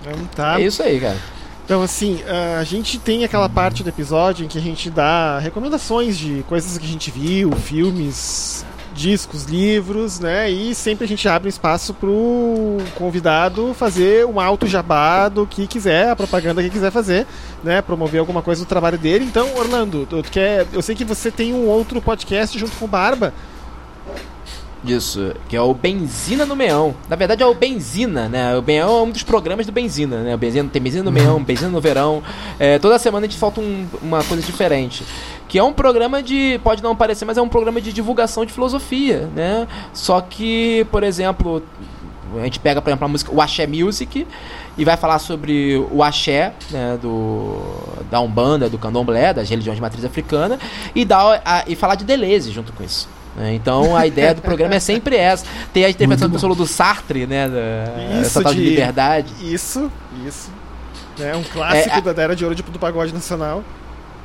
Então, 0.00 0.26
tá. 0.34 0.60
É 0.60 0.64
isso 0.64 0.82
aí, 0.82 1.00
cara. 1.00 1.16
Então, 1.64 1.82
assim, 1.82 2.20
a 2.58 2.64
gente 2.64 2.98
tem 2.98 3.24
aquela 3.24 3.48
parte 3.48 3.82
do 3.82 3.88
episódio 3.88 4.44
em 4.44 4.48
que 4.48 4.58
a 4.58 4.60
gente 4.60 4.90
dá 4.90 5.38
recomendações 5.38 6.18
de 6.18 6.44
coisas 6.46 6.76
que 6.76 6.84
a 6.84 6.88
gente 6.88 7.10
viu, 7.10 7.52
filmes, 7.52 8.66
discos, 8.94 9.44
livros, 9.44 10.20
né? 10.20 10.50
E 10.50 10.74
sempre 10.74 11.04
a 11.04 11.08
gente 11.08 11.28
abre 11.28 11.48
um 11.48 11.50
espaço 11.50 11.92
pro 11.92 12.78
convidado 12.94 13.74
fazer 13.74 14.24
um 14.24 14.40
alto 14.40 14.66
jabá 14.66 15.28
do 15.28 15.46
que 15.46 15.66
quiser, 15.66 16.10
a 16.10 16.16
propaganda 16.16 16.62
que 16.62 16.70
quiser 16.70 16.90
fazer, 16.90 17.26
né? 17.62 17.82
Promover 17.82 18.20
alguma 18.20 18.40
coisa 18.40 18.64
do 18.64 18.68
trabalho 18.68 18.96
dele. 18.96 19.24
Então, 19.24 19.56
Orlando, 19.56 20.06
tu 20.06 20.22
quer, 20.30 20.66
eu 20.72 20.80
sei 20.80 20.94
que 20.94 21.04
você 21.04 21.30
tem 21.30 21.52
um 21.52 21.66
outro 21.66 22.00
podcast 22.00 22.58
junto 22.58 22.76
com 22.76 22.84
o 22.84 22.88
Barba. 22.88 23.34
Isso, 24.86 25.34
que 25.48 25.56
é 25.56 25.60
o 25.60 25.72
Benzina 25.72 26.44
no 26.44 26.54
Meão. 26.54 26.94
Na 27.08 27.16
verdade 27.16 27.42
é 27.42 27.46
o 27.46 27.54
Benzina, 27.54 28.28
né? 28.28 28.56
O 28.56 28.62
Meão 28.62 28.98
é 28.98 29.02
um 29.02 29.10
dos 29.10 29.22
programas 29.22 29.64
do 29.64 29.72
Benzina, 29.72 30.18
né? 30.22 30.34
O 30.34 30.38
Benzina, 30.38 30.68
tem 30.70 30.82
Benzina 30.82 31.02
no 31.02 31.10
Meão, 31.12 31.42
Benzina 31.42 31.70
no 31.70 31.80
Verão. 31.80 32.22
É, 32.58 32.78
toda 32.78 32.98
semana 32.98 33.26
a 33.26 33.28
gente 33.28 33.38
solta 33.38 33.60
um, 33.60 33.86
uma 34.02 34.22
coisa 34.24 34.42
diferente 34.42 35.04
que 35.48 35.58
é 35.58 35.62
um 35.62 35.72
programa 35.72 36.22
de. 36.22 36.58
Pode 36.64 36.82
não 36.82 36.96
parecer, 36.96 37.24
mas 37.24 37.38
é 37.38 37.42
um 37.42 37.48
programa 37.48 37.80
de 37.80 37.92
divulgação 37.92 38.44
de 38.44 38.52
filosofia, 38.52 39.28
né? 39.36 39.68
Só 39.92 40.20
que, 40.20 40.84
por 40.90 41.04
exemplo, 41.04 41.62
a 42.40 42.44
gente 42.44 42.58
pega, 42.58 42.82
por 42.82 42.90
exemplo, 42.90 43.04
a 43.04 43.08
música 43.08 43.32
o 43.32 43.40
Axé 43.40 43.66
Music 43.66 44.26
e 44.76 44.84
vai 44.84 44.96
falar 44.96 45.18
sobre 45.18 45.76
o 45.92 46.02
axé 46.02 46.52
né, 46.70 46.98
do, 47.00 47.60
da 48.10 48.20
Umbanda, 48.20 48.68
do 48.68 48.78
Candomblé, 48.78 49.32
das 49.32 49.48
religiões 49.48 49.76
de 49.76 49.82
matriz 49.82 50.04
africana, 50.04 50.58
e, 50.94 51.04
dá, 51.04 51.40
a, 51.44 51.64
e 51.66 51.76
falar 51.76 51.94
de 51.94 52.04
Deleuze 52.04 52.50
junto 52.50 52.72
com 52.72 52.82
isso. 52.82 53.08
Né? 53.36 53.54
Então 53.54 53.96
a 53.96 54.06
ideia 54.06 54.34
do 54.34 54.42
programa 54.42 54.74
é 54.74 54.80
sempre 54.80 55.16
essa. 55.16 55.44
Tem 55.72 55.84
a 55.84 55.90
interpretação 55.90 56.28
do 56.28 56.38
solo 56.38 56.54
do 56.54 56.66
Sartre, 56.66 57.26
né? 57.26 57.48
Da, 57.48 58.20
isso 58.20 58.44
de, 58.44 58.54
de 58.54 58.70
liberdade. 58.70 59.32
Isso, 59.42 59.90
isso. 60.26 60.50
É 61.18 61.34
um 61.36 61.42
clássico 61.42 61.94
é, 61.94 62.10
a, 62.10 62.12
da 62.12 62.22
era 62.22 62.36
de 62.36 62.44
ouro 62.44 62.56
do 62.56 62.78
pagode 62.78 63.12
nacional. 63.12 63.62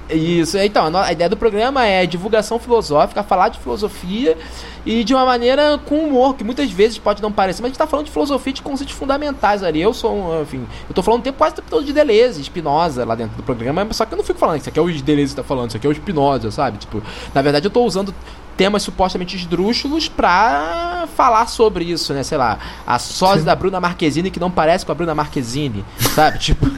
Isso, 0.09 0.57
então, 0.57 0.89
a 0.97 1.11
ideia 1.11 1.29
do 1.29 1.37
programa 1.37 1.85
é 1.85 2.03
divulgação 2.03 2.57
filosófica, 2.57 3.21
falar 3.21 3.49
de 3.49 3.59
filosofia 3.59 4.35
e 4.83 5.03
de 5.03 5.13
uma 5.13 5.23
maneira 5.23 5.79
com 5.85 5.99
humor, 5.99 6.35
que 6.35 6.43
muitas 6.43 6.71
vezes 6.71 6.97
pode 6.97 7.21
não 7.21 7.31
parecer, 7.31 7.61
mas 7.61 7.67
a 7.67 7.69
gente 7.69 7.77
tá 7.77 7.85
falando 7.85 8.07
de 8.07 8.11
filosofia 8.11 8.51
de 8.51 8.63
conceitos 8.63 8.95
fundamentais 8.95 9.61
ali. 9.61 9.79
Eu 9.79 9.93
sou, 9.93 10.41
enfim, 10.41 10.65
eu 10.87 10.95
tô 10.95 11.03
falando 11.03 11.19
o 11.19 11.23
tempo 11.23 11.37
quase 11.37 11.53
o 11.53 11.55
tempo 11.57 11.69
todo 11.69 11.85
de 11.85 11.93
Deleuze, 11.93 12.43
Spinoza 12.43 13.05
lá 13.05 13.13
dentro 13.13 13.37
do 13.37 13.43
programa, 13.43 13.85
só 13.91 14.03
que 14.03 14.11
eu 14.15 14.17
não 14.17 14.23
fico 14.23 14.39
falando, 14.39 14.59
isso 14.59 14.69
aqui 14.69 14.79
é 14.79 14.81
o 14.81 14.91
Deleuze 14.91 15.35
que 15.35 15.41
tá 15.41 15.43
falando, 15.43 15.69
isso 15.69 15.77
aqui 15.77 15.85
é 15.85 15.89
o 15.91 15.93
Spinoza, 15.93 16.49
sabe? 16.49 16.79
Tipo, 16.79 17.03
na 17.31 17.43
verdade 17.43 17.67
eu 17.67 17.71
tô 17.71 17.83
usando 17.83 18.11
temas 18.59 18.83
supostamente 18.83 19.37
esdrúxulos 19.37 20.09
pra 20.09 21.07
falar 21.15 21.47
sobre 21.47 21.85
isso, 21.85 22.13
né? 22.13 22.23
Sei 22.23 22.37
lá, 22.37 22.59
a 22.85 22.99
sósia 22.99 23.45
da 23.45 23.55
Bruna 23.55 23.79
Marquezine 23.79 24.29
que 24.29 24.37
não 24.37 24.51
parece 24.51 24.85
com 24.85 24.91
a 24.91 24.95
Bruna 24.95 25.15
Marquezine, 25.15 25.85
sabe? 26.13 26.39
tipo 26.43 26.69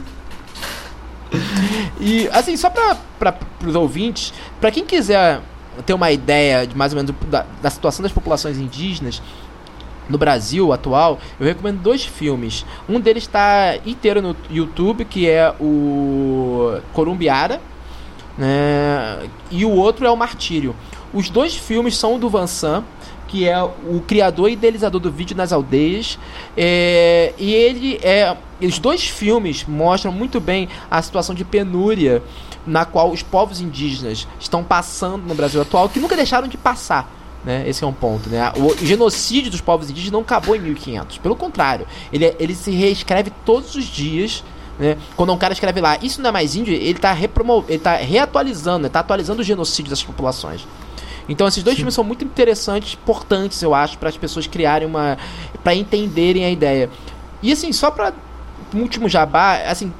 e, 2.00 2.28
assim, 2.28 2.56
só 2.56 2.70
para 2.70 3.36
os 3.66 3.74
ouvintes, 3.74 4.32
para 4.60 4.70
quem 4.70 4.86
quiser 4.86 5.40
ter 5.84 5.92
uma 5.92 6.12
ideia 6.12 6.64
de 6.64 6.76
mais 6.76 6.92
ou 6.92 7.02
menos 7.02 7.12
da, 7.28 7.44
da 7.60 7.68
situação 7.68 8.04
das 8.04 8.12
populações 8.12 8.58
indígenas 8.58 9.20
no 10.08 10.18
Brasil 10.18 10.72
atual, 10.72 11.18
eu 11.40 11.46
recomendo 11.46 11.80
dois 11.80 12.04
filmes. 12.04 12.64
Um 12.88 13.00
deles 13.00 13.24
está 13.24 13.76
inteiro 13.84 14.22
no 14.22 14.36
YouTube, 14.48 15.04
que 15.04 15.28
é 15.28 15.52
o 15.60 16.78
Corumbiara, 16.92 17.60
né? 18.36 19.28
e 19.50 19.64
o 19.64 19.70
outro 19.70 20.06
é 20.06 20.10
o 20.10 20.16
Martírio. 20.16 20.74
Os 21.12 21.28
dois 21.28 21.54
filmes 21.54 21.96
são 21.96 22.18
do 22.18 22.28
Vansan, 22.28 22.84
que 23.28 23.48
é 23.48 23.62
o 23.62 24.02
criador 24.06 24.50
e 24.50 24.52
idealizador 24.52 25.00
do 25.00 25.10
vídeo 25.10 25.36
nas 25.36 25.52
aldeias. 25.52 26.18
É, 26.56 27.32
e 27.38 27.52
ele 27.54 27.98
é. 28.02 28.36
Os 28.60 28.78
dois 28.78 29.08
filmes 29.08 29.64
mostram 29.66 30.12
muito 30.12 30.38
bem 30.40 30.68
a 30.90 31.00
situação 31.02 31.34
de 31.34 31.44
penúria 31.44 32.22
na 32.66 32.84
qual 32.84 33.10
os 33.10 33.22
povos 33.22 33.60
indígenas 33.60 34.28
estão 34.38 34.62
passando 34.62 35.26
no 35.26 35.34
Brasil 35.34 35.60
atual, 35.60 35.88
que 35.88 35.98
nunca 35.98 36.14
deixaram 36.14 36.46
de 36.46 36.56
passar. 36.56 37.10
Né? 37.44 37.68
Esse 37.68 37.82
é 37.82 37.86
um 37.86 37.92
ponto. 37.92 38.28
Né? 38.28 38.52
O 38.56 38.76
genocídio 38.84 39.50
dos 39.50 39.60
povos 39.60 39.90
indígenas 39.90 40.12
não 40.12 40.20
acabou 40.20 40.54
em 40.54 40.60
1500. 40.60 41.18
Pelo 41.18 41.34
contrário, 41.34 41.86
ele, 42.12 42.34
ele 42.38 42.54
se 42.54 42.70
reescreve 42.70 43.32
todos 43.44 43.74
os 43.74 43.84
dias. 43.84 44.44
Né? 44.82 44.98
Quando 45.16 45.32
um 45.32 45.38
cara 45.38 45.52
escreve 45.52 45.80
lá, 45.80 45.96
isso 46.02 46.20
não 46.20 46.30
é 46.30 46.32
mais 46.32 46.56
índio, 46.56 46.74
ele 46.74 46.90
está 46.90 47.16
ele 47.16 47.78
tá 47.78 47.94
reatualizando, 47.94 48.88
está 48.88 48.98
atualizando 48.98 49.40
o 49.40 49.44
genocídio 49.44 49.90
dessas 49.90 50.04
populações. 50.04 50.66
Então 51.28 51.46
esses 51.46 51.62
dois 51.62 51.76
Sim. 51.76 51.82
filmes 51.82 51.94
são 51.94 52.02
muito 52.02 52.24
interessantes, 52.24 52.94
importantes, 53.00 53.62
eu 53.62 53.72
acho, 53.76 53.96
para 53.96 54.08
as 54.08 54.16
pessoas 54.16 54.48
criarem 54.48 54.88
uma. 54.88 55.16
para 55.62 55.72
entenderem 55.72 56.44
a 56.44 56.50
ideia. 56.50 56.90
E 57.40 57.52
assim, 57.52 57.72
só 57.72 57.92
para 57.92 58.12
um 58.74 58.80
último 58.80 59.08
jabá, 59.08 59.58
assim, 59.68 59.92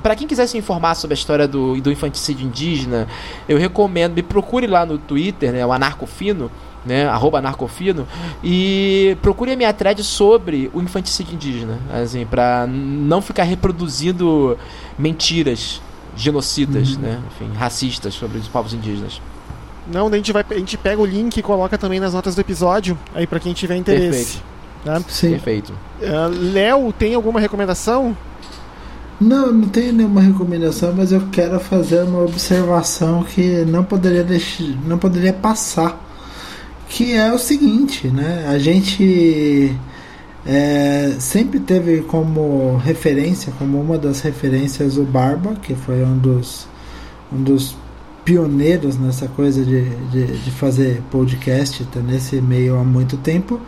para 0.00 0.14
quem 0.14 0.28
quiser 0.28 0.46
se 0.46 0.56
informar 0.56 0.94
sobre 0.94 1.14
a 1.14 1.18
história 1.18 1.48
do, 1.48 1.80
do 1.80 1.90
infanticídio 1.90 2.46
indígena, 2.46 3.08
eu 3.48 3.58
recomendo, 3.58 4.14
me 4.14 4.22
procure 4.22 4.68
lá 4.68 4.86
no 4.86 4.96
Twitter, 4.96 5.50
né, 5.50 5.66
o 5.66 5.72
Anarcofino, 5.72 6.52
né, 6.84 7.06
arroba 7.08 7.38
anarcofino, 7.38 8.06
e 8.42 9.16
procure 9.22 9.52
a 9.52 9.56
minha 9.56 9.72
thread 9.72 10.02
sobre 10.04 10.70
o 10.74 10.80
infanticídio 10.80 11.34
indígena, 11.34 11.78
assim, 11.92 12.26
para 12.26 12.66
não 12.66 13.20
ficar 13.20 13.44
reproduzindo 13.44 14.58
mentiras 14.98 15.80
genocidas, 16.16 16.94
uhum. 16.94 17.02
né, 17.02 17.22
enfim, 17.28 17.52
racistas 17.54 18.14
sobre 18.14 18.38
os 18.38 18.48
povos 18.48 18.72
indígenas. 18.72 19.20
Não, 19.86 20.06
a 20.08 20.16
gente, 20.16 20.32
vai, 20.32 20.44
a 20.50 20.54
gente 20.54 20.78
pega 20.78 21.00
o 21.00 21.04
link 21.04 21.36
e 21.36 21.42
coloca 21.42 21.76
também 21.76 22.00
nas 22.00 22.14
notas 22.14 22.34
do 22.34 22.40
episódio, 22.40 22.98
aí 23.14 23.26
para 23.26 23.38
quem 23.38 23.52
tiver 23.52 23.76
interesse. 23.76 24.38
Perfeito. 24.38 24.54
Tá? 24.84 25.00
Sim. 25.08 25.30
Perfeito. 25.30 25.72
Uh, 26.00 26.52
Léo, 26.52 26.92
tem 26.92 27.14
alguma 27.14 27.40
recomendação? 27.40 28.16
Não, 29.20 29.52
não 29.52 29.68
tenho 29.68 29.92
nenhuma 29.92 30.20
recomendação, 30.20 30.92
mas 30.94 31.12
eu 31.12 31.22
quero 31.30 31.60
fazer 31.60 32.02
uma 32.02 32.22
observação 32.22 33.22
que 33.22 33.64
não 33.64 33.84
poderia 33.84 34.24
deixar, 34.24 34.64
não 34.86 34.98
poderia 34.98 35.32
passar, 35.32 35.98
que 36.94 37.12
é 37.12 37.32
o 37.32 37.38
seguinte, 37.38 38.06
né? 38.06 38.46
A 38.46 38.56
gente 38.56 39.74
é, 40.46 41.16
sempre 41.18 41.58
teve 41.58 42.02
como 42.02 42.76
referência, 42.76 43.52
como 43.58 43.80
uma 43.80 43.98
das 43.98 44.20
referências 44.20 44.96
o 44.96 45.02
Barba, 45.02 45.56
que 45.56 45.74
foi 45.74 46.04
um 46.04 46.16
dos 46.16 46.68
um 47.32 47.42
dos 47.42 47.74
pioneiros 48.24 48.96
nessa 48.96 49.26
coisa 49.26 49.64
de, 49.64 49.90
de, 50.12 50.38
de 50.38 50.50
fazer 50.52 51.02
podcast, 51.10 51.84
tá 51.86 51.98
nesse 51.98 52.40
meio 52.40 52.78
há 52.78 52.84
muito 52.84 53.16
tempo. 53.16 53.60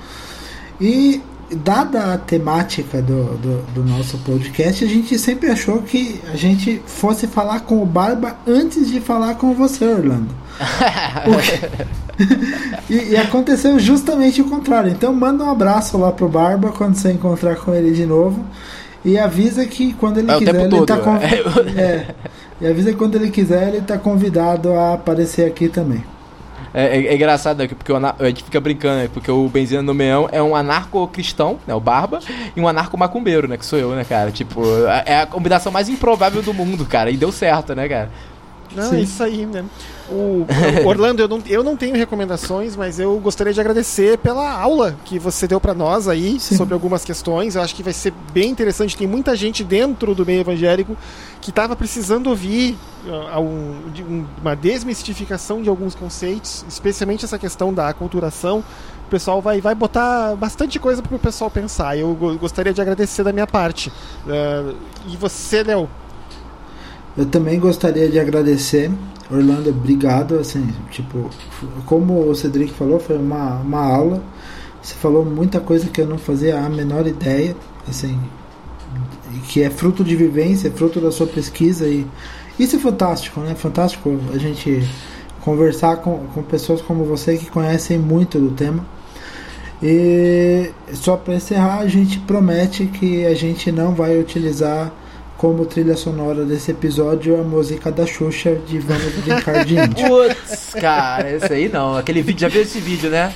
E 0.81 1.21
dada 1.51 2.15
a 2.15 2.19
temática 2.19 3.01
do, 3.01 3.37
do, 3.37 3.63
do, 3.75 3.85
nosso 3.85 4.19
podcast, 4.19 4.85
a 4.85 4.89
gente 4.89 5.19
sempre 5.19 5.51
achou 5.51 5.83
que 5.83 6.21
a 6.33 6.37
gente 6.37 6.83
fosse 6.87 7.27
falar 7.27 7.61
com 7.61 7.83
o 7.83 7.87
Barba 7.87 8.37
antes 8.47 8.91
de 8.91 9.01
falar 9.01 9.35
com 9.37 9.55
você, 9.55 9.85
Orlando. 9.85 10.35
e, 12.91 13.13
e, 13.13 13.17
aconteceu 13.17 13.79
justamente 13.79 14.41
o 14.41 14.49
contrário. 14.49 14.91
Então 14.91 15.13
manda 15.13 15.45
um 15.45 15.51
abraço 15.51 15.99
lá 15.99 16.11
pro 16.11 16.29
Barba 16.29 16.73
quando 16.73 16.95
você 16.95 17.13
encontrar 17.13 17.57
com 17.57 17.75
ele 17.75 17.93
de 17.93 18.07
novo. 18.07 18.45
E 19.05 19.19
avisa 19.19 19.65
que 19.67 19.93
quando 19.93 20.19
ele 20.19 20.31
é, 20.31 20.39
quiser, 20.39 20.55
ele 20.63 20.69
todo. 20.69 20.87
tá 20.87 20.97
com... 20.97 21.15
é, 21.79 22.07
e 22.61 22.67
avisa 22.67 22.91
que 22.91 22.97
quando 22.97 23.15
ele 23.15 23.31
quiser, 23.31 23.69
ele 23.69 23.79
está 23.79 23.97
convidado 23.97 24.73
a 24.73 24.95
aparecer 24.95 25.47
aqui 25.47 25.69
também. 25.69 26.03
É, 26.75 26.99
é, 26.99 27.07
é 27.07 27.15
engraçado, 27.15 27.59
né? 27.59 27.69
Porque 27.69 27.93
o, 27.93 27.97
a 27.97 28.27
gente 28.27 28.45
fica 28.45 28.61
brincando, 28.61 29.03
né? 29.03 29.11
Porque 29.13 29.31
o 29.31 29.49
Benzina 29.49 29.83
no 29.83 29.95
Meão 29.95 30.29
é 30.31 30.43
um 30.43 30.55
anarco-cristão, 30.55 31.59
né? 31.67 31.75
O 31.75 31.81
Barba, 31.81 32.21
e 32.55 32.61
um 32.61 32.69
anarco-macumbeiro, 32.69 33.49
né? 33.49 33.57
Que 33.57 33.67
sou 33.67 33.79
eu, 33.79 33.91
né, 33.91 34.05
cara? 34.05 34.31
Tipo, 34.31 34.63
é 35.05 35.21
a 35.23 35.27
combinação 35.27 35.73
mais 35.73 35.89
improvável 35.89 36.43
do 36.43 36.53
mundo, 36.53 36.85
cara. 36.85 37.11
E 37.11 37.17
deu 37.17 37.33
certo, 37.33 37.75
né, 37.75 37.89
cara? 37.89 38.11
Não, 38.75 38.91
Sim. 38.91 38.97
é 38.97 39.01
isso 39.01 39.23
aí, 39.23 39.47
né? 39.47 39.65
O, 40.09 40.47
Orlando, 40.87 41.21
eu 41.21 41.27
não, 41.29 41.43
eu 41.47 41.65
não 41.65 41.77
tenho 41.77 41.97
recomendações, 41.97 42.77
mas 42.77 43.01
eu 43.01 43.19
gostaria 43.19 43.53
de 43.53 43.61
agradecer 43.61 44.19
pela 44.19 44.49
aula 44.59 44.97
que 45.05 45.19
você 45.19 45.49
deu 45.49 45.61
pra 45.61 45.75
nós 45.75 46.07
aí 46.07 46.39
Sim. 46.39 46.57
sobre 46.57 46.75
algumas 46.75 47.05
questões. 47.05 47.57
Eu 47.57 47.63
acho 47.63 47.75
que 47.75 47.83
vai 47.83 47.93
ser 47.93 48.13
bem 48.33 48.49
interessante. 48.51 48.97
Tem 48.97 49.07
muita 49.07 49.35
gente 49.35 49.65
dentro 49.65 50.15
do 50.15 50.25
meio 50.25 50.41
evangélico 50.41 50.97
que 51.41 51.51
estava 51.51 51.75
precisando 51.75 52.29
ouvir 52.29 52.77
ah, 53.33 53.41
um- 53.41 53.77
um- 54.09 54.27
uma 54.41 54.55
desmistificação 54.57 55.61
de 55.63 55.69
alguns 55.69 55.95
conceitos, 55.95 56.65
especialmente 56.69 57.25
essa 57.25 57.39
questão 57.39 57.73
da 57.75 57.89
aculturação. 57.89 58.65
O 59.07 59.11
pessoal 59.11 59.41
vai, 59.41 59.61
vai 59.61 59.75
botar 59.75 60.35
bastante 60.37 60.79
coisa 60.81 61.01
para 61.03 61.15
o 61.15 61.19
pessoal 61.19 61.49
pensar. 61.51 61.97
Eu 61.97 62.15
go- 62.15 62.37
gostaria 62.37 62.73
de 62.73 62.81
agradecer 62.81 63.23
da 63.23 63.33
minha 63.33 63.47
parte. 63.47 63.93
Ah, 64.29 64.73
e 65.09 65.17
você, 65.17 65.63
Léo? 65.63 65.89
Eu 67.17 67.27
também 67.27 67.59
gostaria 67.59 68.09
de 68.09 68.19
agradecer, 68.19 68.91
Orlando, 69.31 69.71
obrigado, 69.71 70.39
assim, 70.39 70.69
tipo, 70.91 71.31
como 71.87 72.29
o 72.29 72.35
Cedric 72.35 72.73
falou, 72.73 73.01
foi 73.01 73.17
uma, 73.17 73.57
uma 73.57 73.81
aula, 73.81 74.23
você 74.83 74.95
falou 74.95 75.25
muita 75.25 75.59
coisa 75.59 75.89
que 75.89 76.01
eu 76.01 76.07
não 76.07 76.19
fazia 76.19 76.59
a 76.59 76.69
menor 76.69 77.07
ideia, 77.07 77.57
assim, 77.89 78.19
que 79.49 79.63
é 79.63 79.71
fruto 79.71 80.05
de 80.05 80.15
vivência, 80.15 80.69
é 80.69 80.71
fruto 80.71 81.01
da 81.01 81.11
sua 81.11 81.27
pesquisa 81.27 81.87
e 81.87 82.07
isso 82.59 82.77
é 82.77 82.79
fantástico, 82.79 83.41
né? 83.41 83.55
Fantástico 83.55 84.19
a 84.33 84.39
gente 84.39 84.89
conversar 85.43 85.97
com, 85.97 86.19
com 86.35 86.43
pessoas 86.43 86.81
como 86.81 87.05
você 87.05 87.37
que 87.37 87.51
conhecem 87.51 87.99
muito 87.99 88.39
do 88.39 88.51
tema. 88.51 88.85
E 89.83 90.71
só 90.93 91.17
para 91.17 91.35
encerrar, 91.35 91.81
a 91.81 91.89
gente 91.89 92.19
promete 92.21 92.87
que 92.87 93.27
a 93.27 93.35
gente 93.35 93.71
não 93.71 93.95
vai 93.95 94.19
utilizar 94.19 94.93
como 95.37 95.67
trilha 95.67 95.97
sonora 95.97 96.45
desse 96.45 96.71
episódio 96.71 97.39
a 97.39 97.43
música 97.43 97.93
da 97.93 98.07
Xuxa 98.07 98.55
de 98.55 98.79
Vamos 98.79 99.13
Brincar 99.17 99.65
de 99.65 99.79
Índio. 99.79 100.07
Putz, 100.09 100.75
cara, 100.81 101.31
esse 101.31 101.53
aí 101.53 101.69
não. 101.69 101.97
Aquele 101.97 102.23
vídeo, 102.23 102.41
já 102.41 102.49
viu 102.49 102.63
esse 102.63 102.81
vídeo, 102.81 103.11
né? 103.11 103.35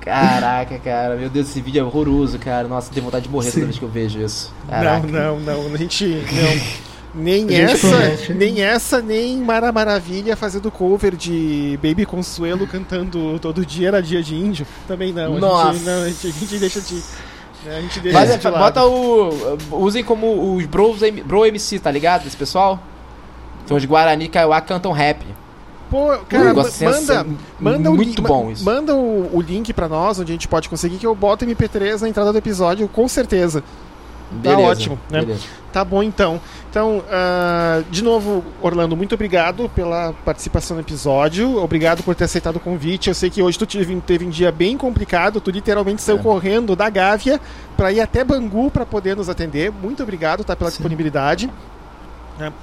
Caraca, 0.00 0.78
cara, 0.78 1.16
meu 1.16 1.28
Deus, 1.28 1.48
esse 1.48 1.60
vídeo 1.60 1.80
é 1.80 1.84
horroroso, 1.84 2.38
cara. 2.38 2.66
Nossa, 2.66 2.90
tenho 2.92 3.04
vontade 3.04 3.24
de 3.24 3.30
morrer 3.30 3.50
Sim. 3.50 3.54
toda 3.54 3.66
vez 3.66 3.78
que 3.78 3.84
eu 3.84 3.88
vejo 3.88 4.20
isso. 4.20 4.52
Caraca. 4.68 5.06
Não, 5.06 5.38
não, 5.38 5.62
não. 5.62 5.74
A 5.74 5.76
gente. 5.76 6.04
Não. 6.06 6.88
Nem 7.14 7.48
gente 7.48 7.72
essa, 7.72 7.88
promete. 7.88 8.34
nem 8.34 8.60
essa, 8.60 9.00
nem 9.00 9.38
Mara 9.38 9.72
Maravilha 9.72 10.36
fazendo 10.36 10.70
cover 10.70 11.16
de 11.16 11.78
Baby 11.82 12.04
Consuelo 12.04 12.66
cantando 12.66 13.38
todo 13.38 13.64
dia 13.64 13.88
era 13.88 14.02
dia 14.02 14.22
de 14.22 14.34
índio. 14.34 14.66
Também 14.86 15.12
não. 15.12 15.24
A 15.24 15.30
gente, 15.30 15.40
Nossa. 15.40 15.90
não, 15.90 16.02
a 16.02 16.08
gente, 16.08 16.26
a 16.26 16.30
gente 16.30 16.58
deixa 16.58 16.80
de. 16.80 17.02
Né, 17.64 17.76
A 17.76 17.80
gente 17.80 18.00
deixa 18.00 18.18
Mas 18.18 18.30
é, 18.30 18.50
bota 18.50 18.84
o. 18.84 19.30
Usem 19.72 20.04
como 20.04 20.56
os 20.56 20.66
Bros, 20.66 21.00
Bro 21.24 21.46
MC, 21.46 21.78
tá 21.78 21.90
ligado? 21.90 22.26
Esse 22.26 22.36
pessoal? 22.36 22.78
Então 23.64 23.76
os 23.76 23.84
Guarani 23.84 24.28
Kaiowá 24.28 24.60
cantam 24.60 24.92
rap. 24.92 25.24
Pô, 25.90 26.18
cara, 26.28 26.52
manda, 26.52 26.64
sensa- 26.70 27.26
manda 27.58 27.90
o 27.90 27.94
muito 27.94 28.20
li- 28.20 28.28
bom 28.28 28.50
isso. 28.50 28.62
Manda 28.64 28.94
o, 28.94 29.30
o 29.36 29.40
link 29.40 29.72
pra 29.72 29.88
nós, 29.88 30.18
onde 30.20 30.30
a 30.32 30.34
gente 30.34 30.46
pode 30.46 30.68
conseguir, 30.68 30.98
que 30.98 31.06
eu 31.06 31.14
boto 31.14 31.46
MP3 31.46 32.02
na 32.02 32.08
entrada 32.10 32.30
do 32.30 32.36
episódio, 32.38 32.86
com 32.88 33.08
certeza. 33.08 33.64
Beleza, 34.30 34.62
ótimo, 34.62 34.98
né? 35.10 35.20
beleza. 35.20 35.42
Tá 35.72 35.84
bom 35.84 36.02
então. 36.02 36.40
Então, 36.70 37.02
ah, 37.10 37.82
de 37.90 38.02
novo, 38.02 38.44
Orlando, 38.60 38.96
muito 38.96 39.14
obrigado 39.14 39.70
pela 39.74 40.12
participação 40.24 40.76
no 40.76 40.82
episódio. 40.82 41.56
Obrigado 41.62 42.02
por 42.02 42.14
ter 42.14 42.24
aceitado 42.24 42.56
o 42.56 42.60
convite. 42.60 43.08
Eu 43.08 43.14
sei 43.14 43.30
que 43.30 43.42
hoje 43.42 43.58
tu 43.58 43.64
teve, 43.66 43.94
teve 44.02 44.26
um 44.26 44.30
dia 44.30 44.52
bem 44.52 44.76
complicado. 44.76 45.40
Tu 45.40 45.50
literalmente 45.50 46.02
saiu 46.02 46.18
É. 46.18 46.22
correndo 46.22 46.76
da 46.76 46.90
Gávea 46.90 47.40
para 47.76 47.90
ir 47.92 48.00
até 48.00 48.22
Bangu 48.22 48.70
para 48.70 48.84
poder 48.84 49.16
nos 49.16 49.28
atender. 49.28 49.72
Muito 49.72 50.02
obrigado 50.02 50.44
tá, 50.44 50.54
pela 50.54 50.70
Sim. 50.70 50.76
disponibilidade. 50.76 51.50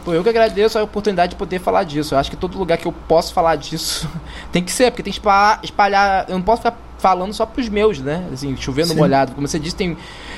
Pô, 0.05 0.13
eu 0.13 0.23
que 0.23 0.29
agradeço 0.29 0.79
a 0.79 0.83
oportunidade 0.83 1.31
de 1.31 1.35
poder 1.35 1.59
falar 1.59 1.83
disso. 1.83 2.15
Eu 2.15 2.19
acho 2.19 2.29
que 2.29 2.37
todo 2.37 2.57
lugar 2.57 2.77
que 2.77 2.85
eu 2.87 2.93
posso 2.93 3.33
falar 3.33 3.57
disso 3.57 4.09
tem 4.51 4.63
que 4.63 4.71
ser, 4.71 4.89
porque 4.91 5.03
tem 5.03 5.11
que 5.11 5.19
espalhar. 5.19 5.59
espalhar 5.63 6.25
eu 6.29 6.35
não 6.35 6.41
posso 6.41 6.61
ficar 6.61 6.77
falando 6.97 7.33
só 7.33 7.45
pros 7.45 7.67
meus, 7.67 7.99
né? 7.99 8.25
Assim, 8.31 8.55
chovendo 8.55 8.89
Sim. 8.89 8.95
molhado. 8.95 9.33
Como 9.33 9.45
você 9.47 9.59
disse, 9.59 9.75
tem. 9.75 9.97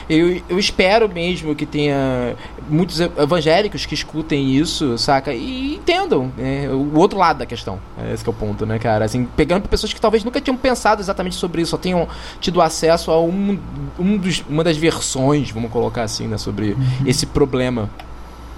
Eu, 0.09 0.41
eu 0.47 0.57
espero 0.57 1.09
mesmo 1.09 1.53
que 1.53 1.65
tenha 1.65 2.35
muitos 2.69 2.99
evangélicos 2.99 3.85
que 3.85 3.93
escutem 3.93 4.55
isso, 4.55 4.97
saca? 4.97 5.33
E 5.33 5.75
entendam 5.75 6.31
né, 6.37 6.69
o 6.69 6.97
outro 6.97 7.19
lado 7.19 7.39
da 7.39 7.45
questão. 7.45 7.79
É 7.97 8.13
esse 8.13 8.23
que 8.23 8.29
é 8.29 8.31
o 8.31 8.33
ponto, 8.33 8.65
né, 8.65 8.79
cara? 8.79 9.03
Assim, 9.03 9.25
pegando 9.35 9.61
pra 9.61 9.69
pessoas 9.69 9.93
que 9.93 9.99
talvez 9.99 10.23
nunca 10.23 10.39
tinham 10.39 10.55
pensado 10.55 11.01
exatamente 11.01 11.35
sobre 11.35 11.61
isso, 11.61 11.71
só 11.71 11.77
tenham 11.77 12.07
tido 12.39 12.61
acesso 12.61 13.11
a 13.11 13.21
um, 13.21 13.59
um 13.99 14.17
dos, 14.17 14.43
uma 14.47 14.63
das 14.63 14.77
versões, 14.77 15.51
vamos 15.51 15.71
colocar 15.71 16.03
assim, 16.03 16.27
né, 16.27 16.37
sobre 16.37 16.77
esse 17.05 17.25
problema. 17.25 17.89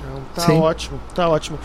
Não, 0.03 0.21
tá 0.35 0.41
Sim. 0.43 0.59
ótimo, 0.59 0.99
tá 1.15 1.27
ótimo. 1.27 1.57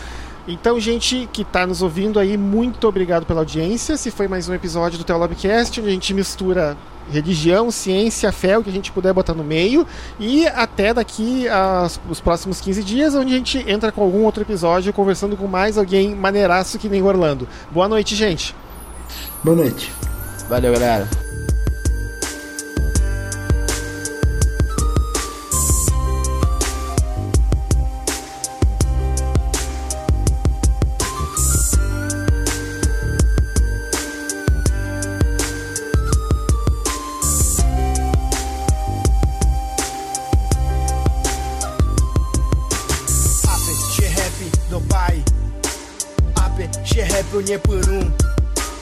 Então, 0.47 0.79
gente 0.79 1.27
que 1.33 1.43
tá 1.43 1.65
nos 1.65 1.81
ouvindo 1.81 2.19
aí, 2.19 2.37
muito 2.37 2.87
obrigado 2.87 3.25
pela 3.25 3.41
audiência. 3.41 3.97
Se 3.97 4.11
foi 4.11 4.27
mais 4.27 4.47
um 4.47 4.53
episódio 4.53 4.97
do 4.99 5.03
Teolabcast, 5.03 5.79
onde 5.79 5.89
a 5.89 5.93
gente 5.93 6.13
mistura 6.13 6.77
religião, 7.11 7.71
ciência, 7.71 8.31
fé, 8.31 8.57
o 8.57 8.63
que 8.63 8.69
a 8.69 8.73
gente 8.73 8.91
puder 8.91 9.11
botar 9.11 9.33
no 9.33 9.43
meio. 9.43 9.87
E 10.19 10.47
até 10.47 10.93
daqui 10.93 11.47
aos 11.49 11.99
os 12.09 12.19
próximos 12.19 12.61
15 12.61 12.83
dias, 12.83 13.15
onde 13.15 13.33
a 13.33 13.37
gente 13.37 13.57
entra 13.67 13.91
com 13.91 14.03
algum 14.03 14.23
outro 14.23 14.43
episódio, 14.43 14.93
conversando 14.93 15.35
com 15.35 15.47
mais 15.47 15.77
alguém 15.77 16.13
maneiraço 16.13 16.77
que 16.77 16.89
nem 16.89 17.01
o 17.01 17.05
Orlando. 17.05 17.47
Boa 17.71 17.87
noite, 17.87 18.15
gente. 18.15 18.55
Boa 19.43 19.57
noite. 19.57 19.91
Valeu, 20.47 20.73
galera. 20.73 21.24
Unye 47.45 47.59
por 47.59 47.89
um. 47.89 48.11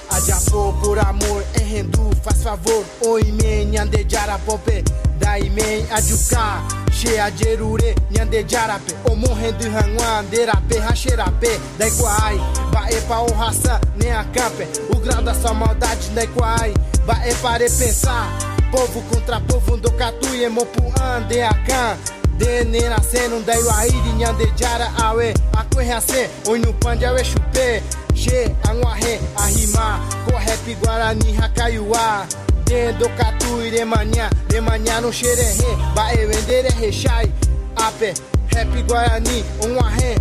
Ajapo 0.09 0.73
por 0.81 0.99
amor 0.99 1.43
em 1.59 1.77
hindu, 1.77 2.11
faz 2.23 2.43
favor. 2.43 2.85
Oi 3.05 3.23
men 3.31 3.71
nyande 3.71 4.03
jara 4.07 4.37
pope. 4.39 4.83
Dai 5.19 5.49
men 5.49 5.85
ajuka. 5.91 6.61
She 6.91 7.19
ajerure 7.19 7.95
nyande 8.11 8.43
jarape. 8.43 8.93
Omo 9.11 9.27
hindu 9.35 9.69
hangwan 9.71 10.25
derape 10.29 10.79
hasherape. 10.79 11.59
Dai 11.77 11.91
kwai, 11.91 12.37
bae 12.71 13.01
pa 13.07 13.21
o 13.21 13.27
raça 13.33 13.81
nem 13.97 14.11
a 14.11 14.23
campe. 14.25 14.67
O 14.95 14.99
grau 14.99 15.21
da 15.21 15.33
sua 15.33 15.53
maldade 15.53 16.09
dai 16.15 16.27
kwai. 16.27 16.73
Bae 17.05 17.33
para 17.41 17.65
pensar. 17.65 18.27
Povo 18.71 19.01
contra 19.09 19.39
povo 19.41 19.77
do 19.77 19.91
catu 19.91 20.33
e 20.35 20.47
mopu 20.49 20.93
ande 21.01 21.41
a 21.41 21.53
can. 21.65 21.97
Dene 22.37 22.89
nascendo 22.89 23.39
da 23.45 23.53
Iwairi 23.55 24.13
Nyande 24.17 24.51
Jara 24.55 24.91
Awe 25.03 25.35
Akwe 25.55 25.85
Hase 25.85 26.27
Onyu 26.47 26.73
Pande 26.73 27.05
Awe 27.05 27.23
Chupe 27.23 27.83
She 28.15 28.47
Anwahe 28.63 29.17
Ahima. 29.35 29.99
Ko 30.25 30.31
Rap 30.31 30.65
Guarani 30.81 31.35
Hakaiwa. 31.35 32.27
Dendo 32.65 33.07
Katu 33.17 33.61
Iremanya 33.61 34.29
Remanya 34.49 35.01
no 35.01 35.09
Xerehe 35.09 35.95
Bae 35.95 36.25
Wendere 36.25 36.69
Rechai 36.79 37.29
Ape 37.77 38.13
Rap 38.55 38.87
Guarani 38.87 39.43
Onwahe 39.61 40.17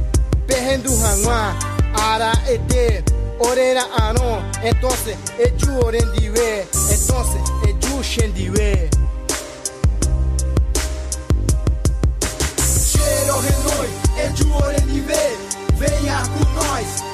Perrendo 0.47 0.91
Hanwa 0.91 1.55
Ara 1.95 2.33
Ete 2.51 3.05
Orera 3.39 3.85
Anon 4.03 4.43
Entonces 4.63 5.17
Eju 5.39 5.79
Orendiwe 5.85 6.67
Entonces 6.91 7.43
Eju 7.69 8.03
Shendiwe 8.03 8.91
Cheiro 12.91 13.41
Renoi, 13.41 13.89
Edu 14.25 14.53
Orenive, 14.55 15.37
venha 15.79 16.23
com 16.29 16.45
nós 16.55 17.12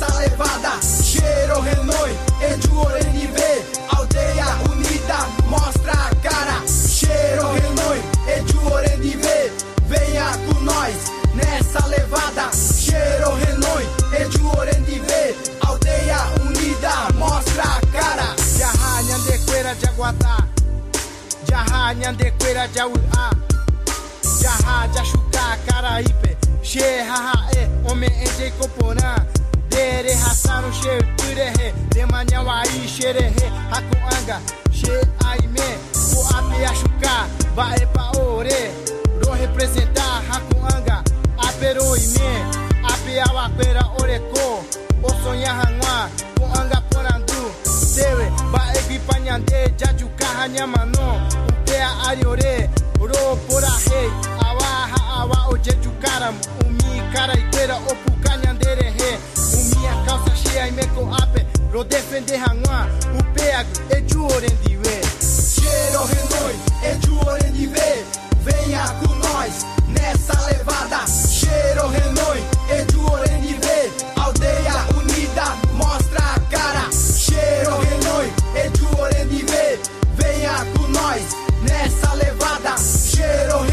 nessa 0.00 0.18
levada. 0.18 0.80
Cheiro 0.82 1.60
Renoi, 1.60 2.18
Edu 2.40 2.80
Orenive, 2.80 3.64
aldeia 3.90 4.46
unida, 4.70 5.18
mostra 5.46 5.92
a 5.92 6.14
cara. 6.16 6.66
Cheiro 6.66 7.52
Renoi, 7.52 8.02
Edu 8.26 8.72
Orenive, 8.72 9.52
venha 9.86 10.30
com 10.46 10.60
nós 10.60 10.94
nessa 11.34 11.86
levada. 11.86 12.50
Cheiro 12.52 13.34
Renoi, 13.34 13.86
Edu 14.18 14.58
Orenive, 14.58 15.36
aldeia 15.60 16.18
unida, 16.40 17.12
mostra 17.14 17.62
a 17.62 17.80
cara. 17.92 18.36
Jaha 18.58 19.02
Nhandequeira 19.02 19.74
de 19.74 19.86
Aguatá, 19.86 20.48
Jaha 21.48 21.94
Nhandequeira 21.94 22.68
de 22.68 22.80
Auá. 22.80 23.30
Jaha, 24.40 24.88
Jashuka, 24.94 25.58
Caraípe, 25.66 26.36
She, 26.62 26.80
Haha, 27.02 27.50
E, 27.52 27.90
Homem, 27.90 28.08
Ende, 28.08 28.50
Coporã, 28.52 29.14
Dere 29.70 30.14
hasaru 30.14 30.72
she 30.72 30.98
de 31.34 31.72
Demanyan 31.90 32.44
wa 32.46 32.62
i 32.62 32.86
sherehe 32.88 33.46
Hakuanga 33.70 34.40
she 34.72 34.92
aime 35.26 35.68
Ko 36.12 36.20
ape 36.36 36.66
ashuka 36.66 37.26
Vae 37.56 37.86
pa 37.94 38.10
ore. 38.18 38.70
Ro 39.24 39.34
representar 39.34 40.22
Hakuanga 40.30 41.02
Apero 41.38 41.96
ime 41.96 42.44
Ape 42.84 43.20
awakwera 43.22 43.84
oreko 44.00 44.64
Osonya 45.02 45.54
hangwa 45.54 46.08
Kuanga 46.38 46.80
porandu 46.90 47.52
Dewe 47.96 48.32
Vae 48.52 48.82
pipanyande 48.88 49.72
Jajuka 49.76 50.26
hanyamano 50.26 51.28
Upea 51.48 51.90
ariore 52.08 52.70
Ro 53.00 53.36
porahe 53.48 54.10
Awaha 54.48 55.20
awa 55.20 55.46
ojejukaram 55.48 56.34
Umi 56.66 57.02
karaitera 57.12 57.76
Opukanyanderehe 57.76 59.18
say 60.50 60.60
I 60.60 60.70
make 60.70 60.84
it 60.84 61.08
happen. 61.16 61.46
Rodefen 61.72 62.26
de 62.26 62.36
hangwa, 62.36 62.86
upeago, 63.18 63.70
eju 63.96 64.26
orendiwe. 64.26 64.94
Cheiro 65.52 66.02
renoi, 66.12 66.56
eju 66.90 67.14
orendiwe. 67.26 67.88
Venha 68.44 68.84
com 69.00 69.14
nós 69.14 69.64
nessa 69.88 70.34
levada. 70.48 71.06
Cheiro 71.06 71.88
renoi, 71.88 72.40
eju 72.76 73.00
orendiwe. 73.12 73.76
Aldeia 74.16 74.76
unida, 74.98 75.46
mostra 75.74 76.22
a 76.34 76.40
cara. 76.52 76.84
Cheiro 76.92 77.78
renoi, 77.86 78.32
eju 78.64 78.88
orendiwe. 79.00 79.78
Venha 80.18 80.66
com 80.74 80.88
nós 80.88 81.22
nessa 81.62 82.14
levada. 82.14 82.74
Cheiro 82.78 83.58
renoi. 83.58 83.69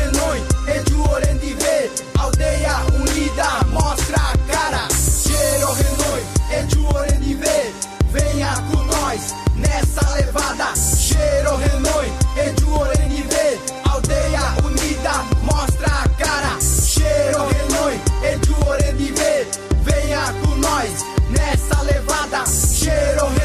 Cevada, 10.28 10.74
cheiro 10.76 11.56
renoi, 11.56 12.12
eduore 12.36 12.98
nive, 13.08 13.62
aldeia 13.90 14.42
unida, 14.62 15.24
mostra 15.42 15.88
a 15.88 16.10
cara. 16.22 16.60
Cheiro 16.60 17.48
renoi, 17.48 17.98
eduore 18.24 18.92
nive, 18.92 19.48
venha 19.84 20.34
com 20.42 20.56
nós 20.56 21.06
nessa 21.30 21.82
levada. 21.84 22.46
Cheiro 22.46 23.26
renoi. 23.28 23.37